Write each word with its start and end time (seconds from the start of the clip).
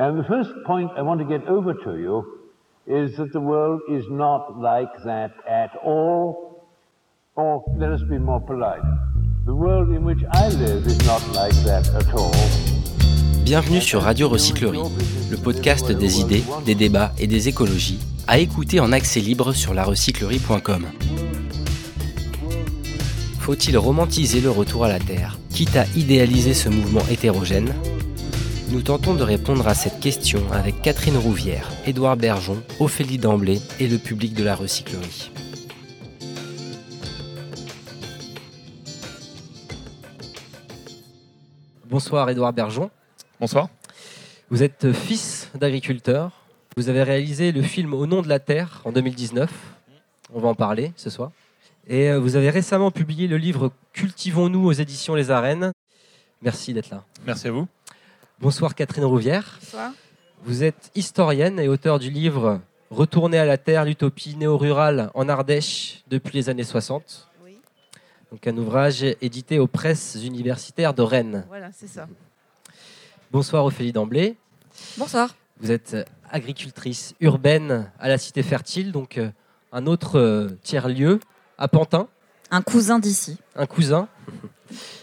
And 0.00 0.16
the 0.16 0.22
first 0.28 0.50
point 0.64 0.92
I 0.96 1.02
want 1.02 1.18
to 1.18 1.26
get 1.26 1.44
over 1.48 1.74
to 1.74 1.98
you 1.98 2.22
is 2.86 3.16
that 3.16 3.32
the 3.32 3.40
world 3.40 3.80
is 3.90 4.04
not 4.08 4.56
like 4.56 4.92
that 5.04 5.32
at 5.44 5.72
all. 5.84 6.62
Or 7.34 7.64
let 7.76 7.90
us 7.90 8.02
be 8.08 8.16
more 8.16 8.40
polite. 8.40 8.80
The 9.44 9.54
world 9.54 9.88
in 9.90 10.04
which 10.04 10.22
I 10.30 10.50
live 10.50 10.86
is 10.86 11.04
not 11.04 11.20
like 11.34 11.56
that 11.64 11.88
at 11.96 12.14
all. 12.14 12.30
Bienvenue 13.44 13.80
sur 13.80 14.02
Radio 14.02 14.28
Recyclerie, 14.28 14.78
le 15.32 15.36
podcast 15.36 15.90
des 15.90 16.20
idées, 16.20 16.44
des 16.64 16.76
débats 16.76 17.10
et 17.18 17.26
des 17.26 17.48
écologies, 17.48 17.98
à 18.28 18.38
écouter 18.38 18.78
en 18.78 18.92
accès 18.92 19.18
libre 19.18 19.52
sur 19.52 19.74
larecyclerie.com. 19.74 20.86
Faut-il 23.40 23.76
romantiser 23.76 24.40
le 24.40 24.50
retour 24.50 24.84
à 24.84 24.88
la 24.88 25.00
Terre, 25.00 25.38
quitte 25.50 25.76
à 25.76 25.86
idéaliser 25.96 26.54
ce 26.54 26.68
mouvement 26.68 27.02
hétérogène? 27.10 27.74
Nous 28.70 28.82
tentons 28.82 29.14
de 29.14 29.22
répondre 29.22 29.66
à 29.66 29.72
cette 29.72 29.98
question 29.98 30.42
avec 30.52 30.82
Catherine 30.82 31.16
Rouvière, 31.16 31.70
Édouard 31.86 32.18
Bergeon, 32.18 32.62
Ophélie 32.80 33.16
Damblé 33.16 33.60
et 33.80 33.88
le 33.88 33.96
public 33.96 34.34
de 34.34 34.44
la 34.44 34.54
recyclerie. 34.54 35.30
Bonsoir 41.88 42.28
Édouard 42.28 42.52
Bergeon. 42.52 42.90
Bonsoir. 43.40 43.70
Vous 44.50 44.62
êtes 44.62 44.92
fils 44.92 45.48
d'agriculteur. 45.54 46.32
Vous 46.76 46.90
avez 46.90 47.02
réalisé 47.02 47.52
le 47.52 47.62
film 47.62 47.94
Au 47.94 48.06
nom 48.06 48.20
de 48.20 48.28
la 48.28 48.38
Terre 48.38 48.82
en 48.84 48.92
2019. 48.92 49.50
On 50.34 50.40
va 50.40 50.48
en 50.48 50.54
parler 50.54 50.92
ce 50.96 51.08
soir. 51.08 51.30
Et 51.86 52.10
euh, 52.10 52.18
vous 52.18 52.36
avez 52.36 52.50
récemment 52.50 52.90
publié 52.90 53.28
le 53.28 53.38
livre 53.38 53.72
Cultivons-nous 53.94 54.66
aux 54.66 54.72
éditions 54.72 55.14
Les 55.14 55.30
Arènes. 55.30 55.72
Merci 56.42 56.74
d'être 56.74 56.90
là. 56.90 57.02
Merci 57.24 57.48
à 57.48 57.52
vous. 57.52 57.66
Bonsoir 58.40 58.74
Catherine 58.74 59.04
Rouvière. 59.04 59.58
Bonsoir. 59.60 59.92
Vous 60.44 60.62
êtes 60.62 60.90
historienne 60.94 61.58
et 61.58 61.68
auteur 61.68 61.98
du 61.98 62.10
livre 62.10 62.60
Retourner 62.90 63.38
à 63.38 63.44
la 63.44 63.58
Terre, 63.58 63.84
l'utopie 63.84 64.36
néo-rurale 64.36 65.10
en 65.14 65.28
Ardèche 65.28 66.04
depuis 66.08 66.34
les 66.38 66.48
années 66.48 66.64
60. 66.64 67.28
Oui, 67.44 67.58
Donc 68.30 68.46
un 68.46 68.56
ouvrage 68.56 69.02
édité 69.20 69.58
aux 69.58 69.66
presses 69.66 70.16
universitaires 70.22 70.94
de 70.94 71.02
Rennes. 71.02 71.44
voilà, 71.48 71.70
c'est 71.72 71.88
ça. 71.88 72.06
Bonsoir 73.30 73.64
Ophélie 73.64 73.92
Damblé. 73.92 74.36
Bonsoir. 74.96 75.34
Vous 75.60 75.70
êtes 75.72 75.96
agricultrice 76.30 77.14
urbaine 77.20 77.90
à 77.98 78.08
la 78.08 78.16
Cité 78.18 78.42
Fertile, 78.42 78.92
donc 78.92 79.18
euh, 79.18 79.30
un 79.72 79.86
autre 79.86 80.18
euh, 80.18 80.48
tiers-lieu 80.62 81.18
à 81.58 81.66
Pantin, 81.68 82.08
Un 82.50 82.62
cousin 82.62 82.98
d'ici. 82.98 83.36
un 83.56 83.66
cousin. 83.66 84.08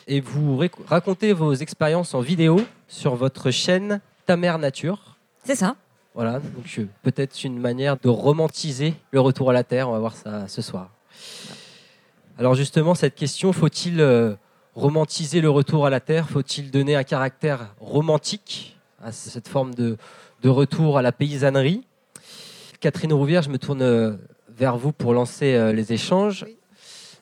Et 0.07 0.19
vous 0.19 0.59
racontez 0.87 1.33
vos 1.33 1.53
expériences 1.53 2.13
en 2.13 2.19
vidéo 2.19 2.59
sur 2.87 3.15
votre 3.15 3.51
chaîne 3.51 4.01
Ta 4.25 4.35
Mère 4.37 4.57
Nature. 4.59 5.17
C'est 5.43 5.55
ça. 5.55 5.75
Voilà, 6.13 6.39
donc 6.39 6.65
euh, 6.79 6.85
peut-être 7.03 7.43
une 7.43 7.59
manière 7.59 7.97
de 7.97 8.09
romantiser 8.09 8.95
le 9.11 9.19
retour 9.19 9.49
à 9.49 9.53
la 9.53 9.63
Terre. 9.63 9.89
On 9.89 9.91
va 9.91 9.99
voir 9.99 10.15
ça 10.15 10.47
ce 10.47 10.61
soir. 10.61 10.89
Alors 12.37 12.55
justement, 12.55 12.95
cette 12.95 13.15
question, 13.15 13.51
faut-il 13.53 13.99
euh, 13.99 14.35
romantiser 14.75 15.41
le 15.41 15.49
retour 15.49 15.85
à 15.85 15.89
la 15.89 15.99
Terre? 15.99 16.29
Faut-il 16.29 16.71
donner 16.71 16.95
un 16.95 17.03
caractère 17.03 17.75
romantique 17.79 18.77
à 19.03 19.11
cette 19.11 19.47
forme 19.47 19.75
de, 19.75 19.97
de 20.41 20.49
retour 20.49 20.97
à 20.97 21.01
la 21.01 21.11
paysannerie? 21.11 21.85
Catherine 22.79 23.13
Rouvière, 23.13 23.41
je 23.41 23.49
me 23.49 23.57
tourne 23.57 23.81
euh, 23.81 24.15
vers 24.49 24.77
vous 24.77 24.91
pour 24.91 25.13
lancer 25.13 25.73
les 25.73 25.91
échanges. 25.91 26.45
Oui. 26.47 26.57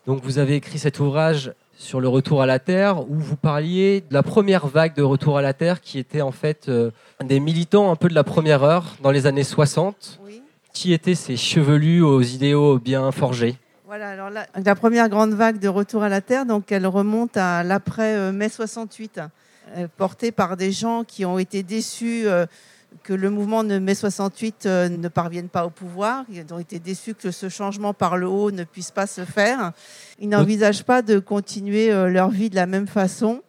Donc 0.06 0.22
vous 0.24 0.38
avez 0.38 0.56
écrit 0.56 0.80
cet 0.80 1.00
ouvrage 1.00 1.54
sur 1.78 2.02
le 2.02 2.10
retour 2.10 2.42
à 2.42 2.46
la 2.46 2.60
Terre 2.60 3.10
où 3.10 3.16
vous 3.16 3.38
parliez 3.38 4.02
de 4.02 4.14
la 4.14 4.22
première 4.22 4.68
vague 4.68 4.96
de 4.96 5.02
retour 5.02 5.38
à 5.38 5.42
la 5.42 5.54
Terre 5.54 5.80
qui 5.80 5.98
était 5.98 6.22
en 6.22 6.32
fait 6.32 6.68
euh, 6.68 6.92
des 7.24 7.40
militants 7.40 7.90
un 7.90 7.96
peu 7.96 8.10
de 8.10 8.14
la 8.14 8.26
première 8.26 8.64
heure 8.64 8.98
dans 9.02 9.12
les 9.12 9.28
années 9.28 9.46
60. 9.46 10.20
Oui. 10.26 10.42
Qui 10.74 10.92
étaient 10.92 11.16
ces 11.16 11.38
chevelus 11.38 12.02
aux 12.02 12.22
idéaux 12.22 12.80
bien 12.80 13.12
forgés? 13.12 13.56
Voilà, 13.86 14.10
alors 14.10 14.30
la, 14.30 14.46
la 14.56 14.76
première 14.76 15.08
grande 15.08 15.34
vague 15.34 15.60
de 15.60 15.68
retour 15.70 16.04
à 16.04 16.10
la 16.10 16.20
Terre, 16.20 16.46
donc 16.46 16.72
elle 16.72 16.88
remonte 16.88 17.38
à 17.38 17.64
l'après-mai 17.64 18.50
68, 18.50 19.22
euh, 19.78 19.88
portée 19.98 20.32
par 20.32 20.58
des 20.58 20.72
gens 20.72 21.04
qui 21.04 21.26
ont 21.26 21.40
été 21.40 21.64
déçus 21.64 22.24
euh, 22.26 22.46
que 23.02 23.14
le 23.14 23.30
mouvement 23.30 23.64
de 23.64 23.80
mai 23.80 23.96
68 23.96 24.66
euh, 24.66 24.90
ne 24.90 25.08
parvienne 25.08 25.50
pas 25.50 25.66
au 25.66 25.70
pouvoir. 25.70 26.26
Ils 26.32 26.46
ont 26.54 26.60
été 26.60 26.80
déçus 26.80 27.16
que 27.16 27.32
ce 27.32 27.50
changement 27.50 27.94
par 27.94 28.18
le 28.18 28.28
haut 28.28 28.52
ne 28.52 28.64
puisse 28.64 28.92
pas 28.92 29.08
se 29.08 29.26
faire. 29.26 29.72
Ils 30.20 30.30
n'envisagent 30.30 30.84
pas 30.84 31.02
de 31.02 31.20
continuer 31.20 31.92
euh, 31.92 32.10
leur 32.10 32.30
vie 32.30 32.50
de 32.50 32.56
la 32.56 32.66
même 32.66 32.88
façon. 32.88 33.42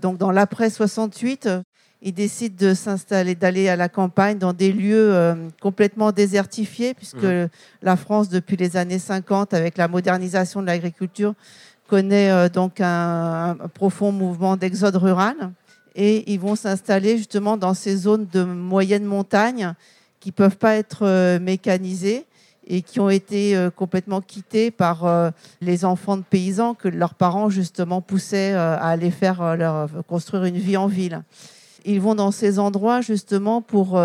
Donc 0.00 0.18
dans 0.18 0.30
l'après 0.30 0.70
68, 0.70 1.46
euh, 1.46 1.62
ils 2.02 2.12
décident 2.12 2.56
de 2.58 2.74
s'installer, 2.74 3.34
d'aller 3.34 3.68
à 3.68 3.76
la 3.76 3.88
campagne 3.88 4.38
dans 4.38 4.52
des 4.52 4.72
lieux 4.72 5.14
euh, 5.14 5.34
complètement 5.60 6.12
désertifiés, 6.12 6.94
puisque 6.94 7.22
Mhm. 7.22 7.48
la 7.82 7.96
France, 7.96 8.28
depuis 8.28 8.56
les 8.56 8.76
années 8.76 8.98
50, 8.98 9.54
avec 9.54 9.76
la 9.78 9.88
modernisation 9.88 10.60
de 10.60 10.66
l'agriculture, 10.66 11.34
connaît 11.88 12.30
euh, 12.30 12.48
donc 12.48 12.80
un, 12.80 13.56
un 13.60 13.68
profond 13.68 14.12
mouvement 14.12 14.56
d'exode 14.56 14.96
rural. 14.96 15.36
Et 15.96 16.30
ils 16.30 16.38
vont 16.38 16.56
s'installer 16.56 17.16
justement 17.16 17.56
dans 17.56 17.72
ces 17.72 17.96
zones 17.96 18.26
de 18.30 18.44
moyenne 18.44 19.04
montagne 19.04 19.74
qui 20.20 20.30
peuvent 20.30 20.58
pas 20.58 20.74
être 20.74 21.06
euh, 21.06 21.40
mécanisées 21.40 22.26
et 22.66 22.82
qui 22.82 23.00
ont 23.00 23.08
été 23.08 23.56
euh, 23.56 23.70
complètement 23.70 24.20
quittées 24.20 24.70
par 24.70 25.06
euh, 25.06 25.30
les 25.62 25.86
enfants 25.86 26.18
de 26.18 26.22
paysans 26.22 26.74
que 26.74 26.88
leurs 26.88 27.14
parents 27.14 27.48
justement 27.48 28.02
poussaient 28.02 28.52
à 28.52 28.74
aller 28.88 29.10
faire 29.10 29.56
construire 30.06 30.44
une 30.44 30.58
vie 30.58 30.76
en 30.76 30.86
ville. 30.86 31.22
Ils 31.86 32.00
vont 32.00 32.14
dans 32.16 32.32
ces 32.32 32.58
endroits 32.58 33.00
justement 33.00 33.62
pour 33.62 34.00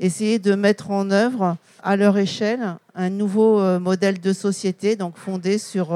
essayer 0.00 0.40
de 0.40 0.56
mettre 0.56 0.90
en 0.90 1.12
œuvre 1.12 1.56
à 1.84 1.94
leur 1.94 2.18
échelle 2.18 2.74
un 2.96 3.08
nouveau 3.08 3.78
modèle 3.78 4.18
de 4.20 4.32
société, 4.32 4.96
donc 4.96 5.16
fondé 5.16 5.58
sur 5.58 5.90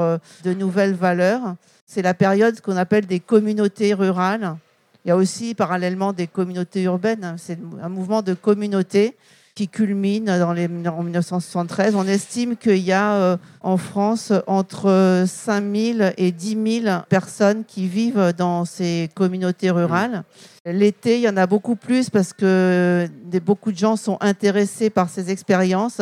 de 0.45 0.53
nouvelles 0.53 0.93
valeurs. 0.93 1.55
C'est 1.85 2.01
la 2.01 2.13
période 2.13 2.61
qu'on 2.61 2.77
appelle 2.77 3.05
des 3.05 3.19
communautés 3.19 3.93
rurales. 3.93 4.55
Il 5.05 5.09
y 5.09 5.11
a 5.11 5.15
aussi 5.15 5.53
parallèlement 5.53 6.13
des 6.13 6.25
communautés 6.25 6.81
urbaines. 6.83 7.35
C'est 7.37 7.59
un 7.79 7.89
mouvement 7.89 8.23
de 8.23 8.33
communautés 8.33 9.15
qui 9.53 9.67
culmine 9.69 10.25
dans 10.25 10.51
les, 10.51 10.65
en 10.65 11.03
1973. 11.03 11.95
On 11.95 12.07
estime 12.07 12.57
qu'il 12.57 12.79
y 12.79 12.91
a 12.91 13.13
euh, 13.13 13.37
en 13.61 13.77
France 13.77 14.33
entre 14.47 15.23
5 15.27 15.63
000 15.75 16.09
et 16.17 16.31
10 16.31 16.81
000 16.83 16.97
personnes 17.07 17.63
qui 17.65 17.87
vivent 17.87 18.33
dans 18.35 18.65
ces 18.65 19.09
communautés 19.13 19.69
rurales. 19.69 20.23
L'été, 20.65 21.17
il 21.17 21.21
y 21.21 21.29
en 21.29 21.37
a 21.37 21.45
beaucoup 21.45 21.75
plus 21.75 22.09
parce 22.09 22.33
que 22.33 23.07
des, 23.25 23.39
beaucoup 23.39 23.71
de 23.71 23.77
gens 23.77 23.95
sont 23.97 24.17
intéressés 24.21 24.89
par 24.89 25.09
ces 25.09 25.29
expériences 25.29 26.01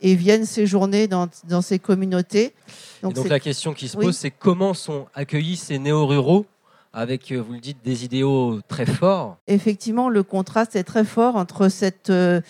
et 0.00 0.14
viennent 0.14 0.46
séjourner 0.46 1.06
dans, 1.06 1.28
dans 1.48 1.60
ces 1.60 1.78
communautés. 1.78 2.54
Donc, 3.02 3.16
la 3.28 3.40
question 3.40 3.74
qui 3.74 3.88
se 3.88 3.96
Oui. 3.98 4.06
pose, 4.06 4.16
c'est 4.16 4.30
comment 4.30 4.72
sont 4.72 5.06
accueillis 5.14 5.56
ces 5.56 5.78
néo-ruraux 5.78 6.46
avec, 6.92 7.30
euh, 7.32 7.40
vous 7.40 7.54
le 7.54 7.60
dites, 7.60 7.78
des 7.84 8.04
idéaux 8.04 8.60
très 8.68 8.86
forts 8.86 9.36
effectivement, 9.46 10.08
le 10.08 10.22
contraste 10.22 10.76
est 10.76 10.84
très 10.84 11.04
fort 11.04 11.36
entre 11.36 11.68
cette. 11.68 12.10
euh, 12.10 12.40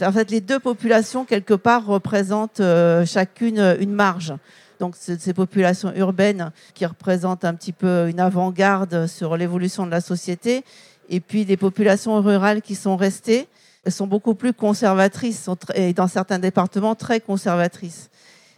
en 0.00 0.12
fait, 0.12 0.30
les 0.30 0.40
deux 0.40 0.58
populations, 0.58 1.24
quelque 1.24 1.54
part, 1.54 1.86
représentent 1.86 2.60
euh, 2.60 3.04
chacune 3.06 3.58
une 3.80 3.92
marge. 3.92 4.34
Donc, 4.80 4.96
ces 4.96 5.32
populations 5.32 5.92
urbaines 5.94 6.50
qui 6.74 6.84
représentent 6.86 7.44
un 7.44 7.54
petit 7.54 7.72
peu 7.72 8.08
une 8.08 8.18
avant-garde 8.18 9.06
sur 9.06 9.36
l'évolution 9.36 9.86
de 9.86 9.92
la 9.92 10.00
société, 10.00 10.64
et 11.08 11.20
puis 11.20 11.44
les 11.44 11.56
populations 11.56 12.20
rurales 12.20 12.62
qui 12.62 12.74
sont 12.74 12.96
restées, 12.96 13.46
elles 13.84 13.92
sont 13.92 14.08
beaucoup 14.08 14.34
plus 14.34 14.52
conservatrices, 14.52 15.48
et 15.74 15.92
dans 15.92 16.08
certains 16.08 16.40
départements 16.40 16.96
très 16.96 17.20
conservatrices. 17.20 18.10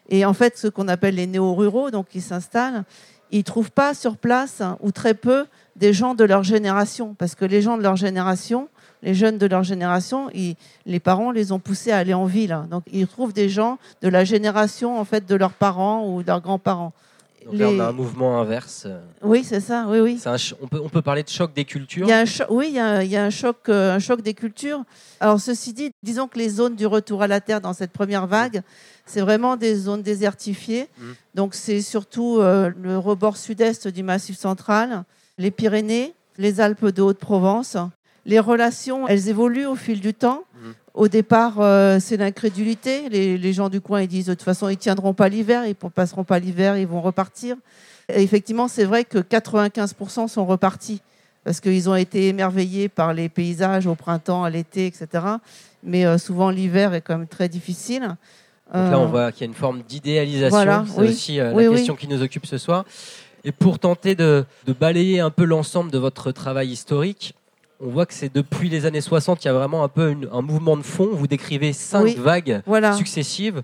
Et 0.08 0.24
en 0.24 0.34
fait, 0.34 0.58
ce 0.58 0.68
qu'on 0.68 0.88
appelle 0.88 1.14
les 1.14 1.26
néo-ruraux, 1.26 1.90
donc 1.90 2.08
qui 2.08 2.20
s'installent, 2.20 2.84
ils 3.30 3.44
trouvent 3.44 3.72
pas 3.72 3.94
sur 3.94 4.16
place, 4.16 4.62
ou 4.80 4.92
très 4.92 5.14
peu, 5.14 5.46
des 5.76 5.92
gens 5.92 6.14
de 6.14 6.24
leur 6.24 6.42
génération. 6.42 7.14
Parce 7.18 7.34
que 7.34 7.44
les 7.44 7.62
gens 7.62 7.76
de 7.76 7.82
leur 7.82 7.96
génération, 7.96 8.68
les 9.02 9.14
jeunes 9.14 9.38
de 9.38 9.46
leur 9.46 9.62
génération, 9.62 10.30
les 10.86 11.00
parents 11.00 11.30
les 11.30 11.52
ont 11.52 11.58
poussés 11.58 11.92
à 11.92 11.98
aller 11.98 12.14
en 12.14 12.26
ville. 12.26 12.58
Donc 12.70 12.84
ils 12.92 13.06
trouvent 13.06 13.32
des 13.32 13.48
gens 13.48 13.78
de 14.02 14.08
la 14.08 14.24
génération 14.24 14.98
en 14.98 15.04
fait 15.04 15.26
de 15.26 15.34
leurs 15.34 15.52
parents 15.52 16.08
ou 16.08 16.22
de 16.22 16.26
leurs 16.26 16.40
grands-parents. 16.40 16.92
Donc 17.44 17.54
là, 17.54 17.70
Les- 17.70 17.76
on 17.76 17.80
a 17.80 17.88
un 17.88 17.92
mouvement 17.92 18.40
inverse. 18.40 18.86
Oui, 19.22 19.44
c'est 19.44 19.60
ça. 19.60 19.86
Oui, 19.88 20.00
oui. 20.00 20.18
ch- 20.18 20.54
on, 20.62 20.66
peut, 20.66 20.80
on 20.82 20.88
peut 20.88 21.02
parler 21.02 21.22
de 21.22 21.28
choc 21.28 21.52
des 21.52 21.64
cultures. 21.64 22.06
Il 22.06 22.10
y 22.10 22.12
a 22.12 22.18
un 22.20 22.24
cho- 22.24 22.44
oui, 22.50 22.66
il 22.68 22.74
y 22.74 22.78
a, 22.80 23.02
il 23.04 23.10
y 23.10 23.16
a 23.16 23.24
un, 23.24 23.30
choc, 23.30 23.56
euh, 23.68 23.94
un 23.94 23.98
choc 23.98 24.22
des 24.22 24.34
cultures. 24.34 24.82
Alors, 25.20 25.40
ceci 25.40 25.72
dit, 25.72 25.90
disons 26.02 26.26
que 26.28 26.38
les 26.38 26.48
zones 26.48 26.74
du 26.74 26.86
retour 26.86 27.22
à 27.22 27.26
la 27.26 27.40
Terre 27.40 27.60
dans 27.60 27.72
cette 27.74 27.92
première 27.92 28.26
vague, 28.26 28.62
c'est 29.06 29.20
vraiment 29.20 29.56
des 29.56 29.74
zones 29.74 30.02
désertifiées. 30.02 30.88
Mm. 30.98 31.02
Donc, 31.34 31.54
c'est 31.54 31.80
surtout 31.82 32.38
euh, 32.40 32.70
le 32.82 32.96
rebord 32.98 33.36
sud-est 33.36 33.88
du 33.88 34.02
Massif 34.02 34.38
central, 34.38 35.04
les 35.38 35.50
Pyrénées, 35.50 36.14
les 36.38 36.60
Alpes 36.60 36.86
de 36.86 37.02
Haute-Provence. 37.02 37.76
Les 38.26 38.38
relations, 38.38 39.06
elles 39.06 39.28
évoluent 39.28 39.66
au 39.66 39.76
fil 39.76 40.00
du 40.00 40.14
temps. 40.14 40.44
Mm. 40.54 40.70
Au 40.94 41.08
départ, 41.08 41.54
euh, 41.60 41.98
c'est 42.00 42.16
l'incrédulité. 42.16 43.08
Les, 43.08 43.36
les 43.36 43.52
gens 43.52 43.68
du 43.68 43.80
coin, 43.80 44.02
ils 44.02 44.08
disent 44.08 44.26
de 44.26 44.34
toute 44.34 44.42
façon, 44.44 44.68
ils 44.68 44.76
tiendront 44.76 45.12
pas 45.12 45.28
l'hiver, 45.28 45.64
ils 45.66 45.74
ne 45.82 45.88
passeront 45.88 46.22
pas 46.24 46.38
l'hiver, 46.38 46.76
ils 46.78 46.86
vont 46.86 47.00
repartir. 47.02 47.56
Et 48.08 48.22
effectivement, 48.22 48.68
c'est 48.68 48.84
vrai 48.84 49.04
que 49.04 49.18
95% 49.18 50.28
sont 50.28 50.46
repartis 50.46 51.00
parce 51.42 51.60
qu'ils 51.60 51.90
ont 51.90 51.96
été 51.96 52.28
émerveillés 52.28 52.88
par 52.88 53.12
les 53.12 53.28
paysages 53.28 53.86
au 53.86 53.94
printemps, 53.94 54.44
à 54.44 54.50
l'été, 54.50 54.86
etc. 54.86 55.24
Mais 55.82 56.06
euh, 56.06 56.16
souvent, 56.16 56.48
l'hiver 56.50 56.94
est 56.94 57.00
quand 57.00 57.18
même 57.18 57.26
très 57.26 57.48
difficile. 57.48 58.02
Donc 58.72 58.90
là, 58.90 58.98
on 58.98 59.04
Euh, 59.04 59.06
voit 59.06 59.32
qu'il 59.32 59.42
y 59.42 59.44
a 59.44 59.48
une 59.48 59.54
forme 59.54 59.82
d'idéalisation. 59.82 60.56
Voilà, 60.56 60.84
c'est 60.88 61.00
oui. 61.00 61.08
aussi 61.08 61.40
euh, 61.40 61.52
Oui, 61.52 61.64
la 61.64 61.70
oui. 61.70 61.76
question 61.76 61.96
qui 61.96 62.08
nous 62.08 62.22
occupe 62.22 62.46
ce 62.46 62.56
soir. 62.56 62.84
Et 63.42 63.52
pour 63.52 63.78
tenter 63.78 64.14
de, 64.14 64.44
de 64.64 64.72
balayer 64.72 65.20
un 65.20 65.28
peu 65.30 65.44
l'ensemble 65.44 65.90
de 65.90 65.98
votre 65.98 66.32
travail 66.32 66.70
historique, 66.70 67.34
on 67.80 67.88
voit 67.88 68.06
que 68.06 68.14
c'est 68.14 68.32
depuis 68.34 68.68
les 68.68 68.86
années 68.86 69.00
60, 69.00 69.44
il 69.44 69.48
y 69.48 69.50
a 69.50 69.54
vraiment 69.54 69.84
un 69.84 69.88
peu 69.88 70.10
une- 70.10 70.28
un 70.32 70.42
mouvement 70.42 70.76
de 70.76 70.82
fond. 70.82 71.08
Vous 71.12 71.26
décrivez 71.26 71.72
cinq 71.72 72.04
Oui. 72.04 72.14
vagues 72.18 72.62
Voilà. 72.66 72.92
successives. 72.94 73.62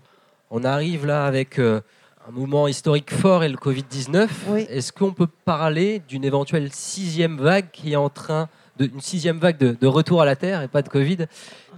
On 0.50 0.64
arrive 0.64 1.06
là 1.06 1.26
avec 1.26 1.58
euh, 1.58 1.80
un 2.28 2.32
mouvement 2.32 2.66
historique 2.68 3.12
fort 3.12 3.44
et 3.44 3.48
le 3.48 3.56
Covid-19. 3.56 4.28
Oui. 4.48 4.66
Est-ce 4.68 4.92
qu'on 4.92 5.12
peut 5.12 5.28
parler 5.44 6.02
d'une 6.08 6.24
éventuelle 6.24 6.70
sixième 6.72 7.38
vague 7.38 7.70
qui 7.72 7.92
est 7.92 7.96
en 7.96 8.08
train 8.08 8.48
de, 8.78 8.86
une 8.86 9.00
sixième 9.00 9.38
vague 9.38 9.58
de, 9.58 9.76
de 9.80 9.86
retour 9.86 10.22
à 10.22 10.24
la 10.24 10.36
Terre 10.36 10.62
et 10.62 10.68
pas 10.68 10.82
de 10.82 10.88
Covid, 10.88 11.26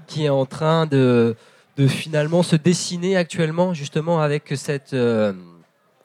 qui 0.06 0.24
est 0.24 0.28
en 0.30 0.46
train 0.46 0.86
de, 0.86 1.36
de 1.76 1.86
finalement 1.86 2.42
se 2.42 2.56
dessiner 2.56 3.16
actuellement 3.16 3.74
justement 3.74 4.20
avec 4.20 4.52
cette, 4.56 4.94
euh, 4.94 5.32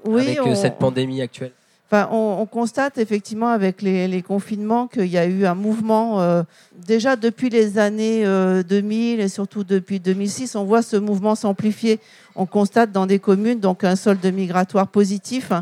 Oui, 0.05 0.21
avec 0.23 0.37
euh, 0.39 0.43
on- 0.47 0.55
cette 0.55 0.77
pandémie 0.77 1.21
actuelle? 1.21 1.51
Enfin, 1.89 2.09
on, 2.11 2.39
on 2.41 2.45
constate 2.45 2.97
effectivement 2.97 3.47
avec 3.47 3.81
les, 3.81 4.09
les 4.09 4.21
confinements 4.21 4.87
qu'il 4.87 5.07
y 5.07 5.17
a 5.17 5.25
eu 5.25 5.45
un 5.45 5.55
mouvement, 5.55 6.19
euh, 6.19 6.43
déjà 6.85 7.15
depuis 7.15 7.49
les 7.49 7.77
années 7.77 8.25
euh, 8.25 8.61
2000 8.61 9.21
et 9.21 9.29
surtout 9.29 9.63
depuis 9.63 10.01
2006, 10.01 10.57
on 10.57 10.65
voit 10.65 10.81
ce 10.81 10.97
mouvement 10.97 11.35
s'amplifier. 11.35 12.01
On 12.35 12.45
constate 12.45 12.91
dans 12.91 13.05
des 13.05 13.19
communes 13.19 13.61
donc 13.61 13.85
un 13.85 13.95
solde 13.95 14.25
migratoire 14.25 14.89
positif. 14.89 15.53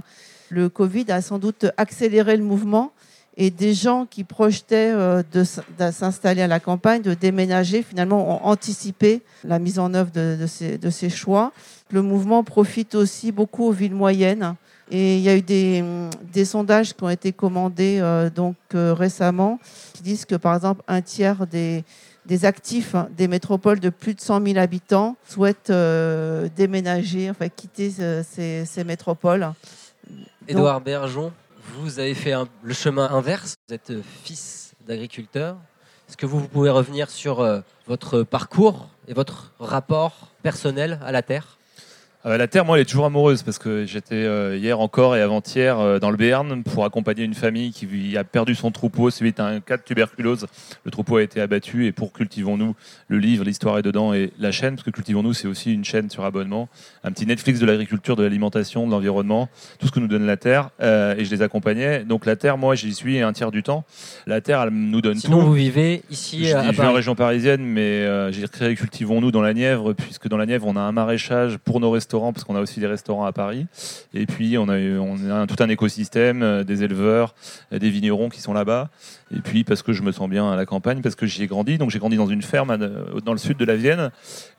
Le 0.49 0.67
Covid 0.67 1.05
a 1.09 1.21
sans 1.21 1.37
doute 1.37 1.67
accéléré 1.77 2.37
le 2.37 2.43
mouvement 2.43 2.91
et 3.37 3.51
des 3.51 3.75
gens 3.75 4.07
qui 4.09 4.23
projetaient 4.23 4.93
euh, 4.93 5.21
de, 5.31 5.43
s'installer 5.91 6.41
à 6.41 6.47
la 6.47 6.59
campagne, 6.59 7.03
de 7.03 7.13
déménager, 7.13 7.83
finalement 7.83 8.43
ont 8.43 8.47
anticipé 8.47 9.21
la 9.43 9.59
mise 9.59 9.77
en 9.77 9.93
œuvre 9.93 10.09
de, 10.09 10.37
de 10.41 10.47
ces, 10.47 10.79
de 10.79 10.89
ces 10.89 11.11
choix. 11.11 11.51
Le 11.91 12.01
mouvement 12.01 12.43
profite 12.43 12.95
aussi 12.95 13.31
beaucoup 13.31 13.65
aux 13.65 13.71
villes 13.71 13.93
moyennes. 13.93 14.55
Et 14.91 15.17
il 15.17 15.21
y 15.21 15.29
a 15.29 15.35
eu 15.35 15.41
des, 15.41 16.45
sondages 16.45 16.93
qui 16.93 17.03
ont 17.03 17.09
été 17.09 17.31
commandés 17.31 17.97
euh, 17.99 18.29
donc 18.29 18.55
euh, 18.75 18.93
récemment 18.93 19.59
qui 19.93 20.03
disent 20.03 20.25
que 20.25 20.35
par 20.35 20.53
exemple 20.55 20.83
un 20.87 21.01
tiers 21.01 21.47
des, 21.47 21.83
actifs 22.43 22.95
des 23.17 23.27
métropoles 23.27 23.79
de 23.79 23.89
plus 23.89 24.13
de 24.13 24.21
100 24.21 24.45
000 24.45 24.57
habitants 24.59 25.15
souhaitent 25.27 25.71
euh, 25.71 26.47
déménager, 26.55 27.29
enfin 27.31 27.49
quitter 27.49 27.89
ce- 27.89 28.65
ces, 28.65 28.83
métropoles. 28.83 29.51
Édouard 30.47 30.81
Bergeon, 30.81 31.31
vous 31.73 31.97
avez 31.97 32.13
fait 32.13 32.33
le 32.61 32.73
chemin 32.73 33.09
inverse. 33.09 33.55
Vous 33.67 33.73
êtes 33.73 33.93
fils 34.23 34.73
d'agriculteur. 34.85 35.57
Est-ce 36.07 36.17
que 36.17 36.27
vous, 36.27 36.47
pouvez 36.47 36.69
revenir 36.69 37.09
sur 37.09 37.43
votre 37.87 38.21
parcours 38.21 38.89
et 39.07 39.15
votre 39.15 39.51
rapport 39.59 40.27
personnel 40.43 40.99
à 41.03 41.11
la 41.11 41.23
terre? 41.23 41.54
Ah 42.27 42.29
bah, 42.29 42.37
la 42.39 42.47
terre, 42.47 42.65
moi, 42.65 42.75
elle 42.77 42.81
est 42.81 42.85
toujours 42.85 43.05
amoureuse 43.05 43.43
parce 43.43 43.59
que 43.59 43.85
j'étais 43.85 44.15
euh, 44.15 44.57
hier 44.57 44.79
encore 44.79 45.15
et 45.15 45.21
avant-hier 45.21 45.79
euh, 45.79 45.99
dans 45.99 46.09
le 46.09 46.17
Béarn 46.17 46.63
pour 46.63 46.83
accompagner 46.83 47.23
une 47.23 47.35
famille 47.35 47.71
qui 47.71 48.17
a 48.17 48.23
perdu 48.23 48.55
son 48.55 48.71
troupeau 48.71 49.11
suite 49.11 49.39
à 49.39 49.45
un 49.45 49.59
cas 49.59 49.77
de 49.77 49.83
tuberculose. 49.83 50.47
Le 50.85 50.89
troupeau 50.89 51.17
a 51.17 51.21
été 51.21 51.39
abattu 51.39 51.85
et 51.85 51.91
pour 51.91 52.13
Cultivons-nous, 52.13 52.73
le 53.09 53.19
livre, 53.19 53.43
l'histoire 53.45 53.77
est 53.77 53.83
dedans 53.83 54.11
et 54.15 54.31
la 54.39 54.51
chaîne, 54.51 54.73
parce 54.73 54.81
que 54.83 54.89
Cultivons-nous, 54.89 55.33
c'est 55.33 55.47
aussi 55.47 55.71
une 55.71 55.85
chaîne 55.85 56.09
sur 56.09 56.25
abonnement, 56.25 56.67
un 57.03 57.11
petit 57.11 57.27
Netflix 57.27 57.59
de 57.59 57.67
l'agriculture, 57.67 58.15
de 58.15 58.23
l'alimentation, 58.23 58.87
de 58.87 58.91
l'environnement, 58.91 59.47
tout 59.77 59.85
ce 59.85 59.91
que 59.91 59.99
nous 59.99 60.07
donne 60.07 60.25
la 60.25 60.37
terre. 60.37 60.71
euh, 60.81 61.13
et 61.15 61.25
je 61.25 61.29
les 61.29 61.43
accompagnais. 61.43 62.05
Donc 62.05 62.25
la 62.25 62.35
terre, 62.35 62.57
moi, 62.57 62.73
j'y 62.73 62.95
suis 62.95 63.21
un 63.21 63.33
tiers 63.33 63.51
du 63.51 63.61
temps. 63.61 63.83
La 64.25 64.41
terre, 64.41 64.63
elle 64.63 64.71
nous 64.71 65.01
donne 65.01 65.19
Sinon, 65.19 65.41
tout. 65.41 65.45
vous 65.45 65.53
vivez 65.53 66.01
ici 66.09 66.45
Je, 66.45 66.55
à 66.55 66.61
dis- 66.61 66.67
je 66.75 66.81
en 66.81 66.85
Paris. 66.85 66.95
région 66.95 67.13
parisienne, 67.13 67.61
mais 67.63 68.31
j'ai 68.31 68.47
créé 68.47 68.73
Cultivons-nous 68.73 69.29
dans 69.29 69.43
la 69.43 69.53
Nièvre, 69.53 69.93
puisque 69.93 70.27
dans 70.27 70.37
la 70.37 70.47
Nièvre, 70.47 70.65
on 70.65 70.75
a 70.75 70.81
un 70.81 70.91
maraîchage 70.91 71.57
pour 71.59 71.79
nos 71.79 71.91
restaurants, 71.91 72.14
parce 72.33 72.43
qu'on 72.43 72.55
a 72.55 72.61
aussi 72.61 72.79
des 72.79 72.87
restaurants 72.87 73.25
à 73.25 73.31
Paris. 73.33 73.65
Et 74.13 74.25
puis, 74.25 74.57
on 74.57 74.67
a, 74.69 74.77
on 74.77 75.41
a 75.41 75.47
tout 75.47 75.61
un 75.63 75.69
écosystème, 75.69 76.43
euh, 76.43 76.63
des 76.63 76.83
éleveurs, 76.83 77.35
euh, 77.73 77.79
des 77.79 77.89
vignerons 77.89 78.29
qui 78.29 78.41
sont 78.41 78.53
là-bas. 78.53 78.89
Et 79.35 79.39
puis, 79.39 79.63
parce 79.63 79.81
que 79.81 79.91
je 79.93 80.01
me 80.03 80.11
sens 80.11 80.29
bien 80.29 80.49
à 80.51 80.55
la 80.55 80.65
campagne, 80.65 81.01
parce 81.01 81.15
que 81.15 81.25
j'y 81.25 81.43
ai 81.43 81.47
grandi. 81.47 81.77
Donc, 81.77 81.89
j'ai 81.91 81.99
grandi 81.99 82.15
dans 82.17 82.27
une 82.27 82.41
ferme 82.41 82.69
à- 82.71 82.77
dans 82.77 83.31
le 83.31 83.37
sud 83.37 83.57
de 83.57 83.65
la 83.65 83.75
Vienne. 83.75 84.11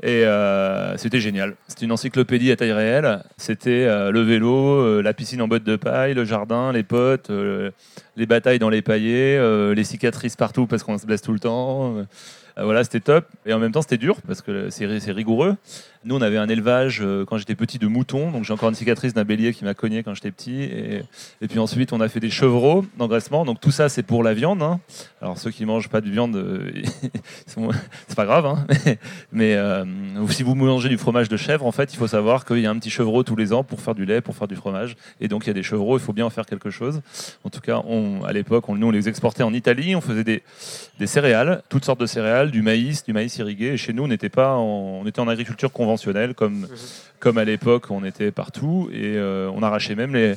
Et 0.02 0.24
euh, 0.24 0.96
c'était 0.96 1.20
génial. 1.20 1.54
C'était 1.68 1.84
une 1.86 1.92
encyclopédie 1.92 2.50
à 2.52 2.56
taille 2.56 2.72
réelle. 2.72 3.20
C'était 3.36 3.84
euh, 3.86 4.10
le 4.10 4.20
vélo, 4.22 4.54
euh, 4.80 5.02
la 5.02 5.14
piscine 5.14 5.40
en 5.42 5.48
botte 5.48 5.64
de 5.64 5.76
paille, 5.76 6.14
le 6.14 6.24
jardin, 6.24 6.72
les 6.72 6.82
potes, 6.82 7.30
euh, 7.30 7.70
les 8.16 8.26
batailles 8.26 8.58
dans 8.58 8.70
les 8.70 8.82
paillets, 8.82 9.36
euh, 9.38 9.74
les 9.74 9.84
cicatrices 9.84 10.36
partout 10.36 10.66
parce 10.66 10.82
qu'on 10.82 10.98
se 10.98 11.06
blesse 11.06 11.22
tout 11.22 11.32
le 11.32 11.38
temps. 11.38 11.94
Euh, 12.58 12.64
voilà, 12.64 12.84
c'était 12.84 13.00
top. 13.00 13.26
Et 13.44 13.52
en 13.52 13.58
même 13.58 13.72
temps, 13.72 13.82
c'était 13.82 13.98
dur 13.98 14.16
parce 14.26 14.40
que 14.42 14.70
c'est 14.70 14.86
ri- 14.86 15.00
c'est 15.00 15.12
rigoureux. 15.12 15.56
Nous, 16.04 16.14
on 16.14 16.20
avait 16.22 16.36
un 16.38 16.48
élevage 16.48 17.00
euh, 17.02 17.24
quand 17.24 17.36
j'étais 17.36 17.56
petit 17.56 17.78
de 17.78 17.86
moutons. 17.88 18.30
Donc, 18.30 18.44
j'ai 18.44 18.52
encore 18.52 18.68
une 18.68 18.74
cicatrice 18.76 19.12
d'un 19.12 19.24
bélier 19.24 19.52
qui 19.52 19.64
m'a 19.64 19.74
cogné 19.74 20.02
quand 20.04 20.14
j'étais 20.14 20.30
petit. 20.30 20.62
Et, 20.62 21.48
puis 21.48 21.58
ensuite, 21.58 21.92
on 21.92 22.00
a 22.00 22.08
fait 22.08 22.20
des 22.20 22.30
chevreaux 22.30 22.86
d'engraissement. 22.96 23.44
Donc, 23.44 23.60
tout 23.60 23.72
ça, 23.72 23.88
c'est 23.88 24.04
pour 24.04 24.22
la 24.22 24.32
viande. 24.32 24.62
hein. 24.62 24.78
Alors, 25.20 25.36
ceux 25.36 25.50
qui 25.50 25.66
mangent 25.66 25.88
pas 25.88 26.00
de 26.00 26.08
viande, 26.08 26.36
euh, 26.36 26.70
sont- 27.46 27.70
c'est 28.06 28.16
pas 28.16 28.24
grave. 28.24 28.46
hein. 28.46 28.64
Mais, 29.32 29.54
euh, 29.56 29.84
si 30.28 30.42
vous 30.44 30.54
mangez 30.54 30.88
du 30.88 30.96
fromage 30.98 31.28
de 31.28 31.36
chèvre, 31.36 31.66
en 31.66 31.72
fait, 31.72 31.92
il 31.92 31.96
faut 31.96 32.06
savoir 32.06 32.44
qu'il 32.44 32.60
y 32.60 32.66
a 32.66 32.70
un 32.70 32.78
petit 32.78 32.90
chevreau 32.90 33.22
tous 33.24 33.36
les 33.36 33.52
ans 33.52 33.64
pour 33.64 33.80
faire 33.80 33.94
du 33.96 34.06
lait, 34.06 34.20
pour 34.20 34.36
faire 34.36 34.48
du 34.48 34.56
fromage. 34.56 34.96
Et 35.20 35.26
donc, 35.28 35.44
il 35.44 35.48
y 35.48 35.50
a 35.50 35.54
des 35.54 35.62
chevreaux. 35.64 35.98
Il 35.98 36.02
faut 36.02 36.12
bien 36.12 36.24
en 36.26 36.30
faire 36.30 36.46
quelque 36.46 36.70
chose. 36.70 37.00
En 37.44 37.50
tout 37.50 37.60
cas, 37.60 37.82
à 38.26 38.32
l'époque, 38.32 38.68
on, 38.68 38.76
nous, 38.76 38.86
on 38.86 38.90
les 38.92 39.08
exportait 39.08 39.42
en 39.42 39.52
Italie. 39.52 39.96
On 39.96 40.00
faisait 40.00 40.24
des 40.24 40.42
céréales, 41.06 41.62
toutes 41.68 41.84
sortes 41.84 42.00
de 42.00 42.06
céréales, 42.06 42.45
du 42.50 42.62
maïs, 42.62 43.04
du 43.04 43.12
maïs 43.12 43.36
irrigué. 43.38 43.72
Et 43.72 43.76
chez 43.76 43.92
nous, 43.92 44.04
on 44.04 44.08
n'était 44.08 44.28
pas 44.28 44.54
en, 44.54 45.00
on 45.02 45.06
était 45.06 45.20
en 45.20 45.28
agriculture 45.28 45.72
conventionnelle, 45.72 46.34
comme, 46.34 46.66
comme 47.20 47.38
à 47.38 47.44
l'époque, 47.44 47.90
on 47.90 48.04
était 48.04 48.30
partout. 48.30 48.88
Et 48.92 49.16
euh, 49.16 49.50
on 49.54 49.62
arrachait 49.62 49.94
même 49.94 50.14
les. 50.14 50.34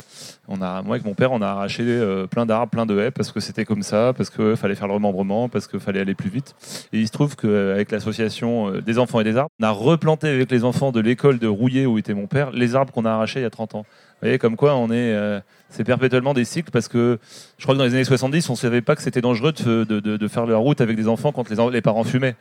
On 0.48 0.62
a, 0.62 0.82
moi, 0.82 0.96
avec 0.96 1.06
mon 1.06 1.14
père, 1.14 1.32
on 1.32 1.42
a 1.42 1.48
arraché 1.48 1.84
euh, 1.86 2.26
plein 2.28 2.46
d'arbres, 2.46 2.72
plein 2.72 2.86
de 2.86 2.98
haies, 3.00 3.12
parce 3.12 3.32
que 3.32 3.40
c'était 3.40 3.66
comme 3.66 3.84
ça, 3.84 4.14
parce 4.16 4.30
qu'il 4.30 4.56
fallait 4.56 4.76
faire 4.76 4.88
le 4.88 4.94
remembrement, 4.94 5.50
parce 5.50 5.68
qu'il 5.68 5.80
fallait 5.80 6.00
aller 6.00 6.16
plus 6.16 6.30
vite. 6.30 6.56
Et 6.92 7.00
il 7.00 7.08
se 7.08 7.12
trouve 7.12 7.36
qu'avec 7.36 7.92
l'association 7.92 8.74
euh, 8.74 8.82
des 8.82 8.98
enfants 8.98 9.20
et 9.20 9.24
des 9.24 9.38
arbres, 9.38 9.52
on 9.60 9.64
a 9.64 9.72
replanté 9.72 10.28
avec 10.28 10.50
les 10.50 10.64
enfants 10.64 10.92
de 10.92 11.00
l'école 11.00 11.40
de 11.40 11.48
Rouillé, 11.48 11.86
où 11.86 11.98
était 11.98 12.14
mon 12.14 12.28
père, 12.28 12.52
les 12.52 12.76
arbres 12.76 12.92
qu'on 12.92 13.06
a 13.06 13.12
arrachés 13.12 13.40
il 13.40 13.44
y 13.44 13.46
a 13.46 13.50
30 13.50 13.76
ans. 13.76 13.86
Vous 14.22 14.26
voyez, 14.28 14.38
comme 14.38 14.56
quoi 14.58 14.76
on 14.76 14.88
est. 14.92 15.14
euh, 15.14 15.40
c'est 15.72 15.84
perpétuellement 15.84 16.34
des 16.34 16.46
cycles 16.46 16.72
parce 16.72 16.88
que 16.88 17.20
je 17.60 17.64
crois 17.64 17.76
que 17.76 17.78
dans 17.78 17.86
les 17.86 17.94
années 17.94 18.04
70, 18.04 18.50
on 18.50 18.54
ne 18.54 18.58
savait 18.58 18.82
pas 18.82 18.96
que 18.96 19.04
c'était 19.04 19.22
dangereux 19.22 19.52
de, 19.54 19.84
de- 19.84 20.18
de- 20.18 20.28
faire 20.28 20.48
la 20.48 20.58
route 20.58 20.82
avec 20.82 20.98
des 20.98 21.08
enfants 21.08 21.32
quand 21.32 21.48
les, 21.50 21.60
en- 21.60 21.70
les 21.70 21.82
parents 21.82 22.04
fumaient. 22.04 22.36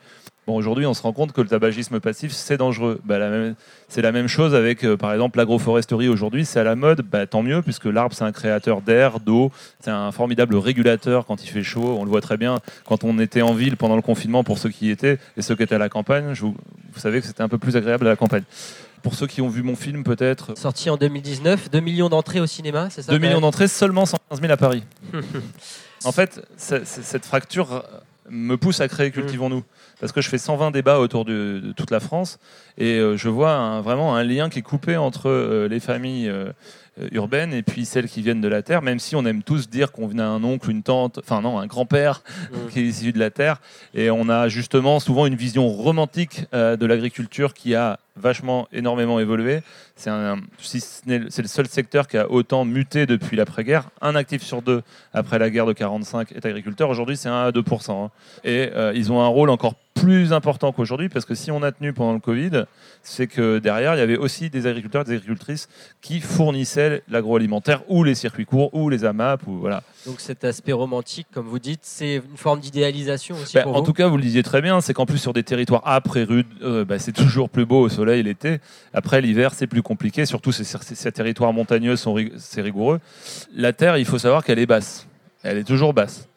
Bon, 0.47 0.57
aujourd'hui, 0.57 0.87
on 0.87 0.95
se 0.95 1.03
rend 1.03 1.13
compte 1.13 1.33
que 1.33 1.43
le 1.43 1.47
tabagisme 1.47 2.01
passif, 2.01 2.33
c'est 2.33 2.57
dangereux. 2.57 3.01
Bah, 3.05 3.19
c'est 3.89 4.01
la 4.01 4.13
même 4.13 4.29
chose 4.29 4.55
avec, 4.55 4.83
euh, 4.83 4.97
par 4.97 5.13
exemple, 5.13 5.37
l'agroforesterie 5.37 6.09
aujourd'hui. 6.09 6.47
C'est 6.47 6.59
à 6.59 6.65
la 6.65 6.75
mode, 6.75 7.03
bah, 7.03 7.27
tant 7.27 7.43
mieux, 7.43 7.61
puisque 7.61 7.85
l'arbre, 7.85 8.15
c'est 8.17 8.25
un 8.25 8.33
créateur 8.33 8.81
d'air, 8.81 9.21
d'eau. 9.21 9.53
C'est 9.81 9.91
un 9.91 10.11
formidable 10.11 10.57
régulateur 10.57 11.27
quand 11.27 11.45
il 11.45 11.49
fait 11.49 11.63
chaud. 11.63 11.99
On 12.01 12.05
le 12.05 12.11
voit 12.11 12.23
très 12.23 12.39
bien 12.39 12.61
quand 12.87 13.05
on 13.05 13.19
était 13.19 13.43
en 13.43 13.53
ville 13.53 13.77
pendant 13.77 13.97
le 13.97 14.01
confinement 14.03 14.43
pour 14.43 14.57
ceux 14.57 14.71
qui 14.71 14.87
y 14.87 14.91
étaient 14.91 15.19
et 15.37 15.43
ceux 15.43 15.55
qui 15.55 15.65
étaient 15.65 15.75
à 15.75 15.79
la 15.79 15.91
campagne. 15.91 16.33
Vous 16.33 16.55
savez 16.97 17.21
que 17.21 17.27
c'était 17.27 17.43
un 17.43 17.49
peu 17.51 17.59
plus 17.59 17.77
agréable 17.77 18.07
à 18.07 18.11
la 18.11 18.17
campagne. 18.17 18.45
Pour 19.03 19.15
ceux 19.15 19.27
qui 19.27 19.41
ont 19.41 19.49
vu 19.49 19.63
mon 19.63 19.77
film, 19.77 20.03
peut-être, 20.05 20.57
Sorti 20.59 20.91
en 20.91 20.97
2019, 20.97 21.71
2 21.71 21.81
millions 21.81 22.09
d'entrées 22.09 22.41
au 22.41 22.47
cinéma, 22.47 22.89
c'est 22.91 23.03
ça 23.03 23.13
2 23.13 23.19
quand 23.19 23.27
millions 23.27 23.41
d'entrées, 23.41 23.69
seulement 23.69 24.07
115 24.07 24.41
000 24.41 24.53
à 24.53 24.57
Paris. 24.57 24.83
en 26.05 26.13
fait, 26.13 26.41
cette 26.57 27.25
fracture 27.25 27.85
me 28.31 28.57
pousse 28.57 28.81
à 28.81 28.89
créer 28.89 29.11
Cultivons-nous. 29.11 29.65
Parce 30.01 30.13
que 30.13 30.21
je 30.21 30.29
fais 30.29 30.39
120 30.39 30.71
débats 30.71 31.01
autour 31.01 31.25
de, 31.25 31.61
de 31.65 31.73
toute 31.73 31.91
la 31.91 31.99
France 31.99 32.39
et 32.77 32.99
euh, 33.01 33.17
je 33.17 33.29
vois 33.29 33.51
un- 33.55 33.81
vraiment 33.81 34.15
un 34.15 34.23
lien 34.23 34.49
qui 34.49 34.61
est 34.61 34.63
coupé 34.63 34.97
entre 34.97 35.29
euh, 35.29 35.67
les 35.67 35.81
familles 35.81 36.29
euh, 36.29 36.53
euh, 37.01 37.09
urbaines 37.11 37.53
et 37.53 37.65
puis 37.65 37.85
celles 37.85 38.09
qui 38.09 38.23
viennent 38.23 38.41
de 38.41 38.47
la 38.47 38.63
Terre, 38.63 38.81
même 38.81 39.01
si 39.01 39.17
on 39.17 39.27
aime 39.27 39.43
tous 39.43 39.69
dire 39.69 39.91
qu'on 39.91 40.07
venait 40.07 40.23
un 40.23 40.45
oncle, 40.45 40.71
une 40.71 40.85
tante, 40.85 41.19
enfin 41.19 41.41
non, 41.41 41.59
un 41.59 41.67
grand-père 41.67 42.23
Mm. 42.53 42.69
qui 42.73 42.79
est 42.79 42.85
issu 42.85 43.13
de 43.13 43.19
la 43.19 43.31
Terre. 43.31 43.61
Et 43.93 44.09
on 44.09 44.29
a 44.29 44.47
justement 44.49 45.01
souvent 45.01 45.27
une 45.27 45.35
vision 45.35 45.67
romantique 45.67 46.45
euh, 46.55 46.77
de 46.77 46.87
l'agriculture 46.87 47.53
qui 47.53 47.75
a 47.75 47.99
vachement, 48.21 48.69
énormément 48.73 49.21
évolué. 49.21 49.63
C'est 49.97 50.11
si 50.59 50.81
ce 50.81 51.43
le 51.43 51.49
seul 51.49 51.67
secteur 51.67 52.07
qui 52.07 52.17
a 52.17 52.31
autant 52.31 52.65
muté 52.65 53.07
depuis 53.07 53.37
l'après-guerre. 53.37 53.89
Un 54.01 54.15
actif 54.15 54.43
sur 54.43 54.63
deux 54.63 54.83
après 55.13 55.39
la 55.39 55.51
guerre 55.51 55.67
de 55.67 55.73
45 55.73 56.33
est 56.33 56.47
agriculteur. 56.47 56.91
Aujourd'hui, 56.91 57.17
c'est 57.17 57.29
1 57.29 57.47
à 57.47 57.53
2 57.53 57.63
hein. 57.89 58.11
Et 58.45 58.71
euh, 58.75 58.93
ils 58.95 59.13
ont 59.13 59.21
un 59.21 59.27
rôle 59.27 59.51
encore 59.51 59.75
plus 60.01 60.33
important 60.33 60.73
qu'aujourd'hui 60.73 61.09
parce 61.09 61.25
que 61.25 61.35
si 61.35 61.51
on 61.51 61.63
a 61.63 61.73
tenu 61.73 61.93
pendant 61.93 62.13
le 62.13 62.21
Covid, 62.21 62.65
c'est 63.03 63.27
que 63.27 63.59
derrière, 63.59 63.95
il 63.95 63.99
y 63.99 64.03
avait 64.03 64.17
aussi 64.17 64.51
des 64.51 64.67
agriculteurs 64.67 65.03
et 65.03 65.05
des 65.07 65.15
agricultrices 65.15 65.69
qui 66.01 66.21
fournissaient 66.21 67.03
l'agroalimentaire 67.09 67.83
ou 67.89 68.05
les 68.05 68.15
circuits 68.15 68.47
courts 68.47 68.73
ou 68.75 68.89
les 68.89 69.05
AMAP. 69.05 69.47
Ou, 69.47 69.59
voilà. 69.59 69.83
Donc 70.07 70.21
cet 70.21 70.45
aspect 70.45 70.73
romantique, 70.73 71.27
comme 71.33 71.47
vous 71.47 71.59
dites, 71.59 71.81
c'est 71.83 72.17
une 72.17 72.37
forme 72.37 72.61
d'idéalisation 72.61 73.35
aussi 73.37 73.55
Ben, 73.55 73.65
pour 73.65 73.77
en 73.77 73.81
vous? 73.81 73.87
tout 73.87 73.93
cas, 73.93 74.07
vous 74.09 74.17
le 74.17 74.23
disiez 74.23 74.43
très 74.43 74.63
bien, 74.63 74.81
c'est 74.81 74.95
qu'en 74.95 75.07
plus 75.07 75.19
sur 75.19 75.33
des 75.33 75.43
territoires 75.43 75.83
âpres 75.87 76.17
et 76.17 76.25
rudes, 76.25 76.47
euh, 76.63 76.85
ben, 76.85 76.99
c'est 76.99 77.13
toujours 77.13 77.51
plus 77.51 77.67
beau 77.67 77.81
au 77.81 77.89
soleil 77.89 78.08
l'été. 78.17 78.59
Après 78.93 79.21
l'hiver, 79.21 79.53
c'est 79.55 79.67
plus 79.67 79.83
compliqué, 79.83 80.27
surtout 80.27 80.53
ces, 80.53 81.13
territoires 81.13 81.53
montagneux 81.53 81.97
sont 81.97 82.17
c'est 82.37 82.63
rigoureux. 82.63 83.01
La 83.55 83.73
terre, 83.73 83.97
il 83.97 84.05
faut 84.05 84.19
savoir 84.19 84.45
qu'elle 84.45 84.59
est 84.59 84.67
basse. 84.67 85.07
Elle 85.43 85.59
est 85.59 85.65
toujours 85.65 85.95
basse. 85.95 86.29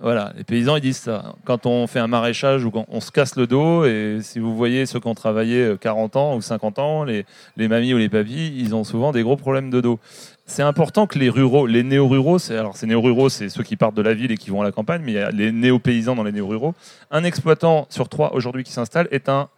Voilà, 0.00 0.32
les 0.36 0.42
paysans 0.42 0.74
ils 0.74 0.80
disent 0.80 0.98
ça. 0.98 1.36
Quand 1.44 1.64
on 1.64 1.86
fait 1.86 2.00
un 2.00 2.08
maraîchage 2.08 2.64
ou 2.64 2.72
quand 2.72 2.86
on 2.88 3.00
se 3.00 3.12
casse 3.12 3.36
le 3.36 3.46
dos, 3.46 3.84
et 3.84 4.18
si 4.20 4.40
vous 4.40 4.56
voyez 4.56 4.84
ceux 4.84 4.98
qui 4.98 5.06
ont 5.06 5.14
travaillé 5.14 5.76
40 5.80 6.16
ans 6.16 6.34
ou 6.34 6.40
50 6.40 6.80
ans, 6.80 7.04
les, 7.04 7.24
les 7.56 7.68
mamies 7.68 7.94
ou 7.94 7.98
les 7.98 8.08
papis, 8.08 8.52
ils 8.56 8.74
ont 8.74 8.82
souvent 8.82 9.12
des 9.12 9.22
gros 9.22 9.36
problèmes 9.36 9.70
de 9.70 9.80
dos. 9.80 10.00
C'est 10.44 10.62
important 10.62 11.06
que 11.06 11.18
les 11.18 11.30
ruraux, 11.30 11.66
les 11.66 11.84
néo-ruraux, 11.84 12.38
alors 12.50 12.76
ces 12.76 12.86
néo-ruraux, 12.86 13.28
c'est 13.28 13.48
ceux 13.48 13.62
qui 13.62 13.76
partent 13.76 13.94
de 13.94 14.02
la 14.02 14.12
ville 14.12 14.32
et 14.32 14.36
qui 14.36 14.50
vont 14.50 14.60
à 14.60 14.64
la 14.64 14.72
campagne, 14.72 15.02
mais 15.04 15.12
il 15.12 15.14
y 15.14 15.18
a 15.18 15.30
les 15.30 15.52
néo-paysans 15.52 16.16
dans 16.16 16.24
les 16.24 16.32
néo-ruraux. 16.32 16.74
Un 17.12 17.22
exploitant 17.22 17.86
sur 17.88 18.08
trois 18.08 18.34
aujourd'hui 18.34 18.64
qui 18.64 18.72
s'installe 18.72 19.06
est 19.12 19.28
un 19.28 19.48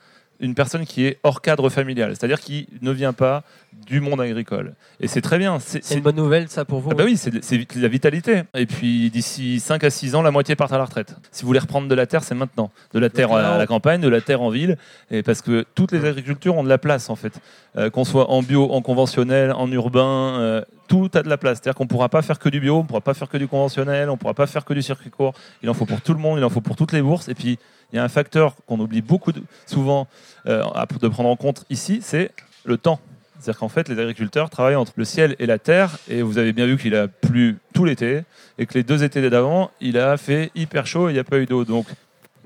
une 0.40 0.54
personne 0.54 0.84
qui 0.84 1.06
est 1.06 1.18
hors 1.22 1.40
cadre 1.40 1.68
familial, 1.68 2.10
c'est-à-dire 2.10 2.40
qui 2.40 2.68
ne 2.82 2.90
vient 2.90 3.12
pas 3.12 3.44
du 3.86 4.00
monde 4.00 4.20
agricole. 4.20 4.74
Et 5.00 5.08
c'est 5.08 5.20
très 5.20 5.38
bien. 5.38 5.58
C'est 5.58 5.94
une 5.94 6.00
bonne 6.00 6.16
nouvelle, 6.16 6.48
ça, 6.48 6.64
pour 6.64 6.80
vous 6.80 6.90
ah 6.92 6.94
bah 6.94 7.04
Oui, 7.04 7.16
c'est 7.16 7.76
la 7.76 7.88
vitalité. 7.88 8.42
Et 8.54 8.66
puis, 8.66 9.10
d'ici 9.10 9.60
5 9.60 9.82
à 9.84 9.90
6 9.90 10.14
ans, 10.14 10.22
la 10.22 10.30
moitié 10.30 10.56
part 10.56 10.72
à 10.72 10.78
la 10.78 10.84
retraite. 10.84 11.14
Si 11.30 11.42
vous 11.42 11.48
voulez 11.48 11.58
reprendre 11.58 11.88
de 11.88 11.94
la 11.94 12.06
terre, 12.06 12.22
c'est 12.22 12.34
maintenant. 12.34 12.70
De 12.92 12.98
la 12.98 13.10
terre 13.10 13.32
à 13.32 13.58
la 13.58 13.66
campagne, 13.66 14.00
de 14.00 14.08
la 14.08 14.20
terre 14.20 14.42
en 14.42 14.50
ville. 14.50 14.76
Et 15.10 15.22
parce 15.22 15.42
que 15.42 15.64
toutes 15.74 15.92
les 15.92 16.04
agricultures 16.04 16.56
ont 16.56 16.64
de 16.64 16.68
la 16.68 16.78
place, 16.78 17.10
en 17.10 17.16
fait. 17.16 17.40
Euh, 17.76 17.90
qu'on 17.90 18.04
soit 18.04 18.30
en 18.30 18.42
bio, 18.42 18.70
en 18.70 18.82
conventionnel, 18.82 19.52
en 19.52 19.70
urbain, 19.70 20.38
euh, 20.38 20.62
tout 20.88 21.10
a 21.14 21.22
de 21.22 21.28
la 21.28 21.36
place. 21.36 21.58
C'est-à-dire 21.58 21.76
qu'on 21.76 21.84
ne 21.84 21.88
pourra 21.88 22.08
pas 22.08 22.22
faire 22.22 22.38
que 22.38 22.48
du 22.48 22.60
bio, 22.60 22.76
on 22.76 22.82
ne 22.82 22.86
pourra 22.86 23.00
pas 23.00 23.14
faire 23.14 23.28
que 23.28 23.36
du 23.36 23.48
conventionnel, 23.48 24.08
on 24.08 24.12
ne 24.12 24.18
pourra 24.18 24.34
pas 24.34 24.46
faire 24.46 24.64
que 24.64 24.74
du 24.74 24.82
circuit 24.82 25.10
court. 25.10 25.34
Il 25.62 25.70
en 25.70 25.74
faut 25.74 25.86
pour 25.86 26.00
tout 26.00 26.14
le 26.14 26.20
monde, 26.20 26.38
il 26.38 26.44
en 26.44 26.50
faut 26.50 26.60
pour 26.60 26.76
toutes 26.76 26.92
les 26.92 27.02
bourses. 27.02 27.28
Et 27.28 27.34
puis, 27.34 27.58
il 27.94 27.98
y 27.98 28.00
a 28.00 28.04
un 28.04 28.08
facteur 28.08 28.56
qu'on 28.66 28.80
oublie 28.80 29.02
beaucoup 29.02 29.30
souvent 29.66 30.08
euh, 30.46 30.64
de 31.00 31.08
prendre 31.08 31.28
en 31.28 31.36
compte 31.36 31.64
ici, 31.70 32.00
c'est 32.02 32.32
le 32.64 32.76
temps. 32.76 32.98
C'est-à-dire 33.38 33.60
qu'en 33.60 33.68
fait, 33.68 33.88
les 33.88 34.00
agriculteurs 34.00 34.50
travaillent 34.50 34.74
entre 34.74 34.94
le 34.96 35.04
ciel 35.04 35.36
et 35.38 35.46
la 35.46 35.60
terre, 35.60 35.96
et 36.08 36.20
vous 36.20 36.38
avez 36.38 36.52
bien 36.52 36.66
vu 36.66 36.76
qu'il 36.76 36.96
a 36.96 37.06
plu 37.06 37.58
tout 37.72 37.84
l'été, 37.84 38.22
et 38.58 38.66
que 38.66 38.74
les 38.74 38.82
deux 38.82 39.04
étés 39.04 39.30
d'avant, 39.30 39.70
il 39.80 39.96
a 39.96 40.16
fait 40.16 40.50
hyper 40.56 40.88
chaud 40.88 41.08
et 41.08 41.12
il 41.12 41.14
n'y 41.14 41.20
a 41.20 41.24
pas 41.24 41.38
eu 41.38 41.46
d'eau. 41.46 41.64
Donc, 41.64 41.86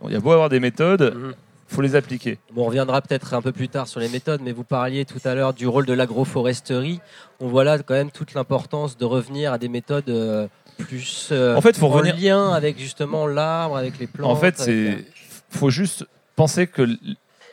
il 0.04 0.12
y 0.12 0.16
a 0.16 0.20
beau 0.20 0.32
avoir 0.32 0.50
des 0.50 0.60
méthodes, 0.60 1.14
il 1.14 1.18
mhm. 1.18 1.34
faut 1.66 1.80
les 1.80 1.96
appliquer. 1.96 2.38
on 2.54 2.64
reviendra 2.64 3.00
peut-être 3.00 3.32
un 3.32 3.40
peu 3.40 3.52
plus 3.52 3.70
tard 3.70 3.88
sur 3.88 4.00
les 4.00 4.10
méthodes, 4.10 4.42
mais 4.44 4.52
vous 4.52 4.64
parliez 4.64 5.06
tout 5.06 5.20
à 5.24 5.34
l'heure 5.34 5.54
du 5.54 5.66
rôle 5.66 5.86
de 5.86 5.94
l'agroforesterie. 5.94 7.00
On 7.40 7.48
voit 7.48 7.64
là 7.64 7.78
quand 7.78 7.94
même 7.94 8.10
toute 8.10 8.34
l'importance 8.34 8.98
de 8.98 9.06
revenir 9.06 9.54
à 9.54 9.56
des 9.56 9.68
méthodes 9.68 10.10
euh, 10.10 10.46
plus 10.78 11.30
euh, 11.32 11.56
en 11.56 11.60
fait, 11.60 11.76
faut 11.76 11.86
en 11.86 12.00
lien 12.00 12.52
avec 12.52 12.78
justement 12.78 13.26
l'arbre, 13.26 13.76
avec 13.76 13.98
les 13.98 14.06
plantes. 14.06 14.30
En 14.30 14.36
fait, 14.36 14.58
c'est 14.58 15.04
faut 15.50 15.70
juste 15.70 16.06
penser 16.36 16.66
que 16.66 16.88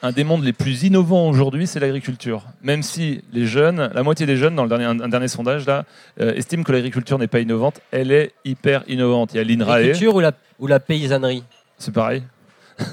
un 0.01 0.11
des 0.11 0.23
mondes 0.23 0.43
les 0.43 0.53
plus 0.53 0.83
innovants 0.83 1.27
aujourd'hui, 1.29 1.65
c'est 1.65 1.79
l'agriculture. 1.79 2.43
Même 2.61 2.83
si 2.83 3.23
les 3.33 3.47
jeunes, 3.47 3.89
la 3.93 4.03
moitié 4.03 4.25
des 4.25 4.37
jeunes, 4.37 4.55
dans 4.55 4.63
le 4.63 4.69
dernier, 4.69 4.85
un 4.85 5.07
dernier 5.07 5.27
sondage, 5.27 5.65
là, 5.65 5.85
euh, 6.19 6.33
estiment 6.35 6.63
que 6.63 6.71
l'agriculture 6.71 7.17
n'est 7.17 7.27
pas 7.27 7.39
innovante, 7.39 7.81
elle 7.91 8.11
est 8.11 8.33
hyper 8.43 8.83
innovante. 8.87 9.33
Il 9.33 9.37
y 9.37 9.39
a 9.39 9.43
l'INRAE. 9.43 9.77
L'agriculture 9.77 10.15
ou 10.15 10.19
la, 10.19 10.31
ou 10.59 10.67
la 10.67 10.79
paysannerie? 10.79 11.43
C'est 11.77 11.93
pareil. 11.93 12.23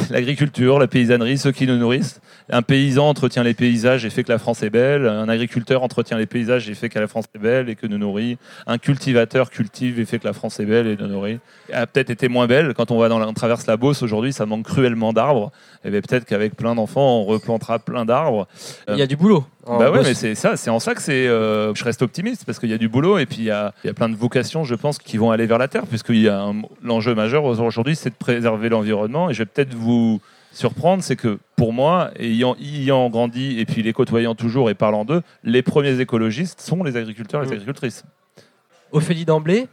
L'agriculture, 0.10 0.78
la 0.78 0.86
paysannerie, 0.86 1.38
ceux 1.38 1.52
qui 1.52 1.66
nous 1.66 1.76
nourrissent. 1.76 2.20
Un 2.50 2.62
paysan 2.62 3.08
entretient 3.08 3.42
les 3.42 3.54
paysages 3.54 4.04
et 4.04 4.10
fait 4.10 4.22
que 4.22 4.32
la 4.32 4.38
France 4.38 4.62
est 4.62 4.70
belle. 4.70 5.06
Un 5.06 5.28
agriculteur 5.28 5.82
entretient 5.82 6.18
les 6.18 6.26
paysages 6.26 6.68
et 6.68 6.74
fait 6.74 6.88
que 6.88 6.98
la 6.98 7.06
France 7.06 7.26
est 7.34 7.38
belle 7.38 7.68
et 7.68 7.74
que 7.74 7.86
nous 7.86 7.98
nourrit. 7.98 8.38
Un 8.66 8.78
cultivateur 8.78 9.50
cultive 9.50 9.98
et 9.98 10.04
fait 10.04 10.18
que 10.18 10.26
la 10.26 10.32
France 10.32 10.60
est 10.60 10.66
belle 10.66 10.86
et 10.86 10.96
nous 10.96 11.06
nourrit. 11.06 11.38
Elle 11.68 11.76
a 11.76 11.86
peut-être 11.86 12.10
été 12.10 12.28
moins 12.28 12.46
belle 12.46 12.74
quand 12.74 12.90
on 12.90 12.98
va 12.98 13.08
dans 13.08 13.18
la, 13.18 13.26
on 13.26 13.32
traverse 13.32 13.66
la 13.66 13.76
Beauce 13.76 14.02
aujourd'hui. 14.02 14.32
Ça 14.32 14.46
manque 14.46 14.64
cruellement 14.64 15.12
d'arbres. 15.12 15.52
Et 15.84 15.90
bien 15.90 16.00
peut-être 16.00 16.24
qu'avec 16.24 16.54
plein 16.54 16.74
d'enfants, 16.74 17.20
on 17.20 17.24
replantera 17.24 17.78
plein 17.78 18.04
d'arbres. 18.04 18.46
Il 18.88 18.96
y 18.96 19.02
a 19.02 19.06
du 19.06 19.16
boulot. 19.16 19.44
Bah 19.66 19.90
ouais, 19.90 20.02
mais 20.02 20.14
c'est 20.14 20.34
ça, 20.34 20.56
c'est 20.56 20.70
en 20.70 20.78
ça 20.78 20.94
que 20.94 21.00
c'est. 21.00 21.26
Euh, 21.26 21.74
je 21.74 21.84
reste 21.84 22.02
optimiste 22.02 22.44
parce 22.44 22.58
qu'il 22.58 22.68
y 22.68 22.74
a 22.74 22.78
du 22.78 22.88
boulot 22.88 23.18
et 23.18 23.26
puis 23.26 23.38
il 23.38 23.44
y 23.44 23.50
a, 23.50 23.72
il 23.82 23.86
y 23.86 23.90
a 23.90 23.94
plein 23.94 24.08
de 24.08 24.16
vocations, 24.16 24.64
je 24.64 24.74
pense, 24.74 24.98
qui 24.98 25.16
vont 25.16 25.30
aller 25.30 25.46
vers 25.46 25.58
la 25.58 25.68
terre, 25.68 25.86
puisqu'il 25.86 26.20
y 26.20 26.28
a 26.28 26.52
l'enjeu 26.82 27.14
majeur 27.14 27.44
aujourd'hui, 27.44 27.96
c'est 27.96 28.10
de 28.10 28.14
préserver 28.14 28.68
l'environnement. 28.68 29.30
Et 29.30 29.34
je 29.34 29.38
vais 29.38 29.46
peut-être 29.46 29.74
vous 29.74 30.20
surprendre, 30.52 31.02
c'est 31.02 31.16
que 31.16 31.38
pour 31.56 31.72
moi, 31.72 32.10
ayant, 32.18 32.56
ayant 32.56 33.08
grandi 33.10 33.58
et 33.58 33.64
puis 33.64 33.82
les 33.82 33.92
côtoyant 33.92 34.34
toujours 34.34 34.70
et 34.70 34.74
parlant 34.74 35.04
d'eux, 35.04 35.22
les 35.42 35.62
premiers 35.62 36.00
écologistes 36.00 36.60
sont 36.60 36.82
les 36.82 36.96
agriculteurs 36.96 37.42
et 37.42 37.44
les 37.44 37.50
mmh. 37.50 37.54
agricultrices. 37.54 38.04
Ophélie 38.92 39.24
D'Emblay, 39.24 39.66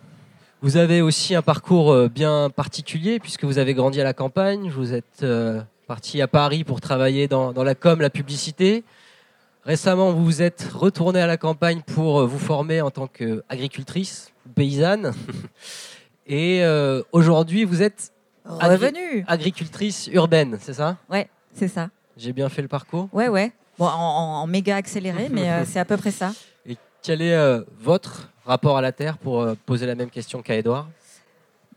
vous 0.62 0.78
avez 0.78 1.02
aussi 1.02 1.36
un 1.36 1.42
parcours 1.42 1.92
euh, 1.92 2.08
bien 2.08 2.50
particulier 2.50 3.20
puisque 3.20 3.44
vous 3.44 3.60
avez 3.60 3.74
grandi 3.74 4.02
à 4.02 4.04
la 4.04 4.14
campagne, 4.14 4.70
vous 4.70 4.94
êtes 4.94 5.24
euh, 5.24 5.62
parti 5.88 6.22
à 6.22 6.28
Paris 6.28 6.64
pour 6.64 6.82
travailler 6.82 7.28
dans, 7.28 7.52
dans, 7.52 7.64
la 7.64 7.76
com, 7.76 8.02
la 8.02 8.10
publicité. 8.10 8.84
Récemment, 9.64 10.12
vous 10.12 10.26
vous 10.26 10.42
êtes 10.42 10.68
retourné 10.74 11.22
à 11.22 11.28
la 11.28 11.38
campagne 11.38 11.82
pour 11.82 12.22
euh, 12.22 12.26
vous 12.26 12.40
former 12.40 12.82
en 12.82 12.92
tant 12.92 13.08
qu'agricultrice, 13.08 14.32
paysanne. 14.56 15.14
Et 16.28 16.64
aujourd'hui, 17.12 17.66
vous 17.66 17.82
êtes 17.82 18.14
Revenu. 18.46 19.26
agricultrice 19.28 20.08
urbaine, 20.14 20.58
c'est 20.62 20.74
ça? 20.74 20.98
Ouais, 21.10 21.30
c'est 21.54 21.68
ça. 21.68 21.90
J'ai 22.16 22.34
bien 22.34 22.48
fait 22.50 22.62
le 22.62 22.68
parcours? 22.68 23.10
Ouais, 23.12 23.28
ouais. 23.28 23.52
Bon, 23.78 23.88
en, 23.88 24.46
méga 24.48 24.76
accéléré, 24.76 25.30
mais 25.32 25.50
euh, 25.50 25.64
c'est 25.66 25.80
à 25.80 25.86
peu 25.86 25.98
près 25.98 26.12
ça. 26.12 26.34
Et 26.66 26.78
quel 27.02 27.22
est 27.22 27.34
euh, 27.34 27.62
votre 27.80 28.30
rapport 28.46 28.78
à 28.78 28.82
la 28.82 28.92
Terre 28.92 29.18
pour 29.18 29.42
euh, 29.42 29.56
poser 29.66 29.86
la 29.86 29.96
même 29.96 30.10
question 30.10 30.42
qu'à 30.42 30.56
Edouard 30.56 30.88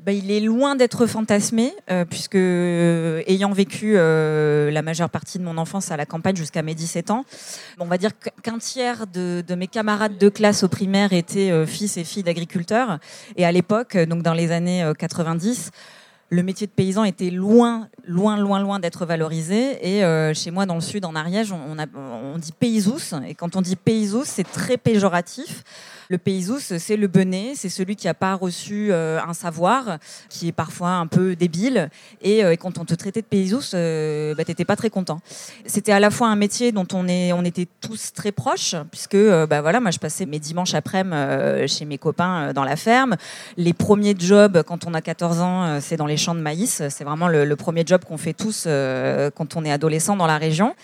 bah, 0.05 0.13
il 0.13 0.31
est 0.31 0.41
loin 0.41 0.77
d'être 0.77 1.07
fantasmé, 1.07 1.73
puisque 2.11 2.35
ayant 2.35 3.53
vécu 3.53 3.95
la 3.95 4.83
majeure 4.83 5.11
partie 5.11 5.39
de 5.39 5.45
mon 5.45 5.57
enfance 5.57 5.91
à 5.91 5.97
la 5.97 6.07
campagne 6.07 6.37
jusqu'à 6.37 6.63
mes 6.63 6.75
17 6.75 7.11
ans, 7.11 7.25
on 7.79 7.87
va 7.87 7.99
dire 7.99 8.11
qu'un 8.43 8.59
tiers 8.59 9.07
de, 9.07 9.43
mes 9.55 9.67
camarades 9.67 10.19
de 10.19 10.29
classe 10.29 10.63
au 10.63 10.69
primaire 10.69 11.13
étaient 11.13 11.67
fils 11.67 11.97
et 11.97 12.05
filles 12.05 12.23
d'agriculteurs. 12.23 12.99
Et 13.37 13.45
à 13.45 13.53
l'époque, 13.53 13.97
donc 13.97 14.23
dans 14.23 14.35
les 14.35 14.53
années 14.53 14.91
90, 14.99 15.71
le 16.31 16.43
métier 16.43 16.67
de 16.67 16.73
paysan 16.73 17.05
était 17.05 17.31
loin, 17.31 17.89
loin, 18.07 18.37
loin, 18.37 18.61
loin 18.61 18.81
d'être 18.81 19.07
valorisé. 19.07 19.79
Et 19.83 20.05
euh, 20.05 20.35
chez 20.35 20.51
moi, 20.51 20.67
dans 20.67 20.75
le 20.75 20.81
sud, 20.81 21.05
en 21.05 21.15
Ariège, 21.15 21.53
on, 21.53 21.77
on 21.95 22.39
dit 22.39 22.53
paysous. 22.53 23.15
Et 23.27 23.35
quand 23.35 23.57
on 23.57 23.61
dit 23.61 23.77
paysous, 23.77 24.25
c'est 24.25 24.45
très 24.45 24.77
péjoratif. 24.77 25.63
Le 26.09 26.19
paysous, 26.19 26.61
c'est 26.61 26.97
le 26.97 27.07
benet, 27.07 27.53
c'est 27.55 27.69
celui 27.69 27.97
qui 27.97 28.07
n'a 28.07 28.15
pas 28.15 28.35
reçu 28.35 28.89
euh, 28.91 29.19
un 29.27 29.33
savoir, 29.33 29.99
qui 30.29 30.49
est 30.49 30.53
parfois 30.53 30.91
un 30.91 31.07
peu 31.07 31.35
débile. 31.35 31.91
Et, 32.23 32.45
euh, 32.45 32.57
quand 32.57 32.79
on 32.79 32.85
te 32.85 32.95
traitait 32.95 33.23
de 33.23 33.27
paysous, 33.27 33.75
euh, 33.75 34.35
bah, 34.35 34.45
tu 34.45 34.51
n'étais 34.51 34.65
pas 34.65 34.77
très 34.77 34.91
content. 34.91 35.21
C'était 35.67 35.93
à 35.93 36.01
la 36.01 36.11
fois 36.11 36.29
un 36.29 36.37
métier 36.37 36.73
dont 36.73 36.87
on, 36.93 37.09
est, 37.09 37.33
on 37.33 37.45
était 37.45 37.67
tous 37.81 38.13
très 38.13 38.33
proches, 38.33 38.75
puisque 38.91 39.17
bah, 39.17 39.61
voilà, 39.61 39.81
moi 39.81 39.91
je 39.91 39.99
passais 39.99 40.27
mes 40.27 40.39
dimanches 40.39 40.75
après-midi 40.75 40.95
chez 41.67 41.85
mes 41.85 41.99
copains 41.99 42.53
dans 42.53 42.65
la 42.65 42.77
ferme. 42.77 43.17
Les 43.57 43.73
premiers 43.73 44.15
jobs, 44.19 44.63
quand 44.63 44.87
on 44.87 44.95
a 44.95 45.01
14 45.01 45.41
ans, 45.41 45.81
c'est 45.81 45.97
dans 45.97 46.07
les 46.07 46.17
champs 46.17 46.35
de 46.35 46.41
maïs. 46.41 46.83
C'est 46.89 47.05
vraiment 47.05 47.29
le 47.29 47.57
premier 47.57 47.83
job 47.87 48.05
qu'on 48.05 48.17
fait 48.17 48.33
tous 48.33 48.65
quand 48.65 49.57
on 49.57 49.65
est 49.65 49.73
adolescent 49.73 50.17
dans 50.17 50.27
la 50.27 50.39
région. 50.39 50.75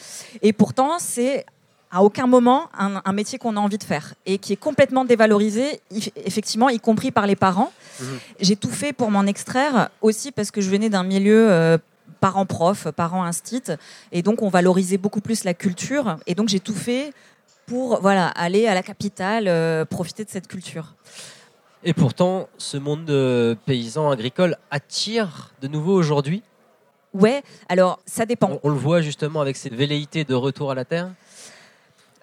Et 0.42 0.52
pourtant, 0.52 0.98
c'est 0.98 1.44
à 1.90 2.02
aucun 2.02 2.26
moment 2.26 2.68
un, 2.78 3.12
métier 3.12 3.38
qu'on 3.38 3.56
a 3.56 3.60
envie 3.60 3.78
de 3.78 3.84
faire 3.84 4.14
et 4.24 4.38
qui 4.38 4.52
est 4.52 4.56
complètement 4.56 5.04
dévalorisé, 5.04 5.80
effectivement, 6.24 6.68
y 6.68 6.78
compris 6.78 7.10
par 7.10 7.26
les 7.26 7.36
parents. 7.36 7.72
Mhm. 8.00 8.06
J'ai 8.40 8.56
tout 8.56 8.70
fait 8.70 8.92
pour 8.92 9.10
m'en 9.10 9.24
extraire 9.24 9.90
aussi 10.00 10.30
parce 10.30 10.50
que 10.50 10.60
je 10.60 10.70
venais 10.70 10.88
d'un 10.88 11.02
milieu 11.02 11.50
euh, 11.50 11.78
parents-prof, 12.20 12.88
parents-instit, 12.92 13.62
et 14.12 14.22
donc 14.22 14.42
on 14.42 14.48
valorisait 14.48 14.98
beaucoup 14.98 15.20
plus 15.20 15.44
la 15.44 15.54
culture, 15.54 16.18
et 16.26 16.34
donc 16.34 16.48
j'ai 16.48 16.60
tout 16.60 16.74
fait 16.74 17.12
pour 17.66 18.00
voilà 18.00 18.28
aller 18.28 18.66
à 18.66 18.74
la 18.74 18.82
capitale, 18.82 19.48
euh, 19.48 19.84
profiter 19.84 20.24
de 20.24 20.30
cette 20.30 20.46
culture. 20.46 20.94
Et 21.82 21.94
pourtant, 21.94 22.48
ce 22.58 22.76
monde 22.76 23.06
de 23.06 23.56
paysans 23.64 24.10
agricoles 24.10 24.56
attire 24.70 25.52
de 25.62 25.68
nouveau 25.68 25.94
aujourd'hui? 25.94 26.42
Ouais, 27.14 27.42
alors 27.68 27.98
ça 28.06 28.26
dépend. 28.26 28.50
On, 28.50 28.60
on, 28.64 28.68
le 28.68 28.76
voit 28.76 29.00
justement 29.00 29.40
avec 29.40 29.56
cette 29.56 29.74
velléité 29.74 30.24
de 30.24 30.34
retour 30.34 30.70
à 30.70 30.74
la 30.74 30.84
terre? 30.84 31.10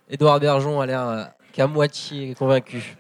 Édouard 0.10 0.40
Bergeon 0.40 0.80
a 0.80 0.86
l'air 0.86 1.08
euh, 1.08 1.24
qu'à 1.52 1.68
moitié 1.68 2.34
convaincu 2.34 2.96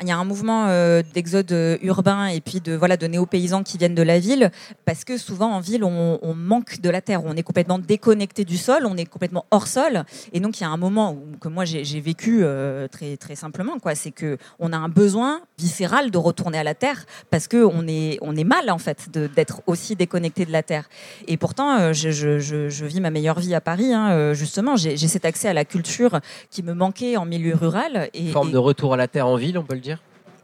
il 0.00 0.08
y 0.08 0.12
a 0.12 0.16
un 0.16 0.24
mouvement 0.24 0.66
euh, 0.68 1.02
d'exode 1.14 1.50
euh, 1.50 1.76
urbain 1.82 2.26
et 2.26 2.40
puis 2.40 2.60
de 2.60 2.74
voilà 2.74 2.96
de 2.96 3.06
néo-paysans 3.06 3.64
qui 3.64 3.78
viennent 3.78 3.96
de 3.96 4.02
la 4.02 4.20
ville 4.20 4.52
parce 4.84 5.04
que 5.04 5.18
souvent 5.18 5.52
en 5.52 5.60
ville 5.60 5.82
on, 5.82 6.18
manque 6.34 6.80
de 6.80 6.90
la 6.90 7.00
terre, 7.00 7.24
on 7.24 7.34
est 7.36 7.42
complètement 7.42 7.78
déconnecté 7.78 8.44
du 8.44 8.56
sol, 8.56 8.86
on 8.86 8.96
est 8.96 9.04
complètement 9.04 9.44
hors 9.50 9.66
sol. 9.66 10.04
Et 10.32 10.40
donc 10.40 10.60
il 10.60 10.62
y 10.62 10.66
a 10.66 10.70
un 10.70 10.76
moment 10.76 11.12
où, 11.12 11.36
que 11.38 11.48
moi 11.48 11.64
j'ai 11.64 12.00
vécu 12.00 12.40
euh, 12.42 12.86
très 12.86 13.16
très 13.16 13.34
simplement 13.34 13.78
quoi, 13.78 13.94
c'est 13.94 14.12
que 14.12 14.38
on 14.60 14.72
a 14.72 14.76
un 14.76 14.88
besoin 14.88 15.40
viscéral 15.58 16.10
de 16.10 16.18
retourner 16.18 16.58
à 16.58 16.64
la 16.64 16.74
terre 16.74 17.04
parce 17.30 17.48
que 17.48 17.64
on 17.64 17.88
est 17.88 18.18
on 18.22 18.36
est 18.36 18.44
mal 18.44 18.70
en 18.70 18.78
fait 18.78 19.10
d'être 19.10 19.62
aussi 19.66 19.96
déconnecté 19.96 20.44
de 20.44 20.52
la 20.52 20.62
terre. 20.62 20.88
Et 21.26 21.36
pourtant 21.36 21.92
je, 21.92 22.10
je, 22.10 22.38
je, 22.38 22.84
vis 22.84 23.00
ma 23.00 23.10
meilleure 23.10 23.40
vie 23.40 23.54
à 23.54 23.60
Paris 23.60 23.92
hein, 23.92 24.32
justement. 24.32 24.76
J'ai 24.76 24.96
cet 24.96 25.24
accès 25.24 25.48
à 25.48 25.54
la 25.54 25.64
culture 25.64 26.20
qui 26.50 26.62
me 26.62 26.72
manquait 26.72 27.16
en 27.16 27.24
milieu 27.24 27.54
rural 27.54 28.10
et 28.14 28.30
forme 28.30 28.52
de 28.52 28.58
retour 28.58 28.94
à 28.94 28.96
la 28.96 29.08
terre 29.08 29.26
en 29.26 29.36
ville 29.36 29.58
on 29.58 29.64
peut 29.64 29.74
le 29.74 29.80
dire 29.80 29.87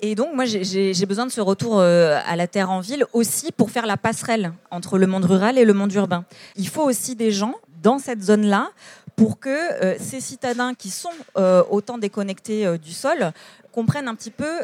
et 0.07 0.15
donc, 0.15 0.35
moi, 0.35 0.45
j'ai 0.45 1.07
besoin 1.07 1.25
de 1.25 1.31
ce 1.31 1.41
retour 1.41 1.79
euh, 1.79 2.21
à 2.27 2.37
la 2.37 2.47
terre 2.47 2.71
en 2.71 2.81
ville 2.81 3.07
aussi 3.15 3.53
pour 3.53 3.71
faire 3.71 3.87
la 3.87 3.97
passerelle 3.97 4.53
entre 4.71 4.99
le 4.99 5.07
monde 5.07 5.25
rural 5.25 5.57
et 5.57 5.65
le 5.65 5.73
monde 5.73 5.95
urbain. 5.95 6.27
Il 6.57 6.69
faut 6.69 6.83
aussi 6.83 7.17
des 7.17 7.31
gens 7.31 7.55
dans 7.83 7.99
cette 7.99 8.23
zone-là 8.23 8.69
pour 9.17 9.41
que 9.41 9.49
euh, 9.49 9.97
ces 9.99 10.21
citadins 10.21 10.75
qui 10.75 10.91
sont 10.91 11.09
euh, 11.39 11.63
autant 11.71 11.97
déconnectés 11.97 12.77
du 12.77 12.93
sol 12.93 13.33
comprennent 13.73 14.07
un 14.07 14.15
petit 14.15 14.31
peu 14.31 14.61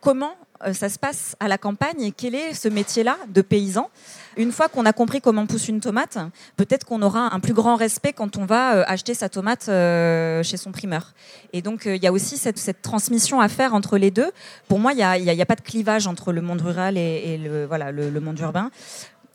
comment 0.00 0.36
ça 0.72 0.88
se 0.88 0.98
passe 0.98 1.36
à 1.40 1.48
la 1.48 1.58
campagne 1.58 2.02
et 2.02 2.12
quel 2.12 2.34
est 2.34 2.54
ce 2.54 2.68
métier-là 2.68 3.16
de 3.28 3.42
paysan? 3.42 3.90
Une 4.36 4.50
fois 4.50 4.68
qu'on 4.68 4.86
a 4.86 4.92
compris 4.92 5.20
comment 5.20 5.46
pousse 5.46 5.68
une 5.68 5.80
tomate, 5.80 6.18
peut-être 6.56 6.84
qu'on 6.84 7.02
aura 7.02 7.34
un 7.34 7.40
plus 7.40 7.54
grand 7.54 7.76
respect 7.76 8.12
quand 8.12 8.36
on 8.36 8.44
va 8.44 8.76
euh, 8.76 8.84
acheter 8.86 9.14
sa 9.14 9.28
tomate 9.28 9.68
euh, 9.68 10.42
chez 10.42 10.56
son 10.56 10.72
primeur. 10.72 11.12
Et 11.52 11.62
donc, 11.62 11.82
il 11.86 12.02
y 12.02 12.06
a 12.06 12.12
aussi 12.12 12.36
cette, 12.36 12.82
transmission 12.82 13.40
à 13.40 13.48
faire 13.48 13.74
entre 13.74 13.98
les 13.98 14.10
deux. 14.10 14.30
Pour 14.68 14.78
moi, 14.78 14.92
il 14.92 14.96
n'y 14.96 15.02
a, 15.40 15.46
pas 15.46 15.54
de 15.54 15.60
clivage 15.60 16.06
entre 16.06 16.32
le 16.32 16.40
monde 16.40 16.62
rural 16.62 16.98
et, 16.98 17.38
le, 17.38 17.66
voilà, 17.66 17.92
le, 17.92 18.20
monde 18.20 18.38
urbain. 18.40 18.70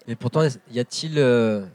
Et 0.08 0.16
pourtant, 0.16 0.42
y 0.72 0.80
a-t-il 0.80 1.16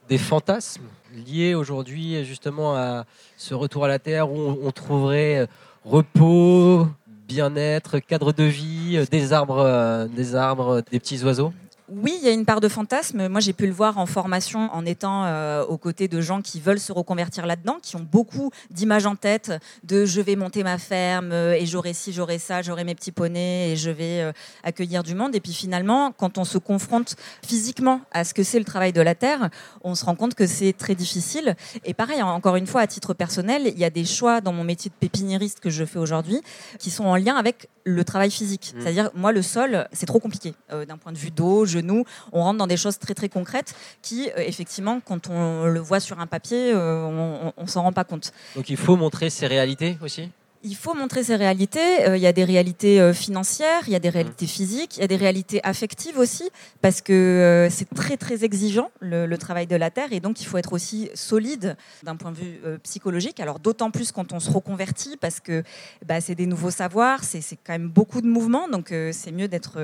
des 0.09 0.19
fantasmes 0.19 0.83
liés 1.27 1.55
aujourd'hui 1.55 2.25
justement 2.25 2.77
à 2.77 3.05
ce 3.37 3.55
retour 3.55 3.85
à 3.85 3.89
la 3.89 3.99
terre 3.99 4.31
où 4.31 4.59
on 4.63 4.71
trouverait 4.73 5.47
repos, 5.85 6.89
bien-être, 7.27 7.99
cadre 7.99 8.33
de 8.33 8.45
vie, 8.45 9.05
des 9.11 9.33
arbres, 9.33 10.07
des 10.15 10.35
arbres, 10.35 10.83
des 10.91 11.01
petits 11.01 11.23
oiseaux? 11.25 11.53
Oui, 11.89 12.17
il 12.19 12.25
y 12.25 12.31
a 12.31 12.33
une 12.33 12.47
part 12.47 12.61
de 12.61 12.69
fantasme. 12.69 13.29
Moi, 13.29 13.41
j'ai 13.41 13.53
pu 13.53 13.67
le 13.67 13.73
voir 13.73 13.99
en 13.99 14.07
formation 14.07 14.71
en 14.73 14.87
étant 14.87 15.27
euh, 15.27 15.65
aux 15.67 15.77
côtés 15.77 16.09
de 16.09 16.21
gens 16.23 16.41
qui 16.41 16.59
veulent 16.59 16.81
se 16.81 16.93
reconvertir 16.93 17.47
là-dedans, 17.47 17.77
qui 17.83 17.97
ont 17.97 18.07
beaucoup 18.11 18.51
d'images 18.71 19.05
en 19.05 19.17
tête 19.17 19.53
de 19.83 20.07
je 20.07 20.23
vais 20.23 20.35
monter 20.35 20.63
ma 20.63 20.79
ferme 20.79 21.33
euh, 21.33 21.53
et 21.53 21.67
j'aurai 21.67 21.93
ci, 21.93 22.13
j'aurai 22.13 22.39
ça, 22.39 22.63
j'aurai 22.63 22.85
mes 22.85 22.95
petits 22.95 23.13
poneys 23.13 23.73
et 23.73 23.77
je 23.77 23.91
vais 23.91 24.23
euh, 24.23 24.33
accueillir 24.63 25.03
du 25.03 25.15
monde. 25.15 25.35
Et 25.35 25.41
puis 25.41 25.53
finalement, 25.53 26.13
quand 26.13 26.39
on 26.39 26.45
se 26.45 26.57
confronte 26.57 27.17
physiquement 27.47 28.01
à 28.13 28.25
ce 28.25 28.33
que 28.33 28.43
c'est 28.43 28.59
le 28.59 28.65
travail 28.65 28.95
de 28.95 29.03
la 29.03 29.15
terre, 29.15 29.51
on 29.83 29.95
se 29.95 30.07
rend 30.07 30.15
compte 30.15 30.35
que 30.35 30.47
c'est 30.47 30.73
très 30.73 30.95
difficile. 30.95 31.55
Et 31.85 31.93
pareil, 31.93 32.23
encore 32.23 32.57
une 32.57 32.67
fois, 32.67 32.81
à 32.81 32.87
titre 32.87 33.13
personnel, 33.13 33.63
il 33.67 33.79
y 33.79 33.85
a 33.85 33.91
des 33.91 34.07
choix 34.07 34.41
dans 34.41 34.55
mon 34.55 34.65
métier 34.65 34.91
de 34.91 34.97
pépiniériste 34.99 35.61
que 35.61 35.69
je 35.69 35.85
fais 35.85 35.99
aujourd'hui 35.99 36.41
qui 36.79 36.91
sont 36.91 37.05
en 37.05 37.17
lien 37.17 37.37
avec 37.37 37.69
le 37.85 38.05
travail 38.05 38.31
physique. 38.31 38.73
Mmh. 38.75 38.81
C'est-à-dire, 38.81 39.11
moi, 39.15 39.33
le 39.33 39.43
sol, 39.43 39.87
c'est 39.93 40.07
trop 40.07 40.19
compliqué 40.19 40.55
d'un 40.71 40.97
point 40.97 41.13
de 41.13 41.19
vue 41.19 41.31
d'eau 41.31 41.67
genoux. 41.67 42.05
On 42.33 42.43
rentre 42.43 42.59
dans 42.59 42.67
des 42.67 42.77
choses 42.77 42.99
très 42.99 43.15
très 43.15 43.29
concrètes 43.29 43.75
qui, 44.03 44.31
euh, 44.31 44.39
effectivement, 44.39 45.01
quand 45.01 45.29
on 45.29 45.67
le 45.67 45.81
voit 45.81 46.01
sur 46.01 46.19
un 46.21 46.27
papier, 46.27 46.73
euh, 46.73 47.05
on, 47.05 47.53
on 47.57 47.67
s'en 47.67 47.83
rend 47.83 47.93
pas 47.93 48.05
compte. 48.05 48.33
Donc 48.57 48.71
il 48.71 48.77
faut 48.77 48.97
montrer 48.97 49.31
ces 49.31 49.47
réalités 49.47 49.99
aussi? 50.03 50.31
Il 50.65 50.75
faut 50.75 50.95
montrer 50.95 51.23
ces 51.23 51.37
réalités. 51.37 52.09
Euh, 52.09 52.17
il 52.17 52.23
y 52.23 52.27
a 52.27 52.33
des 52.33 52.45
réalités 52.45 53.01
euh, 53.01 53.13
financières, 53.13 53.83
il 53.87 53.93
y 53.93 53.97
a 53.97 53.99
des 54.01 54.09
réalités 54.09 54.47
physiques, 54.47 54.97
il 54.97 55.01
y 55.01 55.05
a 55.05 55.07
des 55.07 55.17
réalités 55.17 55.61
affectives 55.63 56.19
aussi, 56.19 56.51
parce 56.81 57.03
que 57.03 57.13
euh, 57.13 57.71
c'est 57.71 57.89
très 57.95 58.17
très 58.17 58.45
exigeant 58.45 58.91
le, 59.01 59.35
travail 59.37 59.67
de 59.67 59.77
la 59.77 59.91
terre, 59.91 60.13
et 60.13 60.21
donc 60.21 60.41
il 60.41 60.47
faut 60.47 60.57
être 60.57 60.73
aussi 60.73 61.11
solide 61.15 61.77
d'un 62.03 62.17
point 62.17 62.33
de 62.33 62.39
vue 62.39 62.61
psychologique. 62.83 63.41
Alors 63.41 63.59
d'autant 63.59 63.91
plus 63.91 64.11
quand 64.11 64.33
on 64.33 64.41
se 64.41 64.51
reconvertit, 64.51 65.19
parce 65.19 65.39
que 65.39 65.63
bah, 66.07 66.21
c'est 66.21 66.35
des 66.35 66.47
nouveaux 66.47 66.71
savoirs, 66.71 67.25
c'est 67.25 67.43
quand 67.65 67.75
même 67.75 67.89
beaucoup 67.89 68.23
de 68.23 68.27
mouvements, 68.27 68.69
donc 68.69 68.95
c'est 69.13 69.33
mieux 69.33 69.49
d'être 69.49 69.79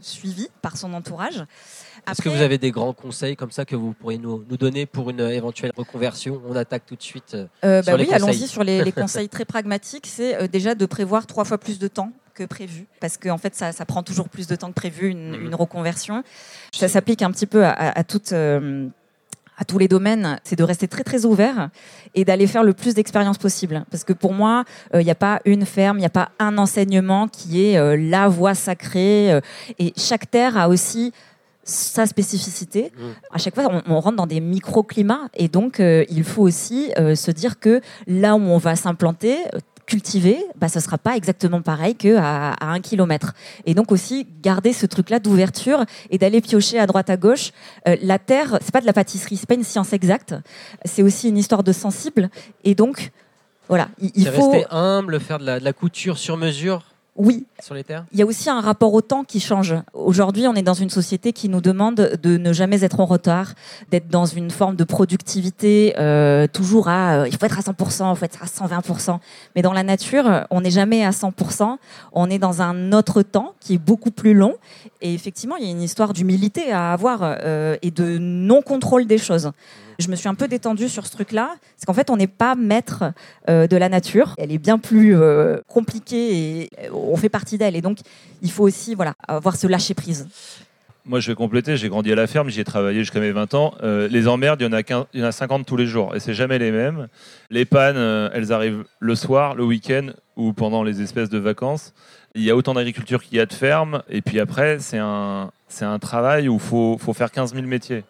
suivi 0.00 0.48
par 0.62 0.78
son 0.78 0.94
entourage. 0.94 1.44
Est-ce 2.10 2.22
que 2.22 2.28
vous 2.28 2.42
avez 2.42 2.58
des 2.58 2.70
grands 2.70 2.92
conseils 2.92 3.36
comme 3.36 3.50
ça 3.50 3.64
que 3.64 3.76
vous 3.76 3.92
pourriez 3.92 4.18
nous, 4.18 4.44
nous 4.48 4.56
donner 4.56 4.86
pour 4.86 5.10
une 5.10 5.20
éventuelle 5.20 5.72
reconversion? 5.76 6.40
On 6.48 6.56
attaque 6.56 6.84
tout 6.86 6.96
de 6.96 7.02
suite. 7.02 7.36
Euh, 7.64 7.82
bah 7.82 7.94
oui, 7.98 8.08
allons-y 8.12 8.48
sur 8.48 8.64
les, 8.64 8.82
les 8.82 8.92
conseils 9.02 9.28
très 9.28 9.44
pragmatiques. 9.44 10.06
C'est 10.06 10.36
euh, 10.36 10.46
déjà 10.48 10.74
de 10.74 10.86
prévoir 10.86 11.26
trois 11.26 11.44
fois 11.44 11.58
plus 11.58 11.78
de 11.78 11.88
temps 11.88 12.12
que 12.34 12.44
prévu, 12.44 12.86
parce 13.00 13.18
qu'en 13.18 13.34
en 13.34 13.38
fait, 13.38 13.54
ça, 13.54 13.72
ça, 13.72 13.84
prend 13.84 14.02
toujours 14.02 14.28
plus 14.28 14.46
de 14.46 14.56
temps 14.56 14.68
que 14.68 14.74
prévu, 14.74 15.08
une, 15.08 15.34
une 15.34 15.54
reconversion. 15.54 16.24
Ça 16.72 16.88
s'applique 16.88 17.20
un 17.20 17.30
petit 17.30 17.46
peu 17.46 17.64
à, 17.64 17.70
à, 17.70 17.98
à 17.98 18.04
toute... 18.04 18.32
Euh, 18.32 18.88
à 19.62 19.64
tous 19.64 19.78
les 19.78 19.88
domaines, 19.88 20.40
c'est 20.44 20.56
de 20.56 20.64
rester 20.64 20.88
très 20.88 21.04
très 21.04 21.24
ouvert 21.24 21.70
et 22.14 22.24
d'aller 22.24 22.46
faire 22.46 22.64
le 22.64 22.72
plus 22.72 22.94
d'expériences 22.94 23.38
possible. 23.38 23.84
Parce 23.90 24.02
que 24.02 24.12
pour 24.12 24.32
moi, 24.32 24.64
il 24.92 24.98
euh, 24.98 25.02
n'y 25.02 25.10
a 25.10 25.14
pas 25.14 25.40
une 25.44 25.66
ferme, 25.66 25.98
il 25.98 26.00
n'y 26.00 26.06
a 26.06 26.10
pas 26.10 26.30
un 26.38 26.58
enseignement 26.58 27.28
qui 27.28 27.64
est 27.64 27.78
euh, 27.78 27.96
la 27.96 28.28
voie 28.28 28.54
sacrée. 28.54 29.32
Euh, 29.32 29.40
et 29.78 29.92
chaque 29.96 30.30
terre 30.30 30.56
a 30.56 30.68
aussi 30.68 31.12
sa 31.64 32.06
spécificité. 32.06 32.92
Mmh. 32.96 33.02
À 33.32 33.38
chaque 33.38 33.54
fois, 33.54 33.68
on, 33.70 33.82
on 33.94 34.00
rentre 34.00 34.16
dans 34.16 34.26
des 34.26 34.40
microclimats 34.40 35.28
et 35.34 35.48
donc 35.48 35.80
euh, 35.80 36.04
il 36.08 36.24
faut 36.24 36.42
aussi 36.42 36.92
euh, 36.98 37.14
se 37.14 37.30
dire 37.30 37.60
que 37.60 37.80
là 38.06 38.34
où 38.34 38.40
on 38.40 38.58
va 38.58 38.74
s'implanter, 38.76 39.36
cultiver, 39.86 40.38
bah, 40.56 40.68
ce 40.68 40.80
sera 40.80 40.96
pas 40.96 41.16
exactement 41.16 41.60
pareil 41.60 41.94
qu'à 41.94 42.52
à 42.52 42.66
un 42.66 42.80
kilomètre. 42.80 43.34
Et 43.66 43.74
donc 43.74 43.92
aussi 43.92 44.26
garder 44.42 44.72
ce 44.72 44.86
truc-là 44.86 45.18
d'ouverture 45.18 45.84
et 46.10 46.18
d'aller 46.18 46.40
piocher 46.40 46.78
à 46.78 46.86
droite 46.86 47.10
à 47.10 47.16
gauche. 47.16 47.52
Euh, 47.88 47.96
la 48.02 48.18
terre, 48.18 48.58
c'est 48.62 48.72
pas 48.72 48.80
de 48.80 48.86
la 48.86 48.92
pâtisserie, 48.92 49.36
c'est 49.36 49.48
pas 49.48 49.54
une 49.54 49.64
science 49.64 49.92
exacte. 49.92 50.34
C'est 50.84 51.02
aussi 51.02 51.28
une 51.28 51.38
histoire 51.38 51.62
de 51.62 51.72
sensible. 51.72 52.30
Et 52.64 52.74
donc, 52.74 53.10
voilà, 53.68 53.88
il, 54.00 54.10
il 54.14 54.26
faut 54.28 54.50
rester 54.50 54.66
humble, 54.70 55.20
faire 55.20 55.38
de 55.38 55.46
la, 55.46 55.60
de 55.60 55.64
la 55.64 55.72
couture 55.72 56.18
sur 56.18 56.36
mesure. 56.36 56.91
Oui. 57.16 57.46
Sur 57.60 57.74
les 57.74 57.84
terres 57.84 58.06
Il 58.12 58.18
y 58.18 58.22
a 58.22 58.26
aussi 58.26 58.48
un 58.48 58.60
rapport 58.60 58.94
au 58.94 59.02
temps 59.02 59.22
qui 59.22 59.38
change. 59.38 59.74
Aujourd'hui, 59.92 60.46
on 60.46 60.54
est 60.54 60.62
dans 60.62 60.72
une 60.72 60.88
société 60.88 61.34
qui 61.34 61.50
nous 61.50 61.60
demande 61.60 61.94
de 61.94 62.38
ne 62.38 62.52
jamais 62.54 62.84
être 62.84 63.00
en 63.00 63.04
retard, 63.04 63.52
d'être 63.90 64.08
dans 64.08 64.24
une 64.24 64.50
forme 64.50 64.76
de 64.76 64.84
productivité, 64.84 65.94
euh, 65.98 66.46
toujours 66.46 66.88
à 66.88 67.16
euh, 67.18 67.28
il 67.28 67.36
faut 67.36 67.44
être 67.44 67.58
à 67.58 67.62
100%, 67.62 68.14
il 68.14 68.16
faut 68.16 68.24
être 68.24 68.42
à 68.42 68.46
120%. 68.46 69.18
Mais 69.54 69.60
dans 69.60 69.74
la 69.74 69.82
nature, 69.82 70.46
on 70.50 70.62
n'est 70.62 70.70
jamais 70.70 71.04
à 71.04 71.10
100%. 71.10 71.76
On 72.12 72.30
est 72.30 72.38
dans 72.38 72.62
un 72.62 72.92
autre 72.92 73.20
temps 73.20 73.54
qui 73.60 73.74
est 73.74 73.78
beaucoup 73.78 74.10
plus 74.10 74.32
long. 74.32 74.54
Et 75.02 75.12
effectivement, 75.12 75.56
il 75.56 75.66
y 75.66 75.68
a 75.68 75.70
une 75.70 75.82
histoire 75.82 76.14
d'humilité 76.14 76.72
à 76.72 76.92
avoir 76.92 77.20
euh, 77.22 77.76
et 77.82 77.90
de 77.90 78.16
non-contrôle 78.18 79.06
des 79.06 79.18
choses 79.18 79.52
je 80.02 80.10
me 80.10 80.16
suis 80.16 80.28
un 80.28 80.34
peu 80.34 80.48
détendue 80.48 80.88
sur 80.88 81.06
ce 81.06 81.12
truc-là, 81.12 81.54
c'est 81.76 81.86
qu'en 81.86 81.94
fait, 81.94 82.10
on 82.10 82.16
n'est 82.16 82.26
pas 82.26 82.54
maître 82.54 83.12
euh, 83.48 83.66
de 83.66 83.76
la 83.76 83.88
nature. 83.88 84.34
Elle 84.38 84.52
est 84.52 84.58
bien 84.58 84.78
plus 84.78 85.16
euh, 85.16 85.58
compliquée 85.68 86.62
et 86.62 86.70
on 86.92 87.16
fait 87.16 87.28
partie 87.28 87.56
d'elle. 87.56 87.76
Et 87.76 87.80
donc, 87.80 87.98
il 88.42 88.50
faut 88.50 88.64
aussi 88.64 88.94
voilà, 88.94 89.14
avoir 89.26 89.56
ce 89.56 89.66
lâcher-prise. 89.66 90.28
Moi, 91.04 91.18
je 91.18 91.28
vais 91.32 91.34
compléter. 91.34 91.76
J'ai 91.76 91.88
grandi 91.88 92.12
à 92.12 92.14
la 92.14 92.28
ferme, 92.28 92.48
j'y 92.48 92.60
ai 92.60 92.64
travaillé 92.64 93.00
jusqu'à 93.00 93.18
mes 93.18 93.32
20 93.32 93.54
ans. 93.54 93.74
Euh, 93.82 94.06
les 94.06 94.28
emmerdes, 94.28 94.60
il 94.60 94.64
y, 94.64 94.68
en 94.68 94.72
a 94.72 94.84
15, 94.84 95.06
il 95.12 95.20
y 95.20 95.24
en 95.24 95.26
a 95.26 95.32
50 95.32 95.66
tous 95.66 95.76
les 95.76 95.86
jours 95.86 96.14
et 96.14 96.20
c'est 96.20 96.34
jamais 96.34 96.58
les 96.60 96.70
mêmes. 96.70 97.08
Les 97.50 97.64
pannes, 97.64 97.96
euh, 97.96 98.30
elles 98.32 98.52
arrivent 98.52 98.84
le 99.00 99.14
soir, 99.16 99.56
le 99.56 99.64
week-end 99.64 100.10
ou 100.36 100.52
pendant 100.52 100.84
les 100.84 101.02
espèces 101.02 101.28
de 101.28 101.38
vacances. 101.38 101.92
Il 102.36 102.42
y 102.42 102.50
a 102.50 102.56
autant 102.56 102.74
d'agriculture 102.74 103.22
qu'il 103.22 103.36
y 103.36 103.40
a 103.40 103.46
de 103.46 103.52
fermes. 103.52 104.02
Et 104.08 104.22
puis 104.22 104.38
après, 104.38 104.78
c'est 104.78 104.98
un, 104.98 105.50
travail 106.00 106.48
où 106.48 106.54
il 106.54 107.00
faut 107.00 107.12
faire 107.12 107.32
15 107.32 107.52
000 107.54 107.66
métiers. 107.66 108.04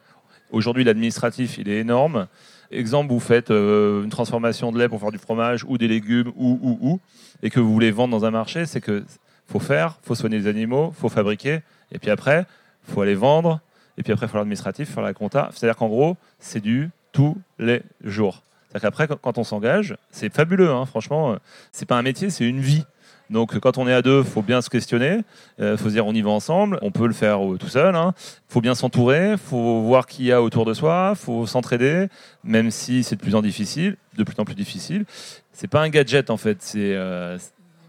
Aujourd'hui, 0.53 0.85
l'administratif, 0.85 1.57
il 1.57 1.69
est 1.71 1.79
énorme. 1.79 2.29
Exemple, 2.71 3.11
vous 3.11 3.21
faites 3.21 3.51
euh, 3.51 4.05
une 4.05 4.11
transformation 4.11 4.71
de 4.71 4.79
lait 4.79 4.89
pour 4.89 5.01
faire 5.01 5.11
du 5.11 5.19
fromage 5.19 5.65
ou 5.67 5.79
des 5.79 5.89
légumes 5.89 6.31
ou, 6.37 6.59
ou, 6.63 6.79
ou, 6.83 7.01
et 7.43 7.49
que 7.49 7.59
vous 7.59 7.73
voulez 7.73 7.91
vendre 7.91 8.17
dans 8.17 8.27
un 8.27 8.31
marché, 8.31 8.67
c'est 8.67 8.83
que 8.83 9.03
faut 9.47 9.59
faire, 9.59 9.99
faut 10.03 10.15
soigner 10.15 10.39
les 10.39 10.47
animaux, 10.47 10.93
faut 10.97 11.09
fabriquer, 11.09 11.61
et 11.91 11.99
puis 11.99 12.11
après, 12.11 12.47
faut 12.85 13.01
aller 13.01 13.15
vendre, 13.15 13.61
et 13.97 14.03
puis 14.03 14.13
après, 14.13 14.27
il 14.27 14.29
faut 14.29 14.37
l'administratif, 14.37 14.91
faire 14.91 15.03
la 15.03 15.15
compta. 15.15 15.49
C'est-à-dire 15.53 15.77
qu'en 15.77 15.89
gros, 15.89 16.17
c'est 16.39 16.61
du 16.61 16.91
tous 17.13 17.37
les 17.59 17.83
jours. 18.05 18.43
C'est-à-dire 18.69 18.91
qu'après, 18.91 19.09
quand 19.21 19.39
on 19.39 19.45
s'engage, 19.45 19.97
c'est 20.11 20.33
fabuleux, 20.33 20.71
hein, 20.71 20.85
franchement. 20.85 21.37
C'est 21.73 21.87
pas 21.87 21.97
un 21.97 22.03
métier, 22.03 22.29
c'est 22.31 22.47
une 22.47 22.61
vie. 22.61 22.85
Donc 23.31 23.59
quand 23.61 23.79
on 23.79 23.89
est 23.89 23.93
à 23.93 24.03
deux, 24.03 24.23
faut 24.23 24.43
bien 24.43 24.61
se 24.61 24.69
questionner, 24.69 25.21
euh, 25.61 25.77
faut 25.77 25.89
se 25.89 25.95
dire 25.95 26.07
on 26.07 26.13
y 26.13 26.23
va 26.23 26.31
ensemble, 26.31 26.79
on 26.83 26.91
peut 26.91 27.07
le 27.07 27.15
faire 27.15 27.45
euh, 27.45 27.57
tout 27.57 27.69
seul, 27.69 27.95
hein. 27.95 28.15
faut 28.49 28.61
bien 28.61 28.75
s'entourer, 28.75 29.37
faut 29.39 29.81
voir 29.81 30.07
qui 30.07 30.25
y 30.25 30.33
a 30.33 30.43
autour 30.43 30.65
de 30.65 30.75
soi, 30.75 31.15
faut 31.15 31.47
s'entraider, 31.47 32.09
même 32.45 32.71
si 32.71 33.03
c'est 33.03 33.17
de 33.17 33.21
plus 33.21 33.35
en 33.35 33.43
difficile, 33.43 33.97
de 34.17 34.25
plus 34.25 34.35
en 34.39 34.45
plus 34.45 34.55
difficile. 34.55 35.05
C'est 35.53 35.69
pas 35.69 35.83
un 35.83 35.89
gadget 35.89 36.31
en 36.31 36.37
fait, 36.37 36.73
euh, 36.77 37.39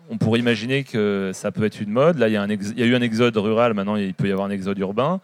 on 0.09 0.17
pourrait 0.17 0.39
imaginer 0.39 0.83
que 0.83 1.31
ça 1.33 1.51
peut 1.51 1.65
être 1.65 1.81
une 1.81 1.89
mode. 1.89 2.17
Là, 2.17 2.27
il 2.27 2.33
y 2.33 2.37
a 2.37 2.85
eu 2.85 2.95
un 2.95 3.01
exode 3.01 3.35
rural, 3.37 3.73
maintenant 3.73 3.95
il 3.95 4.13
peut 4.13 4.27
y 4.27 4.31
avoir 4.31 4.47
un 4.47 4.51
exode 4.51 4.79
urbain. 4.79 5.19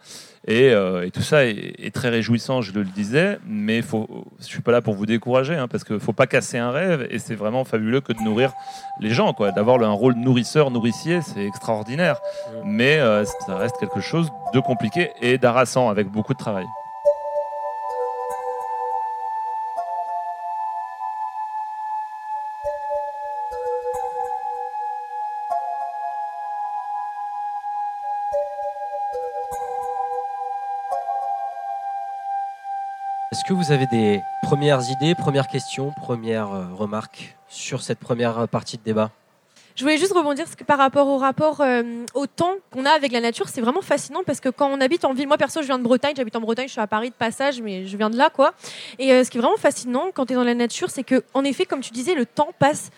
Et, 0.46 0.70
euh, 0.70 1.06
et 1.06 1.10
tout 1.10 1.20
ça 1.22 1.44
est, 1.44 1.74
est, 1.78 1.94
très 1.94 2.08
réjouissant, 2.08 2.62
je 2.62 2.72
le 2.72 2.84
disais, 2.84 3.38
mais 3.46 3.82
faut, 3.82 4.08
je 4.38 4.44
ne 4.44 4.48
suis 4.48 4.62
pas 4.62 4.72
là 4.72 4.80
pour 4.80 4.94
vous 4.94 5.04
décourager, 5.04 5.54
hein, 5.54 5.68
parce 5.68 5.84
qu'il 5.84 5.96
ne 5.96 6.00
faut 6.00 6.14
pas 6.14 6.26
casser 6.26 6.56
un 6.56 6.70
rêve, 6.70 7.06
et 7.10 7.18
c'est 7.18 7.34
vraiment 7.34 7.64
fabuleux 7.64 8.00
que 8.00 8.14
de 8.14 8.20
nourrir 8.22 8.52
les 9.00 9.10
gens. 9.10 9.34
D'avoir 9.54 9.82
un 9.82 9.92
rôle 9.92 10.14
nourrisseur, 10.14 10.70
nourricier, 10.70 11.20
c'est 11.20 11.44
extraordinaire. 11.44 12.20
Mais 12.64 12.98
euh, 12.98 13.24
ça 13.46 13.56
reste 13.56 13.76
quelque 13.78 14.00
chose 14.00 14.30
de 14.54 14.60
compliqué 14.60 15.10
et 15.20 15.36
d'harassant, 15.36 15.90
avec 15.90 16.08
beaucoup 16.08 16.32
de 16.32 16.38
travail. 16.38 16.66
Est-ce 33.40 33.48
que 33.48 33.54
vous 33.54 33.72
avez 33.72 33.86
des 33.86 34.20
premières 34.42 34.82
idées, 34.90 35.14
premières 35.14 35.48
questions, 35.48 35.92
premières 35.92 36.52
euh, 36.52 36.66
remarques 36.74 37.38
sur 37.48 37.80
cette 37.80 37.98
première 37.98 38.46
partie 38.48 38.76
de 38.76 38.82
débat? 38.82 39.12
Je 39.76 39.82
voulais 39.82 39.96
juste 39.96 40.12
rebondir 40.12 40.44
parce 40.44 40.56
que 40.56 40.64
par 40.64 40.76
rapport 40.76 41.08
au 41.08 41.16
rapport 41.16 41.62
euh, 41.62 42.04
au 42.12 42.26
temps 42.26 42.56
qu'on 42.70 42.84
a 42.84 42.90
avec 42.90 43.12
la 43.12 43.22
nature, 43.22 43.48
c'est 43.48 43.62
vraiment 43.62 43.80
fascinant 43.80 44.20
parce 44.26 44.40
que 44.40 44.50
quand 44.50 44.68
on 44.70 44.78
habite 44.82 45.06
en 45.06 45.14
ville, 45.14 45.26
moi 45.26 45.38
perso, 45.38 45.62
je 45.62 45.66
viens 45.68 45.78
de 45.78 45.82
Bretagne, 45.82 46.12
j'habite 46.14 46.36
en 46.36 46.42
Bretagne, 46.42 46.66
je 46.66 46.72
suis 46.72 46.82
à 46.82 46.86
Paris 46.86 47.08
de 47.08 47.14
passage, 47.14 47.62
mais 47.62 47.86
je 47.86 47.96
viens 47.96 48.10
de 48.10 48.18
là, 48.18 48.28
quoi. 48.28 48.52
Et 48.98 49.10
euh, 49.10 49.24
ce 49.24 49.30
qui 49.30 49.38
est 49.38 49.40
vraiment 49.40 49.56
fascinant 49.56 50.08
quand 50.12 50.26
tu 50.26 50.34
es 50.34 50.36
dans 50.36 50.44
la 50.44 50.52
nature, 50.54 50.90
c'est 50.90 51.02
que, 51.02 51.24
en 51.32 51.42
effet, 51.42 51.64
comme 51.64 51.80
tu 51.80 51.92
disais, 51.92 52.14
le 52.14 52.26
temps 52.26 52.50
passe 52.58 52.90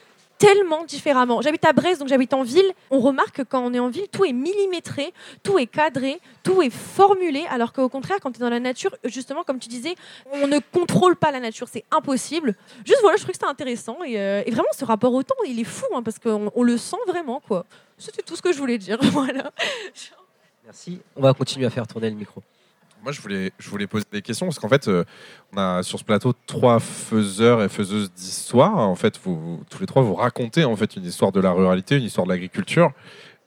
tellement 0.43 0.85
différemment. 0.85 1.41
J'habite 1.41 1.65
à 1.65 1.73
Brest, 1.73 2.01
donc 2.01 2.09
j'habite 2.09 2.35
en 2.35 2.43
ville. 2.43 2.71
On 2.91 3.01
remarque 3.01 3.37
que 3.37 3.43
quand 3.43 3.65
on 3.65 3.73
est 3.73 3.79
en 3.79 3.89
ville, 3.89 4.09
tout 4.11 4.25
est 4.25 4.33
millimétré, 4.33 5.13
tout 5.43 5.59
est 5.59 5.67
cadré, 5.67 6.21
tout 6.43 6.63
est 6.63 6.71
formulé, 6.71 7.45
alors 7.49 7.73
qu'au 7.73 7.89
contraire, 7.89 8.19
quand 8.21 8.33
tu 8.33 8.39
es 8.39 8.41
dans 8.41 8.51
la 8.51 8.61
nature, 8.61 8.95
justement, 9.05 9.45
comme 9.45 9.59
tu 9.59 9.69
disais, 9.69 9.95
on 10.33 10.47
ne 10.49 10.59
contrôle 10.59 11.17
pas 11.17 11.31
la 11.31 11.41
nature, 11.41 11.69
c'est 11.71 11.85
impossible. 11.91 12.57
Juste 12.85 13.01
voilà, 13.03 13.17
je 13.17 13.23
trouve 13.23 13.33
que 13.33 13.39
c'était 13.39 13.51
intéressant. 13.51 13.99
Et, 14.05 14.19
euh, 14.19 14.43
vraiment, 14.49 14.69
ce 14.77 14.85
rapport 14.85 15.15
au 15.15 15.23
temps, 15.23 15.35
il 15.47 15.61
est 15.61 15.65
fou, 15.65 15.87
hein, 15.95 16.03
parce 16.03 16.19
qu'on 16.19 16.51
on 16.55 16.63
le 16.63 16.77
sent 16.77 16.97
vraiment. 17.07 17.41
quoi. 17.47 17.65
C'était 17.99 18.23
tout 18.23 18.35
ce 18.35 18.43
que 18.43 18.53
je 18.53 18.59
voulais 18.59 18.79
dire. 18.79 18.99
Voilà. 19.13 19.53
Merci. 20.65 21.01
On 21.17 21.23
va 21.23 21.35
continuer 21.35 21.67
à 21.67 21.71
faire 21.71 21.87
tourner 21.87 22.09
le 22.11 22.17
micro. 22.17 22.43
Moi, 23.03 23.11
je 23.11 23.21
voulais, 23.21 23.53
je 23.59 23.69
voulais 23.69 23.89
poser 23.89 24.05
des 24.13 24.23
questions 24.23 24.47
parce 24.47 24.61
qu'en 24.61 24.69
fait, 24.69 24.87
euh, 24.87 25.05
on 25.53 25.59
a 25.59 25.83
sur 25.83 25.99
ce 25.99 26.05
plateau 26.05 26.33
trois 26.47 26.79
faiseurs 26.79 27.61
et 27.63 27.69
faiseuses 27.69 28.13
d'histoire. 28.13 28.79
En 28.79 28.95
fait, 28.95 29.19
vous, 29.25 29.61
tous 29.69 29.81
les 29.81 29.87
trois, 29.87 30.03
vous 30.03 30.15
racontez 30.15 30.65
en 30.65 30.77
fait 30.77 30.95
une 30.95 31.05
histoire 31.05 31.33
de 31.33 31.41
la 31.41 31.51
ruralité, 31.51 31.97
une 31.97 32.05
histoire 32.05 32.27
de 32.27 32.33
l'agriculture. 32.33 32.93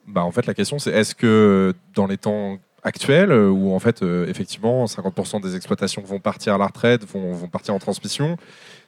Bah, 0.06 0.22
en 0.24 0.30
fait, 0.30 0.46
la 0.46 0.52
question, 0.52 0.78
c'est 0.78 0.90
est-ce 0.90 1.14
que 1.14 1.74
dans 1.94 2.06
les 2.06 2.18
temps 2.18 2.58
actuels, 2.86 3.32
euh, 3.32 3.50
où 3.50 3.74
en 3.74 3.80
fait, 3.80 4.02
euh, 4.02 4.26
effectivement, 4.28 4.86
50% 4.86 5.40
des 5.40 5.56
exploitations 5.56 6.02
vont 6.02 6.20
partir 6.20 6.54
à 6.54 6.58
la 6.58 6.66
retraite, 6.66 7.04
vont, 7.04 7.32
vont 7.32 7.48
partir 7.48 7.74
en 7.74 7.78
transmission, 7.80 8.36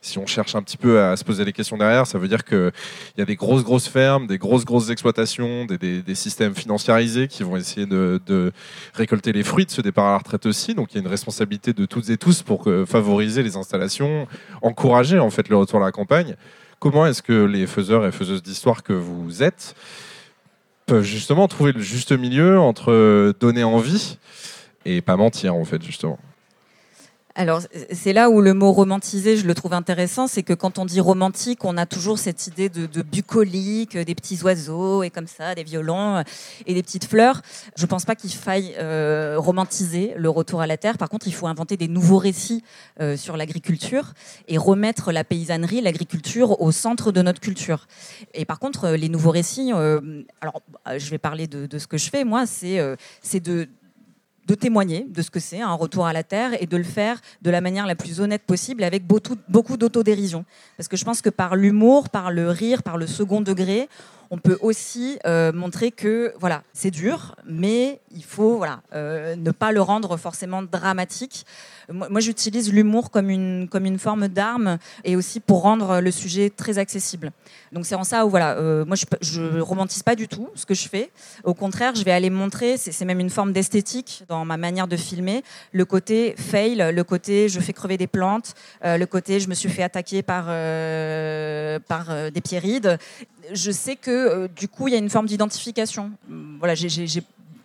si 0.00 0.18
on 0.18 0.26
cherche 0.26 0.54
un 0.54 0.62
petit 0.62 0.76
peu 0.76 1.02
à 1.02 1.16
se 1.16 1.24
poser 1.24 1.44
les 1.44 1.52
questions 1.52 1.76
derrière, 1.76 2.06
ça 2.06 2.18
veut 2.18 2.28
dire 2.28 2.44
qu'il 2.44 2.70
y 3.16 3.20
a 3.20 3.24
des 3.24 3.34
grosses, 3.34 3.64
grosses 3.64 3.88
fermes, 3.88 4.28
des 4.28 4.38
grosses, 4.38 4.64
grosses 4.64 4.90
exploitations, 4.90 5.64
des, 5.64 5.78
des, 5.78 6.02
des 6.02 6.14
systèmes 6.14 6.54
financiarisés 6.54 7.26
qui 7.26 7.42
vont 7.42 7.56
essayer 7.56 7.86
de, 7.86 8.20
de, 8.24 8.52
récolter 8.94 9.32
les 9.32 9.42
fruits 9.42 9.66
de 9.66 9.72
ce 9.72 9.80
départ 9.80 10.06
à 10.06 10.12
la 10.12 10.18
retraite 10.18 10.46
aussi. 10.46 10.74
Donc 10.74 10.92
il 10.92 10.96
y 10.96 10.98
a 10.98 11.02
une 11.02 11.08
responsabilité 11.08 11.72
de 11.72 11.84
toutes 11.84 12.08
et 12.10 12.16
tous 12.16 12.42
pour 12.42 12.62
que, 12.62 12.84
favoriser 12.84 13.42
les 13.42 13.56
installations, 13.56 14.28
encourager 14.62 15.18
en 15.18 15.30
fait 15.30 15.48
le 15.48 15.56
retour 15.56 15.82
à 15.82 15.86
la 15.86 15.92
campagne. 15.92 16.36
Comment 16.78 17.06
est-ce 17.06 17.22
que 17.22 17.44
les 17.44 17.66
faiseurs 17.66 18.06
et 18.06 18.12
faiseuses 18.12 18.42
d'histoire 18.42 18.84
que 18.84 18.92
vous 18.92 19.42
êtes 19.42 19.74
justement 21.02 21.48
trouver 21.48 21.72
le 21.72 21.80
juste 21.80 22.12
milieu 22.12 22.58
entre 22.58 23.34
donner 23.40 23.64
envie 23.64 24.18
et 24.84 25.00
pas 25.00 25.16
mentir 25.16 25.54
en 25.54 25.64
fait 25.64 25.82
justement 25.82 26.18
alors, 27.38 27.62
c'est 27.92 28.12
là 28.12 28.30
où 28.30 28.40
le 28.40 28.52
mot 28.52 28.72
romantisé, 28.72 29.36
je 29.36 29.46
le 29.46 29.54
trouve 29.54 29.72
intéressant, 29.72 30.26
c'est 30.26 30.42
que 30.42 30.54
quand 30.54 30.80
on 30.80 30.84
dit 30.84 30.98
romantique, 30.98 31.64
on 31.64 31.76
a 31.76 31.86
toujours 31.86 32.18
cette 32.18 32.48
idée 32.48 32.68
de, 32.68 33.02
bucolique, 33.02 33.96
des 33.96 34.16
petits 34.16 34.42
oiseaux 34.42 35.04
et 35.04 35.10
comme 35.10 35.28
ça, 35.28 35.54
des 35.54 35.62
violons 35.62 36.24
et 36.66 36.74
des 36.74 36.82
petites 36.82 37.04
fleurs. 37.04 37.42
Je 37.76 37.84
ne 37.84 37.86
pense 37.86 38.04
pas 38.04 38.16
qu'il 38.16 38.32
faille 38.32 38.74
euh, 38.80 39.36
romantiser 39.38 40.14
le 40.16 40.28
retour 40.28 40.62
à 40.62 40.66
la 40.66 40.76
terre. 40.76 40.98
Par 40.98 41.08
contre, 41.08 41.28
il 41.28 41.32
faut 41.32 41.46
inventer 41.46 41.76
des 41.76 41.86
nouveaux 41.86 42.18
récits 42.18 42.64
euh, 43.00 43.16
sur 43.16 43.36
l'agriculture 43.36 44.14
et 44.48 44.58
remettre 44.58 45.12
la 45.12 45.22
paysannerie, 45.22 45.80
l'agriculture 45.80 46.60
au 46.60 46.72
centre 46.72 47.12
de 47.12 47.22
notre 47.22 47.40
culture. 47.40 47.86
Et 48.34 48.46
par 48.46 48.58
contre, 48.58 48.88
les 48.88 49.08
nouveaux 49.08 49.30
récits, 49.30 49.70
euh, 49.72 50.24
alors 50.40 50.60
je 50.96 51.08
vais 51.08 51.18
parler 51.18 51.46
de, 51.46 51.66
de, 51.66 51.78
ce 51.78 51.86
que 51.86 51.98
je 51.98 52.10
fais, 52.10 52.24
moi, 52.24 52.46
c'est 52.46 53.38
de 53.38 53.68
de 54.48 54.54
témoigner 54.54 55.06
de 55.08 55.22
ce 55.22 55.30
que 55.30 55.40
c'est 55.40 55.60
un 55.60 55.74
retour 55.74 56.06
à 56.06 56.12
la 56.14 56.22
terre 56.22 56.60
et 56.60 56.66
de 56.66 56.76
le 56.76 56.82
faire 56.82 57.20
de 57.42 57.50
la 57.50 57.60
manière 57.60 57.86
la 57.86 57.94
plus 57.94 58.20
honnête 58.20 58.42
possible 58.42 58.82
avec 58.82 59.06
beaucoup, 59.06 59.36
beaucoup 59.48 59.76
d'autodérision. 59.76 60.44
Parce 60.78 60.88
que 60.88 60.96
je 60.96 61.04
pense 61.04 61.20
que 61.20 61.28
par 61.30 61.54
l'humour, 61.54 62.08
par 62.08 62.32
le 62.32 62.50
rire, 62.50 62.82
par 62.82 62.96
le 62.96 63.06
second 63.06 63.42
degré, 63.42 63.88
on 64.30 64.38
peut 64.38 64.58
aussi 64.60 65.18
euh, 65.26 65.52
montrer 65.52 65.90
que 65.90 66.34
voilà, 66.38 66.62
c'est 66.72 66.90
dur, 66.90 67.34
mais 67.46 68.00
il 68.14 68.24
faut 68.24 68.56
voilà, 68.56 68.82
euh, 68.94 69.36
ne 69.36 69.50
pas 69.50 69.72
le 69.72 69.80
rendre 69.80 70.16
forcément 70.16 70.62
dramatique. 70.62 71.46
Moi, 71.90 72.20
j'utilise 72.20 72.70
l'humour 72.70 73.10
comme 73.10 73.30
une, 73.30 73.66
comme 73.66 73.86
une 73.86 73.98
forme 73.98 74.28
d'arme 74.28 74.76
et 75.04 75.16
aussi 75.16 75.40
pour 75.40 75.62
rendre 75.62 76.00
le 76.00 76.10
sujet 76.10 76.50
très 76.50 76.76
accessible. 76.76 77.32
Donc 77.72 77.86
c'est 77.86 77.94
en 77.94 78.04
ça 78.04 78.26
où 78.26 78.30
voilà, 78.30 78.58
euh, 78.58 78.84
moi 78.84 78.94
je, 79.22 79.40
ne 79.40 79.60
romantise 79.62 80.02
pas 80.02 80.14
du 80.14 80.28
tout 80.28 80.50
ce 80.54 80.66
que 80.66 80.74
je 80.74 80.86
fais. 80.86 81.10
Au 81.44 81.54
contraire, 81.54 81.94
je 81.94 82.04
vais 82.04 82.10
aller 82.10 82.28
montrer, 82.28 82.76
c'est 82.76 83.04
même 83.06 83.20
une 83.20 83.30
forme 83.30 83.54
d'esthétique 83.54 84.24
dans 84.28 84.44
ma 84.44 84.58
manière 84.58 84.86
de 84.86 84.96
filmer, 84.96 85.42
le 85.72 85.86
côté 85.86 86.34
fail, 86.36 86.92
le 86.92 87.04
côté 87.04 87.48
je 87.48 87.58
fais 87.58 87.72
crever 87.72 87.96
des 87.96 88.06
plantes, 88.06 88.54
le 88.84 89.04
côté 89.06 89.40
je 89.40 89.48
me 89.48 89.54
suis 89.54 89.70
fait 89.70 89.82
attaquer 89.82 90.22
par, 90.22 90.44
par 91.86 92.30
des 92.30 92.40
pierrides 92.42 92.98
je 93.52 93.70
sais 93.70 93.96
que 93.96 94.10
euh, 94.10 94.48
du 94.48 94.68
coup, 94.68 94.88
il 94.88 94.92
y 94.92 94.94
a 94.94 94.98
une 94.98 95.10
forme 95.10 95.26
d'identification. 95.26 96.12
Voilà, 96.58 96.74
j'ai 96.74 97.22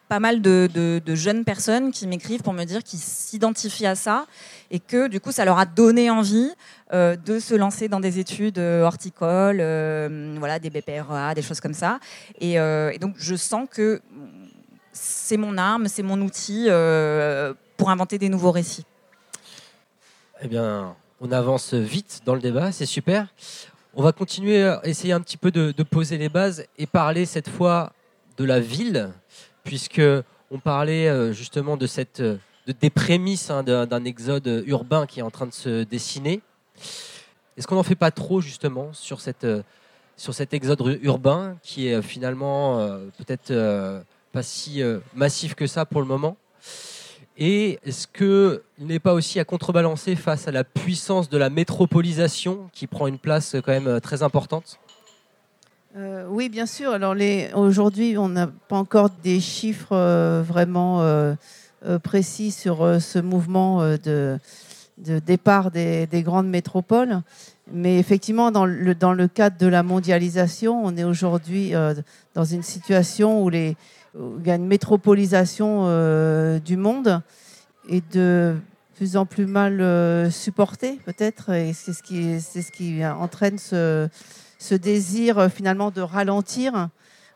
pas 0.08 0.20
mal 0.20 0.42
de, 0.42 1.02
jeunes 1.08 1.44
personnes 1.44 1.92
qui 1.92 2.08
m'écrivent 2.08 2.42
pour 2.42 2.54
me 2.54 2.64
dire 2.66 2.84
qu'ils 2.84 3.00
s'identifient 3.00 3.88
à 3.88 3.96
ça 3.96 4.26
et 4.72 4.80
que 4.80 5.08
du 5.08 5.20
coup, 5.20 5.32
ça 5.32 5.46
leur 5.46 5.58
a 5.58 5.66
donné 5.66 6.10
envie 6.10 6.52
euh, 6.94 7.16
de 7.16 7.40
se 7.40 7.56
lancer 7.56 7.88
dans 7.88 8.00
des 8.00 8.20
études 8.20 8.60
euh, 8.60 8.84
horticoles, 8.84 9.58
voilà, 10.40 10.60
des 10.60 10.70
BPRA, 10.70 11.34
des 11.34 11.42
choses 11.42 11.60
comme 11.60 11.74
ça. 11.74 12.00
Et 12.40 12.58
donc, 13.00 13.16
je 13.18 13.36
sens 13.36 13.68
que 13.70 14.02
c'est 14.92 15.38
mon 15.38 15.58
arme, 15.58 15.88
c'est 15.88 16.04
mon 16.04 16.22
outil 16.22 16.68
pour 17.78 17.90
inventer 17.90 18.18
des 18.18 18.30
nouveaux 18.30 18.52
récits. 18.52 18.86
Eh 20.42 20.48
bien, 20.48 20.96
on 21.22 21.32
avance 21.32 21.74
vite 21.74 22.22
dans 22.26 22.36
le 22.36 22.42
débat, 22.42 22.72
c'est 22.72 22.86
super. 22.86 23.28
On 23.96 24.02
va 24.02 24.12
continuer 24.12 24.64
à 24.64 24.82
essayer 24.86 25.14
un 25.14 25.22
petit 25.22 25.38
peu 25.38 25.52
de, 25.52 25.72
poser 25.84 26.18
les 26.18 26.28
bases 26.28 26.66
et 26.80 26.88
parler 26.88 27.28
cette 27.28 27.48
fois 27.48 27.94
de 28.38 28.44
la 28.44 28.60
ville, 28.60 29.12
puisque 29.64 30.02
on 30.50 30.58
parlait 30.58 31.08
euh, 31.08 31.32
justement 31.32 31.78
de 31.78 31.86
cette 31.86 32.20
de, 32.20 32.40
des 32.68 32.90
prémices 32.90 33.52
hein, 33.52 33.62
d'un 33.62 34.04
exode 34.04 34.64
urbain 34.66 35.06
qui 35.06 35.20
est 35.20 35.24
en 35.24 35.30
train 35.30 35.46
de 35.46 35.54
se 35.54 35.84
dessiner. 35.84 36.42
Est-ce 37.56 37.68
qu'on 37.68 37.76
n'en 37.76 37.84
fait 37.84 37.94
pas 37.94 38.10
trop 38.10 38.42
justement 38.42 38.92
sur 38.94 39.22
cette 39.22 39.44
euh, 39.44 39.62
sur 40.18 40.34
cet 40.34 40.56
exode 40.56 40.82
urbain 41.04 41.58
qui 41.62 41.88
est 41.88 42.02
finalement 42.02 42.80
euh, 42.80 43.06
peut-être 43.20 43.54
pas 44.32 44.42
si 44.42 44.82
massif 45.14 45.54
que 45.54 45.68
ça 45.68 45.86
pour 45.86 46.02
le 46.02 46.08
moment? 46.08 46.36
Et 47.38 47.80
est-ce 47.84 48.08
qu'il 48.08 48.62
n'est 48.86 49.00
pas 49.00 49.14
aussi 49.14 49.40
à 49.40 49.46
contrebalancer 49.46 50.16
face 50.16 50.48
à 50.48 50.52
la 50.52 50.64
puissance 50.64 51.30
de 51.30 51.38
la 51.38 51.50
métropolisation 51.50 52.70
qui 52.74 52.86
prend 52.86 53.08
une 53.08 53.18
place 53.18 53.56
quand 53.64 53.72
même 53.72 54.00
très 54.02 54.22
importante? 54.22 54.80
Euh, 55.98 56.26
Oui, 56.30 56.50
bien 56.50 56.68
sûr. 56.68 56.92
Alors 56.92 57.16
aujourd'hui, 57.56 58.18
on 58.18 58.30
n'a 58.30 58.48
pas 58.48 58.78
encore 58.78 59.10
des 59.24 59.40
chiffres 59.40 59.94
euh, 59.96 60.44
vraiment 60.46 61.02
euh, 61.02 61.34
précis 62.04 62.52
sur 62.52 63.02
ce 63.02 63.20
mouvement 63.20 63.82
de, 63.82 64.40
départ 64.98 65.72
des, 65.72 66.06
des, 66.06 66.22
grandes 66.22 66.48
métropoles. 66.48 67.22
Mais 67.72 67.98
effectivement, 67.98 68.52
le, 68.66 68.94
dans 68.94 69.14
le 69.14 69.28
cadre 69.28 69.58
de 69.58 69.68
la 69.68 69.82
mondialisation, 69.82 70.86
on 70.86 70.96
est 70.98 71.04
aujourd'hui 71.04 71.74
dans 72.36 72.46
une 72.46 72.64
situation 72.64 73.44
où 73.44 73.50
les, 73.50 73.76
il 74.16 74.48
y 74.48 74.52
a 74.52 74.56
une 74.56 74.68
métropolisation 74.68 75.86
euh, 75.86 76.60
du 76.60 76.78
monde 76.78 77.22
et 77.90 78.02
de 78.12 78.56
plus 78.96 79.18
en 79.18 79.26
plus 79.26 79.48
mal 79.48 79.82
euh, 79.82 80.30
supportée 80.30 81.00
peut-être 81.06 81.52
et 81.52 81.74
c'est 81.74 81.94
ce 81.94 82.04
qui 82.04 82.40
c'est 82.40 82.62
ce 82.62 82.72
qui 82.72 83.04
entraîne 83.06 83.58
ce, 83.58 84.10
désir 84.72 85.40
euh, 85.40 85.50
finalement 85.50 85.92
de 85.92 86.02
ralentir 86.02 86.90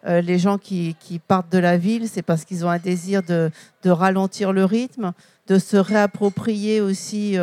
les 0.05 0.39
gens 0.39 0.57
qui, 0.57 0.95
qui, 1.01 1.19
partent 1.19 1.51
de 1.51 1.57
la 1.57 1.75
ville, 1.75 2.07
c'est 2.07 2.21
parce 2.21 2.45
qu'ils 2.45 2.65
ont 2.65 2.69
un 2.69 2.77
désir 2.77 3.23
de, 3.23 3.51
de, 3.83 3.89
ralentir 3.89 4.53
le 4.53 4.63
rythme, 4.63 5.11
de 5.47 5.59
se 5.59 5.75
réapproprier 5.75 6.79
aussi 6.79 7.35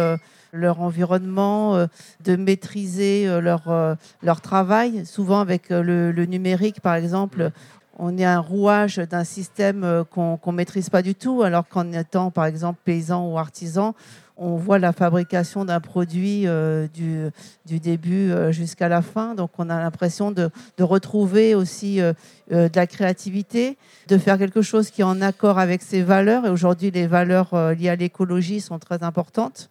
leur 0.52 0.80
environnement, 0.80 1.86
de 2.24 2.36
maîtriser 2.36 3.26
leur, 3.42 3.96
leur 4.22 4.40
travail. 4.40 5.04
Souvent 5.04 5.40
avec 5.40 5.68
le 5.68 6.24
numérique, 6.24 6.80
par 6.80 6.94
exemple, 6.94 7.52
on 7.98 8.18
est 8.18 8.24
un 8.24 8.40
rouage 8.40 8.96
d'un 8.96 9.24
système 9.24 9.84
euh, 9.84 10.04
qu'on 10.04 10.38
ne 10.46 10.52
maîtrise 10.52 10.90
pas 10.90 11.02
du 11.02 11.14
tout, 11.14 11.42
alors 11.42 11.68
qu'en 11.68 11.92
étant, 11.92 12.30
par 12.30 12.46
exemple, 12.46 12.80
paysan 12.84 13.30
ou 13.30 13.38
artisan, 13.38 13.94
on 14.36 14.56
voit 14.56 14.80
la 14.80 14.92
fabrication 14.92 15.64
d'un 15.64 15.78
produit 15.78 16.48
euh, 16.48 16.88
du, 16.92 17.78
début 17.78 18.32
euh, 18.32 18.50
jusqu'à 18.50 18.88
la 18.88 19.00
fin. 19.00 19.36
Donc, 19.36 19.50
on 19.58 19.70
a 19.70 19.78
l'impression 19.78 20.32
de, 20.32 20.50
retrouver 20.80 21.54
aussi 21.54 21.98
de 21.98 22.70
la 22.74 22.86
créativité, 22.86 23.78
de 24.08 24.18
faire 24.18 24.38
quelque 24.38 24.62
chose 24.62 24.90
qui 24.90 25.02
est 25.02 25.04
en 25.04 25.22
accord 25.22 25.60
avec 25.60 25.82
ses 25.82 26.02
valeurs. 26.02 26.46
Et 26.46 26.50
aujourd'hui, 26.50 26.90
les 26.90 27.06
valeurs 27.06 27.54
liées 27.74 27.90
à 27.90 27.96
l'écologie 27.96 28.60
sont 28.60 28.80
très 28.80 29.04
importantes. 29.04 29.70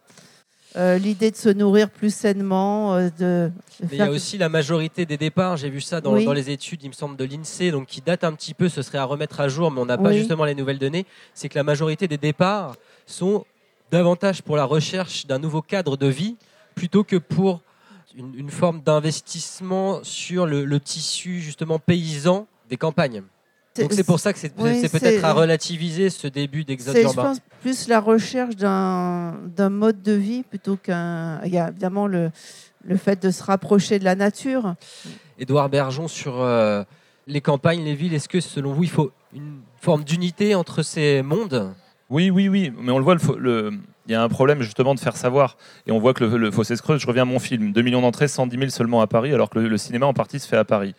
Euh, 0.76 0.98
l'idée 0.98 1.30
de 1.30 1.36
se 1.36 1.48
nourrir 1.48 1.88
plus 1.88 2.12
sainement. 2.12 2.94
Euh, 2.94 3.08
de, 3.16 3.52
il 3.92 3.96
y 3.96 4.02
a 4.02 4.10
aussi 4.10 4.38
la 4.38 4.48
majorité 4.48 5.06
des 5.06 5.16
départs, 5.16 5.56
j'ai 5.56 5.70
vu 5.70 5.80
ça 5.80 6.00
dans, 6.00 6.14
les 6.14 6.50
études, 6.50 6.82
il 6.82 6.88
me 6.88 6.94
semble, 6.94 7.16
de 7.16 7.24
l'INSEE, 7.24 7.70
donc 7.70 7.86
qui 7.86 8.00
date 8.00 8.24
un 8.24 8.32
petit 8.32 8.54
peu, 8.54 8.68
ce 8.68 8.82
serait 8.82 8.98
à 8.98 9.04
remettre 9.04 9.40
à 9.40 9.48
jour, 9.48 9.70
mais 9.70 9.80
on 9.80 9.86
n'a 9.86 9.98
pas 9.98 10.12
justement 10.12 10.44
les 10.44 10.54
nouvelles 10.54 10.80
données, 10.80 11.06
c'est 11.32 11.48
que 11.48 11.56
la 11.56 11.62
majorité 11.62 12.08
des 12.08 12.18
départs 12.18 12.74
sont 13.06 13.44
davantage 13.92 14.42
pour 14.42 14.56
la 14.56 14.64
recherche 14.64 15.26
d'un 15.26 15.38
nouveau 15.38 15.62
cadre 15.62 15.96
de 15.96 16.08
vie 16.08 16.36
plutôt 16.74 17.04
que 17.04 17.16
pour 17.16 17.60
une, 18.16 18.50
forme 18.50 18.80
d'investissement 18.80 20.02
sur 20.02 20.46
le 20.46 20.80
tissu 20.80 21.40
justement 21.40 21.78
paysan 21.78 22.48
des 22.68 22.76
campagnes. 22.76 23.22
Donc 23.80 23.92
c'est 23.92 24.04
pour 24.04 24.20
ça 24.20 24.32
que 24.32 24.38
c'est 24.38 24.50
peut-être 24.50 25.24
à 25.24 25.32
relativiser 25.32 26.08
ce 26.10 26.28
début 26.28 26.64
d'exode 26.64 26.96
urbain. 26.96 27.22
Je 27.22 27.28
pense 27.28 27.40
plus 27.60 27.88
la 27.88 27.98
recherche 28.00 28.54
d'un 28.56 29.68
mode 29.70 30.00
de 30.02 30.12
vie 30.12 30.42
plutôt 30.44 30.76
qu'un. 30.76 31.40
Il 31.44 31.52
y 31.52 31.58
a 31.58 31.68
évidemment 31.70 32.06
le, 32.06 32.30
le 32.84 32.96
fait 32.96 33.20
de 33.20 33.30
se 33.30 33.42
rapprocher 33.42 33.98
de 33.98 34.04
la 34.04 34.14
nature. 34.14 34.74
Édouard 35.38 35.68
Bergeon 35.68 36.06
sur 36.06 36.40
euh, 36.40 36.84
les 37.26 37.40
campagnes, 37.40 37.82
les 37.82 37.94
villes, 37.94 38.14
est-ce 38.14 38.28
que 38.28 38.40
selon 38.40 38.72
vous, 38.72 38.84
il 38.84 38.90
faut 38.90 39.10
une 39.34 39.60
forme 39.80 40.04
d'unité 40.04 40.54
entre 40.54 40.82
ces 40.82 41.22
mondes? 41.22 41.74
Oui, 42.10 42.30
oui, 42.30 42.48
oui, 42.48 42.72
mais 42.78 42.92
on 42.92 42.98
le 42.98 43.04
voit, 43.04 43.16
le- 43.38 43.72
il 44.06 44.12
y 44.12 44.14
a 44.14 44.22
un 44.22 44.28
problème 44.28 44.62
justement 44.62 44.94
de 44.94 45.00
faire 45.00 45.16
savoir. 45.16 45.56
Et 45.86 45.92
on 45.92 45.98
voit 45.98 46.14
que 46.14 46.24
le, 46.24 46.50
fossé 46.50 46.76
se 46.76 46.82
creuse. 46.82 47.00
Je 47.00 47.06
reviens 47.06 47.22
à 47.22 47.26
mon 47.26 47.38
film 47.38 47.72
2 47.72 47.82
millions 47.82 48.02
d'entrées, 48.02 48.28
110 48.28 48.56
000 48.56 48.70
seulement 48.70 49.00
à 49.00 49.06
Paris, 49.06 49.32
alors 49.32 49.50
que 49.50 49.58
le, 49.58 49.76
cinéma 49.78 50.06
en 50.06 50.14
partie 50.14 50.38
se 50.38 50.48
fait 50.48 50.56
à 50.56 50.64
Paris. 50.64 50.94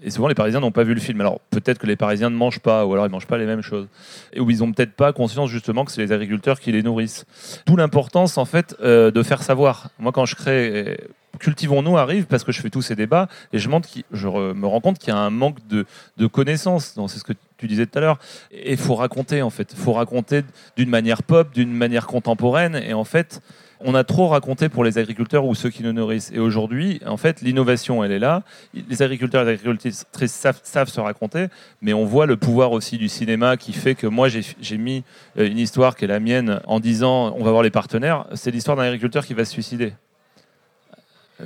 Et 0.00 0.10
souvent, 0.10 0.28
les 0.28 0.34
Parisiens 0.34 0.60
n'ont 0.60 0.70
pas 0.70 0.84
vu 0.84 0.94
le 0.94 1.00
film. 1.00 1.20
Alors, 1.20 1.40
peut-être 1.50 1.78
que 1.78 1.86
les 1.86 1.96
Parisiens 1.96 2.30
ne 2.30 2.36
mangent 2.36 2.60
pas, 2.60 2.86
ou 2.86 2.92
alors 2.92 3.06
ils 3.06 3.08
ne 3.08 3.12
mangent 3.12 3.26
pas 3.26 3.38
les 3.38 3.46
mêmes 3.46 3.62
choses. 3.62 3.88
Et 4.32 4.40
où 4.40 4.48
ils 4.48 4.58
n'ont 4.58 4.72
peut-être 4.72 4.92
pas 4.92 5.12
conscience, 5.12 5.50
justement, 5.50 5.84
que 5.84 5.90
c'est 5.90 6.00
les 6.00 6.12
agriculteurs 6.12 6.60
qui 6.60 6.70
les 6.70 6.84
nourrissent. 6.84 7.26
D'où 7.66 7.74
l'importance, 7.74 8.38
en 8.38 8.44
fait, 8.44 8.76
euh, 8.80 9.10
de 9.10 9.22
faire 9.24 9.42
savoir. 9.42 9.90
Moi, 9.98 10.12
quand 10.12 10.24
je 10.24 10.36
crée. 10.36 10.70
euh, 10.74 10.94
Cultivons-nous 11.38 11.96
arrive 11.96 12.26
parce 12.26 12.44
que 12.44 12.52
je 12.52 12.60
fais 12.60 12.70
tous 12.70 12.82
ces 12.82 12.96
débats 12.96 13.28
et 13.52 13.58
je, 13.58 13.68
je 14.12 14.28
me 14.28 14.66
rends 14.66 14.80
compte 14.80 14.98
qu'il 14.98 15.12
y 15.12 15.16
a 15.16 15.20
un 15.20 15.30
manque 15.30 15.58
de, 15.68 15.86
connaissances. 16.26 16.98
C'est 17.08 17.18
ce 17.18 17.24
que 17.24 17.32
tu 17.58 17.66
disais 17.66 17.86
tout 17.86 17.98
à 17.98 18.00
l'heure. 18.00 18.18
Et 18.50 18.72
il 18.72 18.78
faut 18.78 18.94
raconter, 18.94 19.42
en 19.42 19.50
fait. 19.50 19.72
Il 19.72 19.78
faut 19.78 19.92
raconter 19.92 20.42
d'une 20.76 20.88
manière 20.88 21.22
pop, 21.22 21.52
d'une 21.52 21.72
manière 21.72 22.06
contemporaine. 22.06 22.76
Et 22.76 22.94
en 22.94 23.04
fait, 23.04 23.42
on 23.80 23.94
a 23.94 24.04
trop 24.04 24.28
raconté 24.28 24.68
pour 24.68 24.84
les 24.84 24.98
agriculteurs 24.98 25.44
ou 25.44 25.54
ceux 25.54 25.70
qui 25.70 25.82
nous 25.82 25.92
nourrissent. 25.92 26.30
Et 26.32 26.38
aujourd'hui, 26.38 27.00
en 27.06 27.16
fait, 27.16 27.42
l'innovation, 27.42 28.02
elle 28.02 28.12
est 28.12 28.18
là. 28.18 28.42
Les 28.74 29.02
agriculteurs 29.02 29.42
et 29.42 29.52
les 29.52 29.52
agricultrices 29.52 30.06
savent, 30.26 30.60
savent 30.62 30.88
se 30.88 31.00
raconter, 31.00 31.46
mais 31.80 31.92
on 31.92 32.04
voit 32.04 32.26
le 32.26 32.36
pouvoir 32.36 32.72
aussi 32.72 32.98
du 32.98 33.08
cinéma 33.08 33.56
qui 33.56 33.72
fait 33.72 33.94
que 33.94 34.06
moi, 34.06 34.28
j'ai 34.28 34.78
mis 34.78 35.04
euh, 35.38 35.46
une 35.46 35.58
histoire 35.58 35.96
qui 35.96 36.04
est 36.04 36.08
la 36.08 36.20
mienne 36.20 36.60
en 36.66 36.80
disant 36.80 37.34
on 37.36 37.44
va 37.44 37.50
voir 37.50 37.62
les 37.62 37.70
partenaires. 37.70 38.26
C'est 38.34 38.50
l'histoire 38.50 38.76
d'un 38.76 38.84
agriculteur 38.84 39.24
qui 39.24 39.34
va 39.34 39.44
se 39.44 39.52
suicider. 39.52 39.92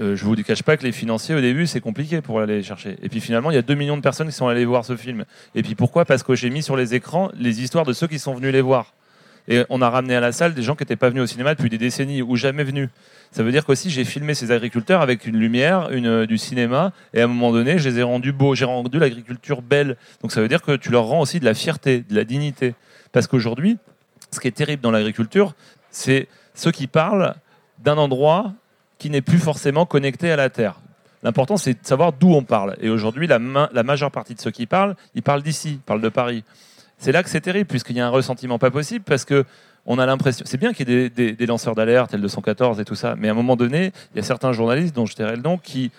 Euh, 0.00 0.16
je 0.16 0.24
vous 0.24 0.34
cache 0.36 0.62
pas 0.62 0.76
que 0.76 0.84
les 0.84 0.92
financiers, 0.92 1.34
au 1.34 1.40
début, 1.40 1.66
c'est 1.66 1.80
compliqué 1.80 2.20
pour 2.20 2.40
aller 2.40 2.56
les 2.56 2.62
chercher. 2.62 2.96
Et 3.02 3.08
puis 3.08 3.20
finalement, 3.20 3.50
il 3.50 3.54
y 3.54 3.58
a 3.58 3.62
2 3.62 3.74
millions 3.74 3.96
de 3.96 4.02
personnes 4.02 4.28
qui 4.28 4.34
sont 4.34 4.48
allées 4.48 4.64
voir 4.64 4.84
ce 4.84 4.96
film. 4.96 5.24
Et 5.54 5.62
puis 5.62 5.74
pourquoi? 5.74 6.04
Parce 6.04 6.22
que 6.22 6.34
j'ai 6.34 6.50
mis 6.50 6.62
sur 6.62 6.76
les 6.76 6.94
écrans 6.94 7.30
les 7.38 7.62
histoires 7.62 7.84
de 7.84 7.92
ceux 7.92 8.06
qui 8.06 8.18
sont 8.18 8.34
venus 8.34 8.52
les 8.52 8.62
voir. 8.62 8.94
Et 9.48 9.64
on 9.70 9.82
a 9.82 9.90
ramené 9.90 10.14
à 10.14 10.20
la 10.20 10.30
salle 10.30 10.54
des 10.54 10.62
gens 10.62 10.76
qui 10.76 10.82
n'étaient 10.82 10.96
pas 10.96 11.08
venus 11.08 11.24
au 11.24 11.26
cinéma 11.26 11.54
depuis 11.54 11.68
des 11.68 11.78
décennies 11.78 12.22
ou 12.22 12.36
jamais 12.36 12.62
venus. 12.62 12.88
Ça 13.32 13.42
veut 13.42 13.50
dire 13.50 13.64
qu'aussi 13.64 13.90
j'ai 13.90 14.04
filmé 14.04 14.34
ces 14.34 14.52
agriculteurs 14.52 15.00
avec 15.00 15.26
une 15.26 15.36
lumière, 15.36 15.90
une, 15.90 16.06
euh, 16.06 16.26
du 16.26 16.38
cinéma, 16.38 16.92
et 17.12 17.20
à 17.20 17.24
un 17.24 17.26
moment 17.26 17.50
donné, 17.50 17.78
je 17.78 17.88
les 17.88 17.98
ai 17.98 18.02
rendus 18.02 18.32
beaux, 18.32 18.54
j'ai 18.54 18.64
rendu 18.64 18.98
l'agriculture 18.98 19.60
belle. 19.60 19.96
Donc 20.22 20.32
ça 20.32 20.40
veut 20.40 20.48
dire 20.48 20.62
que 20.62 20.76
tu 20.76 20.90
leur 20.90 21.04
rends 21.04 21.20
aussi 21.20 21.40
de 21.40 21.44
la 21.44 21.54
fierté, 21.54 22.04
de 22.08 22.14
la 22.14 22.24
dignité. 22.24 22.74
Parce 23.10 23.26
qu'aujourd'hui, 23.26 23.78
ce 24.30 24.38
qui 24.38 24.48
est 24.48 24.52
terrible 24.52 24.82
dans 24.82 24.92
l'agriculture, 24.92 25.54
c'est 25.90 26.28
ceux 26.54 26.70
qui 26.70 26.86
parlent 26.86 27.34
d'un 27.82 27.98
endroit 27.98 28.52
qui 29.02 29.10
n'est 29.10 29.20
plus 29.20 29.40
forcément 29.40 29.84
connecté 29.84 30.30
à 30.30 30.36
la 30.36 30.48
terre. 30.48 30.80
L'important, 31.24 31.56
c'est 31.56 31.72
de 31.72 31.84
savoir 31.84 32.12
d'où 32.12 32.32
on 32.34 32.44
parle. 32.44 32.76
Et 32.80 32.88
aujourd'hui, 32.88 33.26
la, 33.26 33.40
ma- 33.40 33.68
la 33.72 33.82
majeure 33.82 34.12
partie 34.12 34.36
de 34.36 34.40
ceux 34.40 34.52
qui 34.52 34.66
parlent, 34.66 34.94
ils 35.16 35.24
parlent 35.24 35.42
d'ici, 35.42 35.80
parlent 35.84 36.00
de 36.00 36.08
Paris. 36.08 36.44
C'est 36.98 37.10
là 37.10 37.24
que 37.24 37.28
c'est 37.28 37.40
terrible, 37.40 37.66
puisqu'il 37.66 37.96
y 37.96 38.00
a 38.00 38.06
un 38.06 38.10
ressentiment 38.10 38.60
pas 38.60 38.70
possible, 38.70 39.04
parce 39.04 39.24
que 39.24 39.44
on 39.86 39.98
a 39.98 40.06
l'impression. 40.06 40.44
C'est 40.46 40.56
bien 40.56 40.72
qu'il 40.72 40.88
y 40.88 40.92
ait 40.92 41.10
des, 41.10 41.46
lanceurs 41.46 41.74
d'alerte, 41.74 42.14
L214 42.14 42.80
et 42.80 42.84
tout 42.84 42.94
ça, 42.94 43.16
mais 43.18 43.26
à 43.26 43.32
un 43.32 43.34
moment 43.34 43.56
donné, 43.56 43.90
il 44.14 44.18
y 44.18 44.20
a 44.20 44.22
certains 44.22 44.52
journalistes, 44.52 44.94
dont 44.94 45.06
je 45.06 45.16
tairai 45.16 45.34
le 45.34 45.42
nom, 45.42 45.58
qui, 45.58 45.90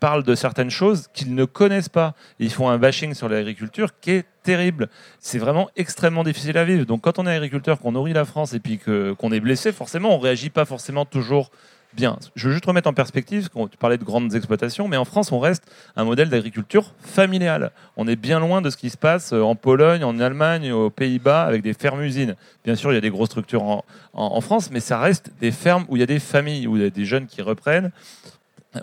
parlent 0.00 0.24
de 0.24 0.34
certaines 0.34 0.70
choses 0.70 1.06
qu'ils 1.14 1.36
ne 1.36 1.44
connaissent 1.44 1.88
pas. 1.88 2.14
Ils 2.40 2.50
font 2.50 2.68
un 2.68 2.78
bashing 2.78 3.14
sur 3.14 3.28
l'agriculture 3.28 3.90
qui 4.00 4.10
est 4.10 4.24
terrible. 4.42 4.88
C'est 5.20 5.38
vraiment 5.38 5.70
extrêmement 5.76 6.24
difficile 6.24 6.58
à 6.58 6.64
vivre. 6.64 6.84
Donc 6.84 7.02
quand 7.02 7.20
on 7.20 7.28
est 7.28 7.32
agriculteur, 7.32 7.78
qu'on 7.78 7.92
nourrit 7.92 8.12
la 8.12 8.24
France 8.24 8.54
et 8.54 8.58
puis 8.58 8.80
qu'on 8.80 9.30
est 9.30 9.40
blessé, 9.40 9.70
forcément, 9.70 10.16
on 10.16 10.18
réagit 10.18 10.50
pas 10.50 10.64
forcément 10.64 11.04
toujours 11.04 11.52
bien. 11.94 12.18
Je 12.34 12.48
veux 12.48 12.52
juste 12.52 12.66
remettre 12.66 12.88
en 12.88 12.92
perspective, 12.92 13.48
qu'on- 13.48 13.68
tu 13.68 13.76
parlais 13.76 13.98
de 13.98 14.04
grandes 14.04 14.34
exploitations, 14.34 14.88
mais 14.88 14.96
en 14.96 15.04
France, 15.04 15.32
on 15.32 15.40
reste 15.40 15.64
un 15.96 16.04
modèle 16.04 16.28
d'agriculture 16.28 16.92
familiale. 17.00 17.72
On 17.96 18.06
est 18.06 18.16
bien 18.16 18.40
loin 18.40 18.62
de 18.62 18.70
ce 18.70 18.76
qui 18.76 18.90
se 18.90 18.96
passe 18.96 19.32
euh, 19.32 19.42
en 19.42 19.54
Pologne, 19.54 20.04
en 20.04 20.18
Allemagne, 20.20 20.72
aux 20.72 20.90
Pays-Bas, 20.90 21.44
avec 21.44 21.62
des 21.62 21.74
fermes-usines. 21.74 22.36
Bien 22.64 22.74
sûr, 22.74 22.92
il 22.92 22.94
y 22.94 22.98
a 22.98 23.00
des 23.00 23.10
grosses 23.10 23.30
structures 23.30 23.82
en, 24.12 24.40
France, 24.40 24.70
mais 24.70 24.80
ça 24.80 24.98
reste 24.98 25.30
des 25.40 25.50
fermes 25.50 25.84
où 25.88 25.96
il 25.96 26.00
y 26.00 26.02
a 26.02 26.06
des 26.06 26.18
familles, 26.20 26.66
où 26.66 26.76
il 26.76 26.82
y 26.82 26.86
a 26.86 26.90
des 26.90 27.04
jeunes 27.04 27.26
qui 27.26 27.42
reprennent. 27.42 27.90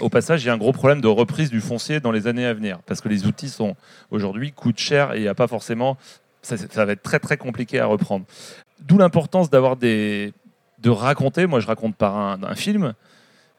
Au 0.02 0.10
passage, 0.10 0.44
il 0.44 0.48
y 0.48 0.50
a 0.50 0.54
un 0.54 0.58
gros 0.58 0.74
problème 0.74 1.02
de 1.02 1.08
reprise 1.08 1.50
du 1.50 1.62
foncier 1.62 2.00
dans 2.00 2.12
les 2.12 2.28
années 2.28 2.46
à 2.46 2.54
venir, 2.54 2.80
parce 2.86 3.02
que 3.02 3.08
les 3.08 3.26
outils 3.26 3.50
sont 3.50 3.76
aujourd'hui 4.12 4.52
coûtent 4.52 4.80
cher 4.80 5.14
et 5.14 5.18
il 5.18 5.22
n'y 5.22 5.28
a 5.28 5.36
pas 5.36 5.48
forcément. 5.48 5.98
Ça 6.42 6.86
va 6.86 6.92
être 6.92 7.04
très 7.04 7.20
très 7.20 7.38
compliqué 7.38 7.80
à 7.80 7.86
reprendre. 7.86 8.26
D'où 8.82 8.98
l'importance 8.98 9.50
d'avoir 9.50 9.76
des 9.76 10.34
de 10.80 10.90
raconter. 10.90 11.46
Moi, 11.48 11.60
je 11.60 11.68
raconte 11.68 11.96
par 11.96 12.16
un, 12.16 12.56
film, 12.56 12.94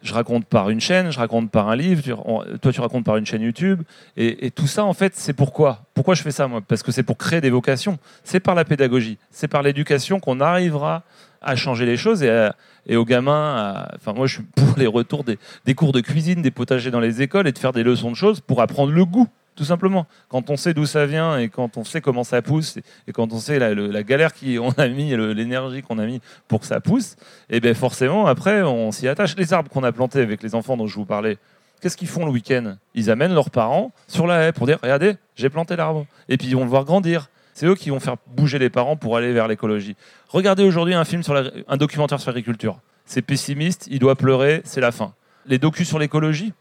je 0.03 0.15
raconte 0.15 0.47
par 0.47 0.71
une 0.71 0.81
chaîne, 0.81 1.11
je 1.11 1.19
raconte 1.19 1.51
par 1.51 1.69
un 1.69 1.77
livre. 1.77 2.03
tu- 2.03 2.59
toi, 2.59 2.73
tu 2.73 2.81
racontes 2.81 3.05
par 3.05 3.17
une 3.17 3.27
chaîne 3.27 3.43
YouTube. 3.43 3.83
Et, 4.17 4.51
tout 4.51 4.67
ça, 4.67 4.85
en 4.85 4.95
fait, 4.95 5.15
c'est 5.17 5.33
pourquoi? 5.33 5.85
Pourquoi 5.95 6.15
je 6.15 6.23
fais 6.23 6.31
ça, 6.31 6.49
moi? 6.49 6.61
Parce 6.67 6.83
que 6.83 6.93
c'est 6.93 7.03
pour 7.03 7.19
créer 7.19 7.41
des 7.41 7.51
vocations. 7.51 7.99
C'est 8.25 8.41
par 8.41 8.55
la 8.55 8.65
pédagogie, 8.65 9.19
c'est 9.31 9.49
par 9.49 9.63
l'éducation 9.63 10.21
qu'on 10.21 10.41
arrivera 10.41 11.03
à 11.41 11.55
changer 11.55 11.87
les 11.87 11.97
choses 11.97 12.23
et, 12.23 12.49
et 12.87 12.97
aux 12.97 13.05
gamins. 13.05 13.87
Enfin, 13.97 14.13
moi, 14.13 14.27
je 14.27 14.35
suis 14.35 14.43
pour 14.43 14.75
les 14.77 14.87
retours 14.87 15.25
des, 15.25 15.39
des 15.65 15.75
cours 15.75 15.93
de 15.93 16.01
cuisine, 16.01 16.43
des 16.43 16.51
potagers 16.51 16.91
dans 16.91 17.01
les 17.01 17.23
écoles 17.23 17.47
et 17.47 17.53
de 17.53 17.59
faire 17.59 17.73
des 17.73 17.83
leçons 17.85 18.11
de 18.11 18.17
choses 18.17 18.41
pour 18.41 18.61
apprendre 18.61 18.93
le 18.93 19.05
goût. 19.05 19.29
Tout 19.59 19.65
simplement. 19.65 20.07
Quand 20.29 20.51
on 20.51 20.57
sait 20.57 20.73
d'où 20.73 20.87
ça 20.87 21.05
vient 21.05 21.37
et 21.37 21.49
quand 21.49 21.77
on 21.79 21.83
sait 21.83 22.01
comment 22.01 22.23
ça 22.23 22.43
pousse 22.43 22.79
et, 23.09 23.13
quand 23.13 23.33
on 23.33 23.41
sait 23.41 23.59
la, 23.59 24.03
galère 24.05 24.31
qu'on 24.33 24.71
a 24.71 24.87
mis, 24.87 25.17
l'énergie 25.35 25.83
qu'on 25.83 25.99
a 25.99 26.07
mis 26.07 26.21
pour 26.47 26.61
que 26.61 26.67
ça 26.67 26.81
pousse, 26.81 27.17
et 27.51 27.59
bien 27.59 27.75
forcément, 27.75 28.29
après, 28.29 28.63
on 28.63 28.93
s'y 28.93 29.09
attache. 29.09 29.35
Les 29.37 29.53
arbres 29.53 29.69
qu'on 29.69 29.83
a 29.83 29.91
plantés 29.91 30.21
avec 30.21 30.45
les 30.45 30.55
enfants 30.55 30.77
dont 30.77 30.87
je 30.87 30.95
vous 30.95 31.05
parlais, 31.05 31.39
qu'est-ce 31.81 31.97
qu'ils 31.97 32.07
font 32.07 32.25
le 32.25 32.31
week-end? 32.31 32.77
Ils 32.95 33.11
amènent 33.11 33.35
leurs 33.35 33.51
parents 33.51 33.91
sur 34.07 34.29
la 34.29 34.45
haie 34.45 34.53
pour 34.53 34.69
dire 34.69 34.79
Regardez, 34.81 35.17
j'ai 35.35 35.51
planté 35.51 35.75
l'arbre. 35.75 36.07
Et 36.29 36.37
puis 36.37 36.47
ils 36.47 36.55
vont 36.55 36.63
le 36.63 36.71
voir 36.71 36.85
grandir. 36.85 37.29
C'est 37.53 37.67
eux 37.67 37.75
qui 37.75 37.91
vont 37.91 37.99
faire 37.99 38.15
bouger 38.29 38.61
les 38.61 38.71
parents 38.71 38.95
pour 38.95 39.17
aller 39.17 39.33
vers 39.33 39.49
l'écologie. 39.49 39.97
Regardez 40.29 40.63
aujourd'hui 40.63 40.95
un 40.95 41.05
film 41.05 41.25
sur 41.25 41.35
un 41.35 41.77
documentaire 41.77 42.21
sur 42.21 42.31
l'agriculture. 42.31 42.79
C'est 43.07 43.23
pessimiste, 43.23 43.89
il 43.91 43.99
doit 43.99 44.15
pleurer, 44.15 44.63
c'est 44.65 44.81
la 44.81 44.93
fin. 44.93 45.15
Les 45.47 45.59
docus 45.59 45.89
sur 45.89 45.99
l'écologie, 45.99 46.53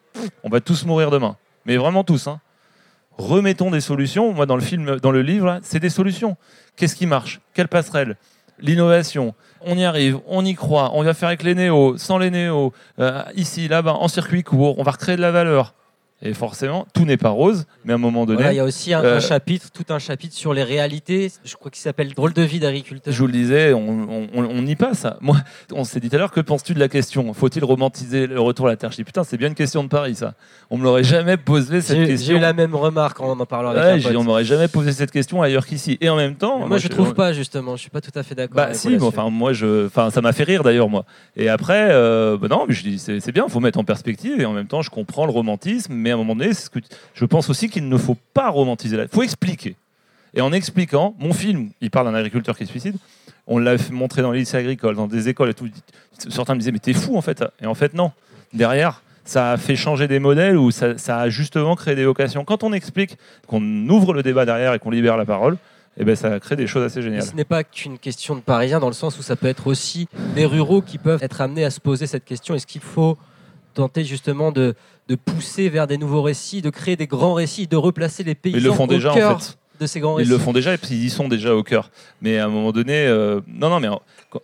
on 0.43 0.49
va 0.49 0.61
tous 0.61 0.83
mourir 0.83 1.11
demain. 1.11 1.37
Mais 1.67 1.77
vraiment 1.77 2.03
tous. 2.03 2.25
Hein. 2.25 2.39
Remettons 3.17 3.71
des 3.71 3.81
solutions. 3.81 4.33
Moi, 4.33 4.45
dans 4.45 4.55
le 4.55 4.61
film, 4.61 4.99
dans 4.99 5.11
le 5.11 5.21
livre, 5.21 5.59
c'est 5.63 5.79
des 5.79 5.89
solutions. 5.89 6.37
Qu'est-ce 6.75 6.95
qui 6.95 7.07
marche? 7.07 7.41
Quelle 7.53 7.67
passerelle? 7.67 8.15
L'innovation. 8.59 9.33
On 9.61 9.77
y 9.77 9.85
arrive, 9.85 10.19
on 10.27 10.45
y 10.45 10.53
croit. 10.53 10.91
On 10.93 11.03
va 11.03 11.13
faire 11.13 11.27
avec 11.27 11.43
les 11.43 11.55
néos, 11.55 11.97
sans 11.97 12.17
les 12.17 12.29
néos, 12.29 12.73
euh, 12.99 13.23
ici, 13.35 13.67
là-bas, 13.67 13.93
en 13.93 14.07
circuit 14.07 14.43
court. 14.43 14.79
On 14.79 14.83
va 14.83 14.91
recréer 14.91 15.15
de 15.15 15.21
la 15.21 15.31
valeur. 15.31 15.73
Et 16.23 16.33
forcément, 16.33 16.87
tout 16.95 17.05
n'est 17.05 17.15
pas 17.17 17.29
rose, 17.29 17.65
mais 17.85 17.93
à 17.93 17.95
un 17.95 17.99
moment 17.99 18.25
donné, 18.25 18.37
Voilà, 18.37 18.51
il 18.53 18.55
y 18.55 18.59
a 18.59 18.63
aussi 18.63 18.91
un, 18.91 19.03
euh, 19.03 19.17
un 19.17 19.19
chapitre, 19.19 19.67
tout 19.71 19.85
un 19.93 19.99
chapitre 19.99 20.33
sur 20.35 20.51
les 20.51 20.63
réalités. 20.63 21.31
Je 21.45 21.55
crois 21.55 21.69
qu'il 21.69 21.79
s'appelle 21.81 22.11
Drôle 22.15 22.33
de 22.33 22.41
vie 22.41 22.59
d'agriculteur. 22.59 23.13
Je 23.13 23.19
vous 23.19 23.27
le 23.27 23.33
disais, 23.33 23.71
on, 23.73 23.87
on- 23.87 24.27
on- 24.33 24.65
y 24.65 24.75
passe. 24.75 25.05
Moi, 25.21 25.37
on 25.73 25.83
s'est 25.83 25.99
dit 25.99 26.09
tout 26.09 26.15
à 26.15 26.19
l'heure, 26.19 26.31
que 26.31 26.41
penses-tu 26.41 26.73
de 26.73 26.79
la 26.79 26.87
question? 26.89 27.31
Faut-il 27.35 27.63
romantiser 27.63 28.25
le 28.25 28.39
retour 28.41 28.65
à 28.65 28.69
la 28.71 28.77
Terre 28.77 28.89
Je 28.91 28.95
dis, 28.97 29.03
putain, 29.03 29.23
c'est 29.23 29.37
bien 29.37 29.47
une 29.49 29.53
question 29.55 29.83
de 29.83 29.89
Paris, 29.89 30.15
ça. 30.15 30.33
On 30.71 30.77
me 30.79 30.83
l'aurait 30.83 31.03
jamais 31.03 31.37
posé 31.37 31.81
cette 31.81 31.95
J'ai 31.97 32.05
j'ai 32.05 32.11
question. 32.13 32.37
eu 32.37 32.39
la 32.39 32.51
même 32.53 32.73
remarque 32.73 33.21
en 33.21 33.39
en 33.39 33.45
parlant 33.45 33.69
avec 33.69 33.83
Ouais, 33.83 33.89
un 33.91 33.97
j'ai- 33.99 34.09
pote. 34.09 34.17
on 34.17 34.23
m'aurait 34.23 34.43
jamais 34.43 34.67
posé 34.67 34.91
cette 34.93 35.11
question 35.11 35.43
ailleurs 35.43 35.67
qu'ici. 35.67 35.99
Et 36.01 36.09
en 36.09 36.15
même 36.15 36.33
temps, 36.35 36.67
Moi, 36.67 36.79
je 36.79 36.87
trouve 36.87 37.13
pas 37.13 37.31
justement. 37.31 37.75
Je 37.75 37.81
suis 37.81 37.89
pas 37.91 38.01
tout 38.01 38.11
à 38.15 38.23
fait 38.23 38.33
d'accord. 38.33 38.55
Bah 38.55 38.63
avec 38.63 38.75
si, 38.75 38.89
mais 38.89 39.01
enfin 39.03 39.29
moi 39.29 39.53
je, 39.53 39.85
enfin 39.85 40.09
ça 40.09 40.21
m'a 40.21 40.33
fait 40.33 40.43
rire 40.43 40.63
d'ailleurs 40.63 40.89
moi. 40.89 41.05
Et 41.35 41.47
après, 41.47 41.89
euh, 41.91 42.37
bah 42.37 42.47
non, 42.49 42.65
mais 42.67 42.73
je 42.73 42.81
dis 42.83 42.97
c'est 42.97 43.19
c'est 43.19 43.31
bien, 43.31 43.47
faut 43.47 43.59
mettre 43.59 43.77
en 43.79 43.83
perspective 43.83 44.41
et 44.41 44.45
en 44.45 44.53
même 44.53 44.65
temps 44.67 44.81
je 44.81 44.89
comprends 44.89 45.25
le 45.27 45.31
romantisme, 45.31 45.93
mais 45.93 46.06
à 46.11 46.15
un 46.15 46.17
moment 46.17 46.35
donné, 46.35 46.53
ce 46.53 46.69
que 46.69 46.79
je 47.13 47.25
pense 47.25 47.49
aussi 47.49 47.69
qu'il 47.69 47.87
ne 47.87 47.97
faut 47.97 48.17
pas 48.33 48.49
romantiser. 48.49 48.97
Il 48.97 49.07
faut 49.07 49.23
expliquer. 49.23 49.75
Et 50.33 50.41
en 50.41 50.51
expliquant, 50.51 51.15
mon 51.19 51.33
film, 51.33 51.71
il 51.81 51.89
parle 51.89 52.07
d'un 52.07 52.15
agriculteur 52.15 52.57
qui 52.57 52.65
se 52.65 52.71
suicide. 52.71 52.97
On 53.47 53.57
l'a 53.57 53.75
montrer 53.91 54.21
dans 54.21 54.31
les 54.31 54.39
lycées 54.39 54.57
agricoles, 54.57 54.95
dans 54.95 55.07
des 55.07 55.29
écoles 55.29 55.49
et 55.49 55.53
tout. 55.53 55.69
Certains 56.29 56.53
me 56.53 56.59
disaient 56.59 56.71
mais 56.71 56.79
t'es 56.79 56.93
fou 56.93 57.17
en 57.17 57.21
fait. 57.21 57.43
Et 57.61 57.65
en 57.65 57.73
fait 57.73 57.93
non. 57.93 58.11
Derrière, 58.53 59.01
ça 59.23 59.51
a 59.51 59.57
fait 59.57 59.75
changer 59.75 60.07
des 60.07 60.19
modèles 60.19 60.57
ou 60.57 60.71
ça, 60.71 60.97
ça 60.97 61.19
a 61.19 61.29
justement 61.29 61.75
créé 61.75 61.95
des 61.95 62.05
vocations. 62.05 62.45
Quand 62.45 62.63
on 62.63 62.73
explique, 62.73 63.17
qu'on 63.47 63.61
ouvre 63.89 64.13
le 64.13 64.23
débat 64.23 64.45
derrière 64.45 64.73
et 64.73 64.79
qu'on 64.79 64.89
libère 64.89 65.17
la 65.17 65.25
parole, 65.25 65.57
eh 65.97 66.03
ben 66.03 66.15
ça 66.15 66.39
crée 66.39 66.55
des 66.55 66.67
choses 66.67 66.83
assez 66.83 66.99
Mais 66.99 67.05
géniales. 67.05 67.23
Ce 67.23 67.33
n'est 67.33 67.43
pas 67.43 67.63
qu'une 67.63 67.97
question 67.97 68.35
de 68.35 68.41
Parisiens 68.41 68.79
dans 68.79 68.87
le 68.87 68.93
sens 68.93 69.17
où 69.17 69.21
ça 69.21 69.35
peut 69.35 69.47
être 69.47 69.67
aussi 69.67 70.07
des 70.35 70.45
ruraux 70.45 70.81
qui 70.81 70.97
peuvent 70.97 71.23
être 71.23 71.41
amenés 71.41 71.65
à 71.65 71.71
se 71.71 71.79
poser 71.79 72.05
cette 72.05 72.25
question. 72.25 72.53
Est-ce 72.55 72.67
qu'il 72.67 72.81
faut 72.81 73.17
tenter 73.77 74.03
justement 74.03 74.51
de, 74.51 74.75
de 75.07 75.15
pousser 75.15 75.69
vers 75.69 75.85
des 75.87 75.97
nouveaux 75.97 76.21
récits, 76.23 76.61
de 76.61 76.69
créer 76.69 76.95
des 76.95 77.07
grands 77.07 77.33
récits, 77.35 77.67
de 77.67 77.75
replacer 77.77 78.23
les 78.23 78.35
paysans 78.35 78.57
Ils 78.57 78.63
le 78.63 78.71
font 78.71 78.83
au 78.85 78.87
déjà 78.87 79.11
en 79.11 79.15
cœur 79.15 79.41
fait. 79.41 79.57
de 79.79 79.85
ces 79.87 79.99
grands 79.99 80.13
Ils 80.17 80.23
récits 80.23 80.31
le 80.31 80.37
font 80.39 80.51
déjà 80.53 80.73
et 80.73 80.77
puis 80.77 80.95
ils 80.95 81.05
y 81.05 81.09
sont 81.09 81.27
déjà 81.27 81.55
au 81.55 81.63
cœur. 81.63 81.89
Mais 82.21 82.37
à 82.39 82.45
un 82.45 82.49
moment 82.49 82.71
donné, 82.71 83.05
euh, 83.05 83.39
non, 83.47 83.69
non, 83.69 83.79
mais 83.79 83.87
en- 83.87 84.01
quand- 84.31 84.41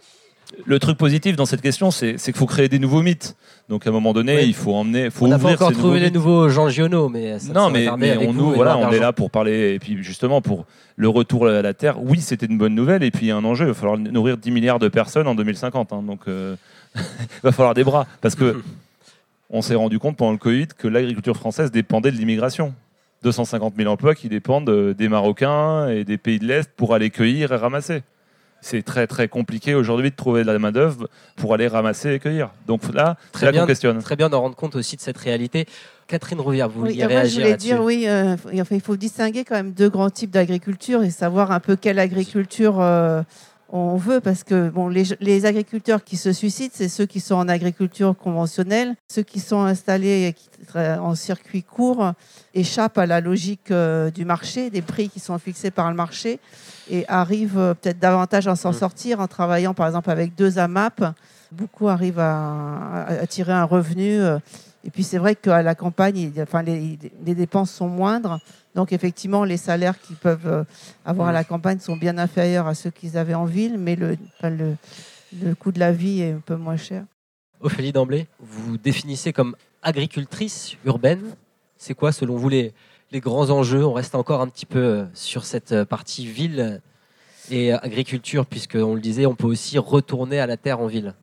le 0.68 0.78
truc 0.78 1.00
positif 1.00 1.36
dans 1.36 1.48
cette 1.48 1.62
question, 1.62 1.90
c'est 1.90 2.16
qu'il 2.18 2.36
faut 2.36 2.46
créer 2.46 2.70
des 2.70 2.78
nouveaux 2.78 3.02
mythes. 3.02 3.36
Donc 3.70 3.88
à 3.88 3.90
un 3.90 3.94
moment 3.94 4.14
donné, 4.14 4.36
Oui. 4.36 4.44
il 4.50 4.54
faut 4.54 4.76
emmener, 4.76 5.10
faut 5.10 5.26
On 5.26 5.30
n'a 5.30 5.38
pas 5.40 5.44
ouvrir 5.46 5.56
encore 5.56 5.70
ces 5.70 5.74
trouvé 5.80 5.94
nouveaux 6.00 6.06
les 6.06 6.12
nouveaux 6.12 6.50
Jean 6.50 6.70
Giono, 6.70 7.10
mais 7.10 7.40
ça, 7.40 7.48
ça 7.48 7.54
Non, 7.54 7.72
va 7.72 7.98
mais, 7.98 8.18
on 8.28 8.34
nous, 8.34 8.52
voilà, 8.52 8.78
on 8.78 8.92
est 8.92 9.00
là 9.00 9.14
pour 9.14 9.32
parler 9.32 9.74
et 9.74 9.80
puis 9.80 10.04
justement 10.04 10.42
pour 10.42 10.66
le 10.96 11.10
retour 11.10 11.48
à 11.48 11.62
la 11.64 11.74
terre. 11.74 11.96
Oui, 12.04 12.22
c'était 12.22 12.46
une 12.46 12.60
bonne 12.60 12.76
nouvelle 12.76 13.02
et 13.02 13.10
puis 13.10 13.26
il 13.26 13.30
y 13.30 13.32
a 13.32 13.36
un 13.38 13.44
enjeu. 13.46 13.66
Il 13.66 13.70
va 13.70 13.74
falloir 13.74 13.98
nourrir 13.98 14.38
10 14.38 14.52
milliards 14.52 14.78
de 14.80 14.90
personnes 14.90 15.28
en 15.28 15.34
2050. 15.34 15.92
hein. 15.92 16.04
donc 16.06 16.20
euh, 16.28 16.56
il 16.96 17.02
va 17.42 17.52
falloir 17.52 17.74
des 17.74 17.84
bras 17.84 18.06
parce 18.22 18.36
que 18.36 18.62
on 19.50 19.62
s'est 19.62 19.76
rendu 19.76 20.00
compte 20.00 20.18
pendant 20.18 20.32
le 20.32 20.38
Covid 20.38 20.68
que 20.78 20.88
l'agriculture 20.88 21.36
française 21.38 21.72
dépendait 21.72 22.12
de 22.12 22.18
l'immigration. 22.18 22.74
250 23.24 23.76
000 23.78 23.90
emplois 23.90 24.16
qui 24.16 24.28
dépendent 24.28 24.70
euh, 24.70 24.94
des 24.94 25.08
Marocains 25.08 25.88
et 25.90 26.04
des 26.04 26.18
pays 26.18 26.40
de 26.40 26.46
l'Est 26.46 26.70
pour 26.76 26.94
aller 26.94 27.10
cueillir 27.10 27.54
et 27.54 27.56
ramasser. 27.56 28.04
C'est 28.60 28.82
très 28.82 29.08
très 29.08 29.28
compliqué 29.28 29.76
aujourd'hui 29.76 30.10
de 30.10 30.16
trouver 30.16 30.42
de 30.44 30.48
la 30.52 30.58
main-d'œuvre 30.58 31.10
pour 31.36 31.54
aller 31.54 31.68
ramasser 31.68 32.14
et 32.14 32.20
cueillir. 32.20 32.50
Donc 32.68 32.82
là, 32.94 33.18
Très 33.34 33.48
là 33.48 33.52
bien, 33.52 33.66
questionne. 33.68 34.00
très 34.02 34.16
bien 34.16 34.30
d'en 34.30 34.40
rendre 34.42 34.56
compte 34.56 34.76
aussi 34.78 34.96
de 34.96 35.02
cette 35.02 35.18
réalité. 35.18 35.66
Catherine 36.08 36.40
Rouvière, 36.40 36.70
vous 36.70 36.82
Oui, 36.84 36.90
vouliez 36.92 37.08
moi, 37.08 37.26
je 37.26 37.34
voulais 37.36 37.58
dire, 37.58 37.82
oui, 37.84 38.06
euh, 38.08 38.36
il 38.54 38.82
faut 38.82 38.96
distinguer 38.96 39.44
quand 39.44 39.56
même 39.56 39.72
deux 39.74 39.90
grands 39.90 40.10
types 40.10 40.32
d'agriculture 40.32 41.04
et 41.04 41.10
savoir 41.10 41.52
un 41.52 41.60
peu 41.60 41.76
quelle 41.76 42.00
agriculture 42.00 42.80
euh, 42.80 43.22
on 43.76 43.96
veut, 43.98 44.22
parce 44.22 44.44
que 44.44 44.70
bon, 44.70 44.88
les, 44.88 45.04
les 45.20 45.46
agriculteurs 45.48 46.04
qui 46.04 46.16
se 46.16 46.32
suicident, 46.32 46.72
c'est 46.76 46.88
ceux 46.90 47.08
qui 47.08 47.20
sont 47.20 47.34
en 47.36 47.48
agriculture 47.50 48.16
conventionnelle, 48.16 48.96
ceux 49.12 49.24
qui 49.24 49.40
sont 49.40 49.62
installés 49.64 50.28
et 50.28 50.34
qui 50.34 50.48
tra- 50.72 51.00
en 51.00 51.16
circuit 51.16 51.64
court 51.64 52.14
échappent 52.54 53.00
à 53.00 53.08
la 53.08 53.20
logique 53.20 53.72
euh, 53.72 54.12
du 54.12 54.26
marché, 54.26 54.70
des 54.70 54.84
prix 54.84 55.10
qui 55.10 55.20
sont 55.20 55.40
fixés 55.40 55.72
par 55.72 55.90
le 55.90 55.96
marché 55.96 56.40
et 56.90 57.04
arrivent 57.08 57.58
euh, 57.58 57.74
peut-être 57.74 57.98
davantage 58.00 58.48
à 58.48 58.56
s'en 58.56 58.70
Mm. 58.70 58.74
sortir 58.74 59.20
en 59.20 59.28
travaillant 59.28 59.74
par 59.74 59.88
exemple 59.88 60.12
avec 60.12 60.36
deux 60.36 60.60
AMAP. 60.60 61.04
Beaucoup 61.52 61.88
arrivent 61.88 62.20
à, 62.20 63.06
à- 63.08 63.22
à 63.24 63.28
tirer 63.28 63.54
un 63.54 63.64
revenu. 63.64 64.20
Et 64.84 64.92
puis 64.92 65.04
c'est 65.04 65.18
vrai 65.18 65.36
qu'à 65.36 65.62
la 65.62 65.76
campagne, 65.76 66.32
enfin, 66.42 66.62
les, 66.62 67.00
les 67.26 67.36
dépenses 67.36 67.72
sont 67.72 67.88
moindres. 67.88 68.40
Donc 68.76 68.92
effectivement, 68.92 69.44
les 69.44 69.58
salaires 69.58 70.00
qu'ils 70.00 70.16
peuvent 70.16 70.48
euh, 70.48 70.64
avoir 71.06 71.30
à 71.30 71.32
la 71.32 71.44
campagne 71.44 71.80
sont 71.80 71.96
bien 71.96 72.18
inférieurs 72.18 72.68
à 72.68 72.74
ceux 72.74 72.90
qu'ils 72.90 73.18
avaient 73.18 73.34
en 73.34 73.46
ville, 73.46 73.78
mais 73.78 73.96
le, 73.96 74.18
enfin, 74.38 74.50
le, 74.50 74.76
le 75.42 75.56
coût 75.56 75.72
de 75.72 75.80
la 75.80 75.92
vie 75.92 76.22
est 76.22 76.32
un 76.32 76.42
peu 76.46 76.56
moins 76.56 76.78
cher. 76.78 77.06
Ophélie 77.62 77.94
D'Emblay, 77.94 78.28
vous 78.40 78.78
définissez 78.78 79.32
comme 79.32 79.56
agricultrice 79.82 80.76
urbaine. 80.86 81.36
C'est 81.78 81.94
quoi, 81.94 82.12
selon 82.12 82.36
vous, 82.36 82.50
les, 82.50 82.74
les 83.12 83.20
grands 83.20 83.50
enjeux? 83.50 83.86
On 83.86 83.94
reste 83.94 84.16
encore 84.16 84.42
un 84.42 84.48
petit 84.48 84.66
peu 84.66 84.84
euh, 84.84 85.06
sur 85.14 85.46
cette 85.46 85.72
euh, 85.72 85.86
partie 85.86 86.26
ville 86.26 86.82
et 87.52 87.74
agriculture, 87.74 88.46
puisque 88.46 88.76
on 88.76 88.96
le 88.96 89.02
disait, 89.02 89.26
on 89.26 89.36
peut 89.36 89.48
aussi 89.48 89.78
retourner 89.78 90.40
à 90.40 90.48
la 90.48 90.58
terre 90.58 90.80
en 90.80 90.88
ville. 90.88 91.14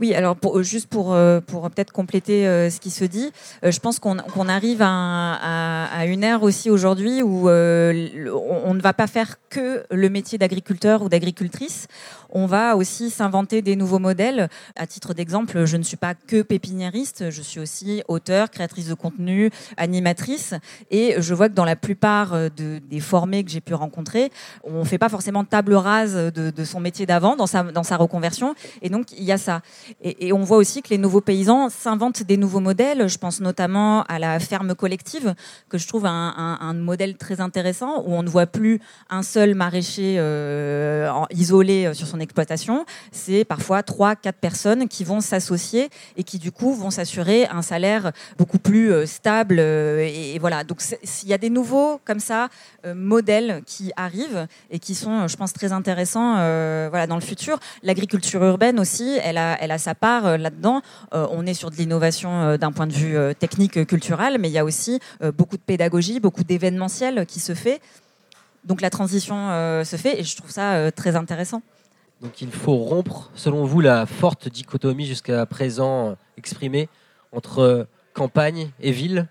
Oui, 0.00 0.14
alors 0.14 0.36
pour, 0.36 0.62
juste 0.62 0.86
pour, 0.88 1.12
euh, 1.12 1.40
pour 1.40 1.68
peut-être 1.70 1.90
compléter 1.90 2.46
euh, 2.46 2.70
ce 2.70 2.78
qui 2.78 2.90
se 2.90 3.04
dit, 3.04 3.32
euh, 3.64 3.72
je 3.72 3.80
pense 3.80 3.98
qu'on 3.98 4.16
arrive 4.48 4.80
à, 4.80 4.86
un- 4.88 5.32
à- 5.34 5.86
à 5.86 6.04
une 6.06 6.22
ère 6.22 6.44
aussi 6.44 6.70
aujourd'hui 6.70 7.20
où 7.22 7.48
euh, 7.48 8.30
on, 8.64 8.74
ne 8.74 8.80
va 8.80 8.92
pas 8.92 9.08
faire 9.08 9.36
que 9.50 9.84
le 9.90 10.08
métier 10.08 10.38
d'agriculteur 10.38 11.02
ou 11.02 11.08
d'agricultrice. 11.08 11.88
On 12.30 12.46
va 12.46 12.76
aussi 12.76 13.10
s'inventer 13.10 13.60
des 13.62 13.74
nouveaux 13.74 13.98
modèles. 13.98 14.48
À 14.76 14.86
titre 14.86 15.14
d'exemple, 15.14 15.64
je 15.64 15.76
ne 15.76 15.82
suis 15.82 15.96
pas 15.96 16.14
que 16.14 16.42
pépiniériste, 16.42 17.30
je 17.30 17.42
suis 17.42 17.58
aussi 17.58 18.02
auteur, 18.06 18.50
créatrice 18.50 18.86
de 18.86 18.94
contenu, 18.94 19.50
animatrice. 19.78 20.54
Et 20.92 21.14
je 21.18 21.34
vois 21.34 21.48
que 21.48 21.54
dans 21.54 21.64
la 21.64 21.74
plupart 21.74 22.34
euh, 22.34 22.48
de- 22.56 22.78
des 22.88 23.00
formés 23.00 23.42
que 23.42 23.50
j'ai 23.50 23.62
pu 23.62 23.74
rencontrer, 23.74 24.30
on 24.62 24.80
ne 24.80 24.84
fait 24.84 24.98
pas 24.98 25.08
forcément 25.08 25.42
table 25.42 25.74
rase 25.74 26.14
de, 26.14 26.50
de 26.50 26.64
son 26.64 26.78
métier 26.78 27.04
d'avant 27.06 27.34
dans 27.34 27.46
sa, 27.48 27.64
dans 27.64 27.82
sa 27.82 27.96
reconversion. 27.96 28.54
Et 28.82 28.90
donc, 28.90 29.10
il 29.12 29.24
y 29.24 29.32
a 29.32 29.38
ça. 29.38 29.62
Et, 30.02 30.32
on 30.32 30.42
voit 30.42 30.58
aussi 30.58 30.82
que 30.82 30.90
les 30.90 30.98
nouveaux 30.98 31.20
paysans 31.20 31.68
s'inventent 31.68 32.22
des 32.22 32.36
nouveaux 32.36 32.60
modèles. 32.60 33.08
Je 33.08 33.18
pense 33.18 33.40
notamment 33.40 34.02
à 34.04 34.18
la 34.18 34.38
ferme 34.40 34.74
collective, 34.74 35.34
que 35.68 35.78
je 35.78 35.86
trouve 35.86 36.06
un, 36.06 36.74
modèle 36.74 37.16
très 37.16 37.40
intéressant, 37.40 38.02
où 38.06 38.12
on 38.12 38.22
ne 38.22 38.28
voit 38.28 38.46
plus 38.46 38.80
un 39.10 39.22
seul 39.22 39.54
maraîcher 39.54 40.16
euh, 40.18 41.10
isolé 41.30 41.86
euh, 41.86 41.94
sur 41.94 42.06
son 42.06 42.20
exploitation. 42.20 42.84
C'est 43.10 43.44
parfois 43.44 43.82
trois, 43.82 44.16
quatre 44.16 44.38
personnes 44.38 44.88
qui 44.88 45.04
vont 45.04 45.20
s'associer 45.20 45.88
et 46.16 46.24
qui 46.24 46.38
du 46.38 46.52
coup 46.52 46.72
vont 46.74 46.90
s'assurer 46.90 47.46
un 47.46 47.62
salaire 47.62 48.12
beaucoup 48.38 48.58
plus 48.58 48.92
euh, 48.92 49.06
stable. 49.06 49.58
et, 49.58 50.38
voilà. 50.40 50.64
Donc 50.64 50.82
il 51.22 51.28
y 51.28 51.32
a 51.32 51.38
des 51.38 51.50
nouveaux 51.50 52.00
comme 52.04 52.20
ça 52.20 52.48
modèles 52.94 53.62
qui 53.66 53.92
arrivent 53.96 54.46
et 54.70 54.78
qui 54.78 54.94
sont, 54.94 55.26
je 55.26 55.36
pense, 55.36 55.52
très 55.52 55.72
intéressants 55.72 56.34
voilà, 56.90 57.06
dans 57.06 57.16
le 57.16 57.20
futur. 57.22 57.58
L'agriculture 57.82 58.42
urbaine 58.44 58.78
aussi, 58.78 59.18
elle 59.22 59.38
a, 59.38 59.56
elle 59.60 59.70
a 59.70 59.77
sa 59.78 59.94
part 59.94 60.26
euh, 60.26 60.36
là-dedans. 60.36 60.82
Euh, 61.14 61.26
on 61.30 61.46
est 61.46 61.54
sur 61.54 61.70
de 61.70 61.76
l'innovation 61.76 62.42
euh, 62.42 62.56
d'un 62.56 62.72
point 62.72 62.86
de 62.86 62.92
vue 62.92 63.16
technique, 63.36 63.86
culturel, 63.86 64.38
mais 64.38 64.48
il 64.48 64.52
y 64.52 64.58
a 64.58 64.64
aussi 64.64 65.00
beaucoup 65.36 65.56
de 65.56 65.62
pédagogie, 65.62 66.20
beaucoup 66.20 66.44
d'événementiel 66.44 67.26
qui 67.26 67.40
se 67.40 67.54
fait. 67.54 67.80
Donc 68.64 68.80
la 68.80 68.90
transition 68.90 69.48
se 69.84 69.96
fait 69.96 70.20
et 70.20 70.24
je 70.24 70.36
trouve 70.36 70.50
ça 70.50 70.90
très 70.92 71.16
intéressant. 71.16 71.62
Donc 72.20 72.40
il 72.40 72.50
faut 72.50 72.76
rompre, 72.76 73.30
selon 73.34 73.64
vous, 73.64 73.80
la 73.80 74.06
forte 74.06 74.48
dichotomie 74.48 75.06
jusqu'à 75.06 75.46
présent 75.46 76.16
exprimée 76.36 76.88
entre 77.32 77.86
campagne 78.14 78.70
et 78.80 78.90
ville? 78.90 79.28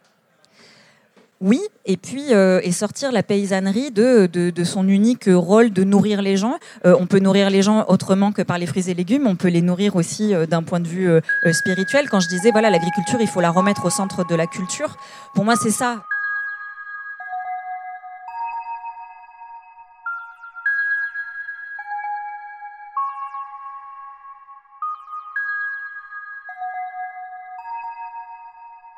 Oui, 1.40 1.62
et 1.86 1.98
puis 1.98 2.34
euh, 2.34 2.60
et 2.64 2.72
sortir 2.72 3.12
la 3.12 3.22
paysannerie 3.22 3.92
de, 3.92 4.26
de, 4.26 4.64
son 4.64 4.88
unique 4.88 5.30
rôle 5.32 5.70
de 5.72 5.84
nourrir 5.84 6.24
les 6.24 6.36
gens. 6.36 6.58
Euh, 6.86 6.96
on 7.00 7.06
peut 7.06 7.20
nourrir 7.20 7.52
les 7.52 7.62
gens 7.62 7.86
autrement 7.88 8.32
que 8.32 8.42
par 8.42 8.58
les 8.58 8.66
fruits 8.66 8.90
et 8.90 8.96
légumes. 8.96 9.28
On 9.28 9.36
peut 9.36 9.50
les 9.50 9.62
nourrir 9.62 9.96
aussi 9.96 10.34
euh, 10.34 10.48
d'un 10.48 10.64
point 10.64 10.80
de 10.80 10.88
vue 10.88 11.10
spirituel. 11.52 12.10
Quand 12.10 12.20
je 12.20 12.28
disais 12.28 12.50
voilà 12.50 12.72
l'agriculture, 12.72 13.20
il 13.22 13.28
faut 13.28 13.42
la 13.42 13.52
remettre 13.52 13.86
au 13.86 13.92
centre 13.92 14.26
de 14.26 14.34
la 14.34 14.48
culture. 14.48 14.98
Pour 15.36 15.46
moi, 15.46 15.56
c'est 15.56 15.72
ça. 15.72 16.02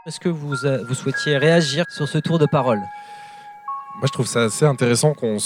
Est-ce 0.10 0.20
que 0.20 0.30
vous, 0.30 0.66
euh, 0.66 0.84
vous 0.88 0.96
souhaitiez 0.96 1.38
réagir 1.38 1.86
sur 1.88 2.10
ce 2.10 2.18
tour 2.18 2.40
de 2.40 2.48
parole? 2.48 2.80
Moi, 2.80 4.08
je 4.08 4.12
trouve 4.12 4.26
ça 4.26 4.46
assez 4.46 4.66
intéressant 4.66 5.14
qu'on 5.14 5.38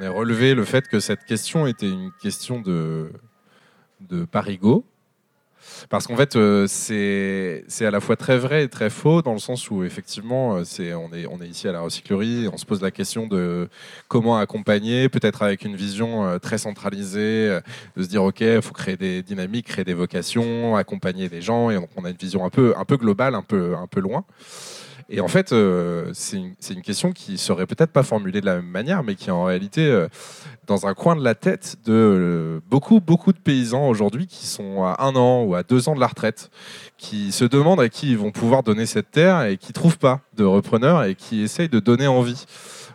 ait 0.00 0.08
relevé 0.08 0.54
le 0.54 0.64
fait 0.64 0.88
que 0.88 0.98
cette 0.98 1.26
question 1.26 1.66
était 1.66 1.90
une 1.90 2.10
question 2.22 2.62
de 2.62 3.12
de 4.00 4.24
parigo. 4.24 4.86
Parce 5.88 6.06
qu'en 6.06 6.16
fait, 6.16 6.36
euh, 6.36 6.66
c'est 6.68 7.86
à 7.86 7.90
la 7.90 8.00
fois 8.00 8.16
très 8.16 8.38
vrai 8.38 8.64
et 8.64 8.68
très 8.68 8.90
faux 8.90 9.22
dans 9.22 9.32
le 9.32 9.38
sens 9.38 9.70
où 9.70 9.84
effectivement, 9.84 10.56
euh, 10.56 10.64
c'est 10.64 10.94
on 10.94 11.12
est 11.12 11.26
on 11.26 11.40
est 11.40 11.48
ici 11.48 11.68
à 11.68 11.72
la 11.72 11.80
recyclerie, 11.80 12.48
on 12.52 12.56
se 12.56 12.64
pose 12.64 12.80
la 12.82 12.90
question 12.90 13.26
de 13.26 13.68
comment 14.08 14.36
accompagner, 14.36 15.08
peut-être 15.08 15.42
avec 15.42 15.64
une 15.64 15.76
vision 15.76 16.26
euh, 16.26 16.38
très 16.38 16.58
centralisée, 16.58 17.48
euh, 17.48 17.60
de 17.96 18.02
se 18.02 18.08
dire 18.08 18.22
ok, 18.22 18.40
il 18.40 18.62
faut 18.62 18.72
créer 18.72 18.96
des 18.96 19.22
dynamiques, 19.22 19.66
créer 19.68 19.84
des 19.84 19.94
vocations, 19.94 20.76
accompagner 20.76 21.28
des 21.28 21.42
gens, 21.42 21.70
et 21.70 21.76
donc 21.76 21.88
on 21.96 22.04
a 22.04 22.10
une 22.10 22.16
vision 22.16 22.44
un 22.44 22.50
peu 22.50 22.74
un 22.76 22.84
peu 22.84 22.96
globale, 22.96 23.34
un 23.34 23.42
peu 23.42 23.76
un 23.76 23.86
peu 23.86 24.00
loin. 24.00 24.24
Et 25.08 25.20
en 25.20 25.28
fait, 25.28 25.52
euh, 25.52 26.10
c'est 26.12 26.38
une, 26.38 26.82
question 26.82 27.12
qui 27.12 27.38
serait 27.38 27.66
peut-être 27.66 27.92
pas 27.92 28.02
formulée 28.02 28.40
de 28.40 28.46
la 28.46 28.56
même 28.56 28.66
manière, 28.66 29.02
mais 29.02 29.14
qui 29.14 29.28
est 29.28 29.32
en 29.32 29.44
réalité 29.44 29.86
euh, 29.86 30.08
dans 30.66 30.86
un 30.86 30.94
coin 30.94 31.16
de 31.16 31.22
la 31.22 31.34
tête 31.34 31.76
de 31.84 31.92
euh, 31.92 32.60
beaucoup, 32.68 33.00
beaucoup 33.00 33.32
de 33.32 33.38
paysans 33.38 33.88
aujourd'hui 33.88 34.26
qui 34.26 34.46
sont 34.46 34.84
à 34.84 34.96
un 35.04 35.14
an 35.14 35.42
ou 35.42 35.54
à 35.54 35.62
deux 35.62 35.88
ans 35.88 35.94
de 35.94 36.00
la 36.00 36.06
retraite, 36.06 36.50
qui 36.98 37.32
se 37.32 37.44
demandent 37.44 37.80
à 37.80 37.88
qui 37.88 38.10
ils 38.10 38.18
vont 38.18 38.30
pouvoir 38.32 38.62
donner 38.62 38.86
cette 38.86 39.10
terre 39.10 39.42
et 39.44 39.56
qui 39.56 39.72
trouvent 39.72 39.98
pas 39.98 40.20
de 40.36 40.44
repreneurs 40.44 41.04
et 41.04 41.14
qui 41.14 41.42
essayent 41.42 41.68
de 41.68 41.80
donner 41.80 42.06
envie 42.06 42.44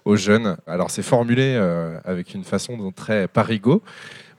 aux 0.05 0.15
jeunes. 0.15 0.57
Alors 0.67 0.89
c'est 0.89 1.03
formulé 1.03 1.55
avec 2.05 2.33
une 2.33 2.45
façon 2.45 2.91
très 2.95 3.27
parigo, 3.27 3.83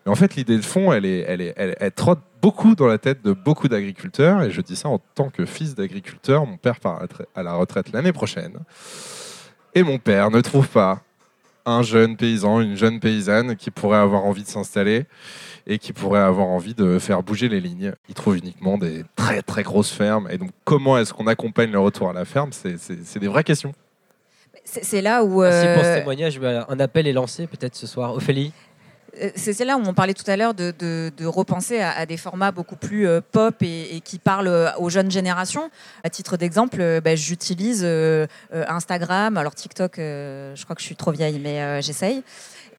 mais 0.09 0.12
en 0.12 0.14
fait 0.14 0.37
l'idée 0.37 0.57
de 0.57 0.62
fond, 0.64 0.90
elle, 0.90 1.05
est, 1.05 1.21
elle, 1.29 1.42
est, 1.42 1.53
elle, 1.59 1.77
elle 1.79 1.92
trotte 1.92 2.21
beaucoup 2.40 2.75
dans 2.75 2.87
la 2.87 2.97
tête 2.97 3.23
de 3.23 3.33
beaucoup 3.35 3.68
d'agriculteurs, 3.68 4.42
et 4.42 4.51
je 4.51 4.62
dis 4.62 4.75
ça 4.75 4.88
en 4.88 4.99
tant 5.14 5.29
que 5.29 5.44
fils 5.44 5.75
d'agriculteur, 5.75 6.47
mon 6.47 6.57
père 6.57 6.81
part 6.81 7.03
à 7.35 7.42
la 7.42 7.53
retraite 7.53 7.92
l'année 7.92 8.12
prochaine, 8.12 8.55
et 9.75 9.83
mon 9.83 9.99
père 9.99 10.31
ne 10.31 10.40
trouve 10.40 10.66
pas 10.66 11.03
un 11.66 11.83
jeune 11.83 12.16
paysan, 12.16 12.62
une 12.62 12.75
jeune 12.75 13.01
paysanne 13.01 13.55
qui 13.55 13.71
pourrait 13.71 13.99
avoir 13.99 14.25
envie 14.25 14.44
de 14.44 14.49
s'installer 14.49 15.05
et 15.66 15.79
qui 15.79 15.92
pourrait 15.92 16.21
avoir 16.23 16.47
envie 16.47 16.73
de 16.73 16.99
faire 16.99 17.23
bouger 17.23 17.51
les 17.51 17.61
lignes. 17.61 17.92
Il 18.09 18.14
trouve 18.14 18.38
uniquement 18.38 18.79
des 18.79 19.05
très 19.14 19.42
très 19.42 19.62
grosses 19.62 19.90
fermes. 19.90 20.27
Et 20.31 20.38
donc 20.38 20.49
comment 20.64 20.97
est-ce 20.97 21.12
qu'on 21.12 21.27
accompagne 21.27 21.71
le 21.71 21.79
retour 21.79 22.09
à 22.09 22.14
la 22.14 22.25
ferme? 22.25 22.53
C'est- 22.53 23.18
des 23.18 23.29
vraies 23.29 23.44
questions. 23.44 23.75
C'est 24.64 25.03
là 25.03 25.25
où 25.25 25.42
Merci 25.42 25.67
pour 25.75 25.83
ce 25.83 25.88
euh, 25.88 25.98
témoignage. 25.98 26.40
Bah, 26.40 26.65
Un 26.71 26.81
appel 26.81 27.06
est 27.06 27.13
lancé 27.13 27.46
peut-être 27.46 27.75
ce 27.75 27.87
soir. 27.87 28.15
Ophélie? 28.15 28.52
Euh, 28.54 28.67
C'est 29.37 29.52
c'est 29.52 29.64
là 29.64 29.77
où 29.77 29.83
on 29.85 29.94
parlait 29.94 30.14
tout 30.14 30.29
à 30.31 30.37
l'heure 30.37 30.54
de, 30.54 31.27
repenser 31.27 31.81
à, 31.81 32.06
des 32.06 32.16
formats 32.16 32.52
beaucoup 32.52 32.77
plus 32.77 33.06
euh, 33.06 33.21
pop 33.21 33.56
et, 33.62 34.00
qui 34.04 34.19
parlent 34.19 34.48
euh, 34.48 34.71
aux 34.79 34.88
jeunes 34.90 35.10
générations. 35.10 35.71
À 36.04 36.10
titre 36.10 36.37
d'exemple, 36.37 36.79
euh, 36.81 37.00
bah, 37.00 37.16
j'utilise 37.16 37.83
euh, 37.85 38.27
euh, 38.54 38.64
Instagram, 38.69 39.37
alors 39.37 39.54
TikTok, 39.54 39.98
euh, 39.98 40.54
je 40.54 40.64
crois 40.64 40.77
que 40.77 40.83
je 40.83 40.87
suis 40.87 40.96
trop 40.96 41.10
vieille, 41.10 41.40
mais 41.40 41.60
euh, 41.60 41.81
j'essaye. 41.81 42.23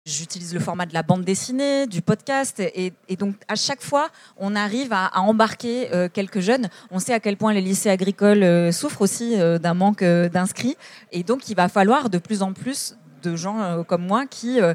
J'utilise 0.05 0.53
le 0.53 0.59
format 0.59 0.85
de 0.85 0.93
la 0.93 1.03
bande 1.03 1.23
dessinée, 1.23 1.85
du 1.85 2.01
podcast, 2.01 2.59
et, 2.59 2.93
donc 3.17 3.35
à 3.47 3.55
chaque 3.55 3.81
fois, 3.81 4.09
on 4.37 4.55
arrive 4.55 4.91
à, 4.91 5.11
embarquer 5.19 5.93
euh, 5.93 6.07
quelques 6.11 6.39
jeunes. 6.39 6.69
On 6.89 6.99
sait 6.99 7.13
à 7.13 7.19
quel 7.19 7.37
point 7.37 7.53
les 7.53 7.61
lycées 7.61 7.89
agricoles 7.89 8.41
euh, 8.43 8.71
souffrent 8.71 9.01
aussi 9.01 9.39
euh, 9.39 9.59
d'un 9.59 9.73
manque 9.73 10.01
euh, 10.01 10.29
d'inscrits, 10.29 10.77
et 11.11 11.23
donc 11.23 11.49
il 11.49 11.55
va 11.55 11.67
falloir 11.69 12.09
de 12.09 12.17
plus 12.17 12.41
en 12.41 12.53
plus 12.53 12.95
de 13.21 13.35
gens 13.35 13.61
euh, 13.61 13.83
comme 13.83 14.05
moi 14.05 14.25
qui 14.25 14.61
euh, 14.61 14.73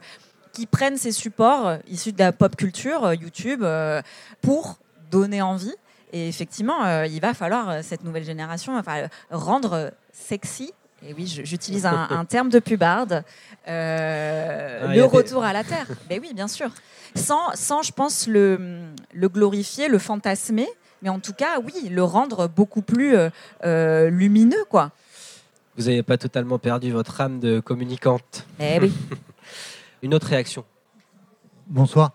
qui 0.55 0.67
prennent 0.67 0.97
ces 0.97 1.13
supports 1.13 1.67
euh, 1.69 1.77
issus 1.91 2.13
de 2.13 2.19
la 2.19 2.33
pop 2.33 2.57
culture, 2.57 3.05
euh, 3.05 3.15
YouTube, 3.15 3.63
euh, 3.63 4.01
pour 4.41 4.79
donner 5.11 5.43
envie 5.43 5.75
Et 6.13 6.29
effectivement, 6.29 7.03
il 7.05 7.21
va 7.21 7.35
falloir 7.35 7.83
cette 7.85 8.03
nouvelle 8.05 8.25
génération, 8.25 8.77
enfin, 8.79 9.09
rendre 9.31 9.93
sexy. 10.13 10.73
Et 11.07 11.13
oui, 11.13 11.27
j'utilise 11.45 11.85
un, 11.87 12.07
un 12.11 12.25
terme 12.25 12.49
de 12.49 12.59
pubarde. 12.61 13.23
euh, 13.69 14.81
Ah, 14.85 14.87
le 14.89 14.95
des- 14.95 15.01
retour 15.03 15.45
à 15.45 15.53
la 15.53 15.63
terre. 15.65 15.87
Mais 16.09 16.19
oui, 16.23 16.33
bien 16.35 16.49
sûr. 16.49 16.71
Sans, 17.15 17.55
sans 17.55 17.83
je 17.83 17.93
pense, 17.93 18.27
le, 18.27 18.59
le 19.13 19.29
glorifier, 19.29 19.89
le 19.89 19.99
fantasmer, 19.99 20.69
mais 21.03 21.11
en 21.11 21.21
tout 21.21 21.33
cas, 21.35 21.61
oui, 21.63 21.89
le 21.91 22.03
rendre 22.03 22.49
beaucoup 22.49 22.83
plus 22.83 23.15
euh, 23.65 24.09
lumineux, 24.11 24.65
quoi. 24.71 24.91
Vous 25.77 25.85
n'avez 25.85 26.03
pas 26.03 26.17
totalement 26.17 26.59
perdu 26.59 26.91
votre 26.93 27.21
âme 27.21 27.39
de 27.41 27.61
communicante. 27.61 28.47
Eh 28.61 28.79
oui. 28.81 28.93
Une 30.05 30.13
autre 30.13 30.27
réaction. 30.27 30.67
Bonsoir. 31.67 32.13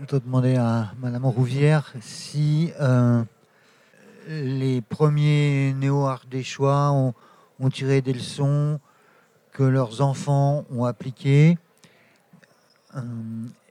Je 0.00 0.06
dois 0.06 0.20
demander 0.20 0.56
à 0.56 0.94
Madame 0.98 1.26
Rouvière 1.26 1.92
si 2.00 2.72
euh, 2.80 3.22
les 4.26 4.80
premiers 4.80 5.74
néo-ardéchois 5.74 6.92
ont, 6.92 7.68
tiré 7.68 8.00
des 8.00 8.14
leçons 8.14 8.80
que 9.52 9.62
leurs 9.62 10.00
enfants 10.00 10.64
ont 10.70 10.86
appliquées. 10.86 11.58
Euh, 12.96 13.02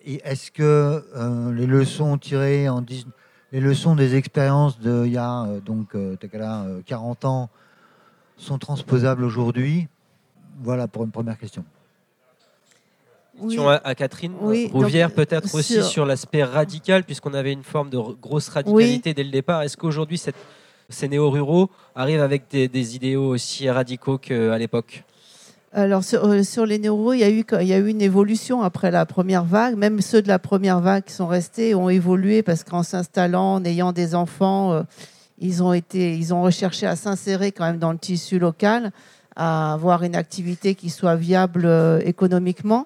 et 0.06 0.22
est-ce 0.24 0.52
que 0.52 1.04
euh, 1.16 1.52
les 1.54 1.66
leçons 1.66 2.20
tirées 2.20 2.70
en 2.70 2.86
les 3.52 3.62
leçons 3.62 3.96
des 3.96 4.14
expériences 4.14 4.80
d'il 4.80 5.12
y 5.12 5.18
a 5.18 5.48
donc 5.66 5.96
euh, 5.96 6.18
Takala, 6.18 6.66
euh, 6.66 6.82
40 6.86 7.26
ans 7.26 7.50
sont 8.38 8.60
transposables 8.60 9.24
aujourd'hui? 9.24 9.88
Voilà 10.60 10.88
pour 10.88 11.04
une 11.04 11.12
première 11.12 11.40
question. 11.40 11.66
Question 13.42 13.68
à, 13.70 13.82
à 13.84 13.96
Catherine 13.96 14.34
Oui, 14.42 14.70
Rouvière, 14.72 15.08
donc, 15.08 15.16
peut-être 15.18 15.54
aussi 15.56 15.82
sur- 15.84 16.06
l'aspect 16.06 16.44
radical, 16.44 17.04
puisqu'on 17.04 17.34
avait 17.34 17.52
une 17.52 17.64
forme 17.64 17.90
de 17.90 17.98
grosse 17.98 18.50
radicalité 18.50 19.14
dès 19.14 19.24
le 19.24 19.32
départ. 19.32 19.64
Est-ce 19.64 19.76
qu'aujourd'hui, 19.78 20.22
ces 20.90 21.08
néo-ruraux 21.08 21.70
arrivent 21.96 22.22
avec 22.22 22.44
des, 22.52 22.68
des 22.68 22.96
idéaux 22.96 23.28
aussi 23.30 23.70
radicaux 23.70 24.18
qu'à 24.18 24.58
l'époque? 24.58 25.04
Alors 25.76 26.04
sur, 26.04 26.24
euh, 26.26 26.44
sur 26.44 26.68
les 26.68 26.78
neuros, 26.78 27.14
il 27.14 27.20
y, 27.22 27.24
a 27.24 27.32
eu, 27.32 27.44
il 27.62 27.68
y 27.68 27.74
a 27.74 27.80
eu 27.80 27.88
une 27.88 28.02
évolution 28.02 28.62
après 28.62 28.92
la 28.92 29.08
première 29.08 29.44
vague. 29.44 29.76
Même 29.76 30.02
ceux 30.02 30.22
de 30.22 30.28
la 30.28 30.38
première 30.38 30.80
vague 30.82 31.04
qui 31.06 31.14
sont 31.14 31.26
restés 31.26 31.74
ont 31.74 31.90
évolué 31.90 32.44
parce 32.44 32.64
qu'en 32.64 32.84
s'installant, 32.84 33.56
en 33.56 33.66
ayant 33.66 33.92
des 33.92 34.14
enfants, 34.14 34.72
euh, 34.74 34.84
ils, 35.40 35.64
ont 35.64 35.74
été, 35.74 36.16
ils 36.16 36.32
ont 36.32 36.44
recherché 36.44 36.86
à 36.86 36.96
s'insérer 36.96 37.52
quand 37.52 37.66
même 37.66 37.80
dans 37.80 37.92
le 37.92 37.98
tissu 37.98 38.38
local, 38.38 38.92
à 39.36 39.74
avoir 39.74 40.04
une 40.04 40.16
activité 40.16 40.76
qui 40.76 40.92
soit 40.92 41.16
viable 41.16 41.64
euh, 41.66 42.00
économiquement. 42.06 42.86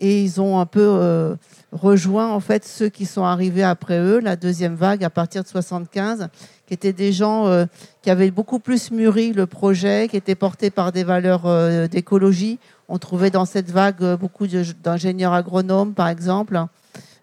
Et 0.00 0.22
ils 0.22 0.40
ont 0.40 0.58
un 0.58 0.66
peu 0.66 0.80
euh, 0.82 1.36
rejoint 1.72 2.30
en 2.30 2.40
fait 2.40 2.64
ceux 2.64 2.88
qui 2.88 3.06
sont 3.06 3.24
arrivés 3.24 3.62
après 3.62 3.98
eux, 3.98 4.20
la 4.20 4.36
deuxième 4.36 4.74
vague 4.74 5.02
à 5.02 5.10
partir 5.10 5.42
de 5.42 5.48
75, 5.48 6.28
qui 6.66 6.74
étaient 6.74 6.92
des 6.92 7.12
gens 7.12 7.46
euh, 7.46 7.64
qui 8.02 8.10
avaient 8.10 8.30
beaucoup 8.30 8.58
plus 8.58 8.90
mûri 8.90 9.32
le 9.32 9.46
projet, 9.46 10.08
qui 10.10 10.16
étaient 10.16 10.34
portés 10.34 10.70
par 10.70 10.92
des 10.92 11.02
valeurs 11.02 11.46
euh, 11.46 11.88
d'écologie. 11.88 12.58
On 12.88 12.98
trouvait 12.98 13.30
dans 13.30 13.46
cette 13.46 13.70
vague 13.70 14.16
beaucoup 14.16 14.46
d'ingénieurs 14.46 15.32
agronomes, 15.32 15.94
par 15.94 16.08
exemple, 16.08 16.62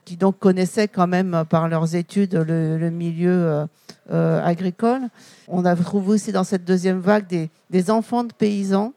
qui 0.04 0.18
donc 0.18 0.40
connaissaient 0.40 0.88
quand 0.88 1.08
même 1.08 1.46
par 1.50 1.70
leurs 1.70 1.96
études 1.96 2.34
le, 2.34 2.90
milieu 2.90 3.66
agricole. 4.10 5.04
On 5.48 5.64
a 5.64 5.74
trouvé 5.78 6.10
aussi 6.10 6.34
dans 6.34 6.44
cette 6.44 6.66
deuxième 6.66 7.00
vague 7.00 7.48
des 7.70 7.92
enfants 7.92 8.26
de 8.26 8.34
paysans 8.34 8.92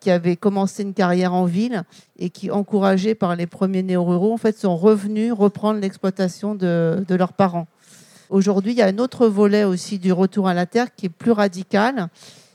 qui 0.00 0.10
avaient 0.10 0.36
commencé 0.36 0.82
une 0.82 0.94
carrière 0.94 1.34
en 1.34 1.44
ville 1.44 1.82
et 2.18 2.30
qui, 2.30 2.50
encouragés 2.50 3.14
par 3.14 3.34
les 3.36 3.46
premiers 3.46 3.82
néo-ruraux, 3.82 4.32
en 4.32 4.36
fait, 4.36 4.56
sont 4.56 4.76
revenus 4.76 5.32
reprendre 5.32 5.80
l'exploitation 5.80 6.54
de, 6.54 7.04
leurs 7.08 7.32
parents. 7.32 7.66
Aujourd'hui, 8.30 8.72
il 8.72 8.78
y 8.78 8.82
a 8.82 8.86
un 8.86 8.98
autre 8.98 9.26
volet 9.26 9.64
aussi 9.64 9.98
du 9.98 10.12
retour 10.12 10.48
à 10.48 10.54
la 10.54 10.66
terre 10.66 10.94
qui 10.94 11.06
est 11.06 11.10
plus 11.10 11.32
radical, 11.32 12.08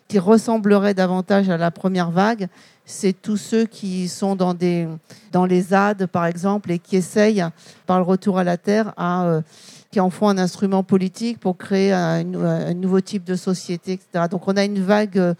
qui 0.07 0.19
ressemblerait 0.19 0.93
davantage 0.93 1.49
à 1.49 1.57
la 1.57 1.71
première 1.71 2.11
vague. 2.11 2.47
C'est 2.85 3.13
tous 3.13 3.37
ceux 3.37 3.65
qui 3.65 4.07
sont 4.07 4.35
dans, 4.35 4.53
les 4.53 5.61
ZAD, 5.61 6.05
par 6.07 6.25
exemple, 6.25 6.71
et 6.71 6.79
qui 6.79 6.95
essayent, 6.95 7.43
par 7.85 7.97
le 7.97 8.03
retour 8.03 8.37
à 8.37 8.43
la 8.43 8.57
terre, 8.57 8.93
à, 8.97 9.25
euh, 9.25 9.41
qui 9.91 9.99
en 9.99 10.09
font 10.09 10.27
un 10.27 10.37
instrument 10.37 10.83
politique 10.83 11.39
pour 11.39 11.57
créer 11.57 11.91
un, 11.91 12.33
un 12.35 12.73
nouveau 12.73 13.01
type 13.01 13.23
de 13.23 13.35
société, 13.35 13.93
etc. 13.93 14.25
Donc 14.29 14.47
on 14.47 14.57
a 14.57 14.63
une 14.63 14.81
vague 14.81 15.17
euh, 15.17 15.33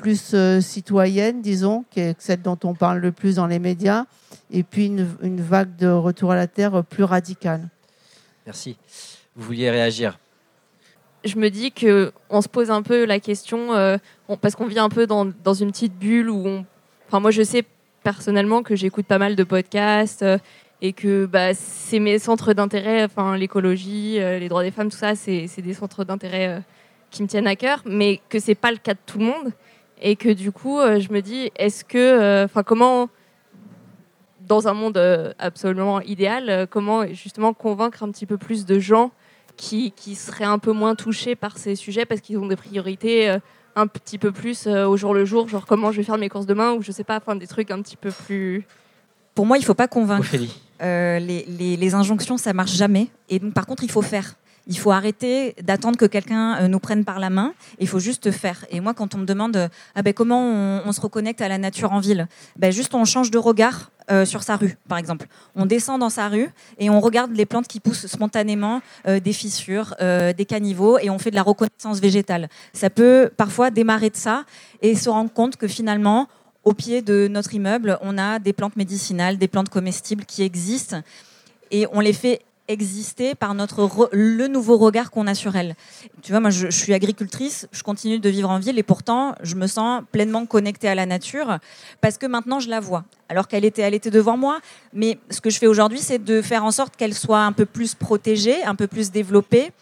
plus 0.00 0.32
euh, 0.34 0.60
citoyenne, 0.60 1.42
disons, 1.42 1.84
qui 1.90 2.00
est 2.00 2.14
celle 2.20 2.40
dont 2.42 2.58
on 2.64 2.74
parle 2.74 2.98
le 2.98 3.12
plus 3.12 3.36
dans 3.36 3.46
les 3.46 3.58
médias, 3.58 4.04
et 4.50 4.62
puis 4.62 4.86
une, 4.86 5.06
une 5.22 5.40
vague 5.40 5.76
de 5.76 5.88
retour 5.88 6.32
à 6.32 6.36
la 6.36 6.46
terre 6.46 6.82
plus 6.84 7.04
radicale. 7.04 7.68
Merci. 8.46 8.76
Vous 9.36 9.44
vouliez 9.44 9.70
réagir 9.70 10.18
je 11.22 11.36
me 11.36 11.50
dis 11.50 11.70
que 11.70 12.12
on 12.30 12.40
se 12.40 12.48
pose 12.48 12.70
un 12.70 12.80
peu 12.80 13.04
la 13.04 13.20
question 13.20 13.74
euh, 13.74 13.98
on- 14.26 14.38
parce 14.38 14.54
qu'on 14.56 14.66
vit 14.66 14.78
un 14.78 14.88
peu 14.88 15.06
dans, 15.06 15.26
dans 15.44 15.52
une 15.52 15.70
petite 15.70 15.92
bulle 15.98 16.30
où 16.30 16.46
on... 16.46 16.64
enfin 17.08 17.20
moi 17.20 17.30
je 17.30 17.42
sais 17.42 17.62
personnellement 18.02 18.62
que 18.62 18.74
j'écoute 18.74 19.04
pas 19.04 19.18
mal 19.18 19.36
de 19.36 19.44
podcasts 19.44 20.22
euh, 20.22 20.38
et 20.80 20.94
que 20.94 21.26
bah, 21.26 21.52
c'est 21.52 21.98
mes 21.98 22.18
centres 22.18 22.54
d'intérêt 22.54 23.04
enfin 23.04 23.36
l'écologie 23.36 24.18
euh, 24.18 24.38
les 24.38 24.48
droits 24.48 24.62
des 24.62 24.70
femmes 24.70 24.88
tout 24.90 24.96
ça 24.96 25.14
c'est 25.14 25.46
des 25.58 25.74
centres 25.74 26.04
d'intérêt 26.04 26.48
euh, 26.48 26.60
qui 27.10 27.22
me 27.22 27.28
tiennent 27.28 27.46
à 27.46 27.54
cœur 27.54 27.82
mais 27.84 28.22
que 28.30 28.38
c'est 28.38 28.54
pas 28.54 28.70
le 28.70 28.78
cas 28.78 28.94
de 28.94 29.00
tout 29.04 29.18
le 29.18 29.26
monde 29.26 29.52
et 30.00 30.16
que 30.16 30.28
du 30.30 30.50
coup 30.52 30.78
euh, 30.78 30.98
je 31.00 31.12
me 31.12 31.20
dis 31.20 31.50
est-ce 31.56 31.84
que 31.84 31.98
euh, 31.98 32.44
enfin 32.44 32.62
comment 32.62 33.08
dans 34.46 34.68
un 34.68 34.74
monde 34.74 34.96
euh, 34.96 35.32
absolument 35.38 36.00
idéal 36.00 36.48
euh, 36.50 36.66
comment 36.68 37.06
justement 37.08 37.52
convaincre 37.54 38.02
un 38.02 38.10
petit 38.10 38.26
peu 38.26 38.36
plus 38.38 38.64
de 38.66 38.78
gens 38.78 39.12
qui, 39.56 39.92
qui 39.92 40.14
seraient 40.14 40.44
un 40.44 40.58
peu 40.58 40.72
moins 40.72 40.94
touchés 40.94 41.34
par 41.36 41.58
ces 41.58 41.74
sujets 41.76 42.06
parce 42.06 42.20
qu'ils 42.20 42.38
ont 42.38 42.46
des 42.46 42.56
priorités 42.56 43.28
euh, 43.30 43.38
un 43.76 43.86
petit 43.86 44.18
peu 44.18 44.32
plus 44.32 44.66
euh, 44.66 44.86
au 44.86 44.96
jour 44.96 45.14
le 45.14 45.24
jour, 45.24 45.48
genre 45.48 45.66
comment 45.66 45.92
je 45.92 45.98
vais 45.98 46.02
faire 46.02 46.18
mes 46.18 46.28
courses 46.28 46.46
demain 46.46 46.72
ou 46.72 46.82
je 46.82 46.90
sais 46.92 47.04
pas, 47.04 47.18
enfin 47.18 47.36
des 47.36 47.46
trucs 47.46 47.70
un 47.70 47.80
petit 47.82 47.96
peu 47.96 48.10
plus. 48.10 48.66
Pour 49.34 49.46
moi, 49.46 49.58
il 49.58 49.64
faut 49.64 49.74
pas 49.74 49.86
convaincre. 49.86 50.22
Ophélie. 50.22 50.60
Euh, 50.82 51.18
les, 51.20 51.44
les- 51.46 51.76
les 51.76 51.94
injonctions, 51.94 52.36
ça 52.36 52.52
marche 52.52 52.72
jamais. 52.72 53.08
Et 53.28 53.38
donc, 53.38 53.54
par 53.54 53.66
contre, 53.66 53.84
il 53.84 53.90
faut 53.90 54.02
faire. 54.02 54.34
Il 54.66 54.78
faut 54.78 54.90
arrêter 54.90 55.54
d'attendre 55.62 55.96
que 55.96 56.04
quelqu'un 56.04 56.56
euh, 56.56 56.68
nous 56.68 56.78
prenne 56.78 57.04
par 57.04 57.18
la 57.18 57.30
main. 57.30 57.54
Il 57.78 57.88
faut 57.88 57.98
juste 57.98 58.30
faire. 58.30 58.64
Et 58.70 58.80
moi, 58.80 58.94
quand 58.94 59.14
on 59.14 59.18
me 59.18 59.24
demande 59.24 59.56
euh, 59.56 59.68
ah 59.94 60.02
ben, 60.02 60.12
comment 60.12 60.40
on, 60.40 60.92
se 60.92 61.00
reconnecte 61.00 61.40
à 61.40 61.48
la 61.48 61.58
nature 61.58 61.92
en 61.92 62.00
ville, 62.00 62.28
ben, 62.56 62.70
juste 62.70 62.94
on 62.94 63.04
change 63.04 63.30
de 63.30 63.38
regard 63.38 63.90
euh, 64.10 64.24
sur 64.24 64.42
sa 64.42 64.56
rue, 64.56 64.76
par 64.88 64.98
exemple. 64.98 65.26
On 65.54 65.66
descend 65.66 66.00
dans 66.00 66.10
sa 66.10 66.28
rue 66.28 66.50
et 66.78 66.90
on 66.90 67.00
regarde 67.00 67.32
les 67.34 67.46
plantes 67.46 67.68
qui 67.68 67.80
poussent 67.80 68.06
spontanément, 68.06 68.82
des 69.06 69.32
fissures, 69.32 69.94
des 70.00 70.44
caniveaux, 70.46 70.98
et 70.98 71.10
on 71.10 71.18
fait 71.18 71.30
de 71.30 71.36
la 71.36 71.42
reconnaissance 71.42 72.00
végétale. 72.00 72.48
Ça 72.72 72.90
peut 72.90 73.30
parfois 73.36 73.70
démarrer 73.70 74.10
de 74.10 74.16
ça 74.16 74.44
et 74.82 74.94
se 74.94 75.08
rendre 75.08 75.32
compte 75.32 75.56
que 75.56 75.68
finalement, 75.68 76.28
au 76.64 76.74
pied 76.74 77.02
de 77.02 77.28
notre 77.30 77.54
immeuble, 77.54 77.98
on 78.02 78.18
a 78.18 78.38
des 78.38 78.52
plantes 78.52 78.76
médicinales, 78.76 79.38
des 79.38 79.48
plantes 79.48 79.68
comestibles 79.68 80.24
qui 80.24 80.42
existent 80.42 81.02
et 81.70 81.86
on 81.92 82.00
les 82.00 82.12
fait 82.12 82.40
exister 82.70 83.34
par 83.34 83.54
notre 83.54 83.82
re- 83.82 84.08
le 84.12 84.48
nouveau 84.48 84.76
regard 84.76 85.10
qu'on 85.10 85.26
a 85.26 85.34
sur 85.34 85.56
elles. 85.56 85.74
Tu 86.22 86.32
vois, 86.32 86.40
moi, 86.40 86.50
je, 86.50 86.70
je 86.70 86.76
suis 86.76 86.94
agricultrice, 86.94 87.68
je 87.72 87.82
continue 87.82 88.18
de 88.18 88.28
vivre 88.28 88.50
en 88.50 88.58
ville 88.58 88.78
et 88.78 88.82
pourtant, 88.82 89.34
je 89.42 89.54
me 89.54 89.66
sens 89.66 90.02
pleinement 90.12 90.46
connectée 90.46 90.88
à 90.88 90.94
la 90.94 91.06
nature 91.06 91.58
parce 92.00 92.18
que 92.18 92.26
maintenant, 92.26 92.60
je 92.60 92.68
la 92.68 92.80
vois. 92.80 93.04
Alors 93.28 93.48
qu'elle 93.48 93.64
était, 93.64 93.82
elle 93.82 93.94
était 93.94 94.10
devant 94.10 94.36
moi, 94.36 94.60
mais 94.92 95.18
ce 95.30 95.40
que 95.40 95.50
je 95.50 95.58
fais 95.58 95.66
aujourd'hui, 95.66 96.00
c'est 96.00 96.22
de 96.22 96.42
faire 96.42 96.64
en 96.64 96.70
sorte 96.70 96.96
qu'elle 96.96 97.14
soit 97.14 97.40
un 97.40 97.52
peu 97.52 97.66
plus 97.66 97.94
protégée, 97.94 98.62
un 98.64 98.74
peu 98.74 98.86
plus 98.86 99.10
développée. 99.10 99.72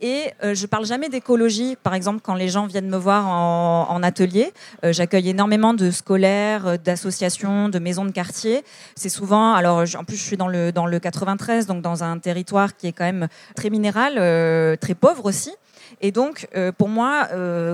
Et 0.00 0.32
euh, 0.42 0.54
je 0.54 0.66
parle 0.66 0.86
jamais 0.86 1.08
d'écologie. 1.08 1.76
Par 1.82 1.94
exemple, 1.94 2.20
quand 2.22 2.34
les 2.34 2.48
gens 2.48 2.66
viennent 2.66 2.88
me 2.88 2.96
voir 2.96 3.26
en, 3.28 4.02
atelier, 4.02 4.52
euh, 4.84 4.92
j'accueille 4.92 5.28
énormément 5.28 5.74
de 5.74 5.90
scolaires, 5.90 6.66
euh, 6.66 6.76
d'associations, 6.78 7.68
de 7.68 7.78
maisons 7.78 8.06
de 8.06 8.10
quartier. 8.10 8.64
C'est 8.96 9.10
souvent, 9.10 9.52
alors 9.52 9.84
en 9.98 10.04
plus 10.04 10.16
je 10.16 10.22
suis 10.22 10.38
dans 10.38 10.48
le 10.48 10.72
dans 10.72 10.86
le 10.86 10.98
93, 10.98 11.66
donc 11.66 11.82
dans 11.82 12.02
un 12.02 12.18
territoire 12.18 12.76
qui 12.76 12.86
est 12.86 12.92
quand 12.92 13.04
même 13.04 13.28
très 13.54 13.68
minéral, 13.68 14.14
euh, 14.16 14.74
très 14.76 14.94
pauvre 14.94 15.26
aussi. 15.26 15.52
Et 16.00 16.12
donc, 16.12 16.48
pour 16.78 16.88
moi, 16.88 17.28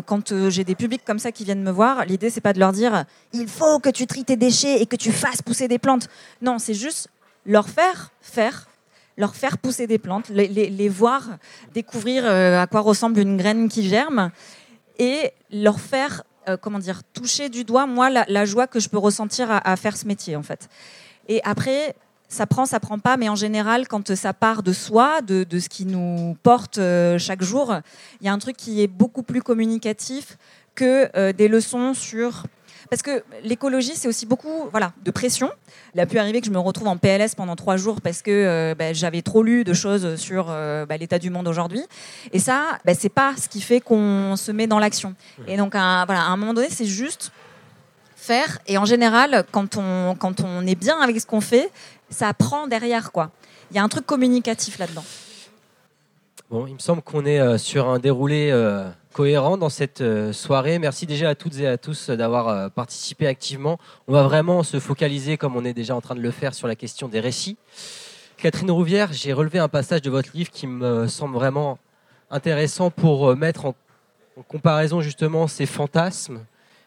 quand 0.06 0.48
j'ai 0.48 0.64
des 0.64 0.74
publics 0.74 1.02
comme 1.04 1.18
ça 1.18 1.32
qui 1.32 1.44
viennent 1.44 1.62
me 1.62 1.70
voir, 1.70 2.06
l'idée 2.06 2.30
c'est 2.30 2.40
pas 2.40 2.54
de 2.54 2.58
leur 2.58 2.72
dire 2.72 3.04
il 3.34 3.46
faut 3.46 3.78
que 3.78 3.90
tu 3.90 4.06
tries 4.06 4.24
tes 4.24 4.36
déchets 4.36 4.80
et 4.80 4.86
que 4.86 4.96
tu 4.96 5.12
fasses 5.12 5.42
pousser 5.42 5.68
des 5.68 5.78
plantes. 5.78 6.08
Non, 6.40 6.58
c'est 6.58 6.74
juste 6.74 7.08
leur 7.44 7.68
faire 7.68 8.10
faire 8.22 8.66
leur 9.16 9.34
faire 9.34 9.58
pousser 9.58 9.86
des 9.86 9.98
plantes, 9.98 10.28
les, 10.28 10.88
voir 10.88 11.38
découvrir 11.72 12.24
euh, 12.26 12.60
à 12.60 12.66
quoi 12.66 12.80
ressemble 12.80 13.18
une 13.20 13.36
graine 13.36 13.68
qui 13.68 13.88
germe 13.88 14.30
et 14.98 15.32
leur 15.50 15.80
faire, 15.80 16.22
euh, 16.48 16.56
comment 16.56 16.78
dire, 16.78 17.02
toucher 17.12 17.48
du 17.48 17.64
doigt, 17.64 17.86
moi, 17.86 18.10
la, 18.10 18.44
joie 18.44 18.66
que 18.66 18.80
je 18.80 18.88
peux 18.88 18.98
ressentir 18.98 19.48
à, 19.50 19.76
faire 19.76 19.96
ce 19.96 20.06
métier, 20.06 20.36
en 20.36 20.42
fait. 20.42 20.68
Et 21.28 21.40
après, 21.44 21.94
ça 22.28 22.46
prend, 22.46 22.66
ça 22.66 22.80
prend 22.80 22.98
pas, 22.98 23.16
mais 23.16 23.28
en 23.28 23.36
général, 23.36 23.88
quand 23.88 24.14
ça 24.14 24.32
part 24.32 24.62
de 24.62 24.72
soi, 24.72 25.22
de, 25.22 25.46
ce 25.58 25.68
qui 25.68 25.86
nous 25.86 26.36
porte 26.42 26.78
euh, 26.78 27.18
chaque 27.18 27.42
jour, 27.42 27.74
il 28.20 28.26
y 28.26 28.28
a 28.28 28.32
un 28.32 28.38
truc 28.38 28.56
qui 28.56 28.82
est 28.82 28.88
beaucoup 28.88 29.22
plus 29.22 29.42
communicatif 29.42 30.36
que 30.74 31.32
des 31.32 31.48
leçons 31.48 31.94
sur 31.94 32.42
Parce 32.90 33.02
que 33.02 33.22
l'écologie, 33.42 33.94
c'est 33.94 34.08
aussi 34.08 34.26
beaucoup 34.26 34.68
voilà, 34.70 34.92
de 35.04 35.10
pression. 35.10 35.50
Il 35.94 36.00
a 36.00 36.06
pu 36.06 36.18
arriver 36.18 36.40
que 36.40 36.46
je 36.46 36.52
me 36.52 36.58
retrouve 36.58 36.88
en 36.88 36.96
PLS 36.96 37.34
pendant 37.36 37.56
trois 37.56 37.76
jours 37.76 38.00
parce 38.00 38.22
que 38.22 38.30
euh, 38.30 38.74
bah, 38.74 38.92
j'avais 38.92 39.22
trop 39.22 39.42
lu 39.42 39.64
de 39.64 39.72
choses 39.72 40.16
sur 40.16 40.46
euh, 40.48 40.86
bah, 40.86 40.96
l'état 40.96 41.18
du 41.18 41.30
monde 41.30 41.48
aujourd'hui. 41.48 41.82
Et 42.32 42.38
ça, 42.38 42.78
bah, 42.84 42.94
c'est 42.94 43.08
pas 43.08 43.34
ce 43.36 43.48
qui 43.48 43.60
fait 43.60 43.80
qu'on 43.80 44.36
se 44.36 44.52
met 44.52 44.66
dans 44.66 44.78
l'action. 44.78 45.14
Et 45.48 45.56
donc, 45.56 45.74
à, 45.74 46.04
voilà, 46.06 46.22
à 46.22 46.28
un 46.28 46.36
moment 46.36 46.54
donné, 46.54 46.68
c'est 46.70 46.86
juste 46.86 47.32
faire. 48.14 48.58
Et 48.66 48.78
en 48.78 48.84
général, 48.84 49.44
quand 49.50 49.76
on, 49.76 50.14
quand 50.18 50.40
on 50.40 50.66
est 50.66 50.74
bien 50.74 51.00
avec 51.00 51.20
ce 51.20 51.26
qu'on 51.26 51.40
fait, 51.40 51.70
ça 52.10 52.32
prend 52.34 52.66
derrière. 52.66 53.12
quoi. 53.12 53.30
Il 53.70 53.76
y 53.76 53.80
a 53.80 53.82
un 53.82 53.88
truc 53.88 54.06
communicatif 54.06 54.78
là-dedans. 54.78 55.04
Bon, 56.50 56.66
il 56.68 56.74
me 56.74 56.78
semble 56.78 57.02
qu'on 57.02 57.26
est 57.26 57.40
euh, 57.40 57.58
sur 57.58 57.88
un 57.88 57.98
déroulé 57.98 58.50
cohérent 59.16 59.56
dans 59.56 59.70
cette 59.70 60.02
euh, 60.02 60.30
soirée. 60.34 60.78
Merci 60.78 61.06
déjà 61.06 61.30
à 61.30 61.34
toutes 61.34 61.58
et 61.58 61.66
à 61.66 61.78
tous 61.78 62.10
d'avoir 62.10 62.48
euh, 62.48 62.68
participé 62.68 63.26
activement. 63.26 63.78
On 64.08 64.12
va 64.12 64.22
vraiment 64.24 64.62
se 64.62 64.78
focaliser, 64.78 65.38
comme 65.38 65.56
on 65.56 65.64
est 65.64 65.72
déjà 65.72 65.96
en 65.96 66.02
train 66.02 66.14
de 66.14 66.20
le 66.20 66.30
faire, 66.30 66.52
sur 66.52 66.68
la 66.68 66.76
question 66.76 67.08
des 67.08 67.18
récits. 67.18 67.56
Catherine 68.36 68.70
Rouvière, 68.70 69.14
j'ai 69.14 69.32
relevé 69.32 69.58
un 69.58 69.68
passage 69.68 70.02
de 70.02 70.10
votre 70.10 70.28
livre 70.34 70.50
qui 70.50 70.66
me 70.66 71.06
semble 71.06 71.34
vraiment 71.34 71.78
intéressant 72.30 72.90
pour 72.90 73.30
euh, 73.30 73.34
mettre 73.34 73.64
en 73.64 73.74
comparaison 74.48 75.00
justement 75.00 75.46
ces 75.46 75.64
fantasmes 75.64 76.44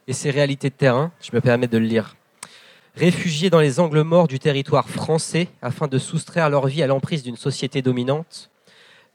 et 0.07 0.13
ces 0.13 0.29
réalités 0.29 0.69
de 0.69 0.75
terrain. 0.75 1.11
Je 1.21 1.31
me 1.33 1.41
permets 1.41 1.67
de 1.67 1.79
le 1.79 1.85
lire. 1.85 2.15
Réfugiés 2.95 3.49
dans 3.49 3.59
les 3.59 3.79
angles 3.79 4.03
morts 4.03 4.27
du 4.27 4.37
territoire 4.37 4.87
français 4.87 5.47
afin 5.63 5.87
de 5.87 5.97
soustraire 5.97 6.51
leur 6.51 6.67
vie 6.67 6.83
à 6.83 6.87
l'emprise 6.87 7.23
d'une 7.23 7.37
société 7.37 7.81
dominante, 7.81 8.51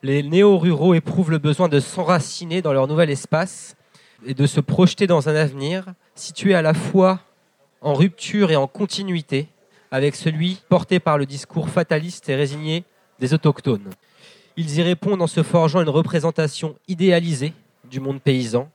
les 0.05 0.22
néo-ruraux 0.22 0.92
éprouvent 0.92 1.30
le 1.30 1.38
besoin 1.38 1.70
de 1.70 1.80
s'enraciner 1.80 2.61
dans 2.61 2.74
leur 2.74 2.86
nouvel 2.86 3.09
espace 3.09 3.74
et 4.26 4.34
de 4.34 4.46
se 4.46 4.61
projeter 4.61 5.07
dans 5.07 5.30
un 5.30 5.34
avenir 5.34 5.86
situé 6.14 6.55
à 6.55 6.61
la 6.61 6.74
fois 6.74 7.20
en 7.80 7.94
rupture 7.94 8.50
et 8.50 8.57
en 8.57 8.66
continuité 8.66 9.48
avec 9.90 10.14
celui 10.14 10.61
porté 10.68 11.00
par 11.00 11.16
le 11.16 11.24
discours 11.24 11.70
fataliste 11.70 12.28
et 12.28 12.34
résigné 12.34 12.84
des 13.18 13.32
autochtones. 13.32 13.88
Ils 14.59 14.78
y 14.78 14.82
répondent 14.82 15.22
en 15.22 15.26
se 15.26 15.42
forgeant 15.42 15.80
une 15.80 15.88
représentation 15.88 16.76
idéalisée 16.86 17.55
du 17.90 17.98
monde 17.98 18.20
paysan, 18.20 18.68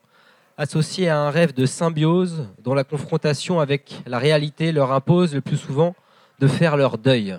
associée 0.58 1.10
à 1.10 1.20
un 1.20 1.30
rêve 1.30 1.54
de 1.54 1.68
symbiose 1.68 2.48
dont 2.64 2.74
la 2.74 2.84
confrontation 2.84 3.60
avec 3.60 4.02
la 4.08 4.18
réalité 4.18 4.72
leur 4.72 4.92
impose 4.92 5.36
le 5.36 5.42
plus 5.42 5.58
souvent 5.58 5.96
de 6.40 6.48
faire 6.48 6.76
leur 6.76 6.98
deuil. 6.98 7.38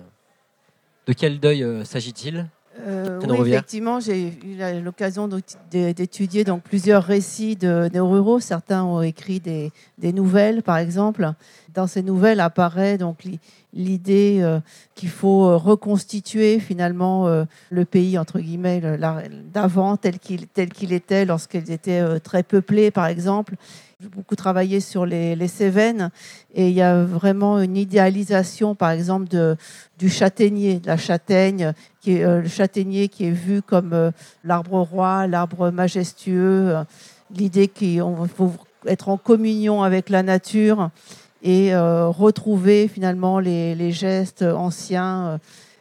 De 1.09 1.13
quel 1.13 1.41
deuil 1.41 1.65
euh, 1.65 1.85
s'agit-il? 1.85 2.47
Euh, 2.79 3.21
oui, 3.29 3.51
effectivement, 3.51 4.01
j'ai 4.01 4.29
eu 4.29 4.83
l'occasion 4.83 5.29
d'étudier 5.71 6.45
donc 6.45 6.63
plusieurs 6.63 7.03
récits 7.03 7.57
de 7.57 7.89
néo-ruraux. 7.93 8.41
Certains 8.41 8.85
ont 8.85 9.03
écrit 9.03 9.41
des, 9.41 9.73
des 9.99 10.13
nouvelles, 10.13 10.63
par 10.63 10.79
exemple. 10.79 11.33
Dans 11.75 11.87
ces 11.87 12.03
nouvelles 12.03 12.41
apparaît 12.41 12.97
donc 12.97 13.25
l'idée 13.73 14.41
euh, 14.43 14.61
qu'il 14.95 15.09
faut 15.09 15.47
euh, 15.47 15.57
reconstituer 15.57 16.61
finalement 16.61 17.27
euh, 17.27 17.45
le 17.71 17.85
pays 17.85 18.19
entre 18.19 18.41
guillemets 18.41 18.83
d'avant 19.53 19.97
tel 19.97 20.19
qu'il 20.19 20.47
tel 20.47 20.71
qu'il 20.71 20.93
était 20.93 21.25
lorsqu'ils 21.25 21.71
étaient 21.71 22.01
euh, 22.01 22.19
très 22.19 22.43
peuplés, 22.43 22.91
par 22.91 23.07
exemple. 23.07 23.55
J'ai 24.01 24.09
beaucoup 24.09 24.35
travaillé 24.35 24.81
sur 24.81 25.05
les, 25.05 25.37
les 25.37 25.49
Cévennes 25.49 26.11
et 26.55 26.69
il 26.69 26.75
y 26.75 26.81
a 26.81 27.05
vraiment 27.05 27.61
une 27.61 27.77
idéalisation, 27.77 28.75
par 28.75 28.91
exemple, 28.91 29.29
de, 29.29 29.57
du 29.99 30.09
châtaignier, 30.09 30.81
de 30.81 30.87
la 30.87 30.97
châtaigne, 30.97 31.75
qui 32.01 32.13
est, 32.13 32.25
le 32.25 32.49
châtaignier 32.49 33.09
qui 33.09 33.27
est 33.27 33.31
vu 33.31 33.61
comme 33.61 34.11
l'arbre 34.43 34.81
roi, 34.81 35.27
l'arbre 35.27 35.71
majestueux, 35.71 36.77
l'idée 37.31 37.69
qu'il 37.69 38.03
faut 38.35 38.55
être 38.87 39.11
en 39.11 39.19
communion 39.19 39.83
avec 39.83 40.09
la 40.09 40.23
nature 40.23 40.91
et 41.43 41.75
euh, 41.75 42.09
retrouver 42.09 42.89
finalement 42.89 43.39
les, 43.41 43.75
les 43.75 43.93
gestes 43.93 44.43
anciens. 44.43 45.27
Euh, 45.27 45.39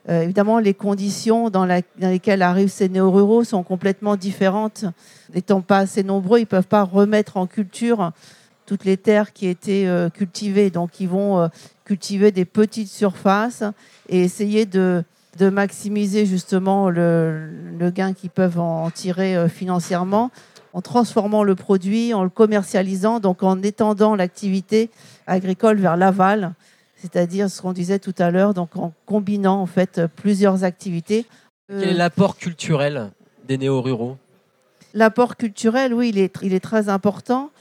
euh, 0.10 0.22
évidemment, 0.22 0.60
les 0.60 0.74
conditions 0.74 1.50
dans, 1.50 1.66
la- 1.66 1.82
dans 2.00 2.10
lesquelles 2.10 2.42
arrivent 2.42 2.70
ces 2.70 2.90
néo-ruraux 2.90 3.44
sont 3.44 3.64
complètement 3.64 4.16
différentes. 4.16 4.86
N'étant 5.36 5.62
pas 5.62 5.80
assez 5.80 6.04
nombreux, 6.04 6.40
ils 6.40 6.44
ne 6.44 6.48
peuvent 6.48 6.68
pas 6.68 6.84
remettre 6.84 7.38
en 7.38 7.46
culture 7.48 8.12
toutes 8.66 8.86
les 8.86 8.98
terres 8.98 9.34
qui 9.34 9.48
étaient 9.48 9.88
cultivées. 10.14 10.70
Donc, 10.70 11.00
ils 11.00 11.10
vont 11.10 11.50
cultiver 11.86 12.32
des 12.32 12.46
petites 12.46 12.88
surfaces 12.88 13.64
et 14.08 14.22
essayer 14.24 14.66
de, 14.66 15.04
de 15.38 15.50
maximiser 15.50 16.26
justement 16.26 16.90
le, 16.90 17.50
le 17.78 17.90
gain 17.90 18.14
qu'ils 18.14 18.30
peuvent 18.30 18.60
en 18.60 18.90
tirer 18.92 19.50
financièrement 19.50 20.32
en 20.74 20.82
transformant 20.82 21.44
le 21.44 21.56
produit, 21.56 22.14
en 22.14 22.24
le 22.24 22.30
commercialisant, 22.30 23.20
donc 23.20 23.42
en 23.42 23.62
étendant 23.64 24.16
l'activité 24.16 24.92
agricole 25.30 25.78
vers 25.80 25.96
l'aval, 25.98 26.54
c'est-à-dire 26.98 27.50
ce 27.50 27.62
qu'on 27.62 27.72
disait 27.74 28.00
tout 28.00 28.16
à 28.18 28.32
l'heure, 28.32 28.54
donc 28.54 28.76
en 28.76 28.94
combinant 29.06 29.62
en 29.62 29.66
fait 29.66 30.02
plusieurs 30.16 30.64
activités. 30.64 31.26
Euh, 31.72 31.80
Quel 31.82 31.90
est 31.90 31.94
l'apport 31.94 32.36
culturel 32.38 33.12
des 33.48 33.58
néo-ruraux? 33.58 34.18
L'apport 34.94 35.38
culturel, 35.38 35.94
oui, 35.94 36.10
il 36.10 36.18
est, 36.18 36.34
il 36.42 36.54
est 36.54 36.60
très 36.60 36.90
important. 36.90 37.52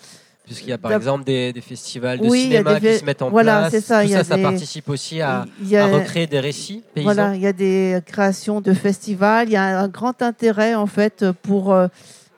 Puisqu'il 0.45 0.71
y 0.71 0.73
a 0.73 0.79
par 0.79 0.93
exemple 0.93 1.25
des, 1.25 1.53
des 1.53 1.61
festivals 1.61 2.19
de 2.19 2.27
Oui, 2.27 2.45
cinéma 2.45 2.81
des 2.81 2.93
qui 2.95 2.99
se 3.01 3.05
mettent 3.05 3.21
en 3.21 3.29
voilà, 3.29 3.59
place. 3.59 3.71
c'est 3.73 3.81
ça, 3.83 4.01
Tout 4.01 4.07
il 4.09 4.13
y 4.13 4.15
a 4.15 4.25
ça, 4.25 4.37
ça 4.37 4.39
participe 4.39 4.89
aussi 4.89 5.21
à, 5.21 5.43
a- 5.43 5.83
à 5.83 5.87
recréer 5.89 6.27
des 6.27 6.41
récits 6.41 6.83
paysans. 6.95 7.13
Voilà, 7.13 7.35
il 7.37 7.43
y 7.43 7.47
a 7.47 7.53
des 7.53 8.01
créations 8.07 8.63
de 8.63 8.73
festivals. 8.73 9.49
Il 9.51 9.53
y 9.53 9.57
a 9.57 9.79
un 9.79 9.89
grand 9.89 10.23
intérêt 10.23 10.75
en 10.75 10.87
fait 10.87 11.27
pour 11.43 11.75
euh, 11.75 11.89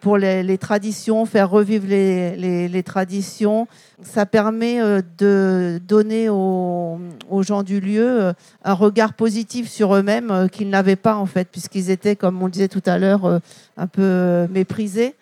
pour 0.00 0.16
les, 0.16 0.58
traditions, 0.58 1.26
faire 1.26 1.50
revivre 1.50 1.86
les, 1.86 2.82
traditions. 2.84 3.68
Ça 4.02 4.24
permet 4.24 4.80
euh, 4.80 5.02
de 5.18 5.80
donner 5.86 6.30
aux, 6.30 6.98
aux 7.28 7.42
gens 7.42 7.62
du 7.62 7.80
lieu 7.80 8.22
euh, 8.22 8.32
un 8.64 8.72
regard 8.72 9.12
positif 9.12 9.68
sur 9.68 9.94
eux-mêmes 9.94 10.30
euh, 10.30 10.48
qu'ils 10.48 10.70
n'avaient 10.70 10.96
pas 10.96 11.16
en 11.16 11.26
fait, 11.26 11.48
puisqu'ils 11.48 11.90
étaient, 11.90 12.16
comme 12.16 12.40
on 12.42 12.46
le 12.46 12.50
disait 12.50 12.68
tout 12.68 12.82
à 12.86 12.98
l'heure, 12.98 13.40
un 13.76 13.86
peu 13.86 14.46
méprisés. 14.50 15.14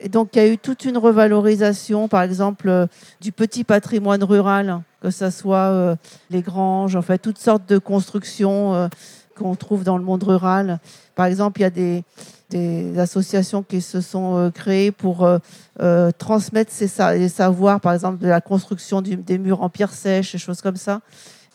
Et 0.00 0.08
donc, 0.08 0.30
il 0.34 0.38
y 0.38 0.44
a 0.44 0.48
eu 0.48 0.58
toute 0.58 0.84
une 0.84 0.98
revalorisation, 0.98 2.08
par 2.08 2.22
exemple, 2.22 2.86
du 3.20 3.32
petit 3.32 3.64
patrimoine 3.64 4.22
rural, 4.24 4.82
que 5.00 5.10
ce 5.10 5.30
soit 5.30 5.96
les 6.28 6.42
granges, 6.42 6.96
en 6.96 7.02
fait, 7.02 7.18
toutes 7.18 7.38
sortes 7.38 7.66
de 7.66 7.78
constructions 7.78 8.90
qu'on 9.38 9.54
trouve 9.54 9.84
dans 9.84 9.96
le 9.96 10.04
monde 10.04 10.22
rural. 10.22 10.80
Par 11.14 11.26
exemple, 11.26 11.60
il 11.60 11.62
y 11.62 11.66
a 11.66 11.70
des, 11.70 12.04
des 12.50 12.98
associations 12.98 13.62
qui 13.62 13.80
se 13.80 14.00
sont 14.00 14.36
euh, 14.36 14.50
créées 14.50 14.92
pour 14.92 15.24
euh, 15.24 15.38
euh, 15.80 16.10
transmettre 16.16 16.70
ces 16.72 16.88
les 17.18 17.28
savoirs, 17.28 17.80
par 17.80 17.92
exemple, 17.92 18.22
de 18.22 18.28
la 18.28 18.40
construction 18.40 19.02
du- 19.02 19.16
des 19.16 19.38
murs 19.38 19.62
en 19.62 19.68
pierre 19.68 19.92
sèche, 19.92 20.32
des 20.32 20.38
choses 20.38 20.60
comme 20.60 20.76
ça. 20.76 21.00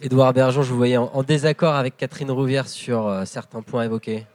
Édouard 0.01 0.33
Bergeon, 0.33 0.63
je 0.63 0.71
vous 0.71 0.77
voyais 0.77 0.97
en, 0.97 1.09
en 1.13 1.23
désaccord 1.23 1.75
avec 1.75 1.95
Catherine 1.95 2.31
Rouvière 2.31 2.67
sur 2.67 3.07
euh, 3.07 3.23
certains 3.25 3.61
points 3.61 3.83
évoqués. 3.83 4.25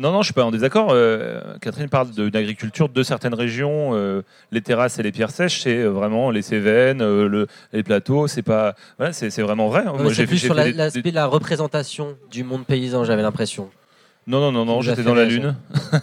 Non, 0.00 0.12
non, 0.12 0.22
je 0.22 0.26
suis 0.26 0.34
pas 0.34 0.44
en 0.44 0.52
désaccord. 0.52 0.88
Euh, 0.92 1.40
Catherine 1.60 1.88
parle 1.88 2.12
de- 2.12 2.28
d'agriculture 2.28 2.88
de 2.88 3.02
certaines 3.02 3.34
régions. 3.34 3.90
euh, 3.94 4.22
les 4.52 4.60
terrasses 4.60 4.98
et 4.98 5.02
les 5.02 5.10
pierres 5.10 5.30
sèches, 5.32 5.62
c'est 5.62 5.82
vraiment 5.82 6.30
les 6.30 6.42
Cévennes, 6.42 7.02
euh, 7.02 7.28
le- 7.28 7.46
les 7.72 7.82
plateaux. 7.82 8.28
C'est 8.28 8.42
pas, 8.42 8.74
voilà, 8.96 9.12
c'est 9.12 9.42
vraiment 9.42 9.68
vrai. 9.68 9.84
hein. 9.86 9.94
Moi, 9.98 10.14
c'est 10.14 10.26
plus 10.26 10.36
j'ai 10.36 10.46
sur 10.46 10.54
la- 10.54 10.64
des- 10.66 10.72
l'aspect 10.72 11.10
de 11.10 11.14
la 11.16 11.26
représentation 11.26 12.16
du 12.30 12.44
monde 12.44 12.64
paysan, 12.64 13.02
j'avais 13.04 13.22
l'impression. 13.22 13.70
Non, 14.28 14.40
non, 14.40 14.52
non, 14.52 14.64
non, 14.66 14.82
j'étais 14.82 15.02
dans 15.02 15.14
la 15.14 15.24
lune. 15.24 15.56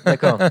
D'accord. 0.06 0.40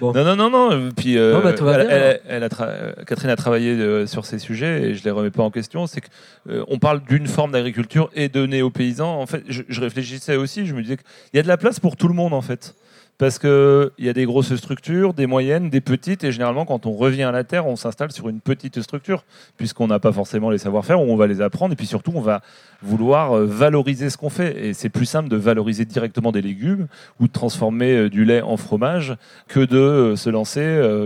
Non, 0.00 0.12
non, 0.12 0.36
non, 0.36 0.50
non. 0.50 0.88
Puis 0.96 1.18
euh, 1.18 1.34
Non, 1.34 1.40
bah, 1.42 1.52
tout 1.52 1.64
va 1.64 1.74
elle- 1.78 1.86
bien, 1.86 1.96
elle- 1.96 2.20
elle 2.28 2.42
a 2.42 2.48
tra- 2.48 2.66
euh, 2.68 2.92
Catherine 3.06 3.30
a 3.30 3.36
travaillé 3.36 3.72
euh, 3.72 4.06
sur 4.06 4.24
ces 4.24 4.38
sujets 4.38 4.82
et 4.82 4.94
je 4.94 5.04
les 5.04 5.10
remets 5.10 5.30
pas 5.30 5.42
en 5.42 5.50
question. 5.50 5.86
C'est 5.86 6.00
que 6.00 6.06
euh, 6.48 6.64
on 6.68 6.78
parle 6.78 7.02
d'une 7.04 7.26
forme 7.26 7.52
d'agriculture 7.52 8.10
et 8.14 8.28
de 8.28 8.46
néo-paysans. 8.46 9.20
En 9.20 9.26
fait, 9.26 9.42
je, 9.48 9.62
je 9.68 9.80
réfléchissais 9.80 10.36
aussi. 10.36 10.66
Je 10.66 10.74
me 10.74 10.82
disais 10.82 10.96
qu'il 10.96 11.06
y 11.34 11.38
a 11.38 11.42
de 11.42 11.48
la 11.48 11.56
place 11.58 11.80
pour 11.80 11.96
tout 11.96 12.08
le 12.08 12.14
monde 12.14 12.32
en 12.32 12.42
fait. 12.42 12.74
Parce 13.16 13.38
qu'il 13.38 13.90
y 13.98 14.08
a 14.08 14.12
des 14.12 14.24
grosses 14.24 14.56
structures, 14.56 15.14
des 15.14 15.26
moyennes, 15.26 15.70
des 15.70 15.80
petites, 15.80 16.24
et 16.24 16.32
généralement, 16.32 16.64
quand 16.64 16.84
on 16.84 16.92
revient 16.92 17.22
à 17.22 17.30
la 17.30 17.44
Terre, 17.44 17.64
on 17.66 17.76
s'installe 17.76 18.10
sur 18.10 18.28
une 18.28 18.40
petite 18.40 18.82
structure, 18.82 19.24
puisqu'on 19.56 19.86
n'a 19.86 20.00
pas 20.00 20.10
forcément 20.10 20.50
les 20.50 20.58
savoir-faire, 20.58 21.00
on 21.00 21.14
va 21.14 21.28
les 21.28 21.40
apprendre, 21.40 21.72
et 21.72 21.76
puis 21.76 21.86
surtout, 21.86 22.12
on 22.16 22.20
va 22.20 22.42
vouloir 22.82 23.36
euh, 23.36 23.46
valoriser 23.46 24.10
ce 24.10 24.16
qu'on 24.16 24.30
fait. 24.30 24.66
Et 24.66 24.74
c'est 24.74 24.88
plus 24.88 25.06
simple 25.06 25.28
de 25.28 25.36
valoriser 25.36 25.84
directement 25.84 26.32
des 26.32 26.42
légumes, 26.42 26.88
ou 27.20 27.28
de 27.28 27.32
transformer 27.32 27.92
euh, 27.92 28.10
du 28.10 28.24
lait 28.24 28.42
en 28.42 28.56
fromage, 28.56 29.14
que 29.46 29.60
de 29.60 29.78
euh, 29.78 30.16
se 30.16 30.28
lancer 30.28 30.54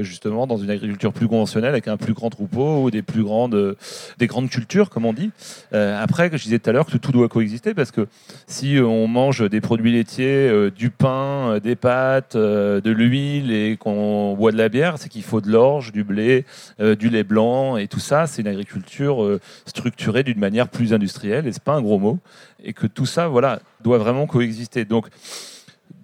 justement 0.01 0.47
dans 0.47 0.57
une 0.57 0.71
agriculture 0.71 1.13
plus 1.13 1.29
conventionnelle, 1.29 1.71
avec 1.71 1.89
un 1.89 1.99
plus 1.99 2.15
grand 2.15 2.31
troupeau, 2.31 2.85
ou 2.85 2.91
des 2.91 3.03
plus 3.03 3.23
grandes, 3.23 3.77
des 4.19 4.27
grandes 4.27 4.49
cultures, 4.49 4.89
comme 4.89 5.05
on 5.05 5.13
dit. 5.13 5.31
Après, 5.73 6.31
je 6.33 6.43
disais 6.43 6.59
tout 6.59 6.71
à 6.71 6.73
l'heure 6.73 6.87
que 6.87 6.97
tout 6.97 7.13
doit 7.13 7.29
coexister, 7.29 7.75
parce 7.75 7.91
que 7.91 8.07
si 8.47 8.79
on 8.81 9.07
mange 9.09 9.49
des 9.49 9.61
produits 9.61 9.93
laitiers, 9.93 10.71
du 10.71 10.91
pain, 10.91 11.59
des 11.63 11.77
pâtes, 11.77 11.98
euh, 12.35 12.81
de 12.81 12.91
l'huile 12.91 13.51
et 13.53 13.77
qu'on 13.77 14.35
boit 14.35 14.53
de 14.53 14.57
la 14.57 14.69
bière, 14.69 14.97
c'est 14.99 15.09
qu'il 15.09 15.23
faut 15.23 15.41
de 15.41 15.51
l'orge, 15.51 15.93
du 15.93 16.05
blé, 16.05 16.45
euh, 16.81 16.95
du 16.95 17.09
lait 17.09 17.25
blanc 17.25 17.77
et 17.77 17.89
tout 17.89 18.01
ça. 18.01 18.27
C'est 18.27 18.43
une 18.43 18.49
agriculture 18.49 19.23
euh, 19.25 19.41
structurée 19.67 20.23
d'une 20.23 20.39
manière 20.39 20.69
plus 20.69 20.93
industrielle 20.93 21.47
et 21.47 21.53
c'est 21.53 21.63
pas 21.63 21.75
un 21.75 21.83
gros 21.83 21.99
mot. 21.99 22.19
Et 22.63 22.73
que 22.73 22.87
tout 22.87 23.07
ça, 23.07 23.29
voilà, 23.29 23.61
doit 23.83 23.99
vraiment 23.99 24.27
coexister. 24.27 24.85
Donc, 24.85 25.07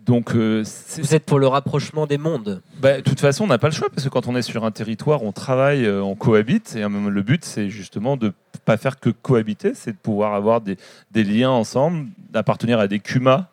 Donc, 0.07 0.35
euh, 0.35 0.63
Vous 0.99 1.15
êtes 1.15 1.25
pour 1.25 1.39
le 1.39 1.47
rapprochement 1.47 2.07
des 2.07 2.19
mondes. 2.19 2.61
bah, 2.81 2.99
de 2.99 3.01
toute 3.01 3.21
façon, 3.21 3.45
on 3.45 3.47
n'a 3.47 3.57
pas 3.59 3.69
le 3.69 3.75
choix 3.75 3.89
parce 3.89 4.05
que 4.05 4.11
quand 4.11 4.27
on 4.29 4.37
est 4.37 4.43
sur 4.43 4.65
un 4.65 4.71
territoire, 4.71 5.23
on 5.23 5.33
travaille, 5.33 5.87
euh, 5.87 6.03
on 6.03 6.15
cohabite. 6.15 6.77
Et 6.77 6.83
euh, 6.85 7.09
le 7.09 7.23
but, 7.23 7.43
c'est 7.45 7.71
justement 7.71 8.19
de 8.19 8.33
pas 8.67 8.77
faire 8.77 9.01
que 9.01 9.09
cohabiter, 9.11 9.73
c'est 9.75 9.93
de 9.93 9.97
pouvoir 9.97 10.35
avoir 10.35 10.61
des, 10.61 10.77
des 11.11 11.25
liens 11.25 11.51
ensemble, 11.51 12.09
d'appartenir 12.31 12.79
à 12.79 12.87
des 12.87 13.01
CUMA. 13.01 13.49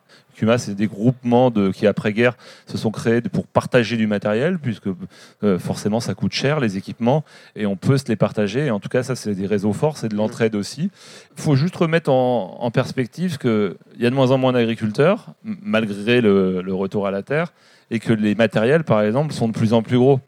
C'est 0.57 0.75
des 0.75 0.87
groupements 0.87 1.51
qui, 1.73 1.87
après-guerre, 1.87 2.35
se 2.65 2.77
sont 2.77 2.91
créés 2.91 3.21
pour 3.21 3.47
partager 3.47 3.97
du 3.97 4.07
matériel, 4.07 4.59
puisque 4.59 4.87
euh, 5.43 5.59
forcément, 5.59 5.99
ça 5.99 6.13
coûte 6.13 6.33
cher, 6.33 6.59
les 6.59 6.77
équipements, 6.77 7.23
et 7.55 7.65
on 7.65 7.75
peut 7.75 7.97
se 7.97 8.05
les 8.07 8.15
partager. 8.15 8.71
En 8.71 8.79
tout 8.79 8.89
cas, 8.89 9.03
ça, 9.03 9.15
c'est 9.15 9.35
des 9.35 9.47
réseaux 9.47 9.73
forts, 9.73 9.97
c'est 9.97 10.09
de 10.09 10.15
l'entraide 10.15 10.55
aussi. 10.55 10.89
Il 11.37 11.41
faut 11.41 11.55
juste 11.55 11.75
remettre 11.75 12.09
en, 12.11 12.57
en 12.59 12.71
perspective 12.71 13.37
qu'il 13.37 13.75
y 13.99 14.05
a 14.05 14.09
de 14.09 14.15
moins 14.15 14.31
en 14.31 14.37
moins 14.37 14.53
d'agriculteurs, 14.53 15.27
malgré 15.43 16.21
le- 16.21 16.63
retour 16.73 17.05
à 17.05 17.11
la 17.11 17.21
terre 17.21 17.53
et 17.91 17.99
que 17.99 18.13
les 18.13 18.35
matériels, 18.35 18.83
par 18.83 19.01
exemple, 19.01 19.33
sont 19.33 19.47
de 19.47 19.53
plus 19.53 19.73
en 19.73 19.81
plus 19.83 19.97
gros. 19.97 20.19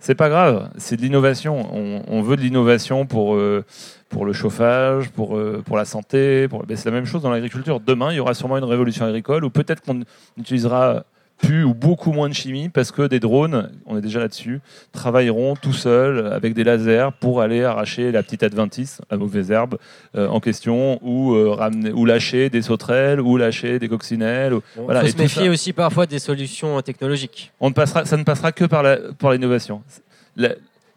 C'est 0.00 0.16
pas 0.16 0.28
grave, 0.28 0.68
c'est 0.78 0.96
de 0.96 1.02
l'innovation. 1.02 1.64
On, 1.72 2.02
on 2.08 2.22
veut 2.22 2.34
de 2.36 2.42
l'innovation 2.42 3.06
pour, 3.06 3.36
euh, 3.36 3.64
pour 4.12 4.24
le 4.26 4.32
chauffage, 4.32 5.08
pour, 5.10 5.36
euh, 5.36 5.62
pour 5.66 5.76
la 5.76 5.84
santé. 5.84 6.46
Pour... 6.46 6.64
ben, 6.64 6.76
c'est 6.76 6.88
la 6.90 6.94
même 6.94 7.06
chose 7.06 7.22
dans 7.22 7.30
l'agriculture. 7.30 7.80
Demain, 7.80 8.12
il 8.12 8.16
y 8.16 8.20
aura 8.20 8.34
sûrement 8.34 8.58
une 8.58 8.64
révolution 8.64 9.04
agricole 9.06 9.44
où 9.44 9.50
peut-être 9.50 9.82
qu'on 9.82 10.02
utilisera 10.38 11.04
plus 11.38 11.64
ou 11.64 11.74
beaucoup 11.74 12.12
moins 12.12 12.28
de 12.28 12.34
chimie 12.34 12.68
parce 12.68 12.92
que 12.92 13.08
des 13.08 13.18
drones, 13.18 13.72
on 13.86 13.98
est 13.98 14.00
déjà 14.00 14.20
là-dessus, 14.20 14.60
travailleront 14.92 15.56
tout 15.56 15.72
seuls 15.72 16.28
avec 16.32 16.54
des 16.54 16.62
lasers 16.62 17.08
pour 17.18 17.40
aller 17.40 17.64
arracher 17.64 18.12
la 18.12 18.22
petite 18.22 18.44
adventice, 18.44 19.00
la 19.10 19.16
mauvaise 19.16 19.50
herbe 19.50 19.76
euh, 20.14 20.28
en 20.28 20.38
question, 20.38 21.00
ou, 21.02 21.34
euh, 21.34 21.50
ramener, 21.50 21.90
ou 21.90 22.04
lâcher 22.04 22.48
des 22.48 22.62
sauterelles, 22.62 23.20
ou 23.20 23.36
lâcher 23.38 23.80
des 23.80 23.88
coccinelles. 23.88 24.54
ou- 24.54 24.62
Voilà, 24.76 25.00
faut 25.00 25.06
et 25.06 25.10
se 25.10 25.16
méfier 25.16 25.46
ça- 25.46 25.50
aussi 25.50 25.72
parfois 25.72 26.06
des 26.06 26.20
solutions 26.20 26.80
technologiques. 26.82 27.50
on 27.58 27.70
ne 27.70 27.74
passera, 27.74 28.04
ça 28.04 28.16
ne 28.16 28.22
passera 28.22 28.52
que 28.52 28.66
par 28.66 29.32
l'innovation. 29.32 29.82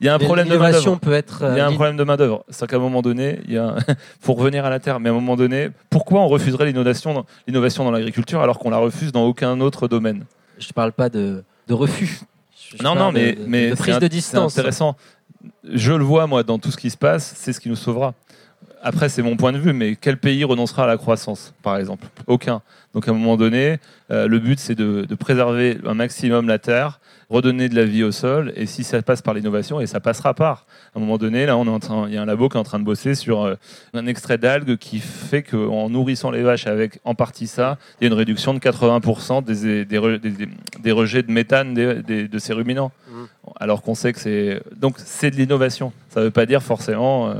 Il 0.02 0.06
y 0.08 0.10
a 0.10 0.14
un 0.16 0.20
problème 0.20 0.48
de 0.48 0.58
main 0.58 0.66
L'innovation 0.66 0.98
peut 0.98 1.14
être. 1.14 1.40
Il 1.52 1.58
y 1.58 1.60
a 1.62 1.66
euh, 1.66 1.70
un 1.70 1.74
problème 1.74 1.96
de 1.96 2.04
main 2.04 2.18
d'œuvre. 2.18 2.44
C'est 2.50 2.68
qu'à 2.68 2.76
un 2.76 2.80
moment 2.80 3.02
donné, 3.02 3.40
il 3.48 3.54
y 3.54 3.58
a 3.58 3.68
un- 3.70 3.78
faut 4.20 4.34
revenir 4.34 4.66
à 4.66 4.70
la 4.70 4.80
terre. 4.80 5.00
Mais 5.00 5.10
à 5.10 5.12
un 5.14 5.16
moment 5.16 5.36
donné, 5.38 5.70
pourquoi 5.90 6.22
on 6.22 6.28
refuserait 6.28 6.66
l'innovation 6.66 7.14
dans, 7.14 7.26
l'innovation 7.48 7.84
dans 7.86 7.92
l'agriculture 7.92 8.42
alors 8.42 8.60
qu'on 8.60 8.70
la 8.70 8.78
refuse 8.78 9.12
dans 9.12 9.24
aucun 9.24 9.60
autre 9.62 9.88
domaine? 9.88 10.26
Je 10.60 10.68
ne 10.68 10.74
parle 10.74 10.92
pas 10.92 11.10
de, 11.10 11.44
de 11.68 11.74
refus. 11.74 12.20
Je- 12.78 12.84
Non, 12.84 12.96
non, 12.96 13.12
mais, 13.12 13.34
de, 13.34 13.42
mais 13.48 13.70
de 13.70 13.76
c'est 13.76 13.82
prise 13.82 13.96
de 13.96 14.00
c'est 14.02 14.10
distance. 14.10 14.58
intéressant. 14.58 14.96
Je 15.64 15.94
le 15.94 16.04
vois 16.04 16.28
moi 16.28 16.44
dans 16.44 16.58
tout 16.60 16.72
ce 16.72 16.78
qui 16.78 16.90
se 16.90 16.98
passe, 16.98 17.34
c'est 17.38 17.54
ce 17.54 17.60
qui 17.60 17.70
nous 17.70 17.76
sauvera. 17.76 18.14
Après, 18.88 19.10
c'est 19.10 19.24
mon 19.24 19.36
point 19.36 19.52
de 19.52 19.58
vue, 19.58 19.74
mais 19.74 19.96
quel 19.96 20.18
pays 20.18 20.44
renoncera 20.44 20.84
à 20.84 20.88
la 20.88 20.98
croissance, 20.98 21.54
par 21.64 21.76
exemple? 21.78 22.06
Aucun. 22.28 22.62
Donc 22.94 23.08
à 23.08 23.12
un 23.12 23.16
moment 23.16 23.36
donné, 23.36 23.80
euh, 24.12 24.28
le 24.28 24.38
but 24.40 24.60
c'est 24.60 24.76
de, 24.76 25.06
de 25.10 25.16
préserver 25.16 25.80
un 25.88 25.96
maximum 25.96 26.48
la 26.48 26.60
terre, 26.60 27.00
redonner 27.32 27.68
de 27.68 27.76
la 27.76 27.84
vie 27.84 28.04
au 28.04 28.12
sol, 28.12 28.54
et 28.56 28.68
si 28.68 28.84
ça 28.84 29.02
passe 29.02 29.24
par 29.24 29.34
l'innovation, 29.34 29.82
et 29.82 29.88
ça 29.88 30.00
passera 30.00 30.36
par. 30.36 30.68
À 30.94 31.00
un 31.00 31.02
moment 31.02 31.18
donné, 31.18 31.48
là, 31.48 31.58
on 31.58 31.66
est 31.66 31.70
en 31.70 31.80
train, 31.80 32.08
il 32.08 32.14
y 32.14 32.18
a 32.18 32.22
un 32.22 32.26
labo 32.26 32.48
qui 32.48 32.58
est 32.58 32.60
en 32.60 32.64
train 32.64 32.78
de 32.78 32.84
bosser 32.84 33.16
sur 33.16 33.42
euh, 33.44 33.56
un 33.96 34.06
extrait 34.06 34.38
d'algues 34.38 34.78
qui 34.78 35.00
fait 35.00 35.42
qu'en 35.42 35.90
nourrissant 35.90 36.30
les 36.30 36.44
vaches 36.44 36.68
avec 36.68 37.00
en 37.06 37.16
partie 37.16 37.48
ça, 37.48 37.80
il 38.00 38.04
y 38.04 38.08
a 38.08 38.14
une 38.14 38.18
réduction 38.18 38.54
de 38.54 38.60
80% 38.60 39.44
des, 39.44 39.84
des, 39.84 39.98
re- 39.98 40.20
des- 40.20 40.30
des- 40.30 40.50
des 40.84 40.92
rejets 40.92 41.24
de 41.24 41.32
méthane 41.32 41.74
de 41.74 42.38
ces 42.40 42.54
ruminants. 42.54 42.92
Mhm. 43.12 43.28
Alors 43.60 43.82
qu'on 43.82 43.96
sait 43.96 44.14
que 44.14 44.20
c'est 44.20 44.62
donc 44.76 44.96
c'est 45.00 45.32
de 45.32 45.38
l'innovation. 45.38 45.92
Ça 46.10 46.20
ne 46.20 46.26
veut 46.26 46.32
pas 46.32 46.46
dire 46.46 46.62
forcément. 46.62 47.30
euh, 47.32 47.34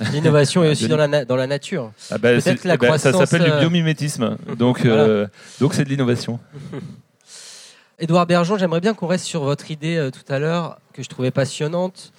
L'innovation 0.12 0.64
est 0.64 0.70
aussi 0.70 0.88
dans 0.88 0.96
la, 0.96 1.08
na- 1.08 1.24
dans 1.24 1.36
la 1.36 1.46
nature. 1.46 1.92
ah 2.10 2.18
bah, 2.18 2.32
Peut-être 2.34 2.64
la 2.64 2.74
eh 2.74 2.76
ben, 2.76 2.98
ça 2.98 3.10
croissance, 3.10 3.30
s'appelle 3.30 3.48
euh, 3.48 3.54
du 3.54 3.60
biomimétisme. 3.60 4.36
Donc 4.58 4.84
euh, 4.84 5.26
donc 5.60 5.74
c'est 5.74 5.84
de 5.84 5.88
l'innovation. 5.88 6.40
Édouard 7.98 8.26
Bergeon, 8.26 8.58
j'aimerais 8.58 8.80
bien 8.80 8.92
qu'on 8.94 9.06
reste 9.06 9.24
sur 9.24 9.44
votre 9.44 9.70
idée 9.70 9.96
euh, 9.96 10.10
tout 10.10 10.32
à 10.32 10.38
l'heure, 10.38 10.78
que 10.92 11.02
je 11.02 11.08
trouvais 11.08 11.30
passionnante, 11.30 12.12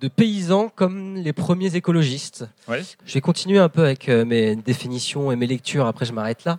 de 0.00 0.08
paysans 0.08 0.68
comme 0.74 1.14
les 1.16 1.32
premiers 1.32 1.76
écologistes. 1.76 2.46
Ouais. 2.66 2.82
Je 3.06 3.14
vais 3.14 3.20
continuer 3.20 3.58
un 3.58 3.68
peu 3.68 3.84
avec 3.84 4.08
euh, 4.08 4.24
mes 4.24 4.56
définitions 4.56 5.30
et 5.30 5.36
mes 5.36 5.46
lectures, 5.46 5.86
après 5.86 6.06
je 6.06 6.12
m'arrête 6.12 6.44
là. 6.44 6.58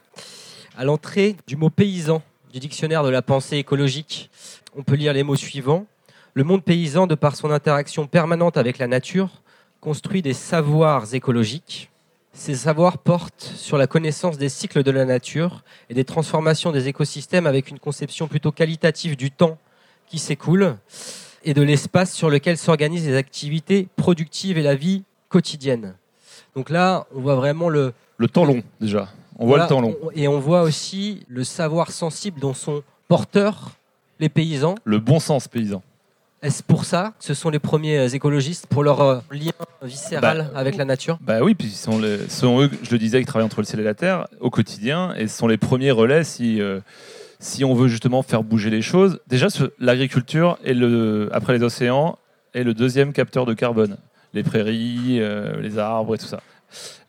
À 0.78 0.86
l'entrée 0.86 1.36
du 1.48 1.58
mot 1.58 1.70
paysan 1.70 2.22
du 2.54 2.60
dictionnaire 2.60 3.04
de 3.04 3.10
la 3.10 3.22
pensée 3.22 3.58
écologique, 3.58 4.30
on 4.78 4.84
peut 4.84 4.96
lire 4.96 5.14
les 5.14 5.24
mots 5.24 5.36
suivants. 5.36 5.86
Le 6.34 6.44
monde 6.46 6.64
paysan, 6.64 7.08
de 7.08 7.16
par 7.16 7.36
son 7.36 7.52
interaction 7.52 8.08
permanente 8.08 8.56
avec 8.56 8.78
la 8.78 8.88
nature, 8.88 9.30
construit 9.82 10.22
des 10.22 10.34
savoirs 10.34 11.14
écologiques. 11.14 11.90
Ces 12.34 12.56
savoirs 12.56 12.98
portent 13.00 13.52
sur 13.56 13.78
la 13.78 13.88
connaissance 13.88 14.38
des 14.38 14.48
cycles 14.48 14.84
de 14.84 14.92
la 14.92 15.04
nature 15.04 15.64
et 15.90 15.94
des 15.94 16.06
transformations 16.06 16.72
des 16.72 16.88
écosystèmes 16.88 17.46
avec 17.46 17.70
une 17.70 17.80
conception 17.80 18.28
plutôt 18.28 18.52
qualitative 18.54 19.18
du 19.18 19.32
temps 19.32 19.58
qui 20.08 20.18
s'écoule 20.20 20.78
et 21.44 21.54
de 21.54 21.62
l'espace 21.62 22.14
sur 22.14 22.30
lequel 22.30 22.58
s'organisent 22.58 23.08
les 23.08 23.18
activités 23.18 23.88
productives 23.98 24.58
et 24.58 24.64
la 24.64 24.76
vie 24.76 25.04
quotidienne. 25.28 25.96
Donc 26.56 26.70
là, 26.70 27.06
on 27.16 27.22
voit 27.22 27.36
vraiment 27.36 27.68
le, 27.68 27.94
Le 28.18 28.28
temps 28.30 28.46
long 28.46 28.62
déjà. 28.80 29.10
On 29.40 29.46
voit 29.48 29.58
voilà, 29.58 29.64
le 29.64 29.70
temps 29.70 29.82
long. 29.82 29.96
on- 30.04 30.12
et 30.12 30.28
on 30.28 30.40
voit 30.40 30.62
aussi 30.62 31.26
le 31.28 31.44
savoir 31.44 31.92
sensible 31.92 32.40
dont 32.40 32.54
sont 32.54 32.84
porteurs 33.08 33.72
les 34.20 34.30
paysans. 34.30 34.76
Le 34.86 35.00
bon 35.00 35.20
sens 35.20 35.48
paysan. 35.48 35.82
Est-ce 36.42 36.64
pour 36.64 36.86
ça 36.86 37.14
que 37.20 37.24
ce 37.26 37.34
sont 37.36 37.52
les 37.52 37.60
premiers 37.60 37.98
euh, 38.00 38.08
écologistes 38.08 38.66
pour 38.68 38.84
leur 38.84 39.02
euh, 39.02 39.20
lien 39.30 39.52
viscéral 39.84 40.50
Bah, 40.52 40.60
avec 40.60 40.76
la 40.76 40.86
nature? 40.86 41.20
Bah 41.22 41.40
oui, 41.44 41.54
puis 41.54 41.70
ce 41.70 41.84
sont, 41.84 42.00
les- 42.00 42.18
ce 42.30 42.40
sont 42.42 42.62
eux, 42.62 42.70
je 42.82 42.90
le 42.92 42.98
disais, 42.98 43.20
qui 43.20 43.26
travaillent 43.28 43.46
entre 43.46 43.60
le 43.62 43.66
ciel 43.66 43.80
et 43.80 43.84
la 43.84 43.94
terre 43.94 44.28
au 44.40 44.50
quotidien, 44.50 45.14
et 45.16 45.28
ce 45.28 45.38
sont 45.38 45.48
les 45.48 45.58
premiers 45.58 45.92
relais 45.92 46.24
si, 46.24 46.60
euh, 46.60 46.80
si 47.40 47.64
on 47.64 47.76
veut 47.76 47.88
justement 47.88 48.24
faire 48.24 48.42
bouger 48.44 48.72
les 48.72 48.82
choses. 48.82 49.20
Déjà, 49.28 49.48
l'agriculture, 49.78 50.58
est 50.66 50.74
le, 50.74 51.30
après 51.32 51.54
les 51.56 51.64
océans, 51.64 52.18
est 52.56 52.64
le 52.64 52.74
deuxième 52.74 53.14
capteur 53.14 53.46
de 53.46 53.54
carbone. 53.54 53.98
Les 54.34 54.42
prairies, 54.44 55.18
euh, 55.20 55.62
les 55.62 55.78
arbres 55.78 56.16
et 56.16 56.18
tout 56.18 56.26
ça. 56.26 56.42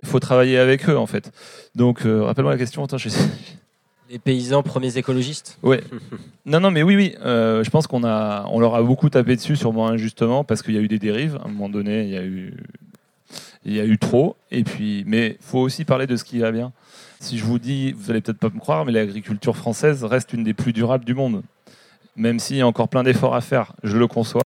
Il 0.03 0.09
faut 0.09 0.21
travailler 0.21 0.59
avec 0.59 0.89
eux, 0.91 0.99
en 0.99 1.07
fait. 1.07 1.31
Donc, 1.75 2.01
rappelle-moi 2.01 2.53
la 2.53 2.59
question. 2.59 2.85
Attends, 2.85 2.99
je 2.99 3.09
Les 4.13 4.19
paysans 4.19 4.63
premiers 4.63 4.99
écologistes 4.99 5.59
Ouais. 5.63 5.83
Non, 6.45 6.61
non, 6.61 6.71
mais 6.71 6.83
oui, 6.83 6.97
oui. 6.97 7.15
euh, 7.25 7.65
je 7.65 7.71
pense 7.71 7.87
qu'on 7.87 8.05
a, 8.05 8.45
on 8.51 8.61
leur 8.61 8.75
a 8.75 8.83
beaucoup 8.83 9.09
tapé 9.09 9.37
dessus, 9.37 9.57
sûrement 9.57 9.89
injustement, 9.89 10.45
parce 10.45 10.61
qu'il 10.63 10.75
y 10.75 10.77
a 10.79 10.83
eu 10.83 10.89
des 10.89 10.99
dérives. 10.99 11.37
À 11.43 11.47
un 11.47 11.51
moment 11.51 11.71
donné, 11.71 12.03
il 12.05 12.11
y 12.11 12.19
a 12.19 12.23
eu, 12.23 12.53
il 13.65 13.73
y 13.75 13.81
a 13.81 13.87
eu 13.87 13.97
trop. 13.97 14.37
Et 14.51 14.65
puis, 14.65 15.03
mais 15.07 15.39
faut 15.41 15.61
aussi 15.61 15.87
parler 15.87 16.07
de 16.07 16.17
ce 16.17 16.25
qui 16.25 16.39
va 16.41 16.53
bien. 16.53 16.73
Si 17.21 17.39
je 17.39 17.45
vous 17.45 17.59
dis, 17.59 17.93
vous 17.93 18.11
allez 18.11 18.21
peut-être 18.21 18.39
pas 18.39 18.51
me 18.51 18.59
croire, 18.61 18.85
mais 18.85 18.93
l'agriculture 18.93 19.57
française 19.57 20.05
reste 20.05 20.35
une 20.35 20.45
des 20.45 20.53
plus 20.53 20.75
durables 20.75 21.07
du 21.07 21.15
monde. 21.15 21.43
Même 22.15 22.39
s'il 22.39 22.57
y 22.57 22.61
a 22.61 22.67
encore 22.67 22.89
plein 22.91 23.05
d'efforts 23.05 23.35
à 23.35 23.41
faire, 23.41 23.73
je 23.83 23.97
le 23.97 24.07
conçois. 24.09 24.42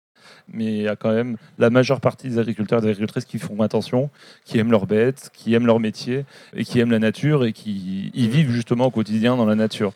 Mais 0.52 0.64
il 0.66 0.82
y 0.82 0.88
a 0.88 0.96
quand 0.96 1.12
même 1.12 1.36
la 1.58 1.70
majeure 1.70 2.00
partie 2.00 2.28
des 2.28 2.38
agriculteurs 2.38 2.78
et 2.80 2.82
des 2.82 2.88
agricultrices 2.88 3.24
qui 3.24 3.38
font 3.38 3.60
attention, 3.62 4.10
qui 4.44 4.58
aiment 4.58 4.70
leurs 4.70 4.86
bêtes, 4.86 5.30
qui 5.32 5.54
aiment 5.54 5.66
leur 5.66 5.80
métier 5.80 6.24
et 6.54 6.64
qui 6.64 6.80
aiment 6.80 6.90
la 6.90 6.98
nature 6.98 7.44
et 7.44 7.52
qui 7.52 8.10
y 8.14 8.28
vivent 8.28 8.50
justement 8.50 8.86
au 8.86 8.90
quotidien 8.90 9.36
dans 9.36 9.46
la 9.46 9.54
nature. 9.54 9.92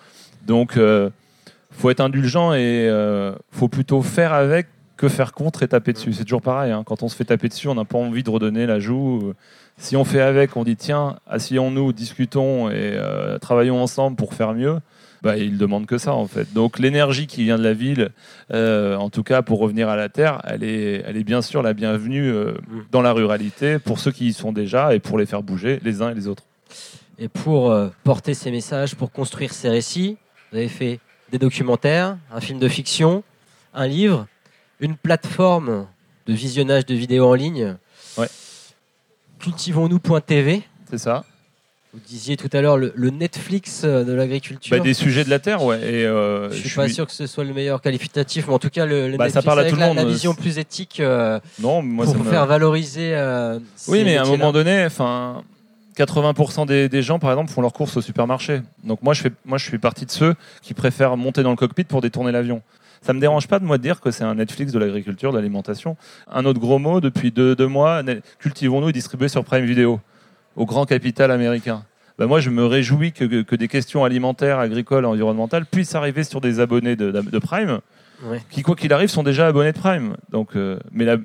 Donc, 0.47 0.77
euh, 0.77 1.11
faut 1.71 1.91
être 1.91 2.01
indulgent 2.01 2.55
et 2.55 2.89
euh, 2.89 3.35
faut 3.51 3.69
plutôt 3.69 4.03
faire 4.03 4.33
avec 4.33 4.67
que 4.97 5.09
faire 5.09 5.33
contre 5.33 5.63
et 5.63 5.69
taper 5.69 5.93
dessus. 5.93 6.13
C'est 6.13 6.25
toujours 6.25 6.43
pareil. 6.43 6.73
hein. 6.73 6.83
Quand 6.85 7.03
on 7.03 7.09
se 7.09 7.15
fait 7.15 7.25
taper 7.25 7.49
dessus, 7.49 7.69
on 7.69 7.75
n'a 7.75 7.85
pas 7.85 7.99
envie 7.99 8.23
de 8.23 8.31
redonner 8.31 8.67
la 8.67 8.81
joue. 8.81 9.33
Si 9.77 9.97
on 9.97 10.05
fait 10.05 10.21
avec, 10.21 10.57
on 10.57 10.65
dit 10.65 10.77
tiens, 10.77 11.19
asseyons-nous, 11.29 11.93
discutons 11.93 12.69
et 12.69 12.75
euh, 12.97 13.39
travaillons 13.39 13.81
ensemble 13.81 14.17
pour 14.17 14.35
faire 14.35 14.55
mieux. 14.55 14.79
Bah, 15.23 15.37
il 15.37 15.59
demande 15.59 15.87
que 15.87 15.99
ça 15.99 16.15
en 16.15 16.27
fait. 16.27 16.53
Donc 16.53 16.79
l'énergie 16.79 17.27
qui 17.27 17.45
vient 17.45 17.59
de 17.59 17.65
la 17.65 17.73
ville, 17.73 18.11
euh, 18.53 18.95
en 18.97 19.11
tout 19.11 19.23
cas 19.23 19.43
pour 19.43 19.59
revenir 19.59 19.89
à 19.89 19.97
la 19.97 20.09
terre, 20.09 20.41
elle 20.45 20.63
est, 20.63 21.03
elle 21.07 21.17
est 21.17 21.25
bien 21.25 21.43
sûr 21.43 21.63
la 21.63 21.73
bienvenue 21.73 22.31
euh, 22.31 22.55
dans 22.93 23.03
la 23.03 23.13
ruralité 23.13 23.79
pour 23.79 23.99
ceux 23.99 24.13
qui 24.13 24.29
y 24.29 24.33
sont 24.33 24.53
déjà 24.53 24.95
et 24.95 25.01
pour 25.01 25.19
les 25.19 25.27
faire 25.27 25.43
bouger 25.43 25.81
les 25.83 26.03
uns 26.03 26.11
et 26.11 26.15
les 26.15 26.29
autres. 26.29 26.45
Et 27.19 27.29
pour 27.29 27.73
euh, 27.73 27.89
porter 28.05 28.35
ces 28.35 28.53
messages, 28.53 28.95
pour 28.95 29.11
construire 29.11 29.53
ces 29.53 29.69
récits, 29.69 30.17
vous 30.53 30.59
avez 30.59 30.69
fait 30.69 31.01
des 31.33 31.39
documentaires, 31.39 32.17
un 32.33 32.41
film 32.41 32.61
de 32.61 32.69
fiction, 32.69 33.25
un 33.75 33.89
livre, 33.89 34.27
une 34.79 34.97
plateforme 34.97 35.87
de 36.27 36.33
visionnage 36.33 36.87
de 36.87 36.95
vidéos 36.95 37.27
en 37.27 37.35
ligne. 37.35 37.77
Ouais. 38.17 38.29
Cultivons-nous.tv. 39.41 40.63
C'est 40.89 40.99
ça. 40.99 41.25
Vous 41.99 42.09
disiez 42.09 42.37
tout 42.37 42.49
à 42.53 42.61
l'heure 42.61 42.77
le, 42.77 42.93
le 42.95 43.11
Netflix 43.11 43.83
euh, 43.85 44.05
de 44.05 44.13
l'agriculture. 44.13 44.77
Bah, 44.77 44.83
des 44.83 44.95
sujets 44.95 45.25
de 45.25 45.31
la 45.31 45.39
terre, 45.39 45.63
ouais. 45.65 45.79
Et, 45.79 46.05
euh, 46.07 46.51
je 46.51 46.57
suis 46.57 46.71
pas 46.77 46.85
suis- 46.87 46.95
sûr 46.95 47.07
que 47.07 47.13
ce 47.13 47.27
soit 47.27 47.45
le 47.45 47.53
meilleur 47.53 47.81
qualificatif, 47.81 48.47
mais 48.49 48.55
en 48.55 48.59
tout 48.59 48.71
cas 48.71 48.87
le, 48.87 49.09
le 49.11 49.17
Bah, 49.17 49.29
ça 49.31 49.43
parle 49.43 49.59
à 49.59 49.63
avec 49.63 49.73
tout 49.73 49.77
le 49.77 49.81
la, 49.83 49.89
monde, 49.89 49.97
la 49.97 50.03
euh, 50.05 50.07
vision 50.09 50.35
plus 50.35 50.59
éthique 50.59 51.01
euh, 51.01 51.41
Non, 51.61 51.83
moi 51.83 52.05
pour 52.05 52.17
me- 52.19 52.25
faire 52.31 52.47
valoriser. 52.47 53.15
euh, 53.15 53.59
Oui, 53.89 54.03
mais 54.05 54.17
à 54.17 54.23
un 54.23 54.27
moment 54.27 54.53
donné, 54.53 54.85
enfin, 54.87 55.43
80% 55.97 56.67
des, 56.67 56.89
des 56.89 57.03
gens, 57.03 57.19
par 57.19 57.31
exemple, 57.31 57.51
font 57.51 57.61
leurs 57.63 57.73
courses 57.73 57.97
au 57.97 58.01
supermarché. 58.01 58.61
Donc 58.85 59.03
moi, 59.03 59.15
je 59.15 59.23
fais, 59.23 59.33
moi, 59.45 59.59
je 59.59 59.69
fais 59.69 59.79
partie 59.79 60.07
de 60.07 60.11
ceux 60.11 60.35
qui 60.63 60.75
préfèrent 60.75 61.17
monter 61.17 61.43
dans 61.43 61.51
le 61.51 61.57
cockpit 61.57 61.85
pour 61.85 62.01
détourner 62.01 62.31
l'avion. 62.33 62.63
Ça 63.03 63.13
me 63.13 63.21
dérange 63.21 63.47
pas 63.47 63.59
de 63.61 63.65
moi 63.65 63.79
de 63.79 63.83
dire 63.83 64.01
que 64.01 64.11
c'est 64.11 64.25
un 64.25 64.35
Netflix 64.37 64.73
de 64.73 64.79
l'agriculture, 64.79 65.31
de 65.33 65.37
l'alimentation. 65.39 65.97
Un 66.33 66.45
autre 66.45 66.59
gros 66.61 66.79
mot, 66.79 67.01
depuis 67.01 67.31
deux, 67.31 67.55
deux 67.55 67.67
mois, 67.69 68.03
Ne- 68.03 68.21
Cultivons-nous 68.41 68.89
est 68.89 68.93
distribué 68.93 69.29
sur 69.29 69.45
Prime 69.45 69.65
Video, 69.65 70.01
au 70.59 70.67
grand 70.67 70.85
capital 70.85 71.31
américain. 71.31 71.83
bah, 72.19 72.27
moi 72.27 72.41
je 72.41 72.51
me 72.51 72.65
réjouis 72.67 73.13
que, 73.13 73.25
que- 73.25 73.43
que 73.43 73.57
des 73.57 73.69
questions 73.69 74.05
alimentaires, 74.05 74.59
agricoles, 74.59 75.05
environnementales 75.07 75.65
puissent 75.65 75.95
arriver 75.95 76.25
sur 76.25 76.41
des 76.41 76.59
abonnés 76.61 76.97
de, 76.97 77.11
de 77.13 77.39
Prime, 77.39 77.79
Ouais. 78.25 78.41
qui 78.51 78.63
quoi 78.63 78.75
qu'il 78.75 78.93
arrive 78.93 79.09
sont 79.09 79.23
déjà 79.23 79.47
abonnés 79.47 79.71
de 79.73 79.79
Prime. 79.79 80.17
Donc, 80.33 80.57
euh, 80.57 80.79
mais 80.93 81.05
la- 81.05 81.19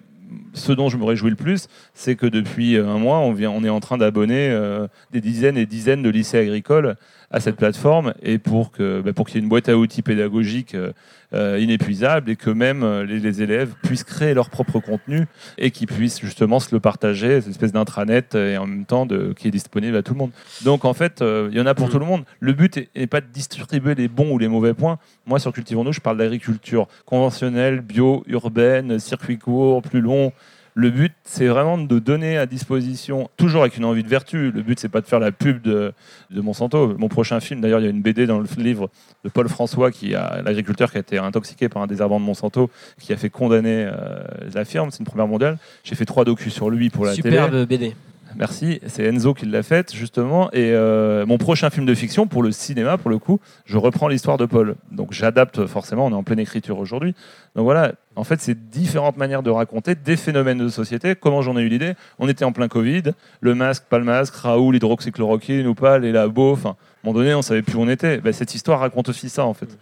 ce 0.53 0.71
dont 0.71 0.89
je 0.89 0.97
me 0.97 1.03
réjouis 1.03 1.31
le 1.31 1.35
plus, 1.35 1.67
c'est 1.95 2.15
que 2.15 2.27
depuis 2.27 2.75
euh, 2.75 2.87
un 2.87 2.99
mois, 2.99 3.17
on, 3.19 3.33
vient, 3.33 3.49
on 3.49 3.63
est 3.63 3.69
en 3.69 3.79
train 3.79 3.97
d'abonner 3.97 4.49
euh, 4.51 4.87
des 5.11 5.19
dizaines 5.21 5.57
et 5.57 5.65
dizaines 5.65 6.03
de 6.03 6.09
lycées 6.09 6.37
agricoles 6.39 6.95
à 7.33 7.39
cette 7.39 7.55
plateforme 7.57 8.13
et 8.21 8.37
pour 8.37 8.71
que 8.71 9.01
bah, 9.01 9.11
pour 9.11 9.25
qu'il 9.27 9.35
y 9.35 9.39
ait 9.39 9.43
une 9.43 9.49
boîte 9.49 9.67
à 9.67 9.75
outils 9.75 10.03
pédagogique 10.03 10.75
euh, 10.75 10.93
euh, 11.33 11.57
inépuisable 11.59 12.29
et 12.29 12.35
que 12.35 12.51
même 12.51 12.83
euh, 12.83 13.03
les, 13.05 13.19
les 13.19 13.41
élèves 13.41 13.73
puissent 13.83 14.03
créer 14.03 14.35
leur 14.35 14.51
propre 14.51 14.79
contenu 14.79 15.25
et 15.57 15.71
qu'ils 15.71 15.87
puissent 15.87 16.21
justement 16.21 16.59
se 16.59 16.73
le 16.75 16.79
partager, 16.79 17.41
cette 17.41 17.49
espèce 17.49 17.71
d'intranet 17.71 18.35
et 18.35 18.55
en 18.57 18.67
même 18.67 18.85
temps 18.85 19.07
de, 19.07 19.33
qui 19.35 19.47
est 19.47 19.51
disponible 19.51 19.97
à 19.97 20.03
tout 20.03 20.13
le 20.13 20.19
monde. 20.19 20.31
Donc 20.63 20.85
en 20.85 20.93
fait, 20.93 21.23
euh, 21.23 21.49
il 21.51 21.57
y 21.57 21.61
en 21.61 21.65
a 21.65 21.73
pour 21.73 21.87
Mm. 21.87 21.91
tout 21.91 21.99
le 21.99 22.05
monde. 22.05 22.23
Le 22.39 22.53
but 22.53 22.77
est- 22.77 22.89
n'est 22.95 23.07
pas 23.07 23.19
de 23.21 23.25
distribuer 23.33 23.95
les 23.95 24.07
bons 24.07 24.31
ou 24.31 24.37
les 24.37 24.47
mauvais 24.47 24.75
points. 24.75 24.99
Moi, 25.25 25.39
sur 25.39 25.51
Cultivons-nous, 25.51 25.91
je 25.93 26.01
parle 26.01 26.17
d'agriculture 26.17 26.87
conventionnelle, 27.05 27.81
bio, 27.81 28.23
urbaine, 28.27 28.99
circuit 28.99 29.39
court, 29.39 29.81
plus 29.81 30.01
long. 30.01 30.31
Le 30.75 30.89
but, 30.89 31.13
c'est 31.23 31.47
vraiment 31.47 31.77
de 31.77 31.99
donner 31.99 32.37
à 32.37 32.45
disposition, 32.45 33.29
toujours 33.37 33.61
avec 33.61 33.77
une 33.77 33.85
envie 33.85 34.03
de 34.03 34.07
vertu. 34.07 34.51
Le 34.51 34.63
but, 34.63 34.79
c'est 34.79 34.89
pas 34.89 35.01
de 35.01 35.05
faire 35.05 35.19
la 35.19 35.31
pub 35.31 35.61
de, 35.61 35.93
de 36.31 36.41
Monsanto. 36.41 36.97
Mon 36.97 37.09
prochain 37.09 37.39
film, 37.39 37.61
d'ailleurs, 37.61 37.79
il 37.79 37.83
y 37.83 37.87
a 37.87 37.91
une 37.91 38.01
BD 38.01 38.25
dans 38.25 38.39
le 38.39 38.47
livre 38.57 38.89
de 39.23 39.29
Paul 39.29 39.47
François, 39.49 39.91
qui 39.91 40.15
a 40.15 40.41
l'agriculteur 40.41 40.91
qui 40.91 40.97
a 40.97 41.01
été 41.01 41.17
intoxiqué 41.19 41.69
par 41.69 41.83
un 41.83 41.87
désherbant 41.87 42.19
de 42.19 42.25
Monsanto, 42.25 42.71
qui 42.99 43.13
a 43.13 43.17
fait 43.17 43.29
condamner 43.29 43.85
euh, 43.85 44.23
la 44.53 44.65
firme. 44.65 44.89
C'est 44.89 44.99
une 44.99 45.05
première 45.05 45.27
mondiale. 45.27 45.57
J'ai 45.83 45.95
fait 45.95 46.05
trois 46.05 46.25
docus 46.25 46.53
sur 46.53 46.69
lui 46.69 46.89
pour 46.89 47.05
la 47.05 47.15
télé. 47.15 47.29
Superbe 47.29 47.65
BD. 47.67 47.93
Merci, 48.35 48.79
c'est 48.87 49.03
Enzo 49.05 49.33
qui 49.33 49.45
l'a 49.45 49.63
faite 49.63 49.93
justement. 49.93 50.49
Et 50.51 50.71
euh, 50.71 51.25
mon 51.25 51.37
prochain 51.37 51.69
film 51.69 51.85
de 51.85 51.93
fiction 51.93 52.27
pour 52.27 52.41
le 52.41 52.51
cinéma, 52.51 52.97
pour 52.97 53.09
le 53.09 53.19
coup, 53.19 53.39
je 53.65 53.77
reprends 53.77 54.07
l'histoire 54.07 54.37
de 54.37 54.45
Paul. 54.45 54.75
Donc 54.91 55.11
j'adapte 55.11 55.65
forcément, 55.67 56.05
on 56.07 56.11
est 56.11 56.15
en 56.15 56.23
pleine 56.23 56.39
écriture 56.39 56.79
aujourd'hui. 56.79 57.13
Donc 57.55 57.65
voilà, 57.65 57.93
en 58.15 58.23
fait, 58.23 58.41
c'est 58.41 58.69
différentes 58.69 59.17
manières 59.17 59.43
de 59.43 59.51
raconter 59.51 59.95
des 59.95 60.17
phénomènes 60.17 60.57
de 60.57 60.69
société. 60.69 61.15
Comment 61.15 61.41
j'en 61.41 61.57
ai 61.57 61.61
eu 61.61 61.69
l'idée? 61.69 61.93
On 62.19 62.27
était 62.27 62.45
en 62.45 62.51
plein 62.51 62.67
Covid, 62.67 63.03
le 63.41 63.55
masque, 63.55 63.83
pas 63.89 63.99
le 63.99 64.05
masque, 64.05 64.35
Raoul, 64.35 64.73
l'hydroxychloroquine 64.73 65.67
ou 65.67 65.75
pas, 65.75 65.99
les 65.99 66.11
labos, 66.11 66.53
enfin, 66.53 66.69
à 66.69 66.71
un 66.71 66.75
moment 67.11 67.19
donné, 67.19 67.35
on 67.35 67.41
savait 67.41 67.61
plus 67.61 67.75
où 67.75 67.81
on 67.81 67.89
était. 67.89 68.17
Ben, 68.17 68.33
cette 68.33 68.55
histoire 68.55 68.79
raconte 68.79 69.09
aussi 69.09 69.29
ça 69.29 69.45
en 69.45 69.53
fait. 69.53 69.77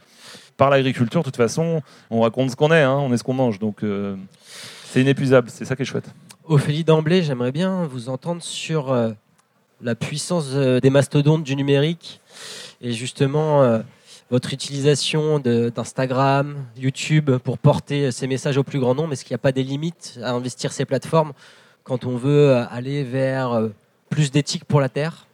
Par 0.58 0.70
l'agriculture, 0.70 1.22
de 1.22 1.26
toute 1.26 1.38
façon, 1.38 1.82
on 2.10 2.22
raconte 2.22 2.52
ce 2.52 2.56
qu'on 2.56 2.72
est, 2.72 2.82
hein, 2.82 2.98
on 3.00 3.14
est 3.14 3.18
ce 3.18 3.24
qu'on 3.24 3.34
mange. 3.34 3.60
Donc 3.60 3.84
euh, 3.84 4.16
c'est 4.92 5.00
inépuisable, 5.00 5.50
c'est 5.50 5.64
ça 5.64 5.78
qui 5.78 5.84
est 5.84 5.86
chouette. 5.86 6.10
Ophélie 6.44 6.84
d'emblée, 6.84 7.24
j'aimerais 7.24 7.54
bien 7.54 7.86
vous 7.86 8.10
entendre 8.10 8.44
sur 8.44 8.92
euh, 8.92 9.12
la 9.82 9.96
puissance 9.96 10.50
euh, 10.52 10.82
des 10.82 10.90
mastodontes 10.90 11.46
du 11.46 11.56
numérique 11.56 12.20
et 12.82 12.92
justement 12.92 13.64
euh, 13.64 13.80
votre 14.32 14.52
utilisation 14.54 15.40
d'Instagram, 15.40 16.58
YouTube 16.76 17.32
pour 17.38 17.58
porter 17.58 18.12
ces 18.12 18.28
messages 18.28 18.58
au 18.58 18.64
plus 18.64 18.80
grand 18.80 18.94
nombre. 18.94 19.14
Est-ce 19.14 19.24
qu'il 19.24 19.34
n'y 19.34 19.36
a 19.36 19.46
pas 19.46 19.54
des 19.54 19.64
limites 19.64 20.20
à 20.22 20.32
investir 20.34 20.74
ces 20.74 20.84
plateformes 20.84 21.32
quand 21.86 22.04
on 22.06 22.18
veut 22.18 22.54
aller 22.54 23.06
vers 23.06 23.70
plus 24.10 24.30
d'éthique 24.30 24.66
pour 24.66 24.82
la 24.82 24.90
Terre? 24.90 25.26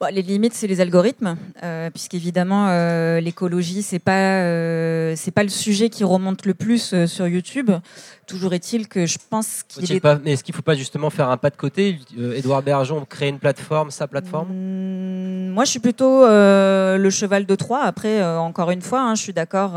Bon, 0.00 0.06
les 0.14 0.22
limites, 0.22 0.54
c'est 0.54 0.68
les 0.68 0.80
algorithmes, 0.80 1.36
euh, 1.64 1.90
puisqu'évidemment, 1.90 2.68
euh, 2.68 3.18
l'écologie, 3.20 3.82
c'est 3.82 3.98
pas, 3.98 4.42
euh, 4.42 5.14
c'est 5.16 5.32
pas 5.32 5.42
le 5.42 5.48
sujet 5.48 5.88
qui 5.90 6.04
remonte 6.04 6.46
le 6.46 6.54
plus 6.54 6.92
euh, 6.94 7.06
sur 7.08 7.26
YouTube. 7.26 7.72
Toujours 8.28 8.52
est-il 8.54 8.86
que 8.86 9.06
je 9.06 9.16
pense 9.30 9.64
qu'il 9.66 9.90
est. 9.90 9.98
pas- 10.00 10.20
mais 10.22 10.32
est-ce 10.34 10.44
qu'il 10.44 10.52
ne 10.52 10.56
faut 10.56 10.62
pas 10.62 10.74
justement 10.76 11.10
faire 11.10 11.30
un 11.30 11.36
pas 11.38 11.50
de 11.50 11.56
côté 11.56 11.98
Édouard 12.36 12.62
Bergeon 12.62 13.04
créer 13.08 13.30
une 13.30 13.38
plateforme, 13.40 13.90
sa 13.90 14.06
plateforme? 14.06 14.48
Mm, 14.52 15.48
Moi, 15.50 15.64
je 15.64 15.70
suis 15.70 15.80
plutôt 15.80 16.24
le 16.26 17.08
cheval 17.10 17.46
de 17.46 17.54
Troie. 17.56 17.82
Après, 17.82 18.22
encore 18.36 18.70
une 18.70 18.82
fois, 18.82 19.00
hein, 19.00 19.14
je 19.16 19.22
suis 19.22 19.32
d'accord 19.32 19.72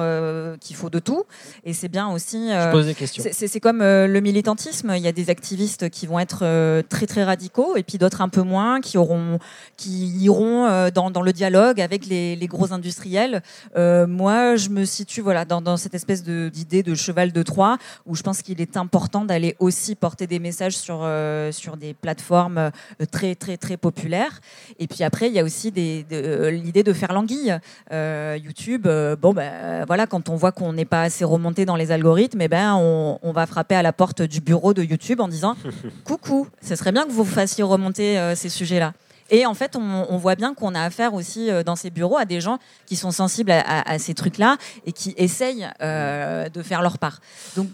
qu'il 0.59 0.75
faut 0.75 0.89
de 0.91 0.99
tout, 0.99 1.23
et 1.63 1.73
c'est 1.73 1.87
bien 1.87 2.09
aussi. 2.09 2.49
Je 2.49 2.71
pose 2.71 2.85
des 2.85 2.93
questions. 2.93 3.23
c'est- 3.31 3.59
comme 3.61 3.79
le 3.79 4.19
militantisme. 4.19 4.93
Il 4.95 5.01
y 5.01 5.07
a 5.07 5.11
des 5.13 5.29
activistes 5.31 5.89
qui 5.89 6.05
vont 6.05 6.19
être 6.19 6.81
très 6.89 7.07
très 7.07 7.23
radicaux 7.23 7.75
et 7.77 7.83
puis 7.83 7.97
d'autres 7.97 8.21
un 8.21 8.29
peu 8.29 8.41
moins, 8.41 8.81
qui 8.81 8.97
auront, 8.97 9.39
qui 9.77 10.10
iront 10.15 10.65
euh, 10.65 10.91
dans, 10.91 11.21
le 11.21 11.33
dialogue 11.33 11.81
avec 11.81 12.05
les, 12.05 12.37
gros 12.47 12.73
industriels. 12.73 13.41
Euh, 13.75 14.07
moi, 14.07 14.55
je 14.55 14.69
me 14.69 14.85
situe 14.85 15.21
voilà 15.21 15.45
dans, 15.45 15.77
cette 15.77 15.93
espèce 15.93 16.23
d'idée 16.23 16.83
de 16.83 16.95
cheval 16.95 17.31
de 17.31 17.43
Troie 17.43 17.77
où 18.05 18.15
je 18.15 18.23
pense 18.23 18.41
qu'il 18.41 18.61
est 18.61 18.77
important 18.77 19.25
d'aller 19.25 19.55
aussi 19.59 19.95
porter 19.95 20.27
des 20.27 20.39
messages 20.39 20.77
sur 20.77 21.01
euh, 21.03 21.51
sur 21.51 21.77
des 21.77 21.93
plateformes 21.93 22.71
très 23.11 23.35
très 23.35 23.57
très 23.57 23.77
populaires. 23.77 24.41
Et 24.79 24.87
puis 24.87 25.03
après, 25.03 25.27
il 25.27 25.33
y 25.33 25.39
a 25.39 25.43
aussi 25.43 25.71
l'idée 25.71 26.83
de 26.83 26.93
faire 26.93 27.13
l'anguille. 27.13 27.57
YouTube, 27.91 28.87
bon 29.21 29.33
ben 29.33 29.85
voilà, 29.85 30.07
quand 30.07 30.29
on 30.29 30.35
voit 30.35 30.51
qu'on 30.51 30.73
n'est 30.73 30.85
pas 30.85 31.03
assez 31.03 31.23
remonté 31.23 31.65
dans 31.65 31.75
les 31.75 31.91
algorithmes, 31.91 32.41
eh 32.41 32.47
ben 32.47 32.75
on, 32.75 33.31
va 33.31 33.45
frapper 33.45 33.75
à 33.75 33.81
la 33.81 33.93
porte 33.93 34.21
du 34.21 34.41
bureau 34.41 34.73
de 34.73 34.83
YouTube 34.83 35.21
en 35.21 35.27
disant 35.27 35.55
coucou, 36.03 36.47
ce 36.61 36.75
serait 36.75 36.91
bien 36.91 37.05
que 37.05 37.11
vous 37.11 37.25
fassiez 37.25 37.63
remonter 37.63 38.33
ces 38.35 38.49
sujets-là. 38.49 38.93
Et 39.31 39.45
en 39.45 39.53
fait, 39.53 39.77
on, 39.77 40.17
voit 40.17 40.35
bien 40.35 40.53
qu'on 40.53 40.75
a 40.75 40.81
affaire 40.81 41.13
aussi 41.13 41.49
euh, 41.49 41.63
dans 41.63 41.77
ces 41.77 41.89
bureaux 41.89 42.17
à 42.17 42.25
des 42.25 42.41
gens 42.41 42.59
qui 42.85 42.97
sont 42.97 43.11
sensibles 43.11 43.51
à, 43.51 43.97
ces 43.97 44.13
trucs-là 44.13 44.57
et 44.85 44.91
qui 44.91 45.15
essayent 45.17 45.67
euh, 45.81 46.49
de 46.49 46.61
faire 46.61 46.81
leur 46.81 46.99
part. 46.99 47.21
Donc 47.55 47.69